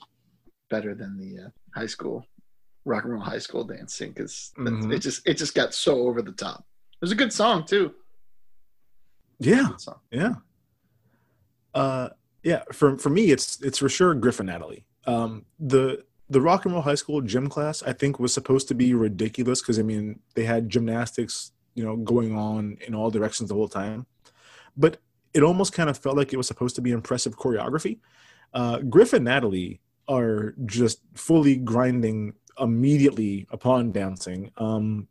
better 0.70 0.96
than 0.96 1.18
the 1.18 1.46
uh, 1.46 1.50
high 1.78 1.88
school 1.88 2.26
rock 2.86 3.04
and 3.04 3.14
roll 3.14 3.22
high 3.22 3.38
school 3.40 3.64
dancing 3.64 4.12
because 4.12 4.52
Mhm. 4.58 4.94
it 4.94 5.00
just 5.00 5.28
it 5.28 5.36
just 5.38 5.54
got 5.54 5.74
so 5.74 6.00
over 6.08 6.22
the 6.22 6.32
top. 6.32 6.60
It 6.94 7.02
was 7.02 7.12
a 7.12 7.16
good 7.16 7.34
song 7.34 7.66
too. 7.66 7.94
Yeah. 9.40 9.76
Song. 9.78 10.00
Yeah. 10.12 10.36
Uh 11.74 12.10
yeah, 12.44 12.64
for 12.72 12.98
for 12.98 13.10
me 13.10 13.32
it's 13.32 13.62
it's 13.62 13.78
for 13.78 13.90
sure 13.90 14.14
Griffin 14.16 14.48
Natalie. 14.48 14.86
Um 15.06 15.46
the 15.60 16.04
the 16.30 16.42
rock 16.42 16.66
and 16.66 16.74
roll 16.74 16.84
high 16.84 16.96
school 16.96 17.22
gym 17.22 17.48
class 17.50 17.84
I 17.84 17.94
think 17.94 18.20
was 18.20 18.34
supposed 18.34 18.68
to 18.70 18.74
be 18.76 18.94
ridiculous 18.94 19.62
because 19.62 19.80
I 19.80 19.84
mean 19.84 20.20
they 20.36 20.44
had 20.46 20.70
gymnastics, 20.70 21.52
you 21.76 21.84
know, 21.84 21.96
going 21.98 22.36
on 22.36 22.78
in 22.88 22.96
all 22.96 23.12
directions 23.12 23.50
the 23.50 23.56
whole 23.56 23.68
time. 23.70 24.06
But 24.76 24.98
it 25.34 25.44
almost 25.44 25.74
kind 25.74 25.90
of 25.90 25.98
felt 25.98 26.18
like 26.18 26.34
it 26.34 26.38
was 26.38 26.48
supposed 26.48 26.76
to 26.76 26.82
be 26.82 26.92
impressive 26.92 27.38
choreography. 27.38 28.00
Uh 28.54 28.80
Griff 28.80 29.14
and 29.14 29.26
Natalie 29.26 29.80
are 30.08 30.56
just 30.66 31.02
fully 31.14 31.56
grinding 31.56 32.34
immediately 32.60 33.48
upon 33.52 33.92
dancing. 33.92 34.52
Um 34.58 35.08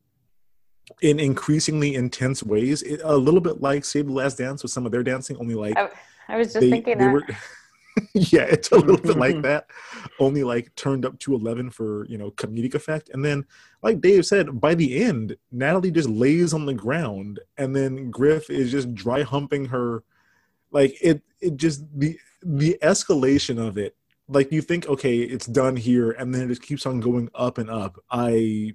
in 1.02 1.20
increasingly 1.20 1.94
intense 1.94 2.42
ways, 2.42 2.82
it, 2.82 3.00
a 3.04 3.16
little 3.16 3.40
bit 3.40 3.60
like 3.60 3.84
Save 3.84 4.06
the 4.06 4.12
Last 4.12 4.38
Dance 4.38 4.62
with 4.62 4.72
some 4.72 4.86
of 4.86 4.92
their 4.92 5.04
dancing, 5.04 5.36
only 5.38 5.54
like 5.54 5.78
I, 5.78 5.88
I 6.28 6.36
was 6.36 6.48
just 6.48 6.60
they, 6.60 6.70
thinking 6.70 6.98
they 6.98 7.04
that. 7.04 7.12
were 7.12 7.26
yeah 8.14 8.42
it's 8.42 8.70
a 8.72 8.76
little 8.76 8.96
bit 8.96 9.16
like 9.16 9.40
that 9.42 9.66
only 10.18 10.44
like 10.44 10.74
turned 10.74 11.04
up 11.04 11.18
to 11.18 11.34
11 11.34 11.70
for 11.70 12.06
you 12.06 12.18
know 12.18 12.30
comedic 12.32 12.74
effect 12.74 13.10
and 13.12 13.24
then 13.24 13.44
like 13.82 14.00
dave 14.00 14.24
said 14.26 14.60
by 14.60 14.74
the 14.74 15.02
end 15.02 15.36
natalie 15.50 15.90
just 15.90 16.08
lays 16.08 16.54
on 16.54 16.66
the 16.66 16.74
ground 16.74 17.40
and 17.58 17.74
then 17.74 18.10
griff 18.10 18.50
is 18.50 18.70
just 18.70 18.94
dry 18.94 19.22
humping 19.22 19.64
her 19.64 20.02
like 20.70 20.96
it 21.02 21.22
it 21.40 21.56
just 21.56 21.84
the 21.98 22.18
the 22.42 22.78
escalation 22.82 23.58
of 23.58 23.76
it 23.76 23.96
like 24.28 24.50
you 24.52 24.62
think 24.62 24.88
okay 24.88 25.18
it's 25.18 25.46
done 25.46 25.76
here 25.76 26.12
and 26.12 26.34
then 26.34 26.42
it 26.42 26.48
just 26.48 26.62
keeps 26.62 26.86
on 26.86 27.00
going 27.00 27.28
up 27.34 27.58
and 27.58 27.68
up 27.70 27.98
i 28.10 28.72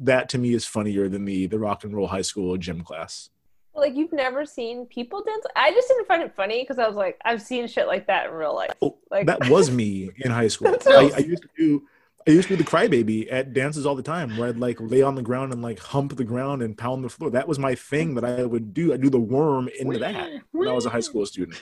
that 0.00 0.28
to 0.28 0.38
me 0.38 0.52
is 0.54 0.64
funnier 0.64 1.08
than 1.08 1.24
the 1.24 1.46
the 1.46 1.58
rock 1.58 1.84
and 1.84 1.94
roll 1.94 2.06
high 2.06 2.22
school 2.22 2.56
gym 2.56 2.82
class 2.82 3.30
Like 3.74 3.94
you've 3.96 4.12
never 4.12 4.44
seen 4.44 4.86
people 4.86 5.22
dance. 5.22 5.44
I 5.54 5.70
just 5.70 5.88
didn't 5.88 6.08
find 6.08 6.22
it 6.22 6.34
funny 6.34 6.62
because 6.62 6.80
I 6.80 6.86
was 6.88 6.96
like, 6.96 7.16
I've 7.24 7.40
seen 7.40 7.68
shit 7.68 7.86
like 7.86 8.08
that 8.08 8.26
in 8.26 8.32
real 8.32 8.54
life. 8.54 8.72
Oh, 8.82 8.98
Like 9.08 9.26
that 9.26 9.48
was 9.48 9.70
me 9.70 10.10
in 10.24 10.32
high 10.32 10.48
school. 10.48 10.74
I. 10.86 11.12
I 11.14 11.18
used 11.18 11.42
to 11.42 11.48
do 11.56 11.86
I 12.28 12.32
used 12.32 12.48
to 12.48 12.56
be 12.56 12.62
the 12.62 12.68
crybaby 12.70 13.26
at 13.32 13.54
dances 13.54 13.86
all 13.86 13.94
the 13.94 14.02
time 14.02 14.36
where 14.36 14.48
I'd 14.50 14.58
like 14.58 14.76
lay 14.80 15.00
on 15.00 15.14
the 15.14 15.22
ground 15.22 15.52
and 15.52 15.62
like 15.62 15.78
hump 15.78 16.14
the 16.16 16.24
ground 16.24 16.60
and 16.62 16.76
pound 16.76 17.02
the 17.02 17.08
floor. 17.08 17.30
That 17.30 17.48
was 17.48 17.58
my 17.58 17.74
thing 17.74 18.14
that 18.16 18.24
I 18.24 18.44
would 18.44 18.74
do. 18.74 18.92
I'd 18.92 19.00
do 19.00 19.08
the 19.08 19.18
worm 19.18 19.68
into 19.80 19.98
that 20.00 20.30
when 20.52 20.68
I 20.68 20.72
was 20.72 20.84
a 20.84 20.90
high 20.90 21.00
school 21.00 21.24
student. 21.26 21.60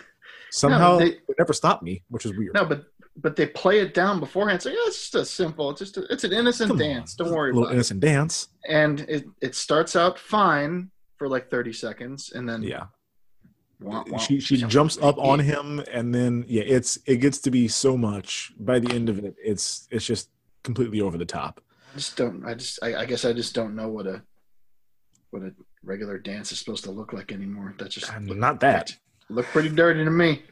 Somehow 0.50 0.98
they- 0.98 1.06
it 1.28 1.34
never 1.38 1.52
stopped 1.52 1.82
me, 1.84 2.02
which 2.08 2.26
is 2.26 2.36
weird. 2.36 2.54
No, 2.54 2.64
but 2.64 2.86
but 3.18 3.34
they 3.36 3.46
play 3.46 3.80
it 3.80 3.94
down 3.94 4.20
beforehand. 4.20 4.60
So 4.60 4.68
yeah, 4.68 4.76
it's 4.80 5.00
just 5.00 5.14
a 5.14 5.24
simple. 5.24 5.70
It's 5.70 5.78
just 5.78 5.96
a, 5.96 6.04
it's 6.12 6.24
an 6.24 6.32
innocent 6.32 6.68
Come 6.68 6.76
on. 6.80 6.86
dance. 6.86 7.14
Don't 7.14 7.30
worry 7.32 7.50
a 7.50 7.54
little 7.54 7.62
about 7.64 7.72
it. 7.72 7.76
innocent 7.76 8.00
dance. 8.00 8.48
And 8.68 9.00
it 9.08 9.24
it 9.40 9.54
starts 9.54 9.94
out 9.96 10.18
fine 10.18 10.90
for 11.16 11.28
like 11.28 11.48
30 11.48 11.72
seconds, 11.72 12.32
and 12.34 12.46
then 12.48 12.62
Yeah. 12.62 12.86
She 14.18 14.40
she 14.40 14.56
jump 14.56 14.72
jumps 14.72 14.98
up 15.02 15.18
on 15.18 15.38
him 15.38 15.82
and 15.92 16.14
then 16.14 16.44
yeah, 16.48 16.62
it's 16.62 16.98
it 17.06 17.18
gets 17.18 17.38
to 17.40 17.50
be 17.50 17.68
so 17.68 17.96
much. 17.96 18.52
By 18.58 18.78
the 18.78 18.92
end 18.94 19.08
of 19.08 19.18
it, 19.24 19.34
it's 19.42 19.86
it's 19.90 20.04
just 20.06 20.30
completely 20.66 21.00
over 21.00 21.16
the 21.16 21.24
top. 21.24 21.62
I 21.94 21.96
just 21.96 22.16
don't. 22.18 22.44
I 22.44 22.52
just. 22.52 22.78
I, 22.82 22.96
I 22.96 23.04
guess 23.06 23.24
I 23.24 23.32
just 23.32 23.54
don't 23.54 23.74
know 23.74 23.88
what 23.88 24.06
a 24.06 24.22
what 25.30 25.42
a 25.42 25.52
regular 25.82 26.18
dance 26.18 26.52
is 26.52 26.58
supposed 26.58 26.84
to 26.84 26.90
look 26.90 27.14
like 27.14 27.32
anymore. 27.32 27.74
That's 27.78 27.94
just 27.94 28.12
And 28.12 28.28
look, 28.28 28.36
not 28.36 28.60
that. 28.60 28.94
look 29.30 29.46
pretty 29.46 29.70
dirty 29.70 30.04
to 30.04 30.10
me. 30.10 30.42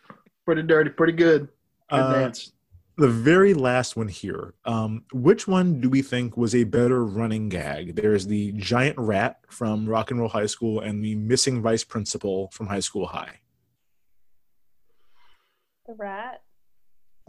Pretty 0.47 0.63
dirty. 0.63 0.89
Pretty 0.91 1.13
good. 1.13 1.49
Good 1.91 1.97
Uh, 2.01 2.13
dance. 2.21 2.53
the 2.97 3.09
very 3.09 3.53
last 3.55 3.95
one 3.97 4.09
here 4.09 4.55
um, 4.65 5.05
which 5.13 5.47
one 5.49 5.81
do 5.81 5.91
we 5.91 6.01
think 6.01 6.37
was 6.37 6.55
a 6.55 6.65
better 6.65 7.05
running 7.05 7.49
gag 7.51 7.95
there's 7.97 8.27
the 8.27 8.53
giant 8.53 8.97
rat 8.99 9.41
from 9.51 9.85
rock 9.87 10.11
and 10.11 10.19
roll 10.21 10.29
high 10.31 10.47
school 10.47 10.81
and 10.81 11.05
the 11.05 11.15
missing 11.17 11.61
vice 11.61 11.85
principal 11.85 12.49
from 12.53 12.69
high 12.69 12.81
school 12.81 13.07
high 13.07 13.41
the 15.87 15.95
rat. 15.95 16.41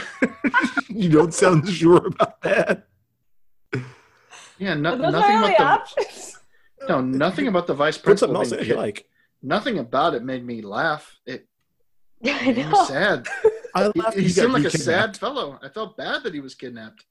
you 0.88 1.08
don't 1.08 1.34
sound 1.34 1.68
sure 1.68 2.06
about 2.06 2.40
that 2.42 2.86
Yeah. 4.58 4.74
No, 4.74 4.94
nothing 4.94 5.10
my 5.12 5.36
only 5.36 5.54
about 5.54 5.80
options? 5.80 6.38
the. 6.80 6.86
No, 6.88 7.00
nothing 7.24 7.48
about 7.48 7.66
the 7.66 7.74
vice 7.74 7.98
put 7.98 8.18
something 8.18 8.34
principal. 8.36 8.36
else 8.36 8.52
in 8.52 8.58
being 8.58 8.62
if 8.62 8.68
you 8.68 8.74
kid- 8.74 8.80
like 8.80 9.08
Nothing 9.44 9.78
about 9.80 10.14
it 10.14 10.22
made 10.22 10.44
me 10.46 10.62
laugh. 10.62 11.18
It 11.26 11.48
Yeah, 12.20 12.38
I 12.40 12.46
made 12.46 12.56
me 12.58 12.62
know. 12.64 12.84
sad. 12.84 13.26
i 13.74 13.90
He, 13.92 14.00
laughed 14.00 14.16
he 14.16 14.22
he 14.22 14.28
seemed 14.28 14.52
like 14.52 14.64
a 14.64 14.70
sad 14.70 15.16
fellow. 15.16 15.58
I 15.62 15.68
felt 15.68 15.96
bad 15.96 16.22
that 16.22 16.32
he 16.34 16.40
was 16.40 16.54
kidnapped, 16.54 17.04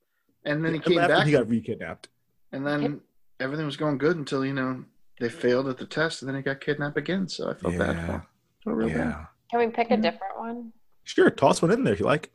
and 0.45 0.63
then 0.63 0.73
he 0.75 0.79
I 0.79 0.83
came 0.83 0.95
back, 0.97 1.25
he 1.25 1.31
got 1.33 1.49
re-kidnapped 1.49 2.07
and 2.53 2.65
then 2.67 3.01
everything 3.39 3.65
was 3.65 3.75
going 3.77 3.97
good 3.97 4.15
until 4.17 4.45
you 4.45 4.53
know 4.53 4.83
they 5.19 5.29
failed 5.29 5.67
at 5.67 5.77
the 5.77 5.85
test, 5.85 6.21
and 6.21 6.29
then 6.29 6.35
he 6.37 6.41
got 6.41 6.61
kidnapped 6.61 6.97
again. 6.97 7.27
So 7.27 7.49
I 7.49 7.53
felt 7.53 7.77
bad 7.77 7.95
for 8.05 8.11
him. 8.13 8.21
Felt 8.63 8.75
real 8.77 8.87
bad. 8.89 8.97
yeah 8.97 9.25
Can 9.49 9.59
we 9.59 9.67
pick 9.67 9.91
a 9.91 9.97
different 9.97 10.37
one? 10.37 10.71
sure 11.03 11.29
toss 11.29 11.61
one 11.61 11.71
in 11.71 11.83
there 11.83 11.93
if 11.93 11.99
you 11.99 12.05
like 12.05 12.29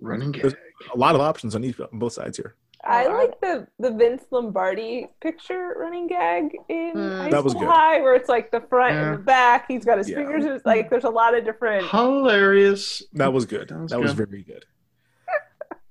Running 0.00 0.32
gag. 0.32 0.42
There's 0.42 0.54
gag. 0.54 0.90
a 0.94 0.98
lot 0.98 1.14
of 1.14 1.20
options 1.20 1.54
on 1.54 1.64
each 1.64 1.80
on 1.80 1.88
both 1.92 2.12
sides 2.12 2.36
here 2.36 2.54
I 2.84 3.08
like 3.08 3.40
the 3.40 3.66
the 3.80 3.90
Vince 3.90 4.22
Lombardi 4.30 5.08
picture 5.20 5.74
running 5.76 6.06
gag 6.06 6.56
in 6.68 6.92
Mm, 6.94 7.18
High 7.22 7.30
that 7.30 7.42
was 7.42 7.52
School 7.52 7.62
good. 7.66 7.70
High, 7.70 8.00
where 8.00 8.14
it's 8.14 8.28
like 8.28 8.52
the 8.52 8.60
front 8.60 8.94
Yeah. 8.94 9.06
and 9.08 9.14
the 9.18 9.22
back. 9.22 9.64
He's 9.66 9.84
got 9.84 9.98
his 9.98 10.08
Yeah. 10.08 10.18
fingers. 10.18 10.44
in 10.44 10.52
his- 10.52 10.64
Like 10.64 10.88
there's 10.90 11.02
a 11.04 11.10
lot 11.10 11.36
of 11.36 11.44
different. 11.44 11.86
Hilarious. 11.88 13.02
That 13.14 13.32
was 13.32 13.44
good. 13.44 13.68
That 13.70 13.88
That 13.88 13.98
was 14.00 14.10
was, 14.10 14.14
good. 14.14 14.28
very 14.30 14.42
good. 14.42 14.64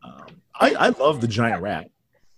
Um, 0.03 0.41
I, 0.59 0.73
I 0.75 0.89
love 0.89 1.19
the 1.21 1.27
giant 1.27 1.61
rat. 1.61 1.89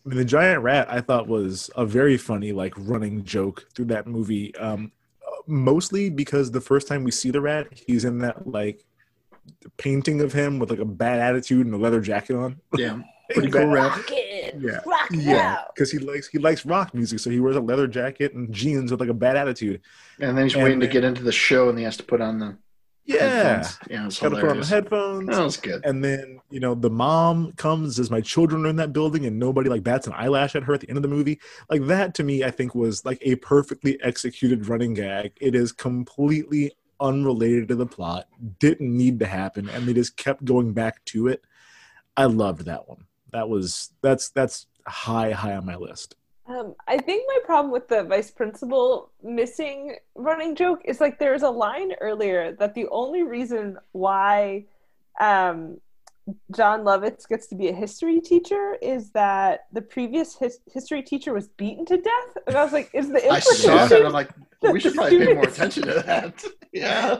I 0.05 0.09
mean, 0.09 0.17
the 0.17 0.25
giant 0.25 0.63
rat 0.63 0.87
I 0.89 1.01
thought 1.01 1.27
was 1.27 1.69
a 1.75 1.85
very 1.85 2.17
funny, 2.17 2.51
like 2.53 2.73
running 2.77 3.23
joke 3.25 3.65
through 3.75 3.85
that 3.85 4.07
movie. 4.07 4.55
Um, 4.55 4.91
mostly 5.45 6.09
because 6.09 6.49
the 6.51 6.61
first 6.61 6.87
time 6.87 7.03
we 7.03 7.11
see 7.11 7.29
the 7.29 7.41
rat, 7.41 7.67
he's 7.73 8.05
in 8.05 8.19
that 8.19 8.47
like 8.47 8.85
painting 9.77 10.21
of 10.21 10.33
him 10.33 10.59
with 10.59 10.69
like 10.69 10.79
a 10.79 10.85
bad 10.85 11.19
attitude 11.19 11.65
and 11.65 11.75
a 11.75 11.77
leather 11.77 12.01
jacket 12.01 12.35
on. 12.35 12.59
Yeah. 12.77 12.99
Pretty 13.31 13.49
cool 13.51 13.67
rap. 13.67 13.97
Rockin', 13.97 14.61
Yeah. 14.61 14.79
rock 14.85 15.09
Yeah, 15.11 15.57
because 15.75 15.91
he 15.91 15.97
likes 15.99 16.27
he 16.29 16.37
likes 16.37 16.65
rock 16.65 16.93
music, 16.93 17.19
so 17.19 17.29
he 17.29 17.41
wears 17.41 17.57
a 17.57 17.61
leather 17.61 17.85
jacket 17.87 18.33
and 18.33 18.53
jeans 18.53 18.89
with 18.89 19.01
like 19.01 19.09
a 19.09 19.13
bad 19.13 19.35
attitude. 19.35 19.81
And 20.21 20.37
then 20.37 20.45
he's 20.45 20.53
And 20.55 20.63
waiting 20.63 20.79
to 20.79 20.87
get 20.87 21.03
into 21.03 21.23
the 21.23 21.31
show, 21.33 21.67
and 21.67 21.77
he 21.77 21.83
has 21.83 21.97
to 21.97 22.03
put 22.03 22.21
on 22.21 22.39
the 22.39 22.57
Yeah. 23.05 23.27
headphones. 23.27 23.79
Yeah, 23.89 24.01
it 24.01 24.05
was 24.05 24.19
Got 24.19 24.29
to 24.29 24.35
put 24.35 24.49
on 24.51 24.59
the 24.61 24.65
headphones. 24.65 25.27
That 25.27 25.43
was 25.43 25.57
good. 25.57 25.85
And 25.85 26.01
then, 26.03 26.39
you 26.49 26.61
know, 26.61 26.73
the 26.73 26.89
mom 26.89 27.51
comes 27.57 27.99
as 27.99 28.09
my 28.09 28.21
children 28.21 28.65
are 28.65 28.69
in 28.69 28.77
that 28.77 28.93
building 28.93 29.25
and 29.25 29.37
nobody 29.37 29.69
like 29.69 29.83
bats 29.83 30.07
an 30.07 30.13
eyelash 30.15 30.55
at 30.55 30.63
her 30.63 30.73
at 30.73 30.79
the 30.79 30.87
end 30.89 30.97
of 30.97 31.01
the 31.03 31.09
movie. 31.09 31.37
Like 31.69 31.85
that 31.87 32.13
to 32.15 32.23
me, 32.23 32.45
I 32.45 32.51
think 32.51 32.75
was 32.75 33.03
like 33.03 33.17
a 33.23 33.35
perfectly 33.35 33.97
executed 34.01 34.67
running 34.69 34.93
gag. 34.93 35.33
It 35.41 35.53
is 35.53 35.73
completely 35.73 36.71
unrelated 36.99 37.67
to 37.69 37.75
the 37.75 37.85
plot, 37.85 38.27
didn't 38.59 38.95
need 38.95 39.19
to 39.19 39.25
happen, 39.25 39.69
and 39.69 39.87
they 39.87 39.93
just 39.93 40.17
kept 40.17 40.45
going 40.45 40.73
back 40.73 41.03
to 41.05 41.27
it. 41.27 41.43
I 42.15 42.25
loved 42.25 42.65
that 42.65 42.87
one. 42.87 43.05
That 43.31 43.49
was 43.49 43.91
that's 44.01 44.29
that's 44.29 44.67
high, 44.87 45.31
high 45.31 45.55
on 45.55 45.65
my 45.65 45.75
list. 45.75 46.15
Um, 46.47 46.75
I 46.87 46.97
think 46.97 47.23
my 47.27 47.39
problem 47.45 47.71
with 47.73 47.89
the 47.89 48.03
vice 48.03 48.31
principal 48.31 49.11
missing 49.21 49.97
running 50.15 50.55
joke 50.55 50.81
is 50.85 51.01
like 51.01 51.19
there's 51.19 51.43
a 51.43 51.49
line 51.49 51.91
earlier 51.99 52.53
that 52.53 52.73
the 52.73 52.87
only 52.87 53.23
reason 53.23 53.77
why 53.91 54.65
um, 55.19 55.81
Jon 56.55 56.81
Lovitz 56.81 57.27
gets 57.27 57.47
to 57.47 57.55
be 57.55 57.67
a 57.67 57.73
history 57.73 58.21
teacher 58.21 58.77
is 58.81 59.11
that 59.11 59.67
the 59.73 59.81
previous 59.81 60.37
his- 60.37 60.59
history 60.71 61.01
teacher 61.01 61.33
was 61.33 61.49
beaten 61.49 61.85
to 61.85 61.97
death. 61.97 62.37
And 62.47 62.55
I 62.55 62.63
was 62.63 62.73
like, 62.73 62.89
is 62.93 63.09
the 63.09 63.27
I 63.29 63.39
saw 63.39 63.85
that. 63.85 64.05
I'm 64.05 64.13
like, 64.13 64.29
we 64.61 64.79
should 64.79 64.95
probably 64.95 65.25
pay 65.25 65.33
more 65.33 65.43
attention 65.43 65.83
to 65.83 65.93
that. 66.05 66.43
Yeah. 66.73 67.17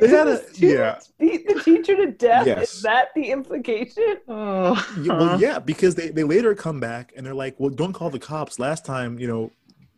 They 0.00 0.08
had 0.08 0.28
a 0.28 0.36
students 0.36 0.58
yeah. 0.60 0.98
beat 1.18 1.48
the 1.48 1.60
teacher 1.60 1.96
to 1.96 2.10
death? 2.12 2.46
Yes. 2.46 2.74
Is 2.74 2.82
that 2.82 3.08
the 3.14 3.30
implication? 3.30 4.18
Oh, 4.28 4.94
Yeah, 5.00 5.18
well, 5.18 5.40
yeah, 5.40 5.58
because 5.58 5.94
they, 5.94 6.08
they 6.10 6.22
later 6.22 6.54
come 6.54 6.80
back 6.80 7.12
and 7.16 7.24
they're 7.26 7.34
like, 7.34 7.58
well, 7.58 7.70
don't 7.70 7.92
call 7.92 8.10
the 8.10 8.18
cops. 8.18 8.58
Last 8.58 8.84
time, 8.84 9.18
you 9.18 9.26
know, 9.26 9.50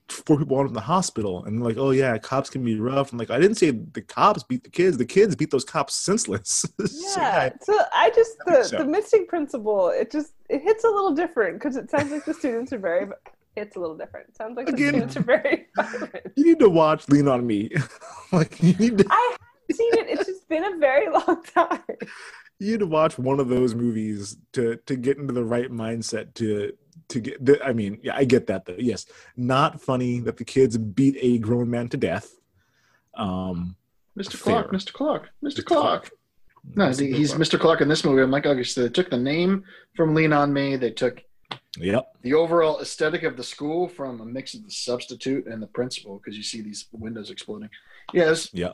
four 0.09 0.39
people 0.39 0.57
went 0.57 0.69
in 0.69 0.75
the 0.75 0.81
hospital, 0.81 1.45
and 1.45 1.63
like, 1.63 1.77
oh 1.79 1.91
yeah, 1.91 2.17
cops 2.19 2.51
can 2.51 2.65
be 2.65 2.79
rough. 2.79 3.13
I'm 3.13 3.19
like, 3.19 3.31
I 3.31 3.39
didn't 3.41 3.57
say 3.57 3.71
the 3.71 4.03
cops 4.03 4.43
beat 4.43 4.63
the 4.63 4.71
kids. 4.71 4.97
The 4.99 5.05
kids 5.05 5.35
beat 5.35 5.51
those 5.51 5.65
cops 5.65 5.95
senseless. 5.95 6.65
So, 6.79 7.21
Yeah. 7.21 7.51
So 7.61 7.79
I 7.95 8.11
just 8.11 8.33
the 8.47 8.63
So- 8.65 8.79
the 8.79 8.85
missing 8.85 9.27
principle. 9.27 9.89
It 9.91 10.11
just 10.11 10.33
it 10.49 10.63
hits 10.63 10.85
a 10.85 10.89
little 10.89 11.13
different 11.15 11.59
because 11.59 11.77
it 11.77 11.91
sounds 11.91 12.11
like 12.13 12.25
the 12.25 12.35
students 12.35 12.73
are 12.73 12.79
very. 12.79 13.07
It's 13.57 13.77
a 13.77 13.81
little 13.81 13.97
different. 13.97 14.35
Sounds 14.37 14.57
like 14.57 14.69
Again- 14.69 14.89
students 14.95 15.17
are 15.17 15.23
very. 15.23 15.67
violent. 15.77 16.15
you 16.37 16.45
need 16.45 16.59
to 16.61 16.69
watch 16.69 17.09
Lean 17.09 17.29
on 17.29 17.47
Me. 17.47 17.71
like 18.33 18.63
you 18.63 18.75
need 18.75 18.99
to 18.99 19.07
I 19.11 19.37
haven't 19.37 19.77
seen 19.77 19.95
it. 19.95 20.07
It's 20.11 20.27
just 20.27 20.49
been 20.49 20.65
a 20.65 20.77
very 20.79 21.11
long 21.13 21.43
time. 21.43 21.81
you 22.59 22.73
need 22.73 22.81
to 22.81 22.87
watch 22.87 23.19
one 23.19 23.41
of 23.41 23.49
those 23.49 23.75
movies 23.75 24.37
to 24.53 24.77
to 24.87 24.97
get 24.97 25.19
into 25.19 25.35
the 25.35 25.45
right 25.45 25.71
mindset 25.71 26.35
to 26.35 26.73
to 27.09 27.21
get 27.21 27.45
the, 27.45 27.63
I 27.63 27.73
mean, 27.75 27.99
yeah, 28.03 28.17
I 28.17 28.25
get 28.25 28.47
that 28.47 28.65
though. 28.65 28.77
Yes. 28.79 29.05
Not 29.37 29.81
funny 29.83 30.21
that 30.21 30.37
the 30.39 30.45
kids 30.45 30.79
beat 30.79 31.17
a 31.21 31.39
grown 31.39 31.69
man 31.71 31.89
to 31.91 31.97
death. 31.97 32.33
Um 33.15 33.77
Mr. 34.19 34.33
Fair. 34.37 34.63
Clark, 34.63 34.73
Mr. 34.73 34.93
Clark, 34.93 35.29
Mr. 35.45 35.59
Mr. 35.61 35.65
Clark. 35.65 36.11
No, 36.77 36.85
Mr. 36.89 37.15
he's 37.15 37.31
Clark. 37.33 37.43
Mr. 37.49 37.61
Clark 37.61 37.81
in 37.81 37.89
this 37.89 38.05
movie. 38.05 38.23
I'm 38.23 38.31
like, 38.31 38.47
okay, 38.47 38.63
so 38.63 38.83
they 38.83 38.89
took 38.89 39.11
the 39.11 39.17
name 39.19 39.65
from 39.97 40.15
Lean 40.15 40.33
on 40.33 40.53
Me. 40.53 40.77
They 40.77 40.91
took 40.91 41.23
Yep. 41.79 42.17
the 42.23 42.35
overall 42.35 42.81
aesthetic 42.81 43.23
of 43.23 43.37
the 43.37 43.43
school 43.43 43.89
from 43.89 44.21
a 44.21 44.27
mix 44.27 44.53
of 44.55 44.63
the 44.65 44.71
substitute 44.71 45.47
and 45.47 45.63
the 45.63 45.67
principal 45.67 46.19
because 46.19 46.37
you 46.37 46.43
see 46.43 46.61
these 46.61 46.87
windows 46.93 47.31
exploding. 47.31 47.71
Yes. 48.13 48.51
Yeah. 48.53 48.73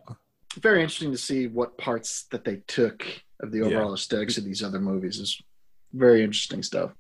very 0.61 0.81
interesting 0.83 1.13
to 1.13 1.19
see 1.19 1.47
what 1.47 1.79
parts 1.79 2.25
that 2.31 2.43
they 2.45 2.57
took 2.67 3.05
of 3.41 3.53
the 3.53 3.59
Yeah. 3.59 3.65
overall 3.67 3.95
aesthetics 3.95 4.37
of 4.39 4.45
these 4.45 4.63
other 4.65 4.81
movies. 4.81 5.21
Is 5.21 5.41
very 5.93 6.25
interesting 6.25 6.63
stuff. 6.65 6.91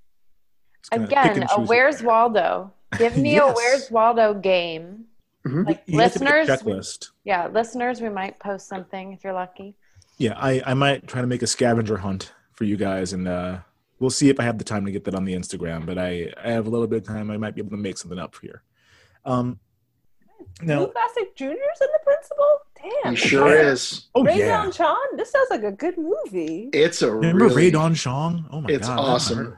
It's 0.78 0.88
kinda 0.90 1.08
pick 1.08 1.36
Again, 1.36 1.48
a 1.50 1.62
Where's 1.62 2.00
it. 2.00 2.06
Waldo? 2.06 2.72
Give 2.96 3.16
me 3.16 3.36
a 3.38 3.46
Where's 3.52 3.90
Waldo 3.90 4.34
game. 4.34 5.06
Mhm. 5.46 5.66
Like 5.66 5.82
You 5.86 5.98
have 5.98 6.12
to 6.12 6.18
a 6.18 6.22
listeners, 6.24 6.62
we- 6.64 6.72
checklist. 6.72 7.10
yeah, 7.24 7.48
listeners, 7.48 8.00
we 8.00 8.08
might 8.10 8.38
post 8.38 8.68
something 8.68 9.12
if 9.14 9.24
you're 9.24 9.32
lucky. 9.32 9.74
Yeah, 10.18 10.34
I, 10.36 10.62
I 10.66 10.74
might 10.74 11.06
try 11.08 11.20
to 11.22 11.26
make 11.26 11.42
a 11.42 11.46
scavenger 11.46 11.96
hunt 11.96 12.32
for 12.52 12.64
you 12.64 12.76
guys, 12.76 13.12
and 13.12 13.26
uh, 13.26 13.58
we'll 13.98 14.10
see 14.10 14.28
if 14.28 14.38
I 14.40 14.44
have 14.44 14.58
the 14.58 14.64
time 14.64 14.84
to 14.86 14.92
get 14.92 15.04
that 15.04 15.14
on 15.14 15.24
the 15.24 15.34
Instagram. 15.34 15.86
But 15.86 15.98
I, 15.98 16.32
I 16.42 16.50
have 16.50 16.66
a 16.66 16.70
little 16.70 16.86
bit 16.86 16.98
of 17.02 17.06
time. 17.08 17.30
I 17.30 17.36
might 17.36 17.54
be 17.54 17.60
able 17.60 17.70
to 17.70 17.76
make 17.76 17.98
something 17.98 18.18
up 18.18 18.34
here. 18.40 18.62
Um, 19.24 19.58
Blue 20.60 20.66
now, 20.66 20.86
Classic 20.86 21.34
Junior's 21.36 21.80
in 21.80 21.88
the 21.92 22.00
principal. 22.04 22.46
Damn. 23.04 23.12
He 23.12 23.16
sure 23.16 23.56
is. 23.56 24.06
oh 24.14 24.24
Ray 24.24 24.38
yeah, 24.38 24.56
Dawn 24.62 24.72
Chong. 24.72 25.08
This 25.16 25.30
sounds 25.30 25.48
like 25.50 25.62
a 25.62 25.72
good 25.72 25.96
movie. 25.98 26.70
It's 26.72 27.02
a 27.02 27.10
remember 27.12 27.44
really, 27.44 27.56
Rae 27.56 27.70
Dawn 27.70 27.94
Chong? 27.94 28.46
Oh 28.50 28.60
my 28.60 28.70
It's 28.70 28.86
god, 28.86 28.94
it's 28.98 29.08
awesome. 29.08 29.56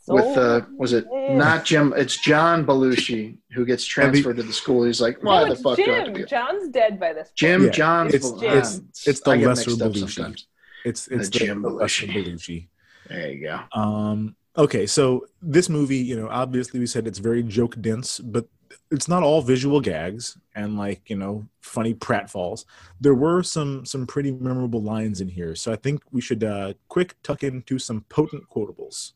So 0.00 0.14
with 0.14 0.36
uh, 0.36 0.62
was 0.76 0.92
it 0.92 1.06
Yeah. 1.12 1.36
not 1.36 1.64
Jim? 1.64 1.94
It's 1.96 2.20
John 2.20 2.66
Belushi 2.66 3.36
who 3.52 3.64
gets 3.64 3.84
transferred 3.84 4.36
to 4.36 4.42
the 4.42 4.52
school. 4.52 4.84
He's 4.84 5.00
like, 5.00 5.22
why 5.22 5.40
no, 5.42 5.46
the 5.46 5.52
it's 5.52 5.62
fuck 5.62 5.76
do 5.76 5.84
I 5.90 5.94
have 5.94 6.04
to 6.06 6.12
Jim. 6.12 6.22
be? 6.22 6.24
John's 6.28 6.68
dead 6.70 6.98
by 7.00 7.12
this. 7.12 7.28
point. 7.28 7.36
Jim 7.36 7.64
Yeah, 7.64 7.70
John. 7.70 8.06
it's- 8.08 8.30
Bel- 8.32 8.42
it's- 8.44 8.80
it's 9.06 9.20
the 9.20 9.36
lesser 9.36 9.70
mixed 9.70 9.82
up 9.82 9.92
Belushi. 9.92 10.44
It's 10.84 11.06
it's 11.08 11.28
The 11.30 11.38
the, 11.38 11.44
Jim 11.46 11.62
Belushi. 11.62 12.08
Belushi. 12.12 12.68
There 13.08 13.32
you 13.32 13.46
go. 13.46 13.60
Um, 13.78 14.36
okay, 14.56 14.86
so 14.86 15.26
this 15.40 15.68
movie, 15.68 15.98
you 15.98 16.16
know, 16.16 16.28
obviously 16.28 16.80
we 16.80 16.86
said 16.86 17.06
it's 17.06 17.18
very 17.18 17.42
joke 17.42 17.76
dense, 17.80 18.18
but 18.18 18.46
it's 18.90 19.08
not 19.08 19.22
all 19.22 19.42
visual 19.42 19.80
gags 19.80 20.36
and 20.54 20.76
like 20.78 21.08
you 21.08 21.16
know 21.16 21.46
funny 21.60 21.94
pratfalls. 21.94 22.64
There 23.00 23.14
were 23.14 23.42
some 23.42 23.84
some 23.84 24.06
pretty 24.06 24.32
memorable 24.32 24.82
lines 24.82 25.20
in 25.20 25.28
here, 25.28 25.54
so 25.54 25.72
I 25.72 25.76
think 25.76 26.02
we 26.10 26.20
should 26.20 26.44
uh, 26.44 26.74
quick 26.88 27.16
tuck 27.22 27.42
into 27.42 27.78
some 27.78 28.02
potent 28.08 28.48
quotables. 28.48 29.12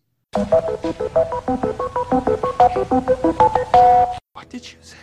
What 4.32 4.48
did 4.48 4.72
you 4.72 4.78
say? 4.80 4.96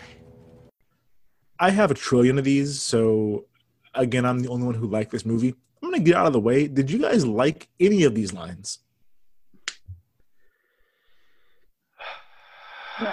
I 1.60 1.69
have 1.69 1.91
a 1.91 1.95
trillion 1.95 2.38
of 2.38 2.43
these, 2.43 2.81
so 2.81 3.45
again, 3.93 4.26
I'm 4.26 4.39
the 4.39 4.49
only 4.49 4.65
one 4.65 4.76
who 4.76 4.88
liked 4.88 5.11
this 5.11 5.26
movie. 5.26 5.55
I'm 5.94 5.99
gonna 5.99 6.06
get 6.10 6.15
out 6.15 6.26
of 6.26 6.34
the 6.34 6.40
way. 6.40 6.68
Did 6.68 6.90
you 6.90 6.98
guys 6.98 7.24
like 7.24 7.68
any 7.80 8.03
of 8.03 8.15
these 8.15 8.34
lines? 8.34 8.80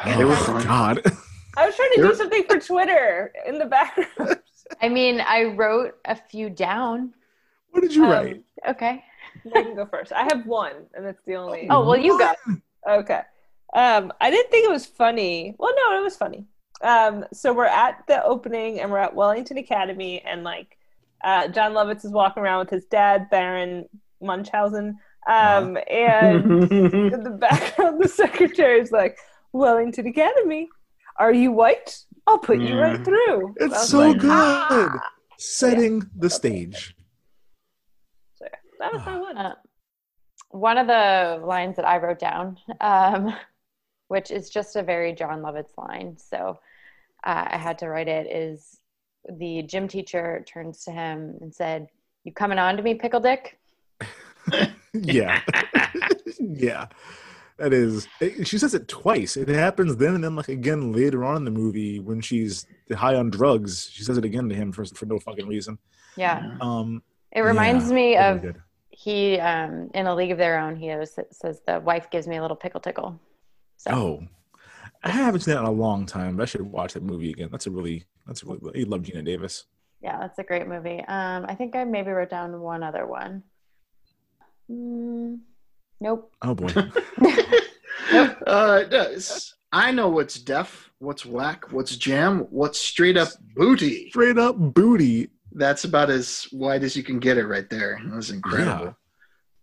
They 0.06 0.24
were 0.24 0.32
oh, 0.32 0.36
fun. 0.36 0.64
God. 0.64 1.02
I 1.58 1.66
was 1.66 1.76
trying 1.76 1.90
to 1.90 1.98
You're- 1.98 2.08
do 2.08 2.14
something 2.14 2.44
for 2.48 2.58
Twitter 2.58 3.32
in 3.46 3.58
the 3.58 3.66
background. 3.66 4.40
I 4.80 4.88
mean, 4.88 5.20
I 5.20 5.44
wrote 5.44 5.96
a 6.06 6.14
few 6.16 6.48
down. 6.48 7.12
what 7.72 7.82
did 7.82 7.94
you 7.94 8.04
Um, 8.04 8.10
write? 8.10 8.42
Okay. 8.66 9.04
I 9.54 9.62
can 9.62 9.74
go 9.74 9.84
first. 9.84 10.12
I 10.12 10.22
have 10.22 10.46
one, 10.46 10.72
and 10.94 11.04
that's 11.04 11.22
the 11.26 11.34
only. 11.34 11.66
Oh 11.68 11.84
well, 11.84 11.98
you 11.98 12.18
go. 12.18 12.32
Okay. 12.88 13.20
Um, 13.74 14.10
I 14.22 14.30
didn't 14.30 14.50
think 14.50 14.64
it 14.64 14.70
was 14.70 14.86
funny. 14.86 15.54
Well, 15.58 15.74
no, 15.76 15.98
it 15.98 16.02
was 16.02 16.16
funny. 16.16 16.46
Um, 16.80 17.26
so 17.32 17.52
we're 17.52 17.66
at 17.66 18.04
the 18.08 18.24
opening 18.24 18.80
and 18.80 18.90
we're 18.90 18.98
at 18.98 19.14
Wellington 19.14 19.58
Academy 19.58 20.22
and 20.22 20.44
like 20.44 20.78
uh, 21.22 21.48
Jon 21.48 21.72
Lovitz 21.72 22.04
is 22.04 22.12
walking 22.12 22.42
around 22.42 22.60
with 22.60 22.70
his 22.70 22.84
dad, 22.86 23.28
Baron 23.30 23.88
Munchausen. 24.20 24.98
Um, 25.26 25.76
and 25.90 26.70
in 26.72 27.22
the 27.22 27.36
background, 27.38 28.02
the 28.02 28.08
secretary 28.08 28.80
is 28.80 28.90
like, 28.90 29.18
Wellington 29.52 30.06
Academy, 30.06 30.68
are 31.18 31.32
you 31.32 31.52
white? 31.52 31.98
I'll 32.26 32.38
put 32.38 32.58
you 32.60 32.78
right 32.78 32.98
Mm. 33.00 33.04
through. 33.04 33.54
It's 33.58 33.70
was 33.74 33.88
so 33.88 33.98
like, 34.08 34.18
good. 34.18 34.30
"Ah." 34.32 35.10
Setting 35.38 36.02
the 36.16 36.28
stage. 36.30 36.94
So, 38.34 38.46
that 38.78 38.92
was 38.92 39.04
my 39.06 39.18
one. 39.18 39.36
Uh, 39.38 39.54
one 40.50 40.78
of 40.78 40.86
the 40.86 41.40
lines 41.44 41.76
that 41.76 41.84
I 41.86 41.96
wrote 41.98 42.18
down, 42.18 42.58
um, 42.80 43.34
which 44.08 44.30
is 44.30 44.50
just 44.50 44.76
a 44.76 44.82
very 44.82 45.12
Jon 45.14 45.40
Lovitz 45.40 45.76
line, 45.78 46.16
so 46.18 46.58
uh, 47.24 47.44
I 47.50 47.56
had 47.56 47.78
to 47.78 47.88
write 47.88 48.08
it, 48.08 48.26
is 48.26 48.79
the 49.28 49.62
gym 49.62 49.88
teacher 49.88 50.44
turns 50.46 50.84
to 50.84 50.90
him 50.90 51.36
and 51.40 51.54
said, 51.54 51.88
"You 52.24 52.32
coming 52.32 52.58
on 52.58 52.76
to 52.76 52.82
me, 52.82 52.94
pickle 52.94 53.20
dick?" 53.20 53.58
yeah. 54.94 55.40
Yeah. 56.38 56.86
That 57.58 57.74
is 57.74 58.08
it- 58.20 58.46
she 58.46 58.56
says 58.56 58.72
it 58.72 58.88
twice. 58.88 59.36
It 59.36 59.48
happens 59.48 59.96
then 59.96 60.14
and 60.14 60.24
then 60.24 60.36
like 60.36 60.48
again 60.48 60.92
later 60.92 61.24
on 61.24 61.36
in 61.36 61.44
the 61.44 61.50
movie 61.50 62.00
when 62.00 62.22
she's 62.22 62.66
high 62.90 63.14
on 63.14 63.28
drugs. 63.30 63.90
She 63.92 64.02
says 64.04 64.16
it 64.16 64.24
again 64.24 64.48
to 64.48 64.54
him 64.54 64.72
for, 64.72 64.84
for 64.86 65.04
no 65.04 65.18
fucking 65.18 65.46
reason. 65.46 65.78
Yeah, 66.16 66.56
um 66.62 67.02
it 67.32 67.42
reminds 67.42 67.88
yeah, 67.88 67.94
me 67.94 68.16
of 68.16 68.42
good. 68.42 68.62
he 68.88 69.38
um, 69.38 69.90
in 69.94 70.06
a 70.06 70.14
league 70.14 70.30
of 70.30 70.38
their 70.38 70.58
own. 70.58 70.76
He 70.76 70.90
always 70.90 71.16
says 71.30 71.60
the 71.66 71.80
wife 71.80 72.10
gives 72.10 72.26
me 72.26 72.36
a 72.36 72.42
little 72.42 72.56
pickle 72.56 72.80
tickle. 72.80 73.20
So. 73.76 73.90
Oh. 73.90 74.24
I 75.02 75.10
haven't 75.10 75.40
seen 75.40 75.54
that 75.54 75.60
in 75.60 75.66
a 75.66 75.70
long 75.70 76.04
time 76.04 76.36
but 76.36 76.42
i 76.42 76.46
should 76.46 76.60
watch 76.60 76.92
that 76.94 77.02
movie 77.02 77.30
again. 77.30 77.48
That's 77.50 77.66
a 77.66 77.70
really 77.70 78.04
that's 78.30 78.42
a 78.44 78.46
really 78.46 78.78
you 78.78 78.86
love 78.86 79.02
geena 79.02 79.24
davis 79.24 79.64
yeah, 80.02 80.18
that's 80.18 80.38
a 80.38 80.42
great 80.42 80.66
movie. 80.66 81.00
Um, 81.08 81.44
I 81.46 81.54
think 81.54 81.76
I 81.76 81.84
maybe 81.84 82.10
wrote 82.10 82.30
down 82.30 82.58
one 82.58 82.82
other 82.82 83.06
one. 83.06 83.42
Mm, 84.70 85.40
nope. 86.00 86.32
oh 86.40 86.54
boy 86.54 86.68
uh, 88.46 88.84
it's- 88.90 89.54
I 89.72 89.92
know 89.92 90.08
what's 90.08 90.36
deaf, 90.40 90.90
what's 90.98 91.24
whack, 91.24 91.70
what's 91.70 91.96
jam, 91.96 92.40
what's 92.50 92.80
straight 92.80 93.16
up 93.16 93.28
booty. 93.54 94.08
straight 94.10 94.38
up 94.38 94.56
booty 94.56 95.28
That's 95.52 95.84
about 95.84 96.10
as 96.10 96.48
wide 96.50 96.82
as 96.82 96.96
you 96.96 97.02
can 97.04 97.20
get 97.20 97.38
it 97.38 97.46
right 97.46 97.68
there. 97.70 98.00
That 98.04 98.16
was 98.16 98.30
incredible. 98.30 98.86
Yeah. 98.86 98.92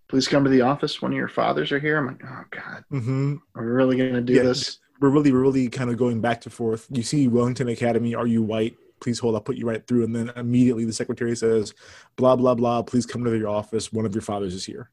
Please 0.07 0.27
come 0.27 0.45
to 0.45 0.49
the 0.49 0.61
office. 0.61 1.01
One 1.01 1.11
of 1.11 1.17
your 1.17 1.27
fathers 1.27 1.73
are 1.73 1.79
here. 1.79 1.97
I'm 1.97 2.07
like, 2.07 2.21
oh 2.23 2.43
God, 2.51 2.85
mm-hmm. 2.91 3.35
are 3.55 3.65
we 3.65 3.71
really 3.71 3.97
going 3.97 4.13
to 4.13 4.21
do 4.21 4.33
Yeah. 4.33 4.43
this? 4.43 4.79
We're 4.99 5.09
really 5.09 5.31
really 5.31 5.69
kind 5.69 5.89
of 5.89 5.97
going 5.97 6.21
back 6.21 6.45
and 6.45 6.53
forth 6.53 6.87
you 6.89 7.03
see 7.03 7.27
wellington 7.27 7.67
academy 7.69 8.15
are 8.15 8.27
you 8.27 8.41
white 8.41 8.75
please 8.99 9.19
hold. 9.19 9.35
I'll 9.35 9.41
put 9.41 9.57
you 9.57 9.67
right 9.67 9.85
through." 9.85 10.03
And 10.03 10.15
then 10.15 10.31
immediately 10.35 10.85
the 10.85 10.93
secretary 10.93 11.35
says, 11.35 11.73
"Blah 12.15 12.35
blah 12.35 12.55
blah. 12.55 12.81
Please 12.81 13.05
come 13.05 13.23
to 13.23 13.37
your 13.37 13.49
office. 13.49 13.93
One 13.93 14.05
of 14.05 14.13
your 14.13 14.21
fathers 14.21 14.53
is 14.53 14.65
here." 14.65 14.89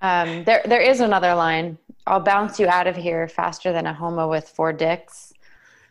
Um, 0.00 0.44
there, 0.44 0.62
there 0.64 0.80
is 0.80 1.00
another 1.00 1.34
line. 1.34 1.78
I'll 2.06 2.20
bounce 2.20 2.58
you 2.58 2.66
out 2.66 2.88
of 2.88 2.96
here 2.96 3.28
faster 3.28 3.72
than 3.72 3.86
a 3.86 3.94
homo 3.94 4.28
with 4.28 4.48
four 4.48 4.72
dicks. 4.72 5.32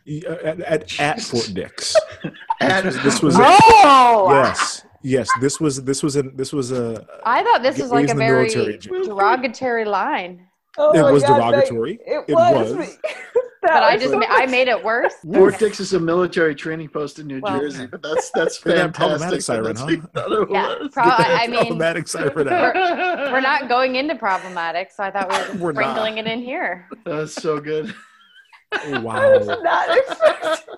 Uh, 0.06 0.32
At, 0.44 0.60
at, 0.60 1.00
at 1.00 1.20
Fort 1.20 1.50
Dix. 1.54 1.96
And 2.60 2.86
This 2.86 2.94
was, 2.94 3.02
this 3.02 3.22
was 3.22 3.36
Oh, 3.38 4.30
yes, 4.30 4.84
yes. 5.02 5.28
This 5.40 5.60
was 5.60 5.82
this 5.82 6.02
was 6.02 6.14
a 6.16 6.22
this 6.22 6.52
was 6.52 6.70
a. 6.70 7.04
I 7.24 7.42
thought 7.42 7.62
this 7.62 7.78
was 7.78 7.90
like 7.90 8.08
a 8.08 8.14
very 8.14 8.48
military 8.48 8.78
derogatory 8.78 9.84
line, 9.84 10.46
Oh 10.78 10.92
It 11.08 11.12
was 11.12 11.22
God, 11.22 11.50
derogatory. 11.52 11.98
It, 12.06 12.24
It 12.28 12.34
was. 12.34 12.74
was. 12.74 12.98
That 13.64 13.74
but 13.74 13.82
I 13.84 13.96
just 13.96 14.12
I 14.28 14.46
made 14.46 14.66
it 14.66 14.82
worse. 14.82 15.14
Fort 15.34 15.56
Dix 15.56 15.78
is 15.78 15.92
a 15.94 16.00
military 16.00 16.52
training 16.52 16.88
post 16.88 17.20
in 17.20 17.28
New 17.28 17.38
Well- 17.40 17.60
Jersey, 17.60 17.86
but 17.86 18.02
that's 18.02 18.28
that's 18.32 18.66
Look 18.66 18.74
at 18.74 18.92
that 18.92 18.96
fantastic. 18.96 18.98
problematic 18.98 19.38
that 19.38 19.42
siren, 19.44 19.64
that's 19.64 19.78
huh? 19.80 19.86
what 19.86 19.92
you 19.94 20.02
thought 20.12 20.32
it 20.32 20.50
Yeah, 20.50 20.74
pro- 20.92 21.02
I 21.04 21.38
I 21.42 21.46
mean, 21.46 21.56
problematic 21.60 22.08
siren 22.08 22.48
out. 22.48 22.74
we're 23.32 23.40
not 23.40 23.68
going 23.68 23.94
into 23.94 24.16
problematic, 24.16 24.90
so 24.90 25.04
I 25.04 25.12
thought 25.12 25.28
we 25.52 25.58
were, 25.60 25.66
we're 25.66 25.72
not. 25.74 25.96
sprinkling 25.96 26.18
it 26.18 26.26
in 26.26 26.42
here. 26.42 26.88
That's 27.04 27.34
so 27.34 27.60
good. 27.60 27.94
I 28.72 28.90
was 28.90 29.46
Wow, 29.46 29.60
not 29.62 29.96
expecting. 29.96 30.74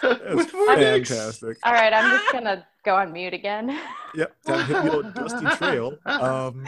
that's 0.00 0.50
fantastic. 0.52 1.58
All 1.64 1.72
right, 1.74 1.92
I'm 1.92 2.18
just 2.18 2.32
gonna 2.32 2.66
go 2.82 2.94
on 2.96 3.12
mute 3.12 3.34
again. 3.34 3.78
Yep, 4.14 4.36
that 4.46 4.66
hit 4.66 4.82
the 4.84 4.90
old 4.94 5.12
dusty 5.14 5.46
trail. 5.58 5.98
Um, 6.06 6.64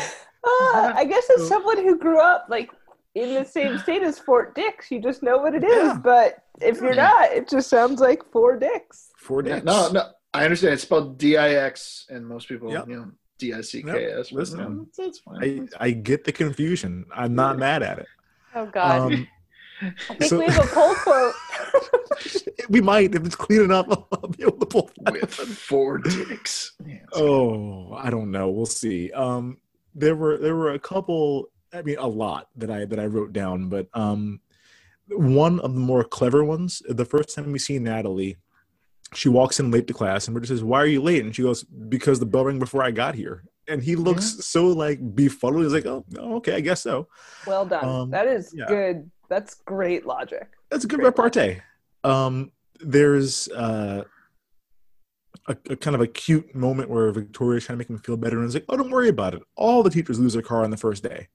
Uh, 0.47 0.93
I 0.94 1.05
guess 1.05 1.28
as 1.39 1.48
someone 1.48 1.78
who 1.78 1.98
grew 1.98 2.20
up 2.20 2.47
like 2.48 2.70
in 3.14 3.35
the 3.35 3.44
same 3.44 3.78
state 3.78 4.02
as 4.02 4.18
Fort 4.18 4.55
Dix, 4.55 4.90
you 4.90 5.01
just 5.01 5.23
know 5.23 5.39
what 5.39 5.55
it 5.55 5.64
is. 5.64 5.70
Yeah. 5.85 5.98
But 6.02 6.44
if 6.60 6.81
you're 6.81 6.94
not, 6.94 7.32
it 7.32 7.48
just 7.48 7.68
sounds 7.68 8.01
like 8.01 8.23
Fort 8.31 8.60
Dix. 8.60 9.10
Fort 9.18 9.47
Yeah, 9.47 9.55
Dix. 9.56 9.64
no, 9.66 9.90
no, 9.90 10.09
I 10.35 10.44
understand. 10.44 10.74
It's 10.74 10.82
spelled 10.82 11.18
D 11.18 11.36
I 11.36 11.55
X, 11.55 12.06
and 12.10 12.27
most 12.27 12.48
people, 12.48 12.70
Yep. 12.70 12.89
you 12.89 12.97
know, 12.97 13.10
D 13.39 13.52
I 13.55 13.60
C 13.62 13.82
K 13.82 14.06
S. 14.12 14.31
but 14.31 14.39
Listen, 14.39 14.59
no, 14.59 14.85
that's, 14.85 14.97
that's 14.98 15.18
fine. 15.20 15.68
I 15.81 15.86
I 15.86 15.90
get 15.90 16.24
the 16.24 16.32
confusion. 16.32 17.06
I'm 17.14 17.35
not 17.35 17.59
mad 17.59 17.82
at 17.82 17.98
it. 17.98 18.06
Oh 18.55 18.66
God. 18.66 19.12
Um, 19.12 19.28
I 19.82 20.14
think 20.14 20.23
So- 20.24 20.39
we 20.39 20.47
have 20.47 20.64
a 20.64 20.68
poll 20.68 20.94
quote. 20.94 21.35
we 22.70 22.81
might 22.81 23.14
if 23.14 23.24
it's 23.27 23.35
clean 23.36 23.62
enough. 23.62 23.86
I'll 24.12 24.28
be 24.28 24.43
able 24.43 24.59
to 24.59 24.66
pull 24.66 24.90
that 25.02 25.12
With 25.12 25.35
four 25.35 25.98
dicks. 25.98 26.73
Yeah, 26.86 26.94
it's- 26.94 27.09
Oh, 27.14 27.93
I 27.94 28.09
don't 28.10 28.31
know. 28.31 28.48
We'll 28.51 28.64
see. 28.66 29.10
Um, 29.12 29.59
there 29.97 30.14
were 30.14 30.36
there 30.36 30.55
were 30.55 30.73
a 30.73 30.78
couple. 30.78 31.48
I 31.73 31.82
mean, 31.82 31.97
a 31.98 32.06
lot 32.06 32.48
that 32.56 32.70
I 32.70 32.85
that 32.85 33.01
I 33.01 33.06
wrote 33.06 33.32
down, 33.32 33.68
but 33.68 33.89
um, 33.94 34.40
one 35.09 35.59
of 35.60 35.74
the 35.74 35.81
more 35.81 36.05
clever 36.05 36.44
ones. 36.44 36.82
The 36.89 37.05
first 37.05 37.35
time 37.35 37.51
we 37.51 37.59
see 37.59 37.78
Natalie, 37.78 38.36
she 39.14 39.28
walks 39.28 39.59
in 39.59 39.70
late 39.70 39.86
to 39.89 39.94
class, 39.94 40.28
and 40.28 40.35
Bridget 40.35 40.48
says, 40.48 40.64
"Why 40.64 40.81
are 40.81 40.86
you 40.86 41.02
late?" 41.02 41.24
And 41.24 41.35
she 41.35 41.43
goes, 41.43 41.64
"Because 41.64 42.20
the 42.20 42.27
bell 42.27 42.44
rang 42.44 42.59
before 42.59 42.82
I 42.82 42.90
got 42.90 43.14
here." 43.14 43.44
And 43.68 43.82
he 43.82 43.97
looks 43.97 44.47
so 44.47 44.66
like 44.66 45.01
befuddled. 45.16 45.64
He's 45.64 45.73
like, 45.73 45.86
"Oh, 45.86 46.05
okay, 46.36 46.55
I 46.55 46.60
guess 46.60 46.82
so." 46.82 47.09
Well 47.47 47.66
done. 47.66 47.85
Um, 47.85 48.10
that 48.10 48.28
is 48.28 48.55
yeah. 48.55 48.66
good. 48.66 49.10
That's 49.28 49.55
great 49.55 50.06
logic. 50.06 50.52
That's 50.70 50.85
a 50.85 50.89
good 50.89 51.01
Great 51.01 51.06
repartee. 51.06 51.59
Um, 52.05 52.52
there's 52.81 53.48
uh, 53.48 54.05
a, 55.48 55.56
a 55.70 55.77
kind 55.77 55.94
of 55.94 56.01
a 56.01 56.06
cute 56.06 56.55
moment 56.55 56.90
where 56.90 57.10
Victoria's 57.12 57.64
trying 57.64 57.77
to 57.77 57.78
make 57.78 57.90
him 57.90 57.98
feel 57.98 58.16
better, 58.16 58.36
and 58.36 58.47
it's 58.47 58.55
like, 58.55 58.64
"Oh, 58.68 58.77
don't 58.77 58.90
worry 58.90 59.09
about 59.09 59.35
it. 59.35 59.43
All 59.56 59.82
the 59.82 59.90
teachers 59.90 60.18
lose 60.18 60.32
their 60.32 60.43
car 60.43 60.64
on 60.64 60.70
the 60.70 60.77
first 60.77 61.02
day." 61.02 61.28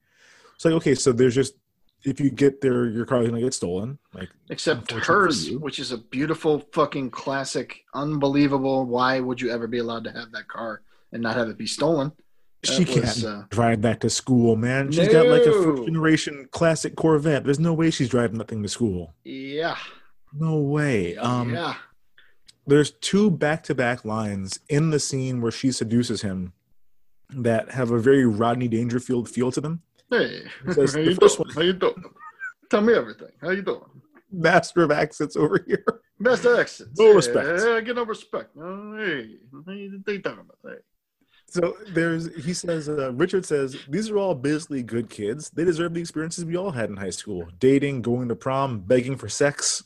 It's 0.55 0.65
like, 0.65 0.73
okay, 0.75 0.95
so 0.95 1.11
there's 1.11 1.35
just 1.35 1.55
if 2.03 2.19
you 2.19 2.31
get 2.31 2.61
there, 2.61 2.87
your 2.87 3.05
car 3.05 3.21
is 3.21 3.29
gonna 3.29 3.41
get 3.41 3.53
stolen. 3.53 3.99
Like, 4.13 4.29
Except 4.49 4.91
hers, 4.91 5.51
which 5.51 5.79
is 5.79 5.91
a 5.91 5.97
beautiful 5.97 6.67
fucking 6.73 7.11
classic, 7.11 7.83
unbelievable. 7.93 8.85
Why 8.85 9.19
would 9.19 9.39
you 9.39 9.51
ever 9.51 9.67
be 9.67 9.79
allowed 9.79 10.03
to 10.05 10.11
have 10.11 10.31
that 10.31 10.47
car 10.47 10.81
and 11.11 11.21
not 11.21 11.35
have 11.35 11.49
it 11.49 11.57
be 11.57 11.67
stolen? 11.67 12.11
she 12.63 12.85
can't 12.85 13.01
was, 13.01 13.25
uh, 13.25 13.43
drive 13.49 13.81
that 13.81 14.01
to 14.01 14.09
school, 14.09 14.55
man. 14.55 14.91
She's 14.91 15.07
got 15.07 15.27
like 15.27 15.41
a 15.41 15.51
first 15.51 15.85
generation 15.85 16.47
classic 16.51 16.95
Corvette. 16.95 17.43
There's 17.43 17.59
no 17.59 17.73
way 17.73 17.89
she's 17.89 18.09
driving 18.09 18.37
that 18.37 18.47
thing 18.47 18.61
to 18.63 18.69
school. 18.69 19.15
Yeah. 19.23 19.77
No 20.33 20.57
way. 20.57 21.17
Um, 21.17 21.53
yeah. 21.53 21.75
There's 22.67 22.91
two 22.91 23.29
back-to-back 23.31 24.05
lines 24.05 24.59
in 24.69 24.89
the 24.91 24.99
scene 24.99 25.41
where 25.41 25.51
she 25.51 25.71
seduces 25.71 26.21
him 26.21 26.53
that 27.31 27.71
have 27.71 27.91
a 27.91 27.99
very 27.99 28.25
Rodney 28.25 28.67
Dangerfield 28.67 29.29
feel 29.29 29.51
to 29.51 29.61
them. 29.61 29.81
Hey, 30.09 30.43
Because 30.65 30.93
how 30.95 31.01
the 31.01 31.09
you 31.11 31.15
first 31.15 31.37
doing? 31.37 31.47
one- 31.47 31.55
How 31.55 31.61
you 31.61 31.73
doing? 31.73 32.03
Tell 32.69 32.81
me 32.81 32.93
everything. 32.93 33.31
How 33.41 33.49
you 33.51 33.61
doing? 33.61 33.81
Master 34.31 34.83
of 34.83 34.91
accents 34.91 35.35
over 35.35 35.63
here. 35.67 35.83
Best 36.19 36.45
accents. 36.45 36.97
No 36.99 37.07
Yeah, 37.09 37.13
respect. 37.15 37.47
Yeah, 37.65 37.79
get 37.81 37.95
no 37.95 38.05
respect. 38.05 38.49
Oh, 38.57 38.95
hey, 38.97 39.37
they 40.05 40.19
talking 40.19 40.39
about? 40.39 40.57
Hey. 40.63 40.79
So 41.47 41.75
there's 41.89 42.33
he 42.45 42.53
says 42.53 42.87
uh, 42.87 43.11
Richard 43.13 43.45
says 43.45 43.75
these 43.89 44.09
are 44.09 44.17
all 44.17 44.33
basically 44.35 44.83
good 44.83 45.09
kids. 45.09 45.49
They 45.49 45.65
deserve 45.65 45.93
the 45.93 45.99
experiences 45.99 46.45
we 46.45 46.55
all 46.55 46.71
had 46.71 46.89
in 46.89 46.95
high 46.95 47.09
school: 47.09 47.45
dating, 47.59 48.03
going 48.03 48.29
to 48.29 48.35
prom, 48.35 48.79
begging 48.79 49.17
for 49.17 49.27
sex. 49.27 49.83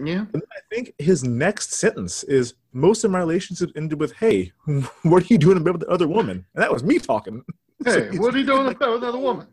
Yeah. 0.00 0.24
And 0.32 0.42
I 0.56 0.60
think 0.74 0.92
his 0.98 1.24
next 1.24 1.72
sentence 1.74 2.22
is 2.24 2.54
most 2.72 3.02
of 3.04 3.10
my 3.10 3.18
relationships 3.18 3.72
ended 3.76 3.98
with 3.98 4.12
"Hey, 4.12 4.52
what 5.02 5.22
are 5.24 5.26
you 5.26 5.38
doing 5.38 5.56
about 5.58 5.80
the 5.80 5.88
other 5.88 6.06
woman?" 6.08 6.44
And 6.54 6.62
that 6.62 6.72
was 6.72 6.82
me 6.84 6.98
talking. 6.98 7.44
Hey, 7.84 8.08
he's- 8.10 8.18
what 8.18 8.34
are 8.34 8.38
you 8.38 8.44
doing 8.44 8.66
about 8.66 8.90
with 8.94 9.02
another 9.04 9.18
woman? 9.20 9.46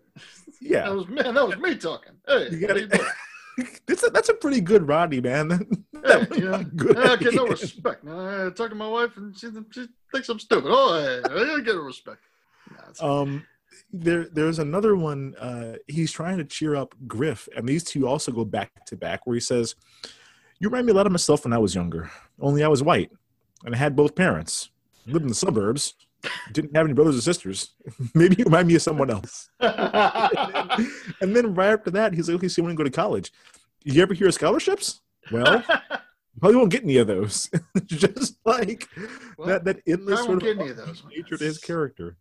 Yeah, 0.60 0.86
That 0.86 0.96
was 0.96 1.08
man. 1.08 1.36
That 1.36 1.48
was 1.48 1.58
me 1.58 1.76
talking. 1.76 2.14
Hey, 2.28 2.50
You 2.50 2.58
you 2.58 2.68
gotta- 2.68 2.88
doing? 2.88 3.08
that's 3.88 4.04
a, 4.04 4.10
that's 4.10 4.30
a 4.30 4.34
pretty 4.34 4.62
good 4.62 4.88
Rodney 4.88 5.22
man. 5.22 5.52
Hey, 5.52 6.00
that 6.02 6.36
you 6.36 6.46
know, 6.46 6.52
not 6.52 6.76
good. 6.76 6.98
I 6.98 7.16
get 7.18 7.36
no 7.36 7.46
respect. 7.46 8.04
Now, 8.04 8.48
I 8.48 8.50
talk 8.50 8.70
to 8.70 8.76
my 8.76 8.88
wife 8.88 9.16
and 9.18 9.38
she, 9.38 9.48
she 9.72 9.86
thinks 10.12 10.28
I'm 10.30 10.40
stupid. 10.40 10.70
Oh, 10.74 11.00
hey, 11.00 11.20
I 11.24 11.46
gotta 11.46 11.62
get 11.62 11.76
her 11.76 11.84
respect. 11.84 12.20
Nah, 13.00 13.22
Um, 13.22 13.46
there, 13.94 14.26
there's 14.34 14.58
another 14.58 14.96
one. 14.96 15.36
Uh, 15.36 15.76
he's 15.88 16.12
trying 16.12 16.40
to 16.40 16.46
cheer 16.46 16.76
up 16.76 16.96
Griff, 17.08 17.48
and 17.56 17.70
these 17.70 17.84
two 17.84 18.08
also 18.08 18.32
go 18.32 18.44
back 18.44 18.72
to 18.88 18.96
back. 18.98 19.28
Where 19.28 19.36
he 19.36 19.40
says, 19.40 19.76
"You 20.60 20.70
remind 20.70 20.86
me 20.88 20.92
a 20.92 20.96
lot 20.96 21.06
of 21.06 21.12
myself 21.12 21.44
when 21.44 21.54
I 21.54 21.58
was 21.58 21.76
younger. 21.76 22.10
Only 22.40 22.64
I 22.64 22.68
was 22.68 22.84
white, 22.84 23.12
and 23.64 23.74
I 23.76 23.78
had 23.78 23.96
both 23.96 24.16
parents. 24.16 24.70
Hmm. 25.06 25.14
Lived 25.14 25.24
in 25.24 25.30
the 25.30 25.36
suburbs. 25.36 25.94
Didn't 26.54 26.76
have 26.76 26.86
any 26.86 26.94
brothers 26.94 27.18
or 27.18 27.22
sisters. 27.22 27.76
Maybe 28.16 28.36
you 28.40 28.46
remind 28.46 28.68
me 28.68 28.76
of 28.76 28.82
someone 28.82 29.10
else." 29.12 29.50
and 29.60 31.36
then 31.36 31.54
right 31.54 31.74
after 31.74 31.92
that, 31.92 32.14
he's 32.14 32.28
like, 32.30 32.38
"Okay, 32.38 32.48
so 32.48 32.62
you 32.62 32.64
want 32.66 32.78
to 32.78 32.84
go 32.84 32.84
to 32.84 32.90
college? 32.96 33.32
You 33.84 34.02
ever 34.02 34.14
hear 34.14 34.28
of 34.28 34.34
scholarships? 34.34 35.02
Well, 35.32 35.64
you 35.70 36.40
probably 36.40 36.58
won't 36.58 36.72
get 36.72 36.84
any 36.84 36.98
of 36.98 37.08
those. 37.08 37.50
Just 37.86 38.38
like 38.46 38.88
Well, 39.38 39.48
that, 39.48 39.64
that 39.66 39.82
endless 39.88 40.22
sort 40.24 40.38
of 40.38 40.44
get 40.44 40.60
any 40.60 40.70
of 40.70 40.78
those. 40.78 41.04
nature 41.10 41.38
to 41.38 41.44
his 41.44 41.60
character. 41.60 42.18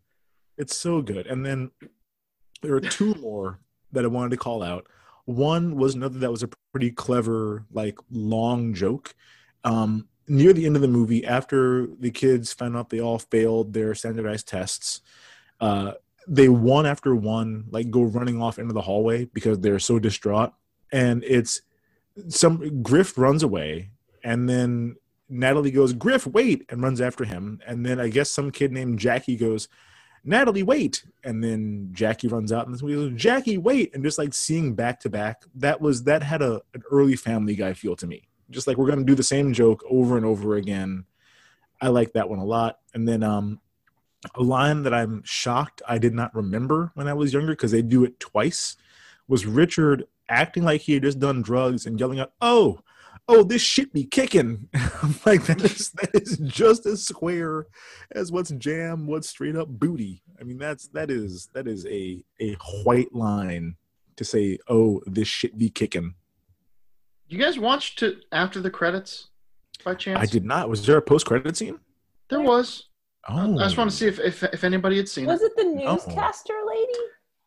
It's 0.59 0.77
so 0.77 1.01
good. 1.03 1.27
And 1.27 1.45
then 1.45 1.71
there 2.63 2.75
are 2.75 2.81
two 2.81 3.15
more 3.15 3.61
that 3.93 4.05
I 4.05 4.09
wanted 4.09 4.31
to 4.31 4.37
call 4.37 4.63
out. 4.63 4.87
One 5.27 5.77
was 5.77 5.95
another 5.95 6.19
that 6.19 6.31
was 6.31 6.43
a 6.43 6.51
pretty 6.73 6.91
clever, 6.91 7.65
like 7.73 7.99
long 8.11 8.75
joke. 8.75 9.15
Um, 9.65 10.09
near 10.29 10.53
the 10.53 10.67
end 10.67 10.77
of 10.77 10.83
the 10.83 10.89
movie, 10.89 11.25
after 11.25 11.87
the 11.99 12.11
kids 12.11 12.53
found 12.53 12.77
out 12.77 12.91
they 12.91 13.01
all 13.01 13.19
failed 13.19 13.73
their 13.73 13.95
standardized 13.95 14.49
tests, 14.49 15.01
uh, 15.61 15.93
they 16.27 16.49
one 16.49 16.87
after 16.87 17.15
one 17.15 17.67
like 17.71 17.91
go 17.91 18.03
running 18.03 18.41
off 18.41 18.59
into 18.59 18.73
the 18.73 18.81
hallway 18.83 19.27
because 19.27 19.61
they're 19.61 19.79
so 19.79 19.99
distraught. 19.99 20.53
And 20.93 21.25
it's 21.25 21.63
some 22.29 22.83
Griff 22.83 23.19
runs 23.19 23.43
away, 23.43 23.91
and 24.23 24.49
then 24.49 24.97
Natalie 25.29 25.71
goes, 25.71 25.93
Griff, 25.93 26.27
wait, 26.27 26.65
and 26.69 26.83
runs 26.83 27.01
after 27.01 27.25
him. 27.25 27.61
And 27.67 27.85
then 27.85 27.99
I 27.99 28.09
guess 28.09 28.31
some 28.31 28.51
kid 28.51 28.73
named 28.73 28.99
Jackie 28.99 29.37
goes, 29.37 29.69
Natalie, 30.25 30.63
wait. 30.63 31.05
And 31.23 31.45
then 31.45 31.91
Jackie 31.93 32.29
runs 32.29 32.53
out 32.53 32.67
and 32.67 32.75
this 32.75 32.81
goes, 32.81 33.13
Jackie, 33.15 33.59
wait. 33.59 33.95
And 33.95 34.03
just 34.03 34.19
like 34.19 34.33
seeing 34.33 34.75
back 34.75 35.01
to 35.01 35.11
back, 35.11 35.45
that 35.55 35.81
was 35.81 36.05
that 36.05 36.23
had 36.23 36.43
a 36.43 36.63
an 36.73 36.83
early 36.91 37.17
family 37.17 37.55
guy 37.55 37.75
feel 37.75 37.95
to 37.97 38.07
me. 38.07 38.29
Just 38.51 38.67
like 38.67 38.77
we're 38.77 38.89
gonna 38.89 39.05
do 39.05 39.15
the 39.15 39.23
same 39.23 39.53
joke 39.53 39.85
over 39.89 40.17
and 40.17 40.25
over 40.27 40.57
again. 40.57 41.05
I 41.81 41.89
like 41.89 42.13
that 42.15 42.29
one 42.29 42.39
a 42.39 42.45
lot. 42.45 42.79
And 42.95 43.07
then 43.07 43.23
um 43.23 43.61
a 44.35 44.43
line 44.43 44.85
that 44.85 44.95
I'm 44.95 45.23
shocked 45.25 45.83
I 45.87 45.99
did 45.99 46.15
not 46.15 46.35
remember 46.35 46.91
when 46.95 47.09
I 47.09 47.13
was 47.13 47.35
younger 47.35 47.53
because 47.53 47.73
they 47.73 47.83
do 47.83 48.05
it 48.05 48.19
twice 48.19 48.77
was 49.29 49.45
Richard 49.47 50.05
acting 50.29 50.65
like 50.65 50.83
he 50.83 50.95
had 50.95 51.03
just 51.03 51.19
done 51.19 51.43
drugs 51.43 51.85
and 51.85 52.01
yelling 52.01 52.21
out, 52.21 52.33
"Oh, 52.41 52.81
oh, 53.29 53.43
this 53.43 53.63
shit 53.63 53.93
be 53.93 54.05
kicking!" 54.05 54.69
I'm 55.03 55.15
like 55.27 55.45
that 55.47 55.63
is 55.63 55.91
that 55.93 56.11
is 56.15 56.39
just 56.39 56.87
as 56.87 57.07
square 57.07 57.67
as 58.13 58.33
what's 58.33 58.51
jam, 58.51 59.07
what's 59.07 59.29
straight 59.29 59.57
up 59.57 59.69
booty. 59.69 60.23
I 60.41 60.45
mean, 60.45 60.59
that's 60.59 60.89
that 60.89 61.11
is 61.11 61.49
that 61.55 61.67
is 61.67 61.87
a 61.87 62.23
a 62.41 62.57
white 62.85 63.15
line 63.15 63.77
to 64.17 64.25
say, 64.25 64.59
"Oh, 64.69 65.03
this 65.07 65.29
shit 65.29 65.59
be 65.59 65.71
kicking." 65.71 66.15
You 67.29 67.39
guys 67.39 67.59
watched 67.59 68.03
it 68.03 68.25
after 68.33 68.61
the 68.61 68.71
credits 68.71 69.29
by 69.85 69.95
chance? 69.95 70.21
I 70.21 70.27
did 70.27 70.45
not. 70.45 70.69
Was 70.69 70.85
there 70.87 70.97
a 70.97 71.03
post 71.03 71.27
credit 71.27 71.57
scene? 71.57 71.81
There 72.29 72.41
was. 72.41 72.85
Oh, 73.29 73.59
I 73.59 73.65
just 73.65 73.77
want 73.79 73.91
to 73.91 73.97
oh. 73.97 73.99
see 73.99 74.07
if, 74.07 74.19
if, 74.21 74.43
if 74.43 74.65
anybody 74.65 74.99
had 74.99 75.09
seen 75.09 75.27
Was 75.27 75.41
it. 75.41 75.45
Was 75.45 75.53
it 75.53 75.57
the 75.57 75.85
newscaster 75.85 76.55
lady? 76.67 76.93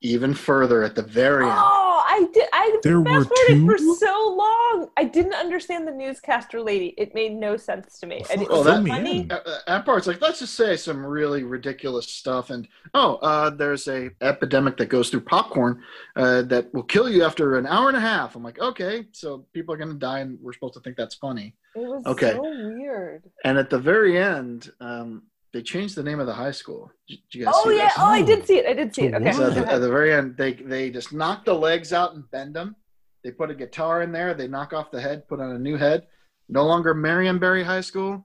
Even 0.02 0.34
further 0.34 0.84
at 0.84 0.96
the 0.96 1.04
very 1.04 1.46
end. 1.46 1.56
Oh, 1.56 1.87
I 2.18 2.22
I 2.24 2.28
did. 2.34 2.44
I 2.54 2.80
There 2.84 3.00
were 3.00 3.06
fast 3.24 3.30
forwarded 3.30 3.66
for 3.68 3.78
so 3.96 4.36
long. 4.38 4.90
I 4.98 5.04
didn't 5.04 5.34
understand 5.36 5.88
the 5.88 5.92
newscaster 5.92 6.62
lady. 6.62 6.94
It 6.98 7.14
made 7.14 7.34
no 7.34 7.58
sense 7.58 8.00
to 8.00 8.08
me. 8.08 8.24
And 8.32 8.42
it 8.42 8.48
Oh, 8.52 8.58
was 8.58 8.66
that- 8.68 8.86
funny. 8.88 9.22
in. 9.22 9.32
Uh, 9.32 9.60
that 9.68 9.86
part's 9.86 10.08
like 10.08 10.22
let's 10.22 10.40
just 10.40 10.56
say 10.56 10.76
some 10.76 11.06
really 11.06 11.44
ridiculous 11.44 12.08
stuff 12.08 12.50
and 12.50 12.68
oh 12.94 13.16
uh, 13.18 13.50
there's 13.50 13.88
a 13.88 14.10
epidemic 14.22 14.78
that 14.78 14.88
goes 14.90 15.10
through 15.10 15.22
popcorn 15.22 15.82
uh, 16.16 16.42
that 16.44 16.74
will 16.74 16.84
kill 16.84 17.10
you 17.10 17.24
after 17.24 17.58
an 17.58 17.66
hour 17.68 17.88
and 17.90 17.98
a 17.98 18.00
half 18.02 18.36
i'm 18.36 18.44
like 18.44 18.60
okay 18.60 19.06
so 19.12 19.46
people 19.54 19.74
are 19.74 19.78
going 19.78 19.90
to 19.90 19.96
die 19.96 20.20
and 20.20 20.38
we're 20.42 20.54
supposed 20.54 20.74
to 20.74 20.80
think 20.82 20.96
that's 20.98 21.16
funny 21.16 21.54
It 21.76 21.80
was 21.80 22.04
Okay. 22.06 22.32
so 22.34 22.42
weird. 22.42 23.24
and 23.44 23.58
at 23.58 23.70
the 23.70 23.80
very 23.80 24.18
end 24.18 24.72
um, 24.80 25.24
they 25.58 25.64
changed 25.64 25.96
the 25.96 26.04
name 26.04 26.20
of 26.20 26.28
the 26.28 26.34
high 26.34 26.52
school 26.52 26.92
did 27.10 27.18
you 27.32 27.46
guys 27.46 27.54
Oh 27.58 27.68
see 27.70 27.78
yeah. 27.78 27.86
this? 27.86 27.94
Oh, 27.98 28.06
I 28.06 28.22
did 28.22 28.46
see 28.46 28.58
it. 28.60 28.66
I 28.68 28.74
did 28.74 28.94
see 28.94 29.06
it. 29.08 29.16
Okay. 29.16 29.32
So 29.32 29.48
at, 29.48 29.56
the, 29.56 29.72
at 29.72 29.80
the 29.80 29.90
very 29.90 30.14
end 30.14 30.38
they 30.38 30.54
they 30.54 30.92
just 30.92 31.12
knock 31.14 31.46
the 31.46 31.54
legs 31.54 31.92
out 31.94 32.14
and 32.14 32.30
bend 32.30 32.54
them 32.56 32.76
they 33.24 33.32
put 33.32 33.50
a 33.50 33.56
guitar 33.56 34.04
in 34.04 34.12
there 34.12 34.36
they 34.36 34.48
knock 34.48 34.72
off 34.74 34.92
the 34.92 35.02
head 35.02 35.28
put 35.28 35.40
on 35.40 35.56
a 35.56 35.60
new 35.60 35.76
head 35.78 36.06
no 36.48 36.64
longer 36.64 36.94
marion 36.94 37.40
barry 37.40 37.64
high 37.64 37.82
school 37.82 38.24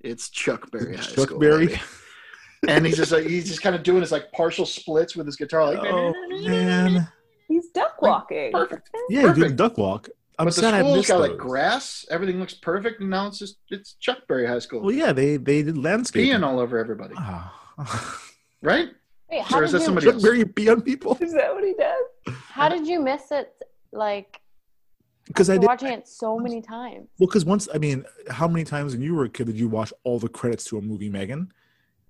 it's 0.00 0.28
chuck 0.28 0.70
berry 0.70 0.94
high 0.96 1.02
Chuck 1.02 1.28
school 1.28 1.38
Berry. 1.38 1.80
and 2.68 2.84
he's 2.84 2.96
just 2.98 3.12
like 3.12 3.24
he's 3.26 3.48
just 3.48 3.62
kind 3.62 3.74
of 3.74 3.82
doing 3.82 4.02
his 4.02 4.12
like 4.12 4.30
partial 4.32 4.66
splits 4.66 5.16
with 5.16 5.24
his 5.26 5.36
guitar, 5.36 5.64
like 5.72 5.78
Oh 5.82 6.12
man. 6.46 7.08
He's 7.48 7.68
duck 7.70 8.00
walking. 8.02 8.52
perfect. 8.52 8.88
Yeah, 9.08 9.22
you 9.22 9.26
did 9.28 9.30
a 9.30 9.40
Perfect. 9.40 9.56
duck 9.56 9.78
walk. 9.78 10.08
I'm 10.38 10.46
but 10.46 10.54
the 10.54 10.60
sad 10.62 10.74
I 10.74 10.78
school's 10.80 10.96
missed 10.96 11.08
got 11.08 11.18
those. 11.18 11.28
like 11.30 11.38
grass, 11.38 12.06
everything 12.10 12.40
looks 12.40 12.54
perfect, 12.54 13.00
and 13.00 13.10
now 13.10 13.26
it's 13.28 13.38
just 13.38 13.58
it's 13.68 13.94
Chuck 13.94 14.18
Berry 14.28 14.46
High 14.46 14.58
School, 14.60 14.80
Well, 14.82 14.92
yeah, 14.94 15.12
they 15.12 15.36
they 15.36 15.62
did 15.62 15.76
landscaping. 15.78 16.30
peeing 16.32 16.42
all 16.44 16.58
over 16.58 16.78
everybody, 16.78 17.14
Ah. 17.16 17.52
right? 18.62 18.88
Wait, 19.30 19.42
how 19.42 19.58
Or 19.58 19.64
is 19.64 19.70
did 19.70 19.76
that 19.76 19.80
you 19.82 19.86
somebody 19.86 20.06
Chuck 20.06 20.14
else? 20.14 20.22
Berry 20.22 20.44
pee 20.44 20.68
on 20.68 20.80
people 20.82 21.16
Is 21.20 21.32
that 21.34 21.54
what 21.54 21.64
he 21.64 21.74
does? 21.74 22.36
how 22.48 22.68
did 22.68 22.86
you 22.86 23.00
miss 23.00 23.30
it? 23.30 23.52
Like 23.92 24.40
because 25.26 25.48
I 25.48 25.54
after 25.54 25.60
did. 25.60 25.66
watching 25.68 25.88
it 25.92 26.08
so 26.08 26.38
many 26.38 26.60
times. 26.60 27.08
Well, 27.18 27.26
because 27.28 27.44
once 27.44 27.68
I 27.72 27.78
mean, 27.78 28.04
how 28.28 28.48
many 28.48 28.64
times 28.64 28.92
when 28.94 29.02
you 29.02 29.14
were 29.14 29.24
a 29.24 29.28
kid 29.28 29.46
did 29.46 29.56
you 29.58 29.68
watch 29.68 29.92
all 30.04 30.18
the 30.18 30.28
credits 30.28 30.64
to 30.64 30.78
a 30.78 30.82
movie, 30.82 31.08
Megan? 31.08 31.52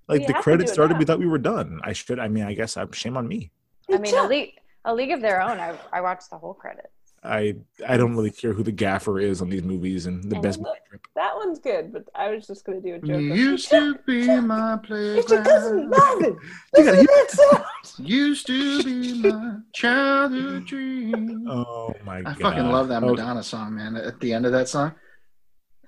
Like 0.07 0.21
We 0.21 0.27
the 0.27 0.33
credits 0.33 0.71
started, 0.73 0.93
now. 0.95 0.99
we 0.99 1.05
thought 1.05 1.19
we 1.19 1.27
were 1.27 1.37
done. 1.37 1.79
I 1.83 1.93
should. 1.93 2.19
I 2.19 2.27
mean, 2.27 2.43
I 2.43 2.53
guess 2.53 2.75
I'm 2.75 2.91
shame 2.91 3.15
on 3.15 3.27
me. 3.27 3.51
I 3.91 3.97
mean, 3.99 4.15
a 4.17 4.27
league, 4.27 4.53
a 4.83 4.93
league 4.93 5.11
of 5.11 5.21
their 5.21 5.41
own. 5.41 5.59
I 5.59 5.77
I 5.93 6.01
watched 6.01 6.29
the 6.31 6.37
whole 6.37 6.53
credits. 6.53 6.89
I 7.25 7.55
I 7.87 7.95
don't 7.97 8.15
really 8.15 8.31
care 8.31 8.51
who 8.53 8.63
the 8.63 8.71
gaffer 8.71 9.19
is 9.19 9.41
on 9.41 9.49
these 9.49 9.63
movies 9.63 10.05
and 10.07 10.23
the 10.29 10.35
And 10.35 10.43
best. 10.43 10.59
look- 10.59 10.77
That 11.15 11.35
one's 11.35 11.59
good, 11.59 11.93
but 11.93 12.03
I 12.13 12.29
was 12.31 12.45
just 12.47 12.65
gonna 12.65 12.81
do 12.81 12.95
a 12.95 12.99
joke. 12.99 13.21
You 13.21 13.31
of, 13.31 13.37
used 13.37 13.69
to 13.69 13.95
be 14.05 14.27
my 14.41 14.77
It's 14.89 15.31
your 15.31 15.43
cousin 15.43 15.89
playground. 15.89 15.89
Marvin. 15.89 16.37
You 16.77 16.83
gotta 16.83 16.97
Listen 16.97 17.07
to 17.07 17.13
that 17.13 17.29
sound. 17.31 18.07
Used 18.09 18.47
to 18.47 18.83
be 18.83 19.21
my 19.29 19.55
childhood 19.73 20.65
dream. 20.65 21.45
Oh 21.49 21.93
my 22.05 22.21
god! 22.21 22.31
I 22.37 22.41
fucking 22.41 22.65
love 22.71 22.87
that 22.89 23.03
Okay. 23.03 23.11
Madonna 23.11 23.43
song, 23.43 23.75
man. 23.75 23.95
At 23.95 24.19
the 24.19 24.33
end 24.33 24.45
of 24.45 24.51
that 24.51 24.67
song, 24.67 24.93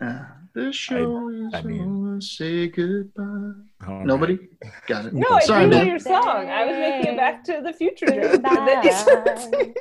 uh, 0.01 0.19
the 0.53 0.71
show 0.71 1.29
is 1.29 1.53
I 1.53 1.61
mean- 1.63 1.81
over. 1.81 2.21
Say 2.21 2.67
goodbye. 2.69 3.51
All 3.87 3.97
right. 3.97 4.05
Nobody 4.05 4.39
got 4.87 5.05
it. 5.05 5.13
No, 5.13 5.27
I 5.29 5.39
Sorry, 5.41 5.63
do 5.65 5.69
know 5.71 5.77
man. 5.77 5.87
your 5.87 5.99
song. 5.99 6.49
I 6.49 6.65
was 6.65 6.75
making 6.77 7.13
a 7.13 7.17
Back 7.17 7.43
to 7.45 7.61
the 7.63 7.73
Future 7.73 8.05
joke. 8.07 8.41
and 8.43 8.43
then 8.45 8.83
you 8.83 8.91
started 8.93 9.75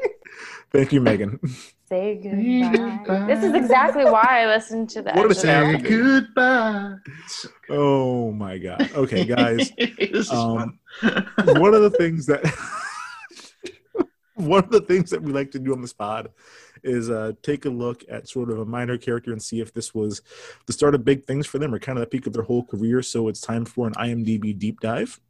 Thank 0.72 0.92
you, 0.92 1.00
Megan. 1.00 1.38
Say 1.88 2.16
goodbye. 2.20 2.96
goodbye. 3.04 3.26
This 3.26 3.44
is 3.44 3.54
exactly 3.54 4.04
why 4.04 4.42
I 4.42 4.46
listened 4.46 4.90
to 4.90 5.02
that. 5.02 5.14
What 5.14 5.22
end 5.24 5.30
is 5.30 5.36
of 5.38 5.42
the 5.42 5.48
Say 5.48 5.52
happening? 5.52 5.74
album. 5.86 6.24
goodbye. 6.34 6.94
Oh 7.70 8.32
my 8.32 8.58
god. 8.58 8.90
Okay, 8.94 9.24
guys. 9.24 9.70
this 9.78 10.10
is 10.26 10.30
Um, 10.32 10.78
fun. 11.00 11.26
one 11.60 11.74
of 11.74 11.82
the 11.82 11.90
things 11.90 12.26
that 12.26 12.42
one 14.34 14.64
of 14.64 14.70
the 14.70 14.80
things 14.80 15.10
that 15.10 15.22
we 15.22 15.32
like 15.32 15.50
to 15.52 15.58
do 15.58 15.72
on 15.72 15.80
this 15.80 15.92
pod 15.92 16.30
is 16.84 17.10
uh, 17.10 17.32
take 17.42 17.64
a 17.64 17.70
look 17.70 18.04
at 18.08 18.28
sort 18.28 18.50
of 18.50 18.58
a 18.60 18.64
minor 18.64 18.98
character 18.98 19.32
and 19.32 19.42
see 19.42 19.60
if 19.60 19.72
this 19.72 19.94
was 19.94 20.22
the 20.66 20.72
start 20.72 20.94
of 20.94 21.04
big 21.04 21.24
things 21.24 21.46
for 21.46 21.58
them 21.58 21.74
or 21.74 21.78
kind 21.78 21.98
of 21.98 22.00
the 22.00 22.06
peak 22.06 22.26
of 22.26 22.32
their 22.32 22.42
whole 22.42 22.64
career. 22.64 23.02
So 23.02 23.28
it's 23.28 23.40
time 23.40 23.64
for 23.64 23.86
an 23.86 23.94
IMDb 23.94 24.56
deep 24.56 24.80
dive. 24.80 25.20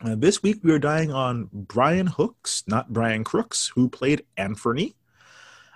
Uh, 0.00 0.14
this 0.14 0.42
week 0.42 0.60
we 0.62 0.72
are 0.72 0.78
dying 0.78 1.12
on 1.12 1.48
Brian 1.52 2.06
Hooks, 2.06 2.62
not 2.68 2.92
Brian 2.92 3.24
Crooks, 3.24 3.72
who 3.74 3.88
played 3.88 4.24
Anthony. 4.36 4.94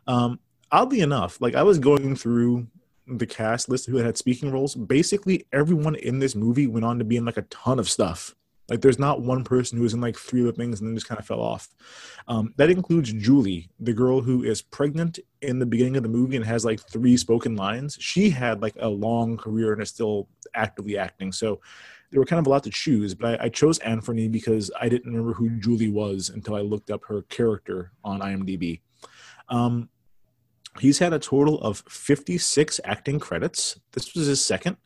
Um, 0.06 0.38
oddly 0.70 1.00
enough, 1.00 1.40
like 1.40 1.54
I 1.54 1.62
was 1.62 1.78
going 1.78 2.14
through 2.14 2.68
the 3.06 3.26
cast 3.26 3.68
list 3.68 3.86
who 3.86 3.96
had 3.96 4.16
speaking 4.16 4.52
roles, 4.52 4.74
basically 4.74 5.46
everyone 5.52 5.96
in 5.96 6.20
this 6.20 6.36
movie 6.36 6.68
went 6.68 6.84
on 6.84 6.98
to 6.98 7.04
be 7.04 7.16
in 7.16 7.24
like 7.24 7.36
a 7.36 7.42
ton 7.42 7.78
of 7.78 7.88
stuff. 7.88 8.34
Like 8.68 8.80
there's 8.80 8.98
not 8.98 9.22
one 9.22 9.44
person 9.44 9.76
who 9.76 9.82
was 9.82 9.92
in 9.92 10.00
like 10.00 10.16
three 10.16 10.50
things 10.52 10.80
and 10.80 10.88
then 10.88 10.96
just 10.96 11.08
kind 11.08 11.18
of 11.18 11.26
fell 11.26 11.40
off. 11.40 11.68
Um, 12.28 12.54
that 12.56 12.70
includes 12.70 13.12
Julie, 13.12 13.68
the 13.80 13.92
girl 13.92 14.20
who 14.20 14.44
is 14.44 14.62
pregnant 14.62 15.18
in 15.42 15.58
the 15.58 15.66
beginning 15.66 15.96
of 15.96 16.02
the 16.02 16.08
movie 16.08 16.36
and 16.36 16.44
has 16.44 16.64
like 16.64 16.80
three 16.80 17.16
spoken 17.16 17.56
lines. 17.56 17.96
She 18.00 18.30
had 18.30 18.62
like 18.62 18.74
a 18.78 18.88
long 18.88 19.36
career 19.36 19.72
and 19.72 19.82
is 19.82 19.90
still 19.90 20.28
actively 20.54 20.96
acting. 20.96 21.32
So 21.32 21.60
there 22.10 22.20
were 22.20 22.26
kind 22.26 22.40
of 22.40 22.46
a 22.46 22.50
lot 22.50 22.62
to 22.64 22.70
choose, 22.70 23.14
but 23.14 23.40
I, 23.40 23.46
I 23.46 23.48
chose 23.48 23.78
Anthony 23.80 24.28
because 24.28 24.70
I 24.80 24.88
didn't 24.88 25.10
remember 25.10 25.34
who 25.34 25.50
Julie 25.60 25.90
was 25.90 26.30
until 26.30 26.54
I 26.54 26.60
looked 26.60 26.90
up 26.90 27.04
her 27.06 27.22
character 27.22 27.92
on 28.04 28.20
IMDb. 28.20 28.80
Um, 29.48 29.88
He's 30.80 30.98
had 30.98 31.12
a 31.12 31.18
total 31.18 31.60
of 31.60 31.82
56 31.88 32.80
acting 32.84 33.20
credits. 33.20 33.78
This 33.92 34.14
was 34.14 34.26
his 34.26 34.44
second. 34.44 34.76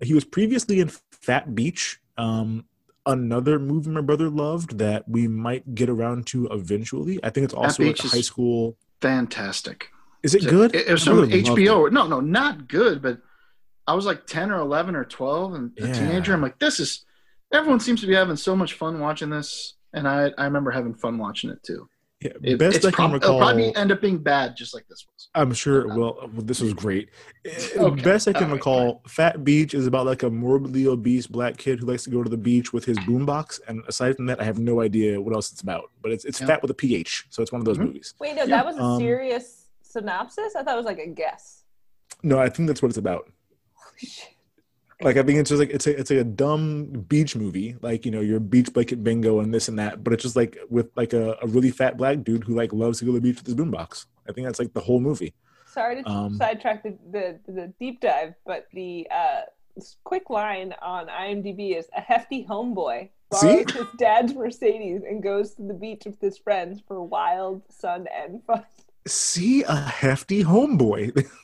He 0.00 0.14
was 0.14 0.24
previously 0.24 0.80
in 0.80 0.88
Phat 0.88 1.54
Beach, 1.54 2.00
um, 2.18 2.66
another 3.06 3.58
movie 3.58 3.90
my 3.90 4.00
brother 4.00 4.28
loved 4.28 4.78
that 4.78 5.08
we 5.08 5.28
might 5.28 5.74
get 5.74 5.88
around 5.88 6.26
to 6.28 6.46
eventually. 6.48 7.18
I 7.22 7.30
think 7.30 7.44
it's 7.44 7.54
also 7.54 7.84
like 7.84 7.98
a 8.04 8.08
high 8.08 8.20
school. 8.20 8.76
Fantastic. 9.00 9.88
Is 10.22 10.34
it 10.34 10.48
good? 10.48 10.74
It, 10.74 10.88
it 10.88 10.92
was 10.92 11.04
from 11.04 11.28
HBO. 11.28 11.90
No, 11.90 12.06
no, 12.06 12.20
not 12.20 12.68
good, 12.68 13.02
but 13.02 13.18
I 13.86 13.94
was 13.94 14.06
like 14.06 14.26
10 14.26 14.52
or 14.52 14.58
11 14.58 14.94
or 14.94 15.04
12 15.04 15.54
and 15.54 15.78
a 15.78 15.92
teenager. 15.92 16.32
I'm 16.32 16.40
like, 16.40 16.58
this 16.60 16.78
is, 16.78 17.04
everyone 17.52 17.80
seems 17.80 18.00
to 18.02 18.06
be 18.06 18.14
having 18.14 18.36
so 18.36 18.54
much 18.54 18.74
fun 18.74 19.00
watching 19.00 19.30
this. 19.30 19.74
And 19.92 20.06
I, 20.06 20.30
I 20.38 20.44
remember 20.44 20.70
having 20.70 20.94
fun 20.94 21.18
watching 21.18 21.50
it 21.50 21.62
too. 21.62 21.88
Yeah, 22.22 22.30
It, 22.42 22.58
best 22.58 22.76
it's 22.76 22.84
I 22.86 22.90
can 22.90 22.96
prob- 23.10 23.12
recall. 23.14 23.36
It'll 23.36 23.46
probably 23.48 23.74
end 23.74 23.90
up 23.90 24.00
being 24.00 24.18
bad, 24.18 24.56
just 24.56 24.74
like 24.74 24.86
this 24.88 25.04
was. 25.12 25.28
I'm 25.34 25.52
sure. 25.52 25.88
Well, 25.88 26.18
well, 26.32 26.42
this 26.42 26.60
was 26.60 26.72
great. 26.74 27.08
Uh, 27.46 27.84
Okay, 27.86 28.02
Best 28.02 28.28
I 28.28 28.32
can 28.32 28.44
all 28.44 28.48
right, 28.50 28.54
recall, 28.54 29.02
Phat 29.08 29.42
Beach 29.44 29.74
is 29.74 29.86
about 29.86 30.06
like 30.06 30.22
a 30.22 30.30
morbidly 30.30 30.86
obese 30.86 31.26
black 31.26 31.56
kid 31.56 31.80
who 31.80 31.86
likes 31.86 32.04
to 32.04 32.10
go 32.10 32.22
to 32.22 32.28
the 32.30 32.36
beach 32.36 32.72
with 32.72 32.84
his 32.84 32.98
boombox. 33.00 33.60
And 33.66 33.82
aside 33.88 34.16
from 34.16 34.26
that, 34.26 34.40
I 34.40 34.44
have 34.44 34.58
no 34.58 34.80
idea 34.80 35.20
what 35.20 35.34
else 35.34 35.50
it's 35.52 35.62
about. 35.62 35.90
But 36.02 36.12
it's 36.12 36.24
it's 36.24 36.40
Yeah. 36.40 36.46
fat 36.48 36.62
with 36.62 36.70
a 36.70 36.74
ph, 36.74 37.26
so 37.30 37.42
it's 37.42 37.50
one 37.50 37.60
of 37.60 37.64
those 37.64 37.78
Mhm. 37.78 37.86
movies. 37.86 38.14
Wait, 38.20 38.36
no, 38.36 38.42
Yeah. 38.42 38.48
that 38.56 38.66
was 38.66 38.76
a 38.76 38.82
Um, 38.82 38.98
serious 39.00 39.66
synopsis. 39.82 40.54
I 40.56 40.62
thought 40.62 40.74
it 40.74 40.76
was 40.76 40.86
like 40.86 40.98
a 40.98 41.06
guess. 41.08 41.64
No, 42.22 42.38
I 42.38 42.48
think 42.48 42.68
that's 42.68 42.82
what 42.82 42.88
it's 42.90 42.98
about. 42.98 43.28
Like 45.04 45.16
I 45.16 45.22
think 45.22 45.38
it's 45.38 45.50
just 45.50 45.60
like 45.60 45.70
it's 45.70 45.86
a 45.86 45.98
it's 45.98 46.10
like 46.10 46.20
a 46.20 46.24
dumb 46.24 46.86
beach 47.08 47.34
movie, 47.36 47.76
like 47.82 48.04
you 48.04 48.10
know 48.10 48.20
your 48.20 48.40
beach 48.40 48.72
blanket 48.72 49.02
bingo 49.02 49.40
and 49.40 49.52
this 49.52 49.68
and 49.68 49.78
that, 49.78 50.02
but 50.04 50.12
it's 50.12 50.22
just 50.22 50.36
like 50.36 50.58
with 50.70 50.90
like 50.96 51.12
a, 51.12 51.36
a 51.42 51.46
really 51.46 51.70
fat 51.70 51.96
black 51.96 52.22
dude 52.22 52.44
who 52.44 52.54
like 52.54 52.72
loves 52.72 52.98
to 52.98 53.04
go 53.04 53.12
to 53.12 53.18
the 53.18 53.20
beach 53.20 53.36
with 53.38 53.46
his 53.46 53.54
boombox. 53.54 54.06
I 54.28 54.32
think 54.32 54.46
that's 54.46 54.58
like 54.58 54.72
the 54.72 54.80
whole 54.80 55.00
movie. 55.00 55.34
Sorry 55.66 56.02
to 56.02 56.08
Um, 56.08 56.36
sidetrack 56.36 56.82
the, 56.82 56.98
the 57.10 57.40
the 57.46 57.72
deep 57.80 58.00
dive, 58.00 58.34
but 58.44 58.68
the 58.72 59.08
uh, 59.10 59.40
quick 60.04 60.30
line 60.30 60.74
on 60.82 61.06
IMDb 61.08 61.76
is 61.76 61.88
a 61.96 62.00
hefty 62.00 62.44
homeboy 62.44 63.08
See? 63.34 63.64
his 63.72 63.86
dad's 63.96 64.34
Mercedes 64.34 65.02
and 65.08 65.22
goes 65.22 65.54
to 65.54 65.62
the 65.62 65.74
beach 65.74 66.02
with 66.04 66.20
his 66.20 66.38
friends 66.38 66.82
for 66.86 67.02
wild 67.02 67.62
sun 67.70 68.06
and 68.14 68.42
fun. 68.44 68.64
See 69.06 69.62
a 69.62 69.74
hefty 69.74 70.44
homeboy. 70.44 71.26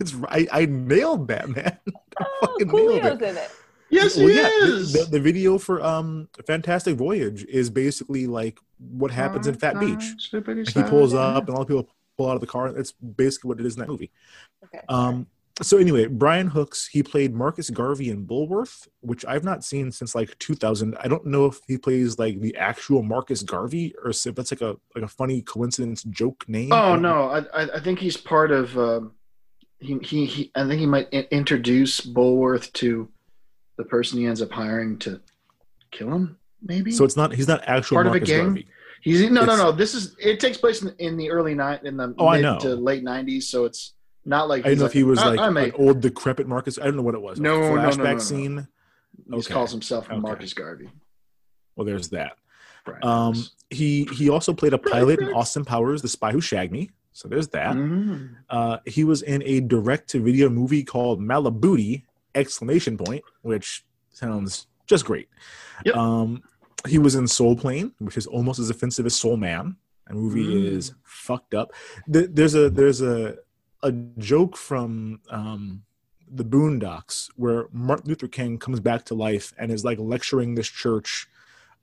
it's 0.00 0.14
I, 0.28 0.46
I 0.52 0.66
nailed 0.66 1.28
that 1.28 1.48
man. 1.48 1.78
I 2.18 2.24
Oh, 2.24 2.36
fucking 2.46 2.68
nailed 2.68 3.02
Coolio's 3.02 3.22
it. 3.22 3.28
in 3.30 3.36
it. 3.36 3.50
Yes, 3.88 4.16
Well, 4.16 4.26
he 4.28 4.36
yeah, 4.36 4.42
the, 4.48 4.76
is. 4.76 4.92
the, 4.92 5.04
the 5.10 5.20
video 5.20 5.58
for 5.58 5.82
um 5.84 6.28
Fantastic 6.46 6.96
Voyage 6.96 7.44
is 7.44 7.70
basically 7.70 8.26
like 8.26 8.58
what 8.78 9.10
happens 9.10 9.46
in 9.46 9.54
Phat 9.54 9.78
Beach. 9.78 10.02
He 10.74 10.82
pulls 10.82 11.14
up 11.14 11.46
and 11.48 11.56
all 11.56 11.64
the 11.64 11.66
people 11.66 11.88
pull 12.16 12.28
out 12.28 12.34
of 12.34 12.40
the 12.40 12.46
car. 12.46 12.72
That's 12.72 12.92
basically 12.92 13.48
what 13.48 13.60
it 13.60 13.66
is 13.66 13.74
in 13.74 13.80
that 13.80 13.88
movie. 13.88 14.10
Okay. 14.64 14.80
Um, 14.88 15.26
so 15.62 15.78
anyway, 15.78 16.06
Brian 16.06 16.48
Hooks, 16.48 16.86
he 16.86 17.02
played 17.02 17.34
Marcus 17.34 17.70
Garvey 17.70 18.10
in 18.10 18.26
Bulworth, 18.26 18.88
which 19.00 19.24
I've 19.24 19.44
not 19.44 19.64
seen 19.64 19.90
since 19.90 20.14
like 20.14 20.38
2000. 20.38 20.94
I 21.02 21.08
don't 21.08 21.24
know 21.24 21.46
if 21.46 21.60
he 21.66 21.78
plays 21.78 22.18
like 22.18 22.40
the 22.40 22.54
actual 22.56 23.02
Marcus 23.02 23.42
Garvey 23.42 23.94
or 24.04 24.10
if 24.10 24.22
that's 24.22 24.50
like 24.50 24.60
a 24.60 24.76
like 24.94 25.04
a 25.04 25.08
funny 25.08 25.40
coincidence 25.40 26.02
joke 26.04 26.46
name. 26.48 26.72
Oh 26.72 26.92
don't 26.92 27.02
no, 27.02 27.30
I, 27.30 27.38
I 27.54 27.68
I 27.76 27.80
think 27.80 28.00
he's 28.00 28.16
part 28.16 28.50
of. 28.50 28.76
Um, 28.76 29.12
he, 29.78 29.98
he 29.98 30.24
he. 30.26 30.50
I 30.54 30.66
think 30.66 30.80
he 30.80 30.86
might 30.86 31.08
in- 31.12 31.26
introduce 31.30 32.00
Bulworth 32.00 32.72
to 32.74 33.08
the 33.76 33.84
person 33.84 34.18
he 34.18 34.26
ends 34.26 34.40
up 34.42 34.50
hiring 34.50 34.98
to 35.00 35.20
kill 35.90 36.12
him. 36.12 36.38
Maybe. 36.62 36.90
So 36.92 37.04
it's 37.04 37.16
not 37.16 37.32
he's 37.34 37.48
not 37.48 37.62
actual 37.66 37.96
Part 37.96 38.06
of 38.06 38.12
a 38.12 38.14
Marcus 38.16 38.28
gang? 38.28 38.44
Garvey. 38.46 38.66
he's 39.02 39.20
no 39.22 39.28
no 39.28 39.42
it's- 39.42 39.58
no. 39.58 39.72
This 39.72 39.94
is 39.94 40.16
it 40.18 40.40
takes 40.40 40.56
place 40.58 40.82
in, 40.82 40.94
in 40.98 41.16
the 41.16 41.30
early 41.30 41.54
night 41.54 41.84
in 41.84 41.96
the 41.96 42.14
Oh, 42.18 42.26
I 42.28 42.40
know. 42.40 42.58
to 42.60 42.74
late 42.74 43.02
nineties. 43.04 43.48
So 43.48 43.64
it's 43.66 43.92
not 44.24 44.48
like 44.48 44.64
I 44.64 44.70
don't 44.70 44.78
know 44.78 44.86
if 44.86 44.92
he 44.92 45.04
was 45.04 45.18
like 45.22 45.38
an 45.38 45.72
old 45.78 46.00
decrepit 46.00 46.48
Marcus. 46.48 46.78
I 46.78 46.84
don't 46.84 46.96
know 46.96 47.02
what 47.02 47.14
it 47.14 47.22
was. 47.22 47.38
No, 47.38 47.60
no, 47.60 47.74
no, 47.76 47.90
no, 47.90 48.12
no. 48.12 48.18
scene. 48.18 48.66
he 49.30 49.36
just 49.36 49.50
calls 49.50 49.70
himself 49.70 50.06
Okay. 50.10 50.18
Marcus 50.18 50.52
Garvey. 50.54 50.90
Well, 51.76 51.84
there's 51.84 52.08
that. 52.08 52.32
Brian 52.84 53.04
Um, 53.04 53.34
he 53.70 54.04
he 54.14 54.30
also 54.30 54.54
played 54.54 54.72
a 54.72 54.78
Brian 54.78 54.98
pilot 55.04 55.20
in 55.20 55.26
Cox. 55.26 55.36
Austin 55.36 55.64
Powers, 55.64 56.00
The 56.02 56.08
Spy 56.08 56.32
Who 56.32 56.40
Shagged 56.40 56.72
Me. 56.72 56.90
So 57.16 57.28
there's 57.28 57.48
that. 57.48 57.74
Mm. 57.74 58.34
Uh, 58.50 58.76
he 58.84 59.02
was 59.02 59.22
in 59.22 59.42
a 59.46 59.60
direct-to-video 59.60 60.50
movie 60.50 60.84
called 60.84 61.18
Malibooty! 61.18 62.02
Exclamation 62.34 62.98
point, 62.98 63.24
which 63.40 63.86
sounds 64.10 64.66
just 64.86 65.06
great. 65.06 65.26
Yep. 65.86 65.96
Um, 65.96 66.42
he 66.86 66.98
was 66.98 67.14
in 67.14 67.26
Soul 67.26 67.56
Plane, 67.56 67.92
which 68.00 68.18
is 68.18 68.26
almost 68.26 68.58
as 68.58 68.68
offensive 68.68 69.06
as 69.06 69.16
Soul 69.16 69.38
Man. 69.38 69.76
That 70.06 70.14
movie 70.14 70.44
Mm. 70.44 70.66
is 70.76 70.92
fucked 71.04 71.54
up. 71.54 71.72
Th- 72.12 72.28
There's 72.30 72.54
a 72.54 72.68
there's 72.68 73.00
a 73.00 73.36
a 73.82 73.92
joke 74.18 74.54
from 74.58 75.20
um, 75.30 75.84
the 76.30 76.44
Boondocks 76.44 77.30
where 77.36 77.68
Martin 77.72 78.08
Luther 78.10 78.28
King 78.28 78.58
comes 78.58 78.78
back 78.80 79.06
to 79.06 79.14
life 79.14 79.54
and 79.58 79.72
is 79.72 79.82
like 79.86 79.98
lecturing 79.98 80.54
this 80.54 80.68
church 80.68 81.26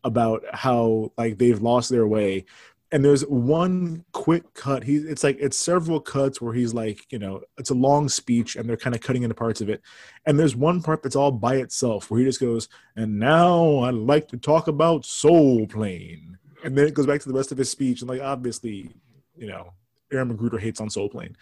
about 0.03 0.43
how 0.53 1.11
like 1.17 1.39
they've 1.39 1.61
lost 1.61 1.89
their 1.89 2.05
way 2.05 2.45
and 2.93 3.03
there's 3.03 3.23
one 3.23 4.05
quick 4.11 4.53
cut. 4.53 4.83
He 4.83 4.97
it's 4.97 5.23
like 5.23 5.37
it's 5.39 5.57
several 5.57 5.99
cuts 5.99 6.39
where 6.39 6.53
he's 6.53 6.75
like 6.75 7.11
you 7.11 7.17
know 7.17 7.41
it's 7.57 7.71
a 7.71 7.73
long 7.73 8.07
speech 8.07 8.55
and 8.55 8.69
they're 8.69 8.77
kind 8.77 8.95
of 8.95 9.01
cutting 9.01 9.23
into 9.23 9.33
parts 9.33 9.61
of 9.61 9.69
it. 9.69 9.81
And 10.27 10.39
there's 10.39 10.55
one 10.55 10.79
part 10.79 11.01
that's 11.01 11.15
all 11.15 11.31
by 11.31 11.55
itself 11.55 12.11
where 12.11 12.19
he 12.19 12.25
just 12.25 12.39
goes 12.39 12.69
and 12.95 13.19
now 13.19 13.79
i'd 13.79 13.95
like 13.95 14.27
to 14.27 14.37
talk 14.37 14.67
about 14.67 15.05
soul 15.05 15.65
plane. 15.65 16.37
And 16.63 16.77
then 16.77 16.85
it 16.85 16.93
goes 16.93 17.07
back 17.07 17.19
to 17.21 17.27
the 17.27 17.35
rest 17.35 17.51
of 17.51 17.57
his 17.57 17.71
speech 17.71 18.01
and 18.01 18.09
like 18.09 18.21
obviously 18.21 18.91
you 19.35 19.47
know 19.47 19.73
aaron 20.11 20.31
mcgruder 20.31 20.59
hates 20.59 20.79
on 20.79 20.91
soul 20.91 21.09
plane. 21.09 21.35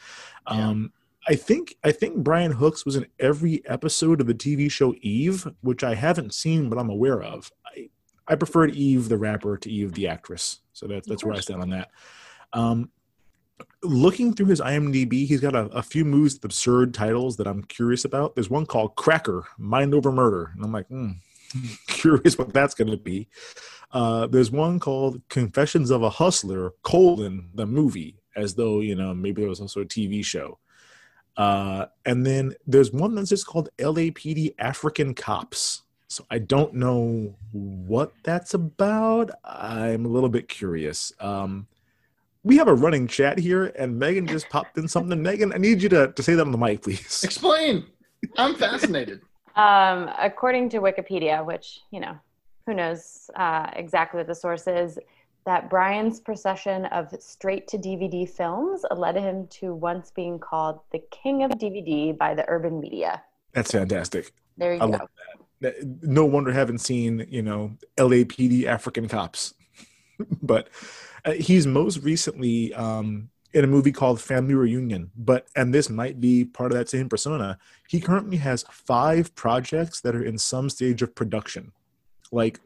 Um 0.47 0.93
I 1.27 1.35
think 1.35 1.75
I 1.83 1.91
think 1.91 2.15
Brian 2.15 2.53
Hooks 2.53 2.85
was 2.85 2.95
in 2.95 3.07
every 3.19 3.61
episode 3.67 4.21
of 4.21 4.27
the 4.27 4.33
TV 4.33 4.71
show 4.71 4.95
Eve, 5.01 5.47
which 5.59 5.83
I 5.83 5.95
haven't 5.95 6.33
seen 6.33 6.69
but 6.69 6.79
I'm 6.79 6.89
aware 6.89 7.21
of. 7.21 7.51
I, 7.65 7.89
I 8.31 8.35
preferred 8.35 8.75
Eve 8.75 9.09
the 9.09 9.17
rapper 9.17 9.57
to 9.57 9.69
Eve 9.69 9.91
the 9.91 10.07
actress, 10.07 10.61
so 10.71 10.87
that's 10.87 11.05
that's 11.05 11.21
where 11.21 11.35
I 11.35 11.41
stand 11.41 11.61
on 11.61 11.69
that. 11.71 11.89
Um, 12.53 12.89
looking 13.83 14.33
through 14.33 14.45
his 14.45 14.61
IMDb, 14.61 15.27
he's 15.27 15.41
got 15.41 15.53
a, 15.53 15.65
a 15.65 15.83
few 15.83 16.05
movies 16.05 16.35
with 16.35 16.45
absurd 16.45 16.93
titles 16.93 17.35
that 17.37 17.47
I'm 17.47 17.61
curious 17.63 18.05
about. 18.05 18.33
There's 18.33 18.49
one 18.49 18.65
called 18.65 18.95
Cracker: 18.95 19.43
Mind 19.57 19.93
Over 19.93 20.13
Murder, 20.13 20.53
and 20.55 20.63
I'm 20.63 20.71
like, 20.71 20.87
hmm, 20.87 21.11
curious 21.87 22.37
what 22.37 22.53
that's 22.53 22.73
going 22.73 22.89
to 22.91 22.95
be. 22.95 23.27
Uh, 23.91 24.27
there's 24.27 24.49
one 24.49 24.79
called 24.79 25.21
Confessions 25.27 25.89
of 25.89 26.01
a 26.01 26.09
Hustler: 26.09 26.71
colon 26.83 27.49
the 27.53 27.65
movie, 27.65 28.21
as 28.37 28.55
though 28.55 28.79
you 28.79 28.95
know 28.95 29.13
maybe 29.13 29.41
there 29.41 29.49
was 29.49 29.59
also 29.59 29.81
a 29.81 29.85
TV 29.85 30.23
show. 30.23 30.57
Uh, 31.35 31.87
and 32.05 32.25
then 32.25 32.53
there's 32.65 32.93
one 32.93 33.13
that's 33.13 33.29
just 33.29 33.45
called 33.45 33.67
LAPD 33.77 34.53
African 34.57 35.13
Cops. 35.13 35.81
So 36.11 36.25
I 36.29 36.39
don't 36.39 36.73
know 36.73 37.33
what 37.53 38.11
that's 38.23 38.53
about. 38.53 39.31
I'm 39.45 40.03
a 40.03 40.09
little 40.09 40.27
bit 40.27 40.49
curious. 40.49 41.13
Um, 41.21 41.67
we 42.43 42.57
have 42.57 42.67
a 42.67 42.73
running 42.73 43.07
chat 43.07 43.39
here, 43.39 43.67
and 43.79 43.97
Megan 43.97 44.27
just 44.27 44.49
popped 44.49 44.77
in 44.77 44.89
something. 44.89 45.21
Megan, 45.23 45.53
I 45.53 45.57
need 45.57 45.81
you 45.81 45.87
to, 45.87 46.11
to 46.11 46.21
say 46.21 46.35
that 46.35 46.41
on 46.41 46.51
the 46.51 46.57
mic, 46.57 46.81
please. 46.81 47.23
Explain. 47.23 47.85
I'm 48.37 48.55
fascinated. 48.55 49.21
Um, 49.55 50.09
according 50.19 50.67
to 50.71 50.79
Wikipedia, 50.79 51.45
which, 51.45 51.79
you 51.91 52.01
know, 52.01 52.17
who 52.65 52.73
knows 52.73 53.29
uh, 53.37 53.69
exactly 53.77 54.17
what 54.17 54.27
the 54.27 54.35
source 54.35 54.67
is, 54.67 54.99
that 55.45 55.69
Brian's 55.69 56.19
procession 56.19 56.87
of 56.87 57.07
straight 57.21 57.69
to 57.69 57.77
DVD 57.77 58.29
films 58.29 58.83
led 58.93 59.15
him 59.15 59.47
to 59.47 59.73
once 59.73 60.11
being 60.11 60.39
called 60.39 60.81
the 60.91 60.99
king 61.09 61.43
of 61.43 61.51
DVD 61.51 62.17
by 62.17 62.35
the 62.35 62.43
urban 62.49 62.81
media. 62.81 63.23
That's 63.53 63.71
fantastic. 63.71 64.33
There 64.57 64.73
you 64.73 64.81
I 64.81 64.87
go. 64.87 65.07
No 66.01 66.25
wonder 66.25 66.51
I 66.51 66.55
haven't 66.55 66.79
seen, 66.79 67.25
you 67.29 67.41
know, 67.41 67.77
LAPD 67.97 68.65
African 68.65 69.07
Cops. 69.07 69.53
but 70.41 70.69
uh, 71.25 71.33
he's 71.33 71.67
most 71.67 71.97
recently 72.03 72.73
um, 72.73 73.29
in 73.53 73.63
a 73.63 73.67
movie 73.67 73.91
called 73.91 74.19
Family 74.21 74.53
Reunion. 74.55 75.11
But, 75.15 75.47
and 75.55 75.73
this 75.73 75.89
might 75.89 76.19
be 76.19 76.45
part 76.45 76.71
of 76.71 76.77
that 76.77 76.89
same 76.89 77.09
persona, 77.09 77.57
he 77.87 77.99
currently 77.99 78.37
has 78.37 78.63
five 78.71 79.33
projects 79.35 80.01
that 80.01 80.15
are 80.15 80.23
in 80.23 80.37
some 80.37 80.69
stage 80.69 81.01
of 81.01 81.13
production. 81.13 81.71
Like, 82.31 82.59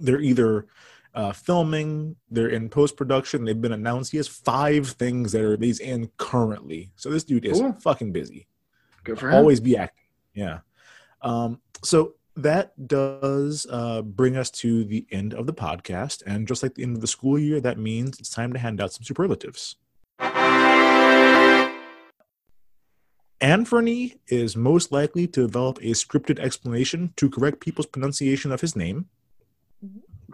they're 0.00 0.20
either 0.20 0.66
uh, 1.14 1.32
filming, 1.32 2.16
they're 2.30 2.48
in 2.48 2.68
post 2.68 2.96
production, 2.96 3.44
they've 3.44 3.60
been 3.60 3.72
announced. 3.72 4.10
He 4.10 4.16
has 4.16 4.26
five 4.26 4.88
things 4.88 5.32
that 5.32 5.42
are 5.42 5.56
these 5.56 5.78
in 5.78 6.10
currently. 6.16 6.90
So 6.96 7.10
this 7.10 7.24
dude 7.24 7.44
is 7.44 7.60
Cool. 7.60 7.72
fucking 7.74 8.12
busy 8.12 8.48
Good 9.04 9.18
for 9.18 9.28
him. 9.28 9.36
always 9.36 9.60
be 9.60 9.76
acting. 9.76 10.06
Yeah. 10.34 10.60
Um, 11.22 11.60
so 11.84 12.14
that 12.36 12.88
does 12.88 13.66
uh, 13.70 14.02
bring 14.02 14.36
us 14.36 14.50
to 14.50 14.84
the 14.84 15.06
end 15.12 15.34
of 15.34 15.46
the 15.46 15.54
podcast. 15.54 16.22
And 16.26 16.48
just 16.48 16.62
like 16.62 16.74
the 16.74 16.82
end 16.82 16.96
of 16.96 17.00
the 17.00 17.06
school 17.06 17.38
year, 17.38 17.60
that 17.60 17.78
means 17.78 18.18
it's 18.18 18.30
time 18.30 18.52
to 18.52 18.58
hand 18.58 18.80
out 18.80 18.92
some 18.92 19.04
superlatives. 19.04 19.76
Anthony 23.40 24.16
is 24.28 24.56
most 24.56 24.90
likely 24.90 25.26
to 25.28 25.42
develop 25.42 25.78
a 25.78 25.90
scripted 25.90 26.38
explanation 26.38 27.12
to 27.16 27.28
correct 27.28 27.60
people's 27.60 27.86
pronunciation 27.86 28.50
of 28.50 28.60
his 28.60 28.74
name. 28.74 29.06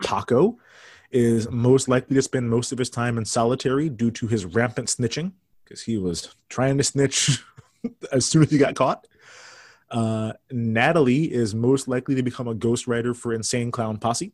Paco 0.02 0.58
is 1.10 1.50
most 1.50 1.88
likely 1.88 2.14
to 2.14 2.22
spend 2.22 2.48
most 2.48 2.70
of 2.70 2.78
his 2.78 2.88
time 2.88 3.18
in 3.18 3.24
solitary 3.24 3.88
due 3.88 4.12
to 4.12 4.28
his 4.28 4.44
rampant 4.44 4.86
snitching, 4.86 5.32
because 5.64 5.82
he 5.82 5.98
was 5.98 6.36
trying 6.48 6.78
to 6.78 6.84
snitch 6.84 7.42
as 8.12 8.24
soon 8.26 8.44
as 8.44 8.50
he 8.50 8.58
got 8.58 8.76
caught. 8.76 9.08
Uh, 9.90 10.32
Natalie 10.52 11.32
is 11.32 11.54
most 11.54 11.88
likely 11.88 12.14
to 12.14 12.22
become 12.22 12.46
a 12.48 12.54
ghostwriter 12.54 13.14
for 13.16 13.32
Insane 13.34 13.70
Clown 13.70 13.98
Posse. 13.98 14.32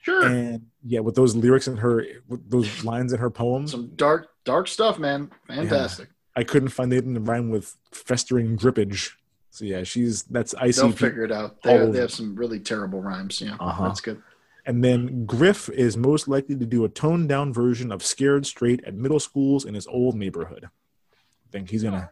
Sure. 0.00 0.26
And 0.26 0.66
yeah, 0.84 1.00
with 1.00 1.14
those 1.14 1.34
lyrics 1.34 1.66
in 1.66 1.78
her, 1.78 2.04
with 2.28 2.48
those 2.50 2.84
lines 2.84 3.12
in 3.12 3.18
her 3.20 3.30
poems, 3.30 3.70
Some 3.70 3.92
dark, 3.96 4.28
dark 4.44 4.68
stuff, 4.68 4.98
man. 4.98 5.30
Fantastic. 5.48 6.10
I 6.36 6.44
couldn't 6.44 6.68
find 6.68 6.92
anything 6.92 7.14
to 7.14 7.20
rhyme 7.20 7.48
with 7.50 7.76
festering 7.90 8.56
grippage. 8.58 9.12
So 9.50 9.64
yeah, 9.64 9.82
she's 9.84 10.24
that's 10.24 10.52
ICP. 10.54 10.76
They'll 10.76 10.92
figure 10.92 11.24
it 11.24 11.32
out. 11.32 11.62
They, 11.62 11.78
they 11.86 12.00
have 12.00 12.10
some 12.10 12.34
really 12.34 12.60
terrible 12.60 13.00
rhymes. 13.00 13.40
Yeah, 13.40 13.56
Uh-huh. 13.58 13.84
that's 13.88 14.00
good. 14.00 14.20
And 14.66 14.82
then 14.82 15.26
Griff 15.26 15.68
is 15.68 15.96
most 15.96 16.26
likely 16.26 16.56
to 16.56 16.64
do 16.66 16.84
a 16.84 16.88
toned 16.88 17.28
down 17.28 17.52
version 17.52 17.92
of 17.92 18.02
Scared 18.02 18.46
Straight 18.46 18.82
at 18.84 18.94
middle 18.94 19.20
schools 19.20 19.64
in 19.64 19.74
his 19.74 19.86
old 19.86 20.16
neighborhood. 20.16 20.64
I 20.64 21.48
think 21.52 21.70
he's 21.70 21.82
gonna, 21.82 22.10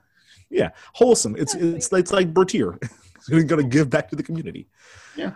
yeah, 0.52 0.70
wholesome. 0.94 1.34
It's 1.36 1.54
it's 1.54 1.92
it's 1.92 2.12
like 2.12 2.32
Bertier. 2.32 2.78
he's 3.28 3.44
gonna 3.44 3.62
give 3.64 3.90
back 3.90 4.08
to 4.10 4.16
the 4.16 4.22
community. 4.22 4.68
Yeah. 5.16 5.26
Um, 5.28 5.34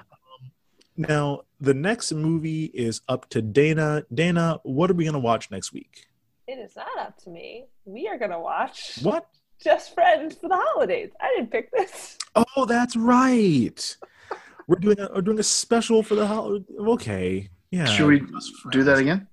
now 0.97 1.41
the 1.61 1.75
next 1.75 2.13
movie 2.13 2.67
is 2.67 3.01
up 3.09 3.29
to 3.31 3.43
Dana. 3.43 4.05
Dana, 4.13 4.61
what 4.63 4.91
are 4.91 4.95
we 4.95 5.05
gonna 5.05 5.19
watch 5.19 5.51
next 5.51 5.73
week? 5.73 6.07
It 6.47 6.59
is 6.59 6.77
not 6.77 6.87
up 6.99 7.17
to 7.25 7.31
me. 7.31 7.67
We 7.85 8.07
are 8.09 8.19
gonna 8.19 8.41
watch 8.41 8.99
What? 9.03 9.27
Just 9.63 9.95
Friends 9.95 10.35
for 10.37 10.49
the 10.49 10.57
holidays. 10.57 11.11
I 11.21 11.35
didn't 11.35 11.51
pick 11.51 11.71
this. 11.73 12.19
Oh, 12.57 12.67
that's 12.67 12.95
right. 12.95 13.97
We're 14.69 14.77
doing 14.77 15.01
a 15.01 15.09
we're 15.15 15.23
doing 15.23 15.39
a 15.39 15.43
special 15.43 16.03
for 16.03 16.15
the 16.15 16.27
holiday. 16.27 16.65
Okay, 16.79 17.49
yeah. 17.71 17.87
Should 17.87 18.07
we 18.09 18.23
do 18.71 18.83
that 18.85 18.99
again? 18.99 19.27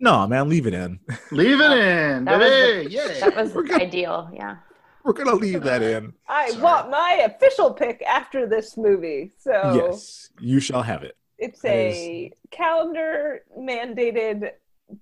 No, 0.00 0.26
man, 0.26 0.48
leave 0.48 0.66
it 0.66 0.74
in. 0.74 0.98
Leave 1.30 1.60
it 1.60 1.72
in, 1.78 2.24
That 2.24 2.38
was 2.38 2.48
the- 2.50 2.90
Yay. 2.90 3.20
That 3.20 3.36
was 3.36 3.54
We're 3.54 3.64
gonna- 3.64 3.84
ideal. 3.84 4.30
Yeah. 4.34 4.56
We're 5.04 5.12
gonna 5.12 5.34
leave 5.34 5.62
that 5.62 5.82
in. 5.82 6.12
I 6.28 6.50
Sorry. 6.50 6.62
want 6.62 6.90
my 6.90 7.22
official 7.24 7.72
pick 7.72 8.02
after 8.02 8.46
this 8.46 8.76
movie. 8.76 9.32
So 9.38 9.52
Yes, 9.74 10.30
you 10.40 10.60
shall 10.60 10.82
have 10.82 11.02
it. 11.02 11.16
it's 11.38 11.60
That 11.62 11.70
a 11.70 12.32
calendar 12.50 13.42
mandated 13.58 14.50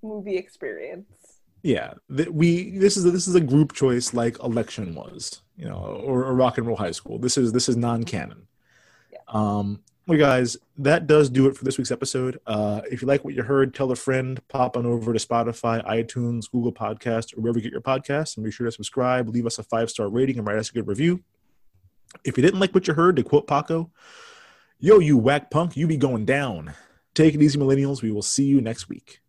movie 0.01 0.37
experience. 0.37 1.05
Yeah, 1.63 1.93
that 2.09 2.33
we 2.33 2.77
this 2.77 2.95
is 2.95 3.05
a, 3.05 3.11
this 3.11 3.27
is 3.27 3.35
a 3.35 3.41
group 3.41 3.73
choice 3.73 4.13
like 4.13 4.39
election 4.41 4.95
was, 4.95 5.41
you 5.57 5.65
know, 5.65 5.75
or, 6.05 6.23
or 6.23 6.33
rock 6.33 6.57
and 6.57 6.65
roll 6.65 6.77
high 6.77 6.91
school. 6.91 7.19
This 7.19 7.37
is 7.37 7.51
this 7.51 7.67
is 7.67 7.75
non-canon. 7.75 8.47
Yeah. 9.11 9.19
Um, 9.27 9.81
well, 10.09 10.17
guys, 10.17 10.57
that 10.79 11.05
does 11.05 11.29
do 11.29 11.45
it 11.45 11.55
for 11.55 11.63
this 11.63 11.77
week's 11.77 11.91
episode. 11.91 12.39
Uh, 12.47 12.81
if 12.89 12.99
you 12.99 13.07
like 13.07 13.23
what 13.23 13.35
you 13.35 13.43
heard, 13.43 13.75
tell 13.75 13.91
a 13.91 13.95
friend. 13.95 14.41
Pop 14.47 14.75
on 14.75 14.87
over 14.87 15.13
to 15.13 15.19
Spotify, 15.19 15.85
iTunes, 15.85 16.49
Google 16.49 16.73
Podcast, 16.73 17.37
or 17.37 17.41
wherever 17.41 17.59
you 17.59 17.63
get 17.63 17.71
your 17.71 17.79
podcasts, 17.79 18.35
and 18.35 18.43
be 18.43 18.49
sure 18.49 18.65
to 18.65 18.71
subscribe. 18.71 19.29
Leave 19.29 19.45
us 19.45 19.59
a 19.59 19.63
five 19.63 19.91
star 19.91 20.09
rating 20.09 20.39
and 20.39 20.47
write 20.47 20.57
us 20.57 20.71
a 20.71 20.73
good 20.73 20.87
review. 20.87 21.23
If 22.23 22.37
you 22.37 22.41
didn't 22.41 22.59
like 22.59 22.73
what 22.73 22.87
you 22.87 22.95
heard, 22.95 23.17
to 23.17 23.23
quote 23.23 23.45
Paco, 23.45 23.91
"Yo, 24.79 24.97
you 24.97 25.15
whack 25.15 25.51
punk, 25.51 25.77
you 25.77 25.85
be 25.85 25.95
going 25.95 26.25
down." 26.25 26.73
Take 27.13 27.35
it 27.35 27.41
easy, 27.43 27.59
millennials. 27.59 28.01
We 28.01 28.11
will 28.11 28.23
see 28.23 28.45
you 28.45 28.61
next 28.61 28.89
week. 28.89 29.21